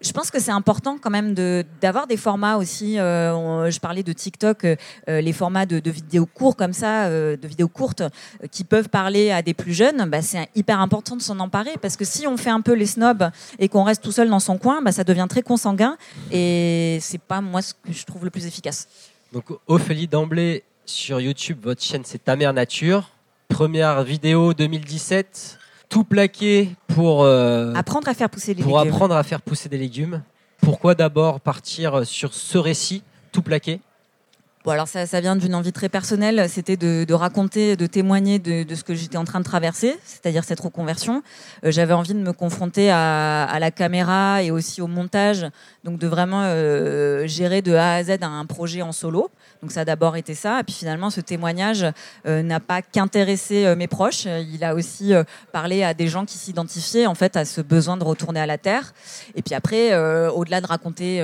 je 0.00 0.12
pense 0.12 0.30
que 0.30 0.40
c'est 0.40 0.50
important 0.50 0.96
quand 0.98 1.10
même 1.10 1.34
d'avoir 1.82 2.06
des 2.06 2.16
formats 2.16 2.56
aussi. 2.56 2.98
euh, 2.98 3.70
je 3.70 3.78
parlais 3.78 4.02
de 4.02 4.14
TikTok, 4.14 4.66
les 5.06 5.32
formats 5.34 5.66
de, 5.66 5.90
vidéos 5.90 6.24
courts 6.24 6.56
comme 6.56 6.72
ça, 6.72 7.10
de 7.10 7.46
vidéos 7.46 7.68
courtes, 7.68 8.02
qui 8.50 8.64
peuvent 8.64 8.88
parler 8.88 9.30
à 9.30 9.42
des 9.42 9.52
plus 9.52 9.74
jeunes. 9.74 10.08
Bah, 10.08 10.22
c'est 10.22 10.48
hyper 10.54 10.80
important 10.80 11.16
de 11.16 11.20
s'en 11.20 11.38
emparer 11.38 11.76
parce 11.82 11.98
que 11.98 12.06
si 12.06 12.26
on 12.26 12.38
fait 12.38 12.48
un 12.48 12.62
peu 12.62 12.72
les 12.72 12.86
snobs 12.86 13.30
et 13.58 13.68
qu'on 13.68 13.84
reste 13.84 14.02
tout 14.02 14.12
seul 14.12 14.30
dans 14.30 14.40
son 14.40 14.56
coin, 14.56 14.80
bah, 14.80 14.92
ça 14.92 15.04
devient 15.04 15.26
très 15.28 15.42
consanguin 15.42 15.98
et 16.32 16.96
c'est 17.02 17.20
pas 17.20 17.42
moi 17.42 17.60
ce 17.60 17.74
que 17.74 17.92
je 17.92 18.06
trouve 18.06 18.24
le 18.24 18.30
plus 18.30 18.46
efficace. 18.46 18.88
Donc 19.34 19.44
Ophélie 19.66 20.08
d'emblée 20.08 20.64
sur 20.90 21.20
YouTube, 21.20 21.58
votre 21.62 21.82
chaîne 21.82 22.02
c'est 22.04 22.22
Ta 22.24 22.36
Mère 22.36 22.52
Nature. 22.52 23.10
Première 23.48 24.02
vidéo 24.02 24.54
2017, 24.54 25.58
tout 25.88 26.04
plaqué 26.04 26.70
pour, 26.88 27.22
euh, 27.24 27.72
Apprendre 27.74 28.08
à 28.08 28.14
faire 28.14 28.28
pousser 28.30 28.54
les 28.54 28.62
pour 28.62 28.78
légumes. 28.78 28.92
apprendre 28.94 29.14
à 29.16 29.22
faire 29.22 29.40
pousser 29.40 29.68
des 29.68 29.78
légumes. 29.78 30.22
Pourquoi 30.60 30.94
d'abord 30.94 31.40
partir 31.40 32.04
sur 32.06 32.34
ce 32.34 32.58
récit, 32.58 33.02
tout 33.32 33.42
plaqué? 33.42 33.80
Bon, 34.64 34.72
alors 34.72 34.88
ça, 34.88 35.06
ça 35.06 35.22
vient 35.22 35.36
d'une 35.36 35.54
envie 35.54 35.72
très 35.72 35.88
personnelle, 35.88 36.46
c'était 36.50 36.76
de, 36.76 37.04
de 37.04 37.14
raconter, 37.14 37.76
de 37.76 37.86
témoigner 37.86 38.38
de, 38.38 38.62
de 38.62 38.74
ce 38.74 38.84
que 38.84 38.94
j'étais 38.94 39.16
en 39.16 39.24
train 39.24 39.38
de 39.38 39.44
traverser, 39.44 39.96
c'est-à-dire 40.04 40.44
cette 40.44 40.60
reconversion. 40.60 41.22
Euh, 41.64 41.70
J'avais 41.70 41.94
envie 41.94 42.12
de 42.12 42.18
me 42.18 42.34
confronter 42.34 42.90
à, 42.90 43.44
à 43.44 43.58
la 43.58 43.70
caméra 43.70 44.42
et 44.42 44.50
aussi 44.50 44.82
au 44.82 44.86
montage, 44.86 45.46
donc 45.82 45.98
de 45.98 46.06
vraiment 46.06 46.42
euh, 46.44 47.26
gérer 47.26 47.62
de 47.62 47.72
A 47.72 47.94
à 47.94 48.04
Z 48.04 48.18
un 48.20 48.44
projet 48.44 48.82
en 48.82 48.92
solo. 48.92 49.30
Donc 49.62 49.72
ça 49.72 49.80
a 49.80 49.84
d'abord 49.84 50.16
été 50.16 50.34
ça, 50.34 50.60
et 50.60 50.62
puis 50.62 50.74
finalement 50.74 51.10
ce 51.10 51.20
témoignage 51.20 51.86
euh, 52.26 52.42
n'a 52.42 52.60
pas 52.60 52.80
qu'intéressé 52.80 53.66
euh, 53.66 53.76
mes 53.76 53.88
proches, 53.88 54.24
il 54.24 54.64
a 54.64 54.74
aussi 54.74 55.12
euh, 55.12 55.22
parlé 55.52 55.82
à 55.82 55.92
des 55.92 56.08
gens 56.08 56.24
qui 56.24 56.38
s'identifiaient 56.38 57.06
en 57.06 57.14
fait 57.14 57.36
à 57.36 57.44
ce 57.44 57.60
besoin 57.60 57.98
de 57.98 58.04
retourner 58.04 58.40
à 58.40 58.46
la 58.46 58.56
terre. 58.56 58.94
Et 59.34 59.42
puis 59.42 59.54
après, 59.54 59.94
au-delà 60.28 60.60
de 60.60 60.66
raconter 60.66 61.22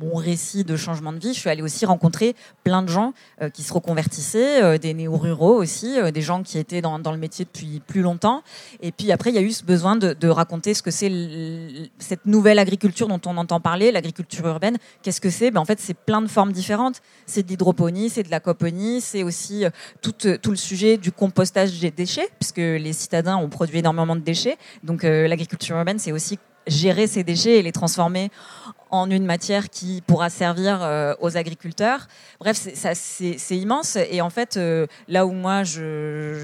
mon 0.00 0.14
récit 0.14 0.64
de 0.64 0.76
changement 0.76 1.12
de 1.12 1.18
vie, 1.18 1.32
je 1.32 1.38
suis 1.38 1.50
allée 1.50 1.62
aussi 1.62 1.86
rencontrer 1.86 2.34
plein 2.64 2.82
de 2.82 2.88
gens 2.88 3.12
qui 3.54 3.62
se 3.62 3.72
reconvertissaient, 3.72 4.78
des 4.78 4.94
néo-ruraux 4.94 5.54
aussi, 5.54 5.96
des 6.12 6.22
gens 6.22 6.42
qui 6.42 6.58
étaient 6.58 6.80
dans, 6.80 6.98
le 6.98 7.16
métier 7.16 7.44
depuis 7.44 7.80
plus 7.86 8.02
longtemps. 8.02 8.42
Et 8.80 8.92
puis 8.92 9.12
après, 9.12 9.30
il 9.30 9.36
y 9.36 9.38
a 9.38 9.42
eu 9.42 9.52
ce 9.52 9.64
besoin 9.64 9.96
de, 9.96 10.28
raconter 10.28 10.74
ce 10.74 10.82
que 10.82 10.90
c'est 10.90 11.10
cette 11.98 12.26
nouvelle 12.26 12.58
agriculture 12.58 13.08
dont 13.08 13.20
on 13.26 13.36
entend 13.36 13.60
parler, 13.60 13.92
l'agriculture 13.92 14.46
urbaine. 14.46 14.76
Qu'est-ce 15.02 15.20
que 15.20 15.30
c'est? 15.30 15.50
Ben, 15.50 15.60
En 15.60 15.64
fait, 15.64 15.80
c'est 15.80 15.94
plein 15.94 16.22
de 16.22 16.28
formes 16.28 16.52
différentes. 16.52 17.00
C'est 17.26 17.42
c'est 18.08 18.22
de 18.22 18.30
l'aquaponie, 18.30 19.00
c'est 19.00 19.22
aussi 19.22 19.64
euh, 19.64 19.70
tout, 20.02 20.26
euh, 20.26 20.38
tout 20.40 20.50
le 20.50 20.56
sujet 20.56 20.96
du 20.96 21.12
compostage 21.12 21.80
des 21.80 21.90
déchets, 21.90 22.28
puisque 22.38 22.58
les 22.58 22.92
citadins 22.92 23.36
ont 23.36 23.48
produit 23.48 23.78
énormément 23.78 24.16
de 24.16 24.20
déchets. 24.20 24.56
Donc 24.82 25.04
euh, 25.04 25.28
l'agriculture 25.28 25.76
urbaine, 25.76 25.98
c'est 25.98 26.12
aussi 26.12 26.38
gérer 26.66 27.06
ces 27.06 27.24
déchets 27.24 27.58
et 27.58 27.62
les 27.62 27.72
transformer 27.72 28.30
en 28.90 29.10
une 29.10 29.24
matière 29.24 29.70
qui 29.70 30.02
pourra 30.06 30.30
servir 30.30 30.80
euh, 30.82 31.14
aux 31.20 31.36
agriculteurs. 31.36 32.08
Bref, 32.40 32.56
c'est- 32.56 33.56
immense. 33.56 33.96
Et 34.10 34.20
en 34.20 34.30
fait, 34.30 34.56
euh, 34.56 34.86
là 35.08 35.26
où 35.26 35.32
moi, 35.32 35.64
je, 35.64 36.34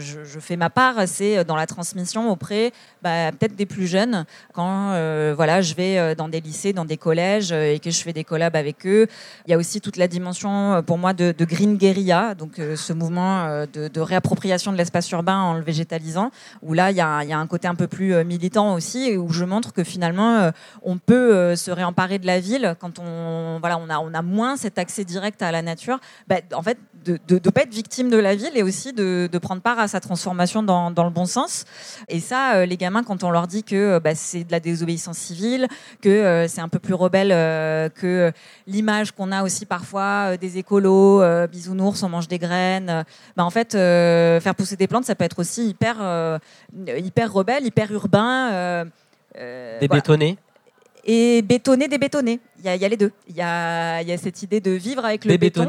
fais 0.40 0.56
ma 0.56 0.70
part, 0.70 1.06
c'est 1.06 1.44
dans 1.44 1.56
la 1.56 1.66
transmission 1.66 2.30
auprès 2.30 2.72
bah, 3.02 3.30
peut-être 3.32 3.56
des 3.56 3.66
plus 3.66 3.86
jeunes. 3.86 4.24
Quand 4.52 4.90
euh, 4.92 5.32
voilà, 5.36 5.60
je 5.62 5.74
vais 5.74 5.98
euh, 5.98 6.14
dans 6.14 6.28
des 6.28 6.40
lycées, 6.40 6.72
dans 6.72 6.84
des 6.84 6.96
collèges 6.96 7.52
euh, 7.52 7.74
et 7.74 7.78
que 7.78 7.90
je 7.90 8.02
fais 8.02 8.12
des 8.12 8.24
collabs 8.24 8.56
avec 8.56 8.86
eux. 8.86 9.06
Il 9.46 9.50
y 9.50 9.54
a 9.54 9.58
aussi 9.58 9.80
toute 9.80 9.96
la 9.96 10.08
dimension 10.08 10.74
euh, 10.74 10.82
pour 10.82 10.98
moi 10.98 11.12
de, 11.12 11.32
Green 11.38 11.76
Guerilla, 11.76 12.34
donc 12.34 12.58
euh, 12.58 12.74
ce 12.76 12.92
mouvement 12.92 13.44
euh, 13.44 13.66
de, 13.72 14.00
réappropriation 14.00 14.72
de 14.72 14.76
l'espace 14.76 15.10
urbain 15.10 15.38
en 15.38 15.54
le 15.54 15.62
végétalisant, 15.62 16.30
où 16.62 16.74
là, 16.74 16.90
il 16.90 16.94
y 16.94 16.96
y 16.96 17.32
a 17.32 17.38
un 17.38 17.46
côté 17.46 17.68
un 17.68 17.74
peu 17.74 17.86
plus 17.86 18.14
euh, 18.14 18.24
militant 18.24 18.74
aussi, 18.74 19.16
où 19.16 19.32
je 19.32 19.44
montre 19.44 19.72
que 19.72 19.84
finalement, 19.84 20.36
euh, 20.36 20.50
on 20.82 20.98
peut 20.98 21.34
euh, 21.34 21.56
se 21.56 21.70
réemparer 21.70 22.18
de 22.18 22.26
la 22.26 22.35
la 22.36 22.40
ville, 22.40 22.76
quand 22.78 22.98
on, 22.98 23.58
voilà, 23.60 23.78
on, 23.78 23.88
a, 23.88 23.98
on 23.98 24.12
a 24.12 24.20
moins 24.20 24.56
cet 24.56 24.78
accès 24.78 25.04
direct 25.04 25.40
à 25.40 25.50
la 25.52 25.62
nature, 25.62 25.98
bah, 26.28 26.36
en 26.52 26.62
fait, 26.62 26.78
de 27.04 27.18
ne 27.30 27.50
pas 27.50 27.62
être 27.62 27.72
victime 27.72 28.10
de 28.10 28.16
la 28.16 28.34
ville 28.34 28.50
et 28.56 28.62
aussi 28.62 28.92
de, 28.92 29.28
de 29.30 29.38
prendre 29.38 29.62
part 29.62 29.78
à 29.78 29.88
sa 29.88 30.00
transformation 30.00 30.62
dans, 30.62 30.90
dans, 30.90 31.04
le 31.04 31.10
bon 31.10 31.24
sens. 31.24 31.64
Et 32.08 32.20
ça, 32.20 32.56
euh, 32.56 32.66
les 32.66 32.76
gamins, 32.76 33.04
quand 33.04 33.22
on 33.22 33.30
leur 33.30 33.46
dit 33.46 33.62
que 33.62 33.98
bah, 34.00 34.14
c'est 34.14 34.44
de 34.44 34.52
la 34.52 34.60
désobéissance 34.60 35.16
civile, 35.16 35.68
que 36.02 36.08
euh, 36.08 36.48
c'est 36.48 36.60
un 36.60 36.68
peu 36.68 36.78
plus 36.78 36.94
rebelle 36.94 37.30
euh, 37.32 37.88
que 37.88 38.32
l'image 38.66 39.12
qu'on 39.12 39.30
a 39.32 39.44
aussi 39.44 39.66
parfois 39.66 40.36
des 40.36 40.58
écolos, 40.58 41.22
bisounours, 41.46 42.02
on 42.02 42.08
mange 42.08 42.28
des 42.28 42.38
graines, 42.38 43.04
bah, 43.36 43.44
en 43.44 43.50
fait, 43.50 43.72
faire 43.72 44.54
pousser 44.54 44.76
des 44.76 44.88
plantes, 44.88 45.04
ça 45.04 45.14
peut 45.14 45.24
être 45.24 45.38
aussi 45.38 45.68
hyper, 45.68 45.96
hyper 46.86 47.32
rebelle, 47.32 47.64
hyper 47.64 47.92
urbain. 47.92 48.84
Débétonné 49.80 50.38
et 51.06 51.40
bétonner, 51.42 51.88
débétonner. 51.88 52.40
Il 52.58 52.64
y, 52.64 52.68
a, 52.68 52.74
il 52.74 52.82
y 52.82 52.84
a 52.84 52.88
les 52.88 52.96
deux. 52.96 53.12
Il 53.28 53.36
y 53.36 53.40
a, 53.40 54.02
y 54.02 54.12
a 54.12 54.18
cette 54.18 54.42
idée 54.42 54.60
de 54.60 54.72
vivre 54.72 55.04
avec 55.04 55.24
le 55.24 55.36
béton 55.36 55.68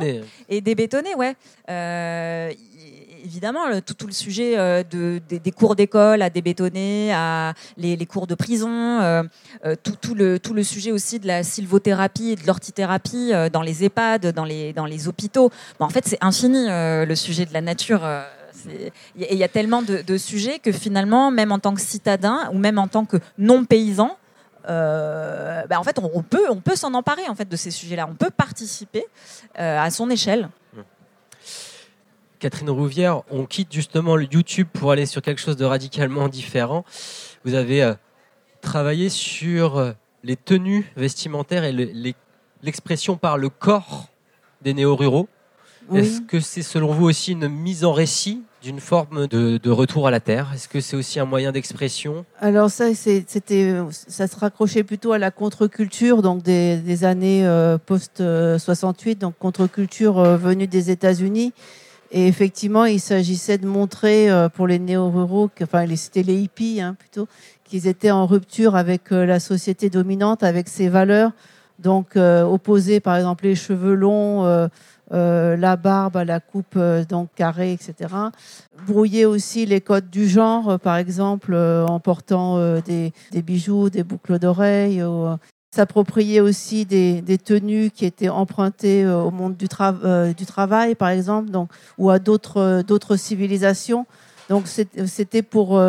et 0.49 0.61
débétonner, 0.61 1.13
ouais. 1.15 1.35
Euh, 1.69 2.51
évidemment, 3.23 3.67
le, 3.67 3.81
tout, 3.81 3.93
tout, 3.93 4.07
le 4.07 4.13
sujet 4.13 4.57
euh, 4.57 4.83
de, 4.83 5.21
des, 5.29 5.51
cours 5.51 5.75
d'école 5.75 6.23
à 6.23 6.31
débétonner, 6.31 7.13
à 7.13 7.53
les, 7.77 7.95
les 7.95 8.05
cours 8.07 8.25
de 8.25 8.33
prison, 8.33 8.99
euh, 9.01 9.23
tout, 9.83 9.95
tout, 10.01 10.15
le, 10.15 10.39
tout 10.39 10.55
le 10.55 10.63
sujet 10.63 10.91
aussi 10.91 11.19
de 11.19 11.27
la 11.27 11.43
sylvothérapie 11.43 12.31
et 12.31 12.35
de 12.35 12.47
l'ortithérapie 12.47 13.31
dans 13.53 13.61
les 13.61 13.83
EHPAD, 13.83 14.33
dans 14.33 14.45
les, 14.45 14.73
dans 14.73 14.85
les 14.85 15.07
hôpitaux. 15.07 15.51
Bon, 15.79 15.85
en 15.85 15.89
fait, 15.89 16.07
c'est 16.07 16.17
infini 16.21 16.65
le 16.67 17.15
sujet 17.15 17.45
de 17.45 17.53
la 17.53 17.61
nature. 17.61 18.07
Il 19.15 19.37
y 19.37 19.43
a 19.43 19.47
tellement 19.47 19.83
de, 19.83 20.01
de, 20.01 20.17
sujets 20.17 20.57
que 20.57 20.71
finalement, 20.71 21.29
même 21.29 21.51
en 21.51 21.59
tant 21.59 21.75
que 21.75 21.81
citadin 21.81 22.49
ou 22.53 22.57
même 22.57 22.79
en 22.79 22.87
tant 22.87 23.05
que 23.05 23.17
non-paysan, 23.37 24.17
bah, 24.67 25.79
en 25.79 25.83
fait, 25.83 25.99
on, 25.99 26.23
peut, 26.23 26.49
on 26.49 26.61
peut 26.61 26.75
s'en 26.75 26.93
emparer 26.93 27.27
en 27.27 27.35
fait 27.35 27.47
de 27.47 27.55
ces 27.55 27.71
sujets-là. 27.71 28.07
On 28.09 28.15
peut 28.15 28.29
participer 28.29 29.05
euh, 29.59 29.79
à 29.79 29.89
son 29.91 30.09
échelle. 30.09 30.49
Catherine 32.39 32.69
Rouvière, 32.69 33.23
on 33.31 33.45
quitte 33.45 33.73
justement 33.73 34.15
le 34.15 34.27
YouTube 34.31 34.67
pour 34.71 34.91
aller 34.91 35.07
sur 35.07 35.21
quelque 35.21 35.41
chose 35.41 35.57
de 35.57 35.65
radicalement 35.65 36.27
différent. 36.27 36.85
Vous 37.43 37.55
avez 37.55 37.81
euh, 37.81 37.93
travaillé 38.61 39.09
sur 39.09 39.95
les 40.23 40.35
tenues 40.35 40.91
vestimentaires 40.95 41.63
et 41.63 41.73
l'expression 42.61 43.17
par 43.17 43.37
le 43.37 43.49
corps 43.49 44.07
des 44.61 44.73
néo-ruraux. 44.73 45.27
Est-ce 45.93 46.21
que 46.21 46.39
c'est 46.39 46.61
selon 46.61 46.91
vous 46.91 47.05
aussi 47.05 47.31
une 47.31 47.47
mise 47.47 47.85
en 47.85 47.93
récit 47.93 48.41
d'une 48.61 48.79
forme 48.79 49.27
de, 49.27 49.69
retour 49.69 50.07
à 50.07 50.11
la 50.11 50.19
terre? 50.19 50.51
Est-ce 50.53 50.67
que 50.67 50.81
c'est 50.81 50.95
aussi 50.95 51.19
un 51.19 51.25
moyen 51.25 51.51
d'expression? 51.51 52.25
Alors 52.39 52.69
ça, 52.69 52.93
c'était, 52.93 53.75
ça 53.91 54.27
se 54.27 54.35
raccrochait 54.35 54.83
plutôt 54.83 55.13
à 55.13 55.17
la 55.17 55.31
contre-culture, 55.31 56.21
donc 56.21 56.43
des, 56.43 57.03
années 57.03 57.45
euh, 57.45 57.77
post-68, 57.77 59.19
donc 59.19 59.35
contre-culture 59.39 60.19
euh, 60.19 60.37
venue 60.37 60.67
des 60.67 60.91
États-Unis. 60.91 61.53
Et 62.11 62.27
effectivement, 62.27 62.85
il 62.85 63.01
s'agissait 63.01 63.57
de 63.57 63.67
montrer 63.67 64.29
euh, 64.29 64.49
pour 64.49 64.65
les 64.67 64.79
néo-ruraux, 64.79 65.49
enfin 65.61 65.85
c'était 65.95 66.23
les 66.23 66.35
hippies 66.35 66.81
hein, 66.81 66.95
plutôt, 66.97 67.27
qu'ils 67.65 67.87
étaient 67.87 68.11
en 68.11 68.25
rupture 68.25 68.75
avec 68.75 69.11
la 69.11 69.39
société 69.39 69.89
dominante, 69.89 70.41
avec 70.41 70.69
ses 70.69 70.87
valeurs, 70.87 71.31
donc 71.79 72.15
opposer 72.15 73.01
par 73.01 73.17
exemple 73.17 73.43
les 73.43 73.55
cheveux 73.55 73.93
longs 73.93 74.69
euh, 75.13 75.55
la 75.55 75.77
barbe 75.77 76.17
la 76.17 76.41
coupe 76.41 76.75
euh, 76.75 77.05
donc 77.05 77.29
carrée, 77.33 77.71
etc. 77.71 78.13
Brouiller 78.85 79.25
aussi 79.25 79.65
les 79.65 79.79
codes 79.79 80.09
du 80.09 80.27
genre, 80.27 80.71
euh, 80.71 80.77
par 80.77 80.97
exemple 80.97 81.55
en 81.55 81.99
portant 81.99 82.57
des, 82.81 83.13
bijoux, 83.35 83.89
des 83.89 84.03
boucles 84.03 84.39
d'oreilles. 84.39 85.03
S'approprier 85.75 86.41
aussi 86.41 86.85
des, 86.85 87.37
tenues 87.43 87.91
qui 87.91 88.05
étaient 88.05 88.29
empruntées 88.29 89.05
au 89.05 89.31
monde 89.31 89.55
du, 89.55 89.67
du 89.67 90.45
travail, 90.45 90.95
par 90.95 91.09
exemple, 91.09 91.51
donc, 91.51 91.69
ou 91.97 92.09
à 92.09 92.19
d'autres 92.19 93.15
civilisations. 93.15 94.05
Donc 94.49 94.67
c'était 94.67 95.41
pour 95.41 95.81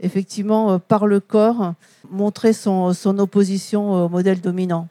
effectivement 0.00 0.78
par 0.78 1.06
le 1.06 1.20
corps 1.20 1.74
montrer 2.10 2.52
son 2.52 3.18
opposition 3.18 4.04
au 4.04 4.08
modèle 4.08 4.40
dominant. 4.40 4.88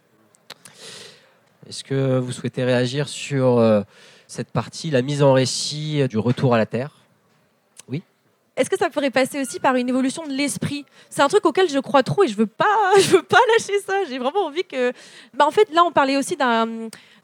Est-ce 1.72 1.86
que 1.86 2.20
vous 2.20 2.34
souhaitez 2.34 2.66
réagir 2.66 3.08
sur 3.08 3.60
euh, 3.60 3.80
cette 4.28 4.50
partie, 4.52 4.90
la 4.90 5.02
mise 5.02 5.24
en 5.24 5.32
récit 5.32 6.06
du 6.10 6.18
retour 6.18 6.54
à 6.54 6.58
la 6.58 6.66
Terre? 6.66 6.92
Oui. 7.88 8.04
Est-ce 8.58 8.70
que 8.70 8.78
ça 8.78 8.90
pourrait 8.90 9.10
passer 9.10 9.40
aussi 9.40 9.58
par 9.58 9.78
une 9.78 9.88
évolution 9.88 10.28
de 10.28 10.34
l'esprit? 10.34 10.86
C'est 11.10 11.22
un 11.22 11.30
truc 11.30 11.46
auquel 11.46 11.70
je 11.70 11.80
crois 11.80 12.04
trop 12.04 12.26
et 12.26 12.28
je 12.28 12.36
veux 12.36 12.44
veux 13.14 13.24
pas 13.24 13.40
lâcher 13.58 13.80
ça. 13.88 13.94
J'ai 14.10 14.20
vraiment 14.20 14.48
envie 14.48 14.66
que, 14.66 14.92
bah 15.34 15.48
en 15.48 15.52
fait, 15.52 15.74
là, 15.74 15.86
on 15.86 15.94
parlait 15.94 16.18
aussi 16.18 16.36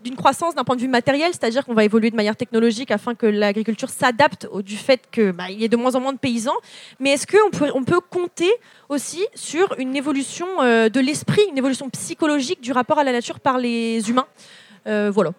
d'une 0.03 0.15
croissance 0.15 0.55
d'un 0.55 0.63
point 0.63 0.75
de 0.75 0.81
vue 0.81 0.87
matériel, 0.87 1.31
c'est-à-dire 1.31 1.65
qu'on 1.65 1.73
va 1.73 1.83
évoluer 1.83 2.11
de 2.11 2.15
manière 2.15 2.35
technologique 2.35 2.91
afin 2.91 3.15
que 3.15 3.25
l'agriculture 3.25 3.89
s'adapte 3.89 4.47
au 4.51 4.61
du 4.61 4.77
fait 4.77 5.01
qu'il 5.11 5.31
bah, 5.31 5.49
y 5.49 5.63
ait 5.63 5.69
de 5.69 5.77
moins 5.77 5.95
en 5.95 5.99
moins 5.99 6.13
de 6.13 6.19
paysans. 6.19 6.55
Mais 6.99 7.11
est-ce 7.11 7.25
qu'on 7.25 7.49
peut, 7.49 7.71
on 7.73 7.83
peut 7.83 7.99
compter 7.99 8.51
aussi 8.89 9.25
sur 9.33 9.75
une 9.79 9.95
évolution 9.95 10.47
euh, 10.61 10.89
de 10.89 10.99
l'esprit, 10.99 11.41
une 11.49 11.57
évolution 11.57 11.89
psychologique 11.89 12.61
du 12.61 12.71
rapport 12.71 12.99
à 12.99 13.03
la 13.03 13.11
nature 13.11 13.39
par 13.39 13.57
les 13.57 14.09
humains? 14.09 14.27
Euh, 14.87 15.11
Voilà. 15.13 15.31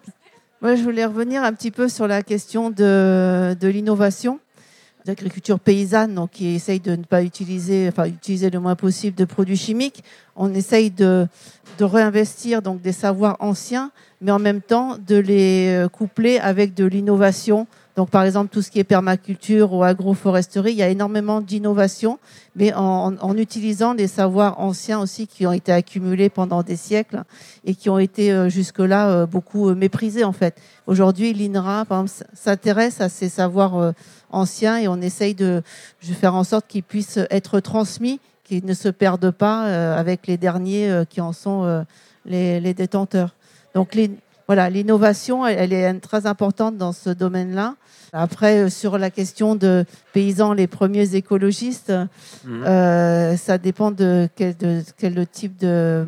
Moi, 0.61 0.75
je 0.75 0.83
voulais 0.83 1.05
revenir 1.05 1.41
un 1.41 1.53
petit 1.53 1.71
peu 1.71 1.87
sur 1.87 2.05
la 2.05 2.21
question 2.21 2.69
de, 2.69 3.55
de 3.57 3.67
l'innovation 3.69 4.41
d'agriculture 5.05 5.59
paysanne, 5.59 6.15
donc 6.15 6.31
qui 6.31 6.55
essaye 6.55 6.79
de 6.79 6.95
ne 6.95 7.03
pas 7.03 7.23
utiliser, 7.23 7.87
enfin 7.87 8.05
utiliser 8.05 8.49
le 8.49 8.59
moins 8.59 8.75
possible 8.75 9.15
de 9.15 9.25
produits 9.25 9.57
chimiques. 9.57 10.03
On 10.35 10.53
essaye 10.53 10.91
de, 10.91 11.27
de 11.77 11.85
réinvestir 11.85 12.61
donc 12.61 12.81
des 12.81 12.91
savoirs 12.91 13.37
anciens, 13.39 13.91
mais 14.21 14.31
en 14.31 14.39
même 14.39 14.61
temps 14.61 14.97
de 15.05 15.15
les 15.15 15.69
euh, 15.69 15.87
coupler 15.87 16.37
avec 16.39 16.73
de 16.73 16.85
l'innovation. 16.85 17.67
Donc 17.95 18.09
par 18.09 18.23
exemple 18.23 18.49
tout 18.49 18.61
ce 18.61 18.71
qui 18.71 18.79
est 18.79 18.85
permaculture 18.85 19.73
ou 19.73 19.83
agroforesterie, 19.83 20.71
il 20.71 20.77
y 20.77 20.83
a 20.83 20.87
énormément 20.87 21.41
d'innovation, 21.41 22.17
mais 22.55 22.73
en, 22.73 23.15
en, 23.17 23.37
utilisant 23.37 23.93
des 23.93 24.07
savoirs 24.07 24.59
anciens 24.59 24.99
aussi 25.01 25.27
qui 25.27 25.45
ont 25.45 25.51
été 25.51 25.71
accumulés 25.73 26.29
pendant 26.29 26.63
des 26.63 26.77
siècles 26.77 27.23
et 27.65 27.75
qui 27.75 27.89
ont 27.89 27.99
été 27.99 28.31
euh, 28.31 28.47
jusque-là 28.47 29.09
euh, 29.09 29.25
beaucoup 29.25 29.73
méprisés 29.75 30.23
en 30.23 30.31
fait. 30.31 30.55
Aujourd'hui, 30.87 31.33
l'INRA 31.33 31.85
s'intéresse 32.33 33.01
à 33.01 33.09
ces 33.09 33.27
savoirs 33.27 33.93
anciens 34.29 34.77
et 34.77 34.87
on 34.87 35.01
essaye 35.01 35.35
de, 35.35 35.61
faire 36.01 36.35
en 36.35 36.43
sorte 36.43 36.67
qu'ils 36.67 36.83
puissent 36.83 37.19
être 37.29 37.59
transmis, 37.59 38.19
qu'ils 38.43 38.65
ne 38.65 38.73
se 38.73 38.89
perdent 38.89 39.31
pas 39.31 39.65
euh, 39.65 39.97
avec 39.97 40.27
les 40.27 40.37
derniers 40.37 40.89
euh, 40.89 41.05
qui 41.05 41.21
en 41.21 41.33
sont 41.33 41.63
euh, 41.63 41.83
les, 42.25 42.73
détenteurs. 42.73 43.35
Donc 43.75 43.97
voilà, 44.47 44.69
l'innovation, 44.69 45.45
elle, 45.45 45.73
est 45.73 45.99
très 45.99 46.25
importante 46.25 46.77
dans 46.77 46.91
ce 46.91 47.11
domaine-là. 47.11 47.75
Après, 48.11 48.71
sur 48.71 48.97
la 48.97 49.11
question 49.11 49.55
de 49.55 49.85
paysans, 50.13 50.53
les 50.53 50.65
premiers 50.65 51.13
écologistes, 51.13 51.93
mhm. 52.43 53.37
ça 53.37 53.59
dépend 53.59 53.91
de 53.91 54.27
quel, 54.35 54.57
de 54.57 54.81
quel 54.97 55.27
type 55.27 55.57
de 55.57 56.07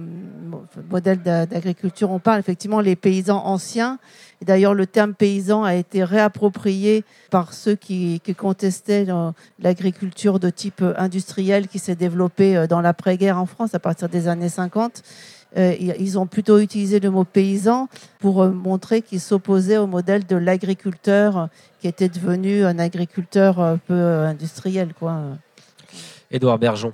modèle 0.89 1.21
d'agriculture 1.21 2.09
on 2.09 2.17
parle. 2.17 2.39
Effectivement, 2.39 2.81
les 2.81 2.95
paysans 2.95 3.45
anciens, 3.45 3.99
d'ailleurs, 4.45 4.73
le 4.73 4.87
terme 4.87 5.13
paysan 5.13 5.63
a 5.63 5.75
été 5.75 6.03
réapproprié 6.03 7.03
par 7.29 7.53
ceux 7.53 7.75
qui, 7.75 8.21
contestaient 8.37 9.05
l'agriculture 9.59 10.39
de 10.39 10.49
type 10.49 10.83
industriel 10.97 11.67
qui 11.67 11.79
s'est 11.79 11.95
développée 11.95 12.57
euh, 12.57 12.67
dans 12.67 12.81
l'après-guerre 12.81 13.37
en 13.37 13.45
France 13.45 13.75
à 13.75 13.79
partir 13.79 14.09
des 14.09 14.27
années 14.27 14.49
50. 14.49 15.03
Euh, 15.57 15.75
ils 15.99 16.17
ont 16.17 16.27
plutôt 16.27 16.59
utilisé 16.59 16.99
le 17.01 17.09
mot 17.09 17.25
paysan 17.25 17.89
pour 18.19 18.41
euh, 18.41 18.51
montrer 18.51 19.01
qu'ils 19.01 19.19
s'opposaient 19.19 19.77
au 19.77 19.87
modèle 19.87 20.25
de 20.25 20.37
l'agriculteur 20.37 21.49
qui 21.81 21.87
était 21.87 22.09
devenu 22.09 22.63
un 22.63 22.79
agriculteur 22.79 23.77
peu 23.87 23.93
industriel. 23.93 24.93
Édouard 26.31 26.57
Bergeon. 26.57 26.93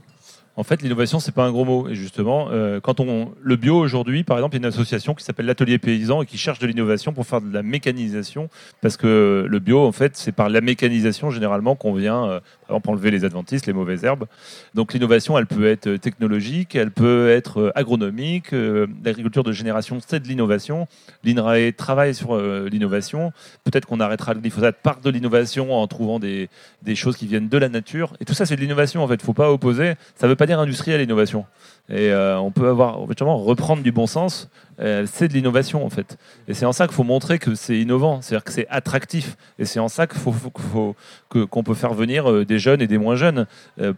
En 0.59 0.63
fait, 0.63 0.81
l'innovation, 0.81 1.19
c'est 1.19 1.33
pas 1.33 1.45
un 1.45 1.51
gros 1.51 1.65
mot. 1.65 1.87
Et 1.87 1.93
justement, 1.93 2.49
euh, 2.51 2.79
quand 2.79 2.99
on 2.99 3.31
le 3.39 3.55
bio 3.57 3.77
aujourd'hui, 3.77 4.23
par 4.23 4.37
exemple, 4.37 4.55
il 4.55 4.59
y 4.59 4.65
a 4.65 4.67
une 4.67 4.73
association 4.73 5.13
qui 5.13 5.23
s'appelle 5.23 5.45
l'Atelier 5.45 5.77
Paysan 5.77 6.23
et 6.23 6.25
qui 6.25 6.39
cherche 6.39 6.57
de 6.57 6.65
l'innovation 6.65 7.13
pour 7.13 7.27
faire 7.27 7.41
de 7.41 7.53
la 7.53 7.61
mécanisation, 7.61 8.49
parce 8.81 8.97
que 8.97 9.45
le 9.47 9.59
bio, 9.59 9.85
en 9.85 9.91
fait, 9.91 10.17
c'est 10.17 10.31
par 10.31 10.49
la 10.49 10.61
mécanisation 10.61 11.29
généralement 11.29 11.75
qu'on 11.75 11.93
vient, 11.93 12.25
euh, 12.25 12.39
par 12.67 12.75
exemple, 12.75 12.89
enlever 12.89 13.11
les 13.11 13.25
adventistes, 13.25 13.65
les 13.65 13.73
mauvaises 13.73 14.03
herbes. 14.03 14.25
Donc 14.73 14.93
l'innovation, 14.93 15.37
elle 15.37 15.47
peut 15.47 15.67
être 15.67 15.95
technologique, 15.97 16.75
elle 16.75 16.91
peut 16.91 17.29
être 17.29 17.61
euh, 17.61 17.71
agronomique. 17.75 18.51
L'agriculture 18.51 19.43
de 19.43 19.51
génération, 19.51 19.99
c'est 20.05 20.19
de 20.19 20.27
l'innovation. 20.27 20.87
L'INRAE 21.23 21.71
travaille 21.75 22.13
sur 22.13 22.37
l'innovation. 22.37 23.31
Peut-être 23.63 23.85
qu'on 23.85 23.99
arrêtera 23.99 24.33
le 24.33 24.39
glyphosate 24.39 24.77
par 24.81 24.99
de 24.99 25.09
l'innovation 25.09 25.73
en 25.73 25.87
trouvant 25.87 26.19
des, 26.19 26.49
des, 26.83 26.95
choses 26.95 27.17
qui 27.17 27.27
viennent 27.27 27.49
de 27.49 27.57
la 27.57 27.69
nature. 27.69 28.13
Et 28.19 28.25
tout 28.25 28.33
ça, 28.33 28.45
c'est 28.45 28.55
de 28.55 28.61
l'innovation. 28.61 29.03
En 29.03 29.07
fait, 29.07 29.21
faut 29.21 29.33
pas 29.33 29.51
opposer. 29.51 29.93
Ça 30.15 30.27
veut 30.27 30.35
pas 30.35 30.45
dire 30.45 30.59
industrielle 30.59 31.01
innovation. 31.01 31.45
Et 31.89 32.11
euh, 32.11 32.37
on 32.39 32.51
peut 32.51 32.67
avoir, 32.67 33.05
justement, 33.07 33.37
reprendre 33.37 33.81
du 33.81 33.93
bon 33.93 34.07
sens, 34.07 34.49
euh, 34.81 35.05
c'est 35.09 35.29
de 35.29 35.33
l'innovation 35.33 35.85
en 35.85 35.89
fait. 35.89 36.17
Et 36.47 36.53
c'est 36.53 36.65
en 36.65 36.73
ça 36.73 36.85
qu'il 36.85 36.95
faut 36.95 37.05
montrer 37.05 37.39
que 37.39 37.55
c'est 37.55 37.79
innovant, 37.79 38.21
c'est-à-dire 38.21 38.43
que 38.43 38.51
c'est 38.51 38.67
attractif. 38.69 39.37
Et 39.57 39.65
c'est 39.65 39.79
en 39.79 39.87
ça 39.87 40.05
qu'il 40.05 40.19
faut, 40.19 40.95
qu'on 41.29 41.63
peut 41.63 41.73
faire 41.73 41.93
venir 41.93 42.29
euh, 42.29 42.45
des 42.45 42.59
jeunes 42.59 42.81
et 42.81 42.87
des 42.87 42.97
moins 42.97 43.15
jeunes 43.15 43.47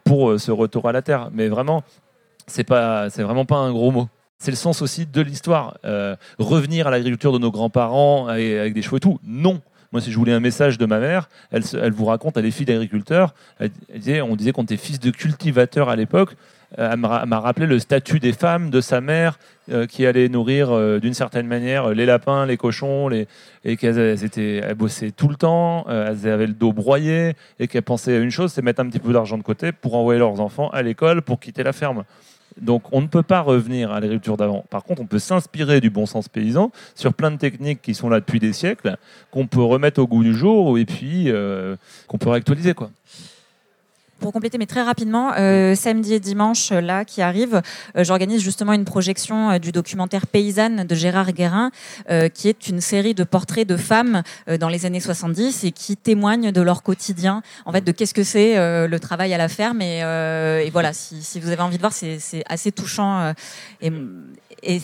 pour 0.03 0.39
ce 0.39 0.51
retour 0.51 0.87
à 0.87 0.91
la 0.91 1.01
terre. 1.01 1.29
Mais 1.33 1.47
vraiment, 1.47 1.83
c'est 2.45 2.63
pas, 2.63 3.09
c'est 3.09 3.23
vraiment 3.23 3.45
pas 3.45 3.57
un 3.57 3.71
gros 3.71 3.91
mot. 3.91 4.07
C'est 4.37 4.51
le 4.51 4.57
sens 4.57 4.81
aussi 4.81 5.05
de 5.05 5.21
l'histoire. 5.21 5.77
Revenir 6.37 6.87
à 6.87 6.91
l'agriculture 6.91 7.33
de 7.33 7.39
nos 7.39 7.51
grands-parents 7.51 8.27
avec, 8.27 8.73
des 8.73 8.81
chevaux 8.81 8.97
et 8.97 9.01
tout, 9.01 9.19
non. 9.25 9.61
Moi, 9.91 10.01
si 10.01 10.11
je 10.11 10.17
voulais 10.17 10.33
un 10.33 10.39
message 10.39 10.77
de 10.77 10.85
ma 10.85 10.99
mère, 10.99 11.29
elle, 11.51 11.63
elle 11.73 11.91
vous 11.91 12.05
raconte, 12.05 12.37
elle 12.37 12.45
est 12.45 12.51
fille 12.51 12.65
d'agriculteur. 12.65 13.33
on 13.59 14.35
disait 14.35 14.51
qu'on 14.51 14.63
était 14.63 14.77
fils 14.77 14.99
de 14.99 15.11
cultivateur 15.11 15.89
à 15.89 15.95
l'époque. 15.95 16.35
Euh, 16.78 16.95
m'a 16.95 17.39
rappelé 17.39 17.65
le 17.65 17.80
statut 17.80 18.20
des 18.20 18.32
femmes 18.32 18.70
de 18.70 18.80
sa 18.80 19.01
mère 19.01 19.39
euh, 19.72 19.88
qui 19.88 20.05
allait 20.05 20.30
nourrir 20.30 20.70
euh, 20.70 20.99
d'une 20.99 21.15
certaine 21.15 21.47
manière 21.47 21.89
les 21.89 22.05
lapins, 22.05 22.45
les 22.45 22.57
cochons, 22.57 23.07
les... 23.07 23.28
et 23.65 23.76
qu'elles 23.76 24.24
étaient, 24.24 24.76
bossaient 24.76 25.09
tout 25.09 25.30
le 25.30 25.36
temps, 25.36 25.86
elles 25.89 26.28
avaient 26.28 26.45
le 26.45 26.53
dos 26.53 26.72
broyé 26.72 27.34
et 27.59 27.67
qu'elles 27.67 27.82
pensaient 27.82 28.15
à 28.15 28.20
une 28.20 28.30
chose, 28.30 28.53
c'est 28.53 28.61
mettre 28.61 28.82
un 28.82 28.88
petit 28.88 28.99
peu 28.99 29.13
d'argent 29.13 29.38
de 29.38 29.43
côté 29.43 29.72
pour 29.72 29.95
envoyer 29.95 30.20
leurs 30.20 30.39
enfants 30.39 30.70
à 30.70 30.84
l'école 30.84 31.24
pour 31.24 31.39
quitter 31.39 31.63
la 31.63 31.74
ferme. 31.74 32.03
Donc 32.61 32.84
on 32.91 33.01
ne 33.01 33.07
peut 33.07 33.24
pas 33.24 33.41
revenir 33.41 33.91
à 33.91 33.99
l'agriculture 33.99 34.38
d'avant. 34.38 34.63
Par 34.70 34.84
contre, 34.84 35.01
on 35.01 35.05
peut 35.05 35.20
s'inspirer 35.20 35.82
du 35.82 35.89
bon 35.89 36.05
sens 36.05 36.28
paysan 36.28 36.72
sur 36.93 37.13
plein 37.13 37.32
de 37.32 37.38
techniques 37.38 37.82
qui 37.82 37.95
sont 37.95 38.09
là 38.09 38.20
depuis 38.20 38.39
des 38.39 38.53
siècles, 38.53 38.97
qu'on 39.32 39.47
peut 39.47 39.63
remettre 39.63 40.01
au 40.01 40.07
goût 40.07 40.24
du 40.24 40.36
jour 40.36 40.78
et 40.78 40.86
puis 40.86 41.32
qu'on 42.07 42.17
peut 42.17 42.30
réactualiser. 42.30 42.76
Quoi 42.76 42.91
pour 44.20 44.32
compléter, 44.34 44.57
mais 44.57 44.65
très 44.65 44.84
rapidement, 44.84 45.34
euh, 45.38 45.76
samedi 45.76 46.13
et 46.13 46.20
dimanche, 46.20 46.72
euh, 46.72 46.82
là, 46.82 47.05
qui 47.05 47.22
arrive, 47.22 47.61
euh, 47.97 48.03
j'organise 48.03 48.41
justement 48.41 48.74
une 48.74 48.86
projection 48.86 49.57
du 49.57 49.72
documentaire 49.72 50.28
Paysanne 50.28 50.86
de 50.86 50.95
Gérard 50.95 51.32
Guérin, 51.32 51.72
qui 52.34 52.47
est 52.47 52.67
une 52.67 52.82
série 52.82 53.13
de 53.13 53.24
portraits 53.24 53.67
de 53.67 53.78
femmes 53.78 54.24
dans 54.59 54.70
les 54.70 54.86
années 54.86 54.99
70 54.99 55.63
et 55.63 55.72
qui 55.72 55.95
témoignent 55.95 56.51
de 56.51 56.61
leur 56.61 56.84
quotidien, 56.84 57.41
en 57.65 57.72
fait, 57.72 57.82
de 57.82 57.91
qu'est-ce 57.91 58.13
que 58.13 58.24
c'est 58.24 58.55
le 58.88 58.99
travail 58.99 59.34
à 59.34 59.38
la 59.38 59.47
ferme. 59.47 59.82
Et, 59.82 59.99
et 59.99 60.70
voilà, 60.72 60.93
si, 60.93 61.22
si, 61.22 61.39
vous 61.39 61.49
avez 61.49 61.61
envie 61.61 61.78
de 61.78 61.82
voir, 61.82 61.93
c'est 61.93 62.43
assez 62.47 62.72
touchant 62.72 63.34
et, 63.82 63.91
et 64.63 64.82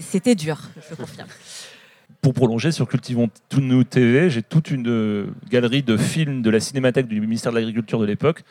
c'était 0.00 0.34
dur, 0.34 0.60
je 0.88 0.94
confirme 0.94 1.28
pour 2.20 2.34
prolonger 2.34 2.72
sur 2.72 2.88
Cultivons 2.88 3.30
tout 3.48 3.60
nous 3.60 3.84
TV, 3.84 4.30
j'ai 4.30 4.42
toute 4.42 4.70
une 4.70 4.88
euh, 4.88 5.26
galerie 5.50 5.82
de 5.82 5.96
films 5.96 6.42
de 6.42 6.50
la 6.50 6.60
cinémathèque 6.60 7.06
du 7.06 7.20
ministère 7.20 7.52
de 7.52 7.56
l'Agriculture 7.56 8.00
de 8.00 8.06
l'époque, 8.06 8.42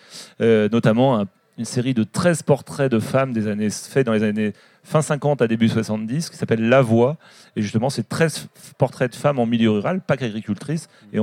euh, 0.42 0.70
notamment 0.72 1.26
une 1.58 1.66
série 1.66 1.94
de 1.94 2.04
13 2.04 2.44
portraits 2.44 2.92
de 2.92 3.00
femmes 3.00 3.34
des 3.34 3.48
années, 3.48 3.70
faits 3.70 4.06
dans 4.06 4.14
les 4.14 4.24
années 4.24 4.54
fin 4.84 5.02
50 5.02 5.42
à 5.42 5.48
début 5.48 5.68
70, 5.68 6.30
qui 6.30 6.38
s'appelle 6.38 6.70
La 6.70 6.82
Voix. 6.82 7.18
Et 7.56 7.62
justement, 7.62 7.90
c'est 7.90 8.08
13 8.08 8.48
portraits 8.78 9.12
de 9.12 9.16
femmes 9.16 9.40
en 9.40 9.46
milieu 9.46 9.72
rural, 9.72 10.02
pas 10.02 10.18
qu'agricultrices. 10.18 10.88
Et 11.14 11.20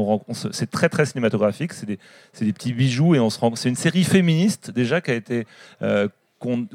c'est 0.52 0.70
très, 0.70 0.88
très 0.88 1.06
cinématographique. 1.06 1.72
C'est 1.72 1.86
des, 1.86 2.52
petits 2.52 2.72
bijoux. 2.72 3.14
Et 3.14 3.28
c'est 3.54 3.68
une 3.68 3.76
série 3.76 4.04
féministe, 4.04 4.70
déjà, 4.70 5.00
qui 5.00 5.12
a 5.12 5.14
été 5.14 5.46
euh, 5.82 6.08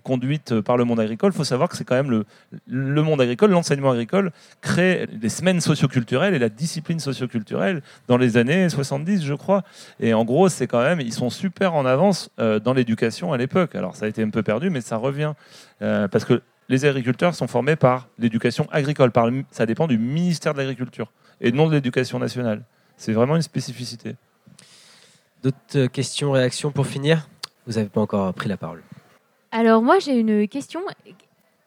conduite 0.04 0.62
par 0.62 0.78
le 0.78 0.84
monde 0.84 1.00
agricole, 1.00 1.32
il 1.34 1.38
faut 1.38 1.44
savoir 1.44 1.70
que 1.70 1.78
c'est 1.78 1.84
quand 1.84 1.96
même 1.96 2.12
le, 2.12 2.26
le 2.68 3.02
monde 3.02 3.22
agricole, 3.22 3.52
l'enseignement 3.52 3.92
agricole 3.92 4.32
crée 4.62 5.08
des 5.12 5.30
semaines 5.30 5.62
socioculturelles 5.62 6.34
et 6.34 6.40
la 6.40 6.50
discipline 6.50 7.00
socioculturelle 7.00 7.82
dans 8.08 8.18
les 8.18 8.38
années 8.38 8.70
70, 8.70 9.24
je 9.24 9.34
crois. 9.34 9.64
Et 10.00 10.14
en 10.14 10.26
gros, 10.26 10.50
c'est 10.50 10.68
quand 10.68 10.82
même, 10.82 11.00
ils 11.00 11.14
sont 11.14 11.30
super 11.30 11.74
en 11.76 11.86
avance 11.86 12.30
euh, 12.40 12.60
dans 12.60 12.74
l'éducation 12.74 13.34
à 13.34 13.38
l'époque. 13.38 13.76
Alors 13.76 13.96
ça 13.96 14.06
a 14.06 14.08
été 14.08 14.24
un 14.24 14.30
peu 14.30 14.44
perdu, 14.44 14.70
mais 14.70 14.82
ça 14.82 14.98
revient. 14.98 15.34
Euh, 15.82 16.08
parce 16.08 16.26
que 16.26 16.42
les 16.68 16.86
agriculteurs 16.86 17.36
sont 17.36 17.48
formés 17.48 17.76
par 17.76 18.08
l'éducation 18.20 18.68
agricole. 18.72 19.12
Par 19.12 19.30
ça 19.52 19.66
dépend 19.66 19.88
du 19.88 19.98
ministère 19.98 20.54
de 20.54 20.60
l'Agriculture 20.60 21.12
et 21.42 21.52
non 21.52 21.68
de 21.68 21.74
l'éducation 21.74 22.20
nationale. 22.20 22.64
C'est 22.98 23.14
vraiment 23.14 23.36
une 23.36 23.42
spécificité. 23.42 24.16
D'autres 25.42 25.86
questions, 25.88 26.32
réactions 26.32 26.72
pour 26.72 26.86
finir? 26.86 27.28
Vous 27.66 27.74
n'avez 27.74 27.90
pas 27.90 28.02
encore 28.02 28.34
pris 28.34 28.50
la 28.50 28.58
parole. 28.58 28.82
Alors 29.52 29.82
moi 29.82 30.00
j'ai 30.00 30.18
une 30.18 30.47
question. 30.47 30.82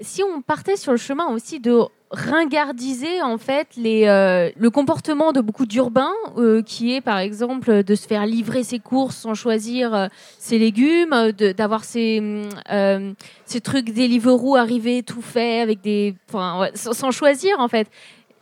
Si 0.01 0.23
on 0.23 0.43
partait 0.43 0.77
sur 0.77 0.93
le 0.93 0.99
chemin 0.99 1.29
aussi 1.29 1.61
de 1.61 1.87
ringardiser 2.13 3.23
en 3.23 3.39
fait 3.39 3.69
euh, 3.79 4.51
le 4.55 4.71
comportement 4.71 5.33
de 5.33 5.41
beaucoup 5.41 5.65
d'urbains, 5.65 6.13
euh, 6.37 6.63
qui 6.63 6.95
est 6.95 7.01
par 7.01 7.19
exemple 7.19 7.83
de 7.83 7.95
se 7.95 8.07
faire 8.07 8.27
livrer 8.27 8.65
ses 8.65 8.79
courses 8.79 9.17
sans 9.17 9.35
choisir 9.35 9.95
euh, 9.95 10.09
ses 10.39 10.59
légumes, 10.59 11.33
d'avoir 11.57 11.85
ces, 11.85 12.43
trucs 13.65 13.95
Deliveroo 13.95 14.57
arrivés 14.57 15.03
tout 15.03 15.23
fait 15.23 15.61
avec 15.61 15.81
des, 15.81 16.15
enfin, 16.29 16.69
sans, 16.75 17.11
choisir 17.11 17.59
en 17.59 17.69
fait. 17.69 17.89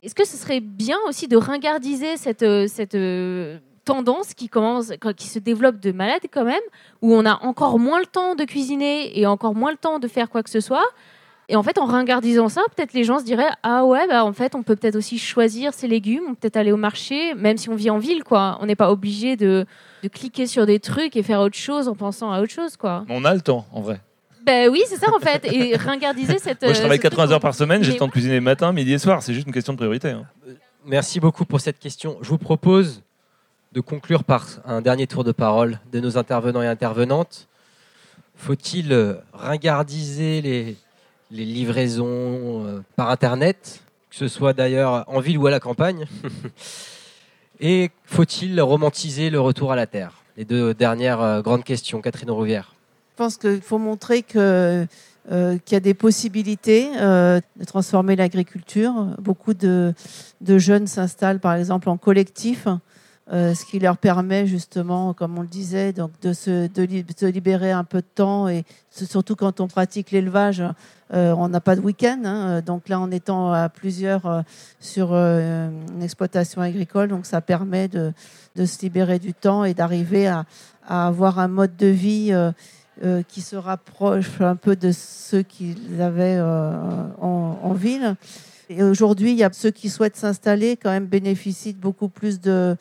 Est-ce 0.02 0.14
que 0.14 0.26
ce 0.26 0.36
serait 0.36 0.60
bien 0.60 0.96
aussi 1.08 1.28
de 1.28 1.36
ringardiser 1.36 2.16
cette, 2.16 2.44
cette 2.68 2.96
tendance 3.84 4.34
qui 4.34 4.48
commence, 4.48 4.92
qui 5.16 5.28
se 5.28 5.38
développe 5.38 5.80
de 5.80 5.92
malade 5.92 6.22
quand 6.30 6.44
même, 6.44 6.60
où 7.02 7.14
on 7.14 7.24
a 7.24 7.40
encore 7.42 7.78
moins 7.78 8.00
le 8.00 8.06
temps 8.06 8.34
de 8.34 8.44
cuisiner 8.44 9.18
et 9.18 9.26
encore 9.26 9.54
moins 9.54 9.70
le 9.70 9.76
temps 9.76 9.98
de 9.98 10.08
faire 10.08 10.30
quoi 10.30 10.42
que 10.42 10.50
ce 10.50 10.60
soit. 10.60 10.84
Et 11.48 11.56
en 11.56 11.64
fait, 11.64 11.78
en 11.78 11.86
ringardisant 11.86 12.48
ça, 12.48 12.62
peut-être 12.76 12.92
les 12.92 13.02
gens 13.02 13.18
se 13.18 13.24
diraient 13.24 13.50
ah 13.64 13.84
ouais, 13.84 14.06
bah 14.06 14.24
en 14.24 14.32
fait, 14.32 14.54
on 14.54 14.62
peut 14.62 14.76
peut-être 14.76 14.94
aussi 14.94 15.18
choisir 15.18 15.74
ses 15.74 15.88
légumes, 15.88 16.22
on 16.28 16.30
peut 16.30 16.42
peut-être 16.42 16.56
aller 16.56 16.70
au 16.70 16.76
marché, 16.76 17.34
même 17.34 17.56
si 17.56 17.68
on 17.68 17.74
vit 17.74 17.90
en 17.90 17.98
ville, 17.98 18.22
quoi. 18.22 18.56
On 18.60 18.66
n'est 18.66 18.76
pas 18.76 18.92
obligé 18.92 19.36
de, 19.36 19.66
de, 20.04 20.08
cliquer 20.08 20.46
sur 20.46 20.64
des 20.64 20.78
trucs 20.78 21.16
et 21.16 21.24
faire 21.24 21.40
autre 21.40 21.56
chose 21.56 21.88
en 21.88 21.96
pensant 21.96 22.30
à 22.30 22.40
autre 22.40 22.52
chose, 22.52 22.76
quoi. 22.76 23.04
On 23.08 23.24
a 23.24 23.34
le 23.34 23.40
temps, 23.40 23.66
en 23.72 23.80
vrai. 23.80 24.00
Ben 24.46 24.70
oui, 24.70 24.82
c'est 24.86 24.96
ça 24.96 25.12
en 25.14 25.18
fait. 25.18 25.44
Et 25.52 25.76
ringardiser 25.76 26.38
cette. 26.38 26.62
Moi, 26.62 26.72
je 26.72 26.78
travaille 26.78 27.00
80 27.00 27.32
heures 27.32 27.40
par 27.40 27.54
semaine, 27.54 27.82
j'ai 27.82 27.92
le 27.92 27.98
temps 27.98 28.06
de 28.06 28.12
cuisiner 28.12 28.38
matin, 28.40 28.72
midi 28.72 28.92
et 28.92 28.98
soir. 28.98 29.22
C'est 29.22 29.34
juste 29.34 29.46
une 29.46 29.52
question 29.52 29.72
de 29.72 29.78
priorité. 29.78 30.10
Hein. 30.10 30.26
Merci 30.86 31.20
beaucoup 31.20 31.44
pour 31.44 31.60
cette 31.60 31.78
question. 31.78 32.16
Je 32.22 32.28
vous 32.28 32.38
propose 32.38 33.02
de 33.72 33.80
conclure 33.80 34.24
par 34.24 34.48
un 34.64 34.80
dernier 34.80 35.06
tour 35.06 35.22
de 35.22 35.32
parole 35.32 35.78
de 35.92 36.00
nos 36.00 36.18
intervenants 36.18 36.62
et 36.62 36.66
intervenantes. 36.66 37.46
Faut-il 38.34 38.92
euh, 38.92 39.14
ringardiser 39.32 40.42
les, 40.42 40.76
les 41.30 41.44
livraisons 41.44 42.06
euh, 42.66 42.80
par 42.96 43.10
Internet, 43.10 43.80
que 44.10 44.16
ce 44.16 44.28
soit 44.28 44.54
d'ailleurs 44.54 45.04
en 45.06 45.20
ville 45.20 45.38
ou 45.38 45.46
à 45.46 45.50
la 45.50 45.60
campagne? 45.60 46.06
Et 47.60 47.90
faut-il 48.06 48.58
romantiser 48.60 49.28
le 49.28 49.38
retour 49.38 49.70
à 49.70 49.76
la 49.76 49.86
Terre? 49.86 50.22
Les 50.36 50.46
deux 50.46 50.72
dernières 50.72 51.20
euh, 51.20 51.42
grandes 51.42 51.62
questions. 51.62 52.00
Catherine 52.00 52.30
Rouvière. 52.30 52.74
Je 53.12 53.16
pense 53.16 53.36
qu'il 53.36 53.60
faut 53.60 53.78
montrer 53.78 54.22
que 54.22 54.86
qu'il 55.28 55.74
y 55.74 55.76
a 55.76 55.80
des 55.80 55.94
possibilités 55.94 56.90
de 56.96 57.64
transformer 57.64 58.16
l'agriculture. 58.16 58.92
Beaucoup 59.18 59.52
de, 59.54 59.94
de 60.40 60.58
jeunes 60.58 60.88
s'installent 60.88 61.38
par 61.38 61.54
exemple 61.54 61.88
en 61.88 61.98
collectif 61.98 62.66
euh, 63.32 63.54
ce 63.54 63.64
qui 63.64 63.78
leur 63.78 63.96
permet 63.96 64.44
justement, 64.44 65.14
comme 65.14 65.38
on 65.38 65.42
le 65.42 65.46
disait, 65.46 65.92
donc 65.92 66.10
de 66.20 66.32
se, 66.32 66.66
de, 66.66 67.26
libérer 67.26 67.70
un 67.70 67.84
peu 67.84 67.98
de 67.98 68.06
temps 68.12 68.48
et 68.48 68.64
surtout 68.90 69.36
quand 69.36 69.60
on 69.60 69.68
pratique 69.68 70.10
l'élevage, 70.10 70.64
euh, 71.14 71.32
on 71.38 71.48
n'a 71.48 71.60
pas 71.60 71.76
de 71.76 71.80
week-end. 71.80 72.22
Hein. 72.24 72.60
donc 72.60 72.88
là, 72.88 72.98
en 72.98 73.12
étant 73.12 73.52
à 73.52 73.68
plusieurs 73.68 74.26
euh, 74.26 74.42
sur 74.80 75.14
une 75.14 76.02
exploitation 76.02 76.60
agricole, 76.60 77.08
donc 77.08 77.24
ça 77.24 77.40
permet 77.40 77.86
de, 77.86 78.12
de 78.56 78.66
se 78.66 78.82
libérer 78.82 79.20
du 79.20 79.32
temps 79.32 79.62
et 79.62 79.74
d'arriver 79.74 80.26
à, 80.26 80.44
à, 80.88 81.06
avoir 81.06 81.38
un 81.38 81.48
mode 81.48 81.76
de 81.76 81.86
vie 81.86 82.34
qui 83.28 83.42
se 83.42 83.54
rapproche 83.54 84.40
un 84.40 84.56
peu 84.56 84.74
de 84.74 84.90
ceux 84.90 85.42
qu'ils 85.42 86.02
avaient 86.02 86.40
en, 86.40 87.58
en, 87.62 87.72
ville. 87.74 88.16
Et 88.68 88.82
aujourd'hui, 88.82 89.30
il 89.30 89.38
y 89.38 89.44
a 89.44 89.50
ceux 89.52 89.70
qui 89.70 89.88
souhaitent 89.88 90.16
s'installer 90.16 90.76
quand 90.76 90.90
même 90.90 91.06
bénéficient 91.06 91.72
de 91.72 91.80
beaucoup 91.80 92.08
plus 92.08 92.40
de 92.40 92.76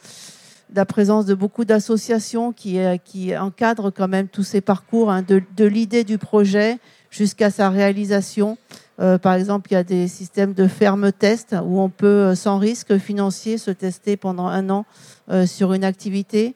la 0.74 0.86
présence 0.86 1.26
de 1.26 1.34
beaucoup 1.34 1.66
d'associations 1.66 2.52
qui, 2.52 2.80
euh, 2.80 2.98
qui 2.98 3.36
encadrent 3.38 3.92
quand 3.92 4.08
même 4.08 4.28
tous 4.28 4.44
ces 4.44 4.62
parcours, 4.62 5.12
hein, 5.12 5.22
de, 5.22 5.42
de 5.56 5.66
l'idée 5.66 6.04
du 6.04 6.18
projet 6.18 6.78
jusqu'à 7.10 7.50
sa 7.50 7.70
réalisation. 7.70 8.58
Euh, 9.00 9.18
par 9.18 9.34
exemple, 9.34 9.72
il 9.72 9.76
y 9.76 9.78
a 9.78 9.84
des 9.84 10.08
systèmes 10.08 10.54
de 10.54 10.68
ferme 10.68 11.12
test 11.12 11.56
où 11.64 11.80
on 11.80 11.90
peut, 11.90 12.08
euh, 12.08 12.36
sans 12.36 12.58
risque 12.58 12.98
financier, 12.98 13.58
se 13.58 13.72
tester 13.72 14.18
pendant 14.18 14.48
un 14.48 14.70
an 14.70 14.86
euh, 15.30 15.46
sur 15.46 15.74
une 15.74 15.84
activité. 15.84 16.56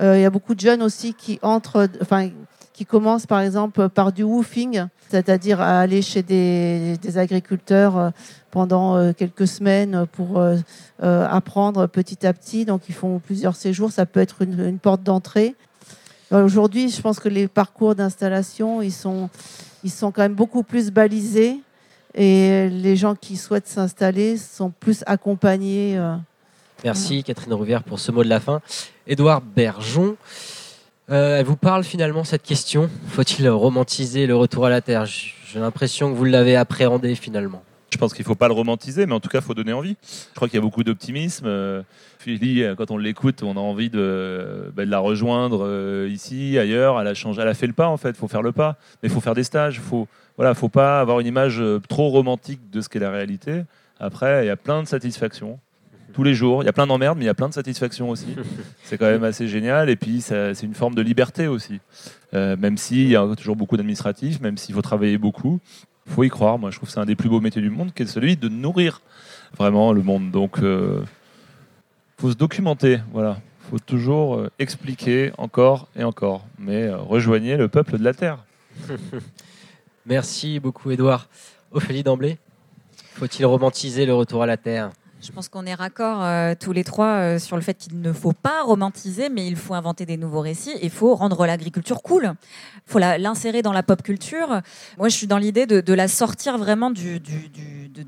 Euh, 0.00 0.18
il 0.18 0.22
y 0.22 0.24
a 0.24 0.30
beaucoup 0.30 0.54
de 0.54 0.60
jeunes 0.60 0.82
aussi 0.82 1.14
qui 1.14 1.38
entrent, 1.42 1.88
enfin, 2.00 2.28
qui 2.78 2.86
commencent 2.86 3.26
par 3.26 3.40
exemple 3.40 3.88
par 3.88 4.12
du 4.12 4.22
woofing, 4.22 4.84
c'est-à-dire 5.10 5.60
à 5.60 5.80
aller 5.80 6.00
chez 6.00 6.22
des, 6.22 7.18
agriculteurs 7.18 8.12
pendant 8.52 8.94
euh, 8.94 9.12
quelques 9.12 9.48
semaines 9.48 10.06
pour 10.12 10.38
euh, 10.38 10.58
euh, 11.02 11.26
apprendre 11.28 11.88
petit 11.88 12.24
à 12.24 12.32
petit. 12.32 12.64
Donc 12.64 12.82
ils 12.88 12.94
font 12.94 13.18
plusieurs 13.18 13.56
séjours, 13.56 13.90
ça 13.90 14.06
peut 14.06 14.20
être 14.20 14.42
une, 14.42 14.78
porte 14.78 15.02
d'entrée. 15.02 15.56
Aujourd'hui, 16.30 16.88
je 16.88 17.00
pense 17.00 17.18
que 17.18 17.28
les 17.28 17.48
parcours 17.48 17.96
d'installation, 17.96 18.80
ils 18.80 18.92
sont, 18.92 19.28
ils 19.82 19.90
sont 19.90 20.12
quand 20.12 20.22
même 20.22 20.34
beaucoup 20.34 20.62
plus 20.62 20.92
balisés 20.92 21.58
et 22.14 22.68
les 22.68 22.94
gens 22.94 23.16
qui 23.16 23.36
souhaitent 23.36 23.66
s'installer 23.66 24.36
sont 24.36 24.70
plus 24.70 25.02
accompagnés. 25.04 26.00
Merci 26.84 27.24
Catherine 27.24 27.54
Rouvière 27.54 27.82
pour 27.82 27.98
ce 27.98 28.12
mot 28.12 28.22
de 28.22 28.28
la 28.28 28.38
fin. 28.38 28.60
Édouard 29.08 29.40
Bergeon, 29.40 30.16
elle 31.08 31.44
vous 31.44 31.56
parle 31.56 31.84
finalement 31.84 32.24
cette 32.24 32.42
question? 32.42 32.90
Faut-il 33.08 33.48
romantiser 33.48 34.26
le 34.26 34.36
retour 34.36 34.66
à 34.66 34.70
la 34.70 34.80
Terre? 34.80 35.06
J'ai 35.06 35.60
l'impression 35.60 36.12
que 36.12 36.16
vous 36.16 36.24
l'avez 36.24 36.56
appréhendé 36.56 37.14
finalement. 37.14 37.62
Je 37.90 37.96
pense 37.96 38.12
qu'il 38.12 38.24
faut 38.24 38.34
pas 38.34 38.48
le 38.48 38.54
romantiser, 38.54 39.06
mais 39.06 39.14
en 39.14 39.20
tout 39.20 39.30
cas, 39.30 39.38
il 39.38 39.44
faut 39.44 39.54
donner 39.54 39.72
envie. 39.72 39.96
Je 40.02 40.34
crois 40.34 40.46
qu'il 40.46 40.56
y 40.56 40.58
a 40.58 40.62
beaucoup 40.62 40.84
d'optimisme. 40.84 41.46
Euh, 41.46 41.82
Philly, 42.18 42.62
euh, 42.62 42.74
quand 42.74 42.90
on 42.90 42.98
l'écoute, 42.98 43.42
on 43.42 43.56
a 43.56 43.60
envie 43.60 43.88
de, 43.88 44.70
bah, 44.76 44.84
la 44.84 44.98
rejoindre 44.98 45.64
euh, 45.64 46.08
ici, 46.10 46.58
ailleurs. 46.58 47.00
Elle 47.00 47.06
a 47.06 47.14
changé, 47.14 47.40
elle 47.40 47.48
a 47.48 47.54
fait 47.54 47.66
le 47.66 47.72
pas 47.72 47.88
en 47.88 47.96
fait. 47.96 48.10
Il 48.10 48.16
faut 48.16 48.28
faire 48.28 48.42
le 48.42 48.52
pas, 48.52 48.76
mais 49.02 49.08
il 49.08 49.12
faut 49.12 49.20
faire 49.20 49.34
des 49.34 49.44
stages. 49.44 49.80
Faut, 49.80 50.06
voilà, 50.36 50.54
faut 50.54 50.68
pas 50.68 51.00
avoir 51.00 51.20
une 51.20 51.26
image 51.26 51.60
euh, 51.60 51.80
trop 51.88 52.08
romantique 52.10 52.60
de 52.70 52.82
ce 52.82 52.90
qu'est 52.90 52.98
la 52.98 53.10
réalité. 53.10 53.62
Après, 53.98 54.44
il 54.44 54.48
y 54.48 54.50
a 54.50 54.56
plein 54.56 54.82
de 54.82 54.88
satisfactions 54.88 55.58
tous 56.12 56.22
les 56.22 56.34
jours. 56.34 56.62
Il 56.62 56.66
y 56.66 56.68
a 56.68 56.72
plein 56.72 56.86
d'emmerdes, 56.86 57.18
mais 57.18 57.24
il 57.24 57.28
y 57.28 57.30
a 57.30 57.34
plein 57.34 57.48
de 57.48 57.54
satisfactions 57.54 58.10
aussi. 58.10 58.36
C'est 58.82 58.98
quand 58.98 59.06
même 59.06 59.24
assez 59.24 59.48
génial. 59.48 59.90
Et 59.90 59.96
puis, 59.96 60.20
c'est 60.20 60.62
une 60.62 60.74
forme 60.74 60.94
de 60.94 61.02
liberté 61.02 61.46
aussi. 61.46 61.80
Euh, 62.34 62.56
même 62.56 62.76
s'il 62.76 63.08
y 63.08 63.16
a 63.16 63.26
toujours 63.36 63.56
beaucoup 63.56 63.76
d'administratifs, 63.76 64.40
même 64.40 64.56
s'il 64.56 64.74
faut 64.74 64.82
travailler 64.82 65.18
beaucoup, 65.18 65.60
il 66.06 66.12
faut 66.12 66.24
y 66.24 66.28
croire. 66.28 66.58
Moi, 66.58 66.70
je 66.70 66.76
trouve 66.76 66.88
que 66.88 66.92
c'est 66.92 67.00
un 67.00 67.06
des 67.06 67.16
plus 67.16 67.28
beaux 67.28 67.40
métiers 67.40 67.62
du 67.62 67.70
monde, 67.70 67.92
qui 67.94 68.02
est 68.02 68.06
celui 68.06 68.36
de 68.36 68.48
nourrir 68.48 69.02
vraiment 69.56 69.92
le 69.92 70.02
monde. 70.02 70.30
Donc, 70.30 70.58
il 70.60 71.04
faut 72.18 72.30
se 72.30 72.36
documenter. 72.36 72.98
Voilà. 73.12 73.38
Il 73.68 73.72
faut 73.72 73.78
toujours 73.80 74.36
euh, 74.36 74.50
expliquer 74.58 75.30
encore 75.36 75.88
et 75.94 76.02
encore. 76.02 76.46
Mais 76.58 76.84
euh, 76.84 76.96
rejoignez 76.96 77.58
le 77.58 77.68
peuple 77.68 77.98
de 77.98 78.04
la 78.04 78.14
Terre. 78.14 78.38
Merci 80.06 80.58
beaucoup, 80.58 80.90
Edouard. 80.90 81.28
Ophélie 81.70 82.02
d'emblée, 82.02 82.38
faut-il 83.12 83.44
romantiser 83.44 84.06
le 84.06 84.14
retour 84.14 84.42
à 84.42 84.46
la 84.46 84.56
Terre? 84.56 84.90
Je 85.20 85.32
pense 85.32 85.48
qu'on 85.48 85.66
est 85.66 85.74
raccord 85.74 86.22
euh, 86.22 86.54
tous 86.58 86.72
les 86.72 86.84
trois 86.84 87.16
euh, 87.16 87.38
sur 87.40 87.56
le 87.56 87.62
fait 87.62 87.74
qu'il 87.74 88.00
ne 88.00 88.12
faut 88.12 88.32
pas 88.32 88.62
romantiser, 88.62 89.28
mais 89.30 89.48
il 89.48 89.56
faut 89.56 89.74
inventer 89.74 90.06
des 90.06 90.16
nouveaux 90.16 90.40
récits. 90.40 90.74
Il 90.80 90.90
faut 90.90 91.12
rendre 91.16 91.44
l'agriculture 91.44 92.02
cool. 92.02 92.34
Il 92.86 92.92
faut 92.92 93.00
l'insérer 93.00 93.62
dans 93.62 93.72
la 93.72 93.82
pop 93.82 94.00
culture. 94.02 94.60
Moi, 94.96 95.08
je 95.08 95.16
suis 95.16 95.26
dans 95.26 95.38
l'idée 95.38 95.66
de, 95.66 95.92
la 95.92 96.06
sortir 96.06 96.56
vraiment 96.56 96.90
de, 96.90 97.20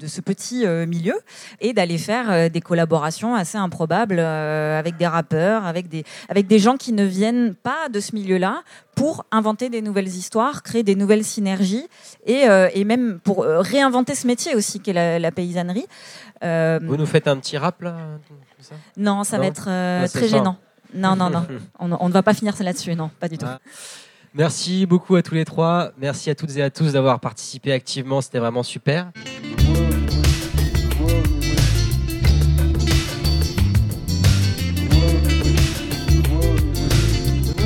ce 0.07 0.21
petit 0.21 0.65
euh, 0.65 0.87
milieu 0.87 1.19
et 1.61 1.73
d'aller 1.73 1.99
faire 1.99 2.49
des 2.49 2.61
collaborations 2.61 3.35
assez 3.35 3.59
improbables 3.59 4.21
avec 4.21 4.97
des 4.97 5.07
rappeurs, 5.09 5.67
avec 5.67 5.89
des, 5.89 6.05
avec 6.29 6.47
des 6.47 6.61
gens 6.61 6.77
qui 6.77 6.93
ne 6.93 7.05
viennent 7.05 7.55
pas 7.55 7.89
de 7.89 7.99
ce 7.99 8.15
milieu-là 8.15 8.63
pour 9.01 9.24
inventer 9.30 9.70
des 9.70 9.80
nouvelles 9.82 10.09
histoires, 10.09 10.62
créer 10.62 10.82
des 10.82 10.94
nouvelles 10.94 11.24
synergies 11.24 11.86
et, 12.26 12.48
euh, 12.48 12.68
et 12.74 12.84
même 12.84 13.18
pour 13.20 13.42
euh, 13.44 13.61
réinventer 13.61 14.14
ce 14.14 14.26
métier 14.26 14.55
aussi 14.55 14.78
qu'est 14.80 14.92
la, 14.92 15.18
la 15.18 15.30
paysannerie. 15.32 15.86
Euh, 16.44 16.78
Vous 16.82 16.96
nous 16.96 17.07
faites 17.07 17.26
un 17.26 17.36
petit 17.38 17.57
rap 17.57 17.80
là 17.82 17.96
ça? 18.61 18.74
Non, 18.96 19.24
ça 19.24 19.36
Non 19.36 19.42
va 19.42 19.48
être 19.48 19.68
euh, 19.68 20.03
Ah, 20.05 20.09
très 20.09 20.28
ça. 20.28 20.36
gênant. 20.36 20.57
Non, 20.94 21.16
non, 21.16 21.30
non. 21.30 21.46
On, 21.78 21.90
on 21.98 22.09
ne 22.09 22.12
va 22.12 22.22
pas 22.22 22.34
finir 22.34 22.57
ça 22.57 22.62
là-dessus, 22.64 22.94
non, 22.94 23.11
pas 23.20 23.28
du 23.28 23.38
tout. 23.38 23.46
Ah. 23.48 23.59
Merci 24.34 24.86
beaucoup 24.86 25.16
à 25.16 25.22
tous 25.22 25.34
les 25.34 25.44
trois. 25.44 25.90
Merci 25.98 26.30
à 26.30 26.34
toutes 26.34 26.57
et 26.57 26.62
à 26.62 26.70
tous 26.70 26.92
d'avoir 26.92 27.20
participé 27.20 27.72
activement. 27.72 28.20
C'était 28.20 28.38
vraiment 28.38 28.62
super. 28.62 29.11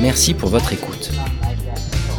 Merci 0.01 0.33
pour 0.33 0.49
votre 0.49 0.71
écoute. 0.73 1.11